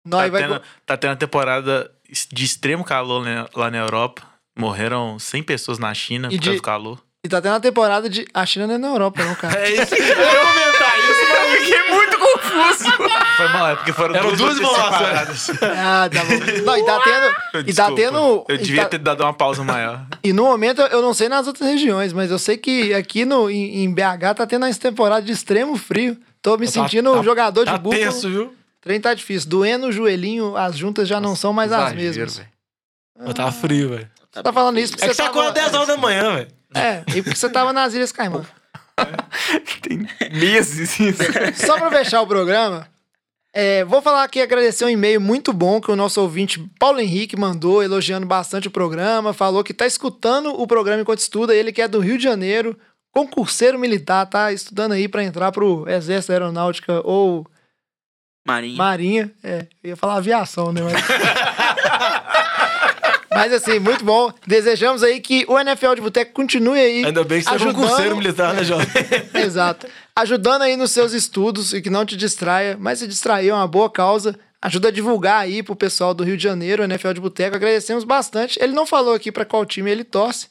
Nós 0.05 0.23
Tá 0.25 0.29
vai... 0.31 0.41
tendo, 0.43 0.61
tá 0.85 0.97
tendo 0.97 1.09
uma 1.11 1.15
temporada 1.17 1.91
de 2.31 2.45
extremo 2.45 2.85
calor 2.85 3.25
né, 3.25 3.45
lá 3.53 3.69
na 3.69 3.77
Europa. 3.79 4.21
Morreram 4.57 5.19
100 5.19 5.43
pessoas 5.43 5.77
na 5.77 5.93
China 5.93 6.29
E 6.31 6.37
por 6.37 6.43
causa 6.43 6.51
de- 6.51 6.57
do 6.57 6.63
calor. 6.63 7.03
E 7.27 7.29
tá 7.29 7.41
tendo 7.41 7.51
uma 7.55 7.59
temporada 7.59 8.09
de. 8.09 8.25
A 8.33 8.45
China 8.45 8.65
não 8.67 8.75
é 8.75 8.77
na 8.77 8.87
Europa, 8.87 9.21
não, 9.21 9.35
cara. 9.35 9.59
É 9.67 9.69
isso. 9.69 9.93
Eu 9.93 10.01
ia 10.05 10.15
comentar 10.15 10.97
isso, 10.97 11.21
mas 11.29 11.59
Fiquei 11.59 11.89
muito 11.91 12.17
confuso. 12.17 12.87
Foi 13.37 13.47
mal 13.49 13.69
é 13.69 13.75
porque 13.75 13.91
foram 13.91 14.15
Eram 14.15 14.33
duas, 14.33 14.55
separadas. 14.57 15.49
Ah, 15.61 16.09
tá 16.11 16.23
bom. 16.23 16.63
Não, 16.65 16.77
e 16.77 16.85
tá 16.85 17.01
tendo. 17.03 17.27
E 17.67 17.73
tá 17.73 17.89
Desculpa. 17.89 17.95
tendo. 17.95 18.45
Eu 18.47 18.55
e 18.55 18.57
devia 18.59 18.83
tá- 18.83 18.89
ter 18.89 18.97
dado 18.99 19.21
uma 19.23 19.33
pausa 19.33 19.61
maior. 19.61 20.05
E 20.23 20.31
no 20.31 20.43
momento, 20.43 20.81
eu 20.83 21.01
não 21.01 21.13
sei 21.13 21.27
nas 21.27 21.45
outras 21.47 21.69
regiões, 21.69 22.13
mas 22.13 22.31
eu 22.31 22.39
sei 22.39 22.55
que 22.57 22.93
aqui 22.93 23.25
no, 23.25 23.49
em, 23.49 23.83
em 23.83 23.93
BH 23.93 24.33
tá 24.37 24.47
tendo 24.47 24.65
essa 24.65 24.79
temporada 24.79 25.21
de 25.21 25.33
extremo 25.33 25.75
frio. 25.75 26.17
Tô 26.41 26.55
me 26.57 26.65
sentindo 26.65 27.11
tá- 27.11 27.19
um 27.19 27.23
jogador 27.23 27.65
de 27.65 27.71
Tá 27.71 27.77
búfalo. 27.77 28.01
tenso, 28.01 28.29
viu? 28.29 28.43
O 28.45 28.53
trem 28.81 29.01
tá 29.01 29.13
difícil. 29.13 29.49
Doendo 29.49 29.87
o 29.87 29.91
joelhinho, 29.91 30.55
as 30.55 30.77
juntas 30.77 31.07
já 31.09 31.19
não 31.19 31.35
são 31.35 31.51
mais 31.51 31.73
as 31.73 31.91
Exagero, 31.91 32.01
mesmas. 32.01 32.37
velho. 32.37 33.33
Tá 33.33 33.51
frio, 33.51 33.89
velho. 33.89 34.09
Você 34.31 34.41
tá 34.43 34.53
falando 34.53 34.79
isso 34.79 34.93
porque 34.93 35.05
É 35.05 35.09
que 35.09 35.13
você 35.15 35.23
você 35.23 35.27
acorda 35.29 35.51
tava... 35.51 35.65
10 35.65 35.73
horas 35.75 35.87
da 35.87 35.97
manhã, 35.97 36.35
velho. 36.35 36.47
É, 36.77 37.03
e 37.15 37.21
porque 37.21 37.37
você 37.37 37.49
tava 37.49 37.73
nas 37.73 37.93
Ilhas 37.93 38.11
Caimão. 38.11 38.45
Tem 39.81 40.07
meses 40.31 40.99
isso. 40.99 41.23
Só 41.65 41.77
pra 41.77 41.91
fechar 41.91 42.21
o 42.21 42.27
programa, 42.27 42.87
é, 43.53 43.83
vou 43.85 44.01
falar 44.01 44.23
aqui, 44.23 44.41
agradecer 44.41 44.85
um 44.85 44.89
e-mail 44.89 45.19
muito 45.19 45.51
bom 45.51 45.81
que 45.81 45.91
o 45.91 45.95
nosso 45.95 46.21
ouvinte 46.21 46.59
Paulo 46.79 46.99
Henrique 46.99 47.35
mandou, 47.35 47.81
elogiando 47.81 48.25
bastante 48.25 48.67
o 48.67 48.71
programa, 48.71 49.33
falou 49.33 49.63
que 49.63 49.73
tá 49.73 49.87
escutando 49.87 50.49
o 50.49 50.67
programa 50.67 51.01
enquanto 51.01 51.19
estuda, 51.19 51.55
ele 51.55 51.71
que 51.71 51.81
é 51.81 51.87
do 51.87 51.99
Rio 51.99 52.17
de 52.17 52.23
Janeiro, 52.23 52.77
concurseiro 53.11 53.79
militar, 53.79 54.27
tá 54.27 54.51
estudando 54.51 54.91
aí 54.91 55.07
pra 55.07 55.23
entrar 55.23 55.51
pro 55.51 55.89
Exército 55.89 56.33
Aeronáutica 56.33 57.01
ou 57.03 57.47
Marinho. 58.45 58.77
Marinha. 58.77 59.31
É, 59.43 59.67
eu 59.83 59.89
ia 59.89 59.95
falar 59.95 60.17
aviação, 60.17 60.71
né? 60.71 60.81
Mas... 60.81 60.93
Mas 63.37 63.53
assim, 63.53 63.79
muito 63.79 64.03
bom. 64.03 64.31
Desejamos 64.45 65.03
aí 65.03 65.19
que 65.19 65.45
o 65.47 65.57
NFL 65.59 65.95
de 65.95 66.01
Boteco 66.01 66.33
continue 66.33 66.79
aí. 66.79 67.05
Ainda 67.05 67.23
bem 67.23 67.39
que 67.39 67.45
você 67.45 67.51
é 67.51 67.55
ajudando- 67.55 67.75
concurseiro 67.75 68.15
militar, 68.17 68.53
né, 68.53 68.63
jovem? 68.63 68.87
Exato. 69.35 69.87
Ajudando 70.15 70.63
aí 70.63 70.75
nos 70.75 70.91
seus 70.91 71.13
estudos 71.13 71.73
e 71.73 71.81
que 71.81 71.89
não 71.89 72.05
te 72.05 72.17
distraia, 72.17 72.75
mas 72.79 72.99
se 72.99 73.07
distrair 73.07 73.49
é 73.49 73.53
uma 73.53 73.67
boa 73.67 73.89
causa. 73.89 74.37
Ajuda 74.61 74.87
a 74.87 74.91
divulgar 74.91 75.41
aí 75.41 75.61
pro 75.61 75.75
pessoal 75.75 76.13
do 76.15 76.23
Rio 76.23 76.35
de 76.35 76.41
Janeiro, 76.43 76.81
o 76.81 76.85
NFL 76.85 77.13
de 77.13 77.21
Boteco. 77.21 77.55
Agradecemos 77.55 78.03
bastante. 78.03 78.57
Ele 78.61 78.73
não 78.73 78.87
falou 78.87 79.13
aqui 79.13 79.31
pra 79.31 79.45
qual 79.45 79.63
time 79.65 79.91
ele 79.91 80.03
torce, 80.03 80.47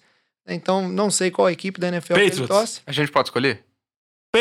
então 0.46 0.88
não 0.88 1.10
sei 1.10 1.30
qual 1.30 1.50
equipe 1.50 1.80
da 1.80 1.88
NFL 1.88 2.14
que 2.14 2.20
ele 2.20 2.46
torce. 2.46 2.80
A 2.86 2.92
gente 2.92 3.10
pode 3.10 3.28
escolher? 3.28 3.65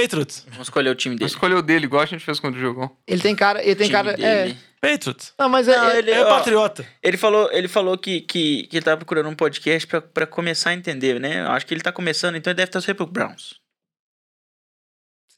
Patriots. 0.01 0.45
Vamos 0.49 0.67
escolher 0.67 0.89
o 0.89 0.95
time 0.95 1.15
dele. 1.15 1.29
escolheu 1.29 1.57
o 1.59 1.61
dele, 1.61 1.85
igual 1.85 2.03
a 2.03 2.05
gente 2.05 2.23
fez 2.23 2.39
quando 2.39 2.59
jogou. 2.59 2.95
Ele 3.07 3.21
tem 3.21 3.35
cara, 3.35 3.63
ele 3.63 3.75
tem 3.75 3.89
cara, 3.89 4.11
é. 4.11 4.43
dele. 4.45 4.57
Patriots. 4.81 5.33
Não, 5.39 5.49
mas 5.49 5.67
é, 5.67 5.75
Não, 5.77 5.89
é- 5.89 5.97
ele- 5.97 6.11
É 6.11 6.23
ó, 6.23 6.29
patriota. 6.37 6.85
Ele 7.01 7.17
falou, 7.17 7.49
ele 7.51 7.67
falou 7.67 7.97
que, 7.97 8.21
que, 8.21 8.67
que 8.67 8.77
ele 8.77 8.83
tava 8.85 8.97
procurando 8.97 9.29
um 9.29 9.35
podcast 9.35 9.87
pra, 9.87 10.01
pra 10.01 10.27
começar 10.27 10.69
a 10.71 10.73
entender, 10.73 11.19
né? 11.19 11.41
Eu 11.41 11.47
acho 11.51 11.65
que 11.65 11.73
ele 11.73 11.81
tá 11.81 11.91
começando, 11.91 12.35
então 12.35 12.51
ele 12.51 12.57
deve 12.57 12.71
torcer 12.71 12.93
pro 12.93 13.05
Browns. 13.07 13.55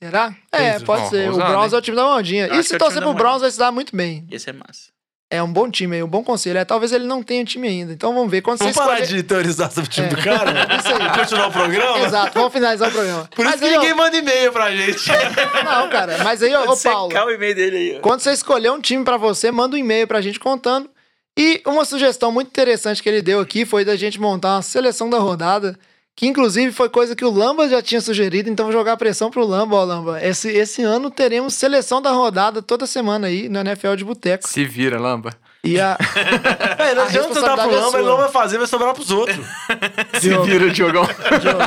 será? 0.04 0.36
É, 0.52 0.58
Patriots. 0.80 0.84
pode 0.84 1.10
ser. 1.10 1.28
O 1.30 1.34
ousado, 1.34 1.50
Browns 1.52 1.72
hein? 1.72 1.76
é 1.76 1.80
o 1.80 1.82
time 1.82 1.96
da 1.98 2.08
ondinha. 2.08 2.48
E 2.56 2.64
se 2.64 2.76
é 2.76 2.78
torcer 2.78 3.02
pro 3.02 3.14
Browns 3.14 3.42
vai 3.42 3.52
se 3.52 3.60
dar 3.60 3.72
muito 3.72 3.96
bem. 3.96 4.28
Esse 4.30 4.50
é 4.50 4.54
massa. 4.54 4.92
É 5.30 5.44
um 5.44 5.52
bom 5.52 5.70
time 5.70 5.98
aí, 5.98 6.04
um 6.04 6.08
bom 6.08 6.24
conselho. 6.24 6.58
É, 6.58 6.64
talvez 6.64 6.94
ele 6.94 7.06
não 7.06 7.22
tenha 7.22 7.44
time 7.44 7.68
ainda. 7.68 7.92
Então 7.92 8.14
vamos 8.14 8.32
ver. 8.32 8.42
Quando 8.42 8.60
você 8.60 8.66
Vamos 8.72 8.78
parar 8.78 9.02
escolher... 9.02 9.18
de 9.22 9.24
teorizar 9.28 9.70
sobre 9.70 9.90
o 9.90 9.92
time 9.92 10.08
É. 10.08 10.10
do 10.10 10.16
cara? 10.24 10.52
Isso 10.78 10.88
aí. 10.88 11.20
Continuar 11.20 11.48
o 11.48 11.52
programa? 11.52 12.00
Exato, 12.00 12.32
vamos 12.34 12.54
finalizar 12.54 12.88
o 12.88 12.92
programa. 12.94 13.30
Por 13.36 13.46
isso 13.46 13.52
Mas 13.52 13.60
que 13.60 13.66
aí, 13.68 13.76
ó, 13.76 13.80
ninguém 13.82 13.94
manda 13.94 14.16
e-mail 14.18 14.54
pra 14.54 14.74
gente. 14.74 15.04
Não, 15.66 15.90
cara, 15.90 16.18
mas 16.24 16.42
aí, 16.42 16.56
ô, 16.56 16.72
ô 16.72 16.78
Paulo, 16.78 17.14
o 17.14 17.32
e-mail 17.32 17.56
dele 17.56 17.76
aí, 17.78 17.96
ó. 17.98 18.02
quando 18.02 18.22
você 18.22 18.32
escolher 18.32 18.72
um 18.72 18.80
time 18.80 19.04
pra 19.04 19.18
você, 19.18 19.52
manda 19.52 19.76
um 19.76 19.80
e-mail 19.80 20.08
pra 20.08 20.22
gente 20.22 20.40
contando. 20.40 20.90
E 21.38 21.62
uma 21.68 21.84
sugestão 21.84 22.32
muito 22.32 22.48
interessante 22.48 23.04
que 23.04 23.10
ele 23.10 23.22
deu 23.22 23.40
aqui 23.42 23.66
foi 23.66 23.84
da 23.84 23.96
gente 23.98 24.20
montar 24.22 24.56
uma 24.56 24.62
seleção 24.62 25.10
da 25.10 25.20
rodada, 25.20 25.78
que 26.18 26.26
inclusive 26.26 26.72
foi 26.72 26.90
coisa 26.90 27.16
que 27.16 27.24
o 27.24 27.30
Lamba 27.30 27.70
já 27.70 27.80
tinha 27.80 28.02
sugerido, 28.02 28.50
então 28.50 28.66
vou 28.66 28.74
jogar 28.74 28.94
a 28.94 28.98
pressão 28.98 29.30
pro 29.30 29.46
Lamba, 29.46 29.76
ó, 29.76 29.84
Lamba. 29.84 30.20
Esse, 30.20 30.50
esse 30.50 30.82
ano 30.82 31.12
teremos 31.12 31.54
seleção 31.54 32.02
da 32.02 32.10
rodada 32.10 32.60
toda 32.60 32.88
semana 32.88 33.28
aí 33.28 33.48
no 33.48 33.60
NFL 33.60 33.94
de 33.94 34.04
Boteco. 34.04 34.50
Se 34.50 34.66
vira, 34.66 35.00
Lamba. 35.00 35.30
E 35.64 35.80
a. 35.80 35.96
É, 36.80 36.96
não 36.96 37.04
A 37.04 37.06
adianta 37.06 37.28
você 37.28 37.42
dar 37.42 37.56
pro 37.56 37.70
responsabilidade 37.70 37.76
é 37.76 37.80
Lamba, 37.80 37.98
ele 38.00 38.08
não 38.08 38.18
vai 38.18 38.30
fazer, 38.30 38.58
vai 38.58 38.66
sobrar 38.66 38.94
pros 38.96 39.12
outros. 39.12 39.46
Se 40.20 40.30
vira, 40.40 40.72
Diogão. 40.72 41.04
Diogo, 41.06 41.60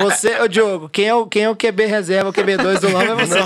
você, 0.00 0.40
ô 0.40 0.48
Diogo, 0.48 0.88
quem 0.88 1.06
é, 1.06 1.14
o, 1.14 1.26
quem 1.26 1.44
é 1.44 1.48
o 1.48 1.56
QB 1.56 1.86
reserva, 1.86 2.28
o 2.30 2.32
QB2 2.32 2.78
do 2.80 2.92
Lamba 2.92 3.22
é 3.22 3.26
você. 3.26 3.38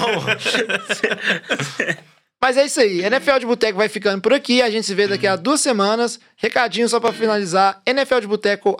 Mas 2.41 2.57
é 2.57 2.65
isso 2.65 2.81
aí. 2.81 3.03
NFL 3.03 3.39
de 3.39 3.47
Boteco 3.47 3.79
vai 3.79 3.89
ficando 3.89 4.21
por 4.21 4.33
aqui. 4.33 4.61
A 4.63 4.71
gente 4.71 4.87
se 4.87 4.95
vê 4.95 5.07
daqui 5.07 5.27
a 5.27 5.37
duas 5.37 5.61
semanas. 5.61 6.19
Recadinho 6.37 6.89
só 6.89 6.99
pra 6.99 7.13
finalizar. 7.13 7.81
NFL 7.87 8.21
de 8.21 8.27
Boteco 8.27 8.77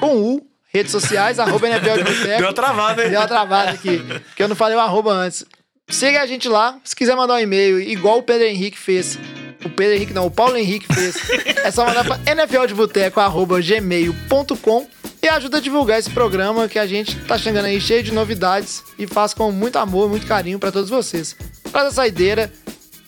com 0.00 0.16
U. 0.16 0.45
Redes 0.72 0.90
sociais, 0.92 1.38
arroba 1.38 1.68
NFL 1.68 1.98
de 1.98 2.04
Boteco. 2.04 2.26
Deu 2.26 2.46
uma 2.46 2.52
travada, 2.52 3.04
hein? 3.04 3.10
Deu 3.10 3.20
uma 3.20 3.28
travada 3.28 3.70
aqui. 3.70 4.02
Que 4.34 4.42
eu 4.42 4.48
não 4.48 4.56
falei 4.56 4.76
o 4.76 4.80
arroba 4.80 5.12
antes. 5.12 5.44
Siga 5.88 6.20
a 6.22 6.26
gente 6.26 6.48
lá. 6.48 6.76
Se 6.84 6.94
quiser 6.96 7.14
mandar 7.16 7.34
um 7.34 7.38
e-mail, 7.38 7.80
igual 7.80 8.18
o 8.18 8.22
Pedro 8.22 8.46
Henrique 8.46 8.78
fez. 8.78 9.18
O 9.64 9.70
Pedro 9.70 9.94
Henrique 9.94 10.12
não, 10.12 10.26
o 10.26 10.30
Paulo 10.30 10.56
Henrique 10.56 10.86
fez. 10.92 11.16
É 11.64 11.70
só 11.70 11.86
mandar 11.86 12.04
pra 12.04 12.18
nfldeboteco.gmail.com 12.34 14.86
e 15.22 15.28
ajuda 15.28 15.56
a 15.56 15.60
divulgar 15.60 15.98
esse 15.98 16.10
programa 16.10 16.68
que 16.68 16.78
a 16.78 16.86
gente 16.86 17.16
tá 17.20 17.38
chegando 17.38 17.64
aí 17.64 17.80
cheio 17.80 18.02
de 18.02 18.12
novidades 18.12 18.82
e 18.98 19.06
faz 19.06 19.32
com 19.34 19.50
muito 19.50 19.78
amor, 19.78 20.08
muito 20.08 20.26
carinho 20.26 20.58
pra 20.58 20.70
todos 20.70 20.90
vocês. 20.90 21.34
Faz 21.70 21.86
a 21.86 21.90
saideira, 21.90 22.52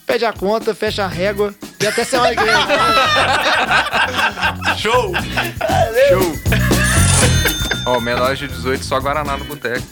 pede 0.06 0.24
a 0.24 0.32
conta, 0.32 0.74
fecha 0.74 1.04
a 1.04 1.08
régua 1.08 1.54
e 1.80 1.86
até 1.86 2.02
semana 2.04 2.34
que 2.34 2.42
vem. 2.42 2.54
Show! 4.78 5.12
Show. 6.08 6.77
Ó, 7.90 7.98
menores 8.02 8.38
de 8.38 8.48
18, 8.48 8.84
só 8.84 9.00
Guaraná 9.00 9.38
no 9.38 9.44
boteco. 9.46 9.86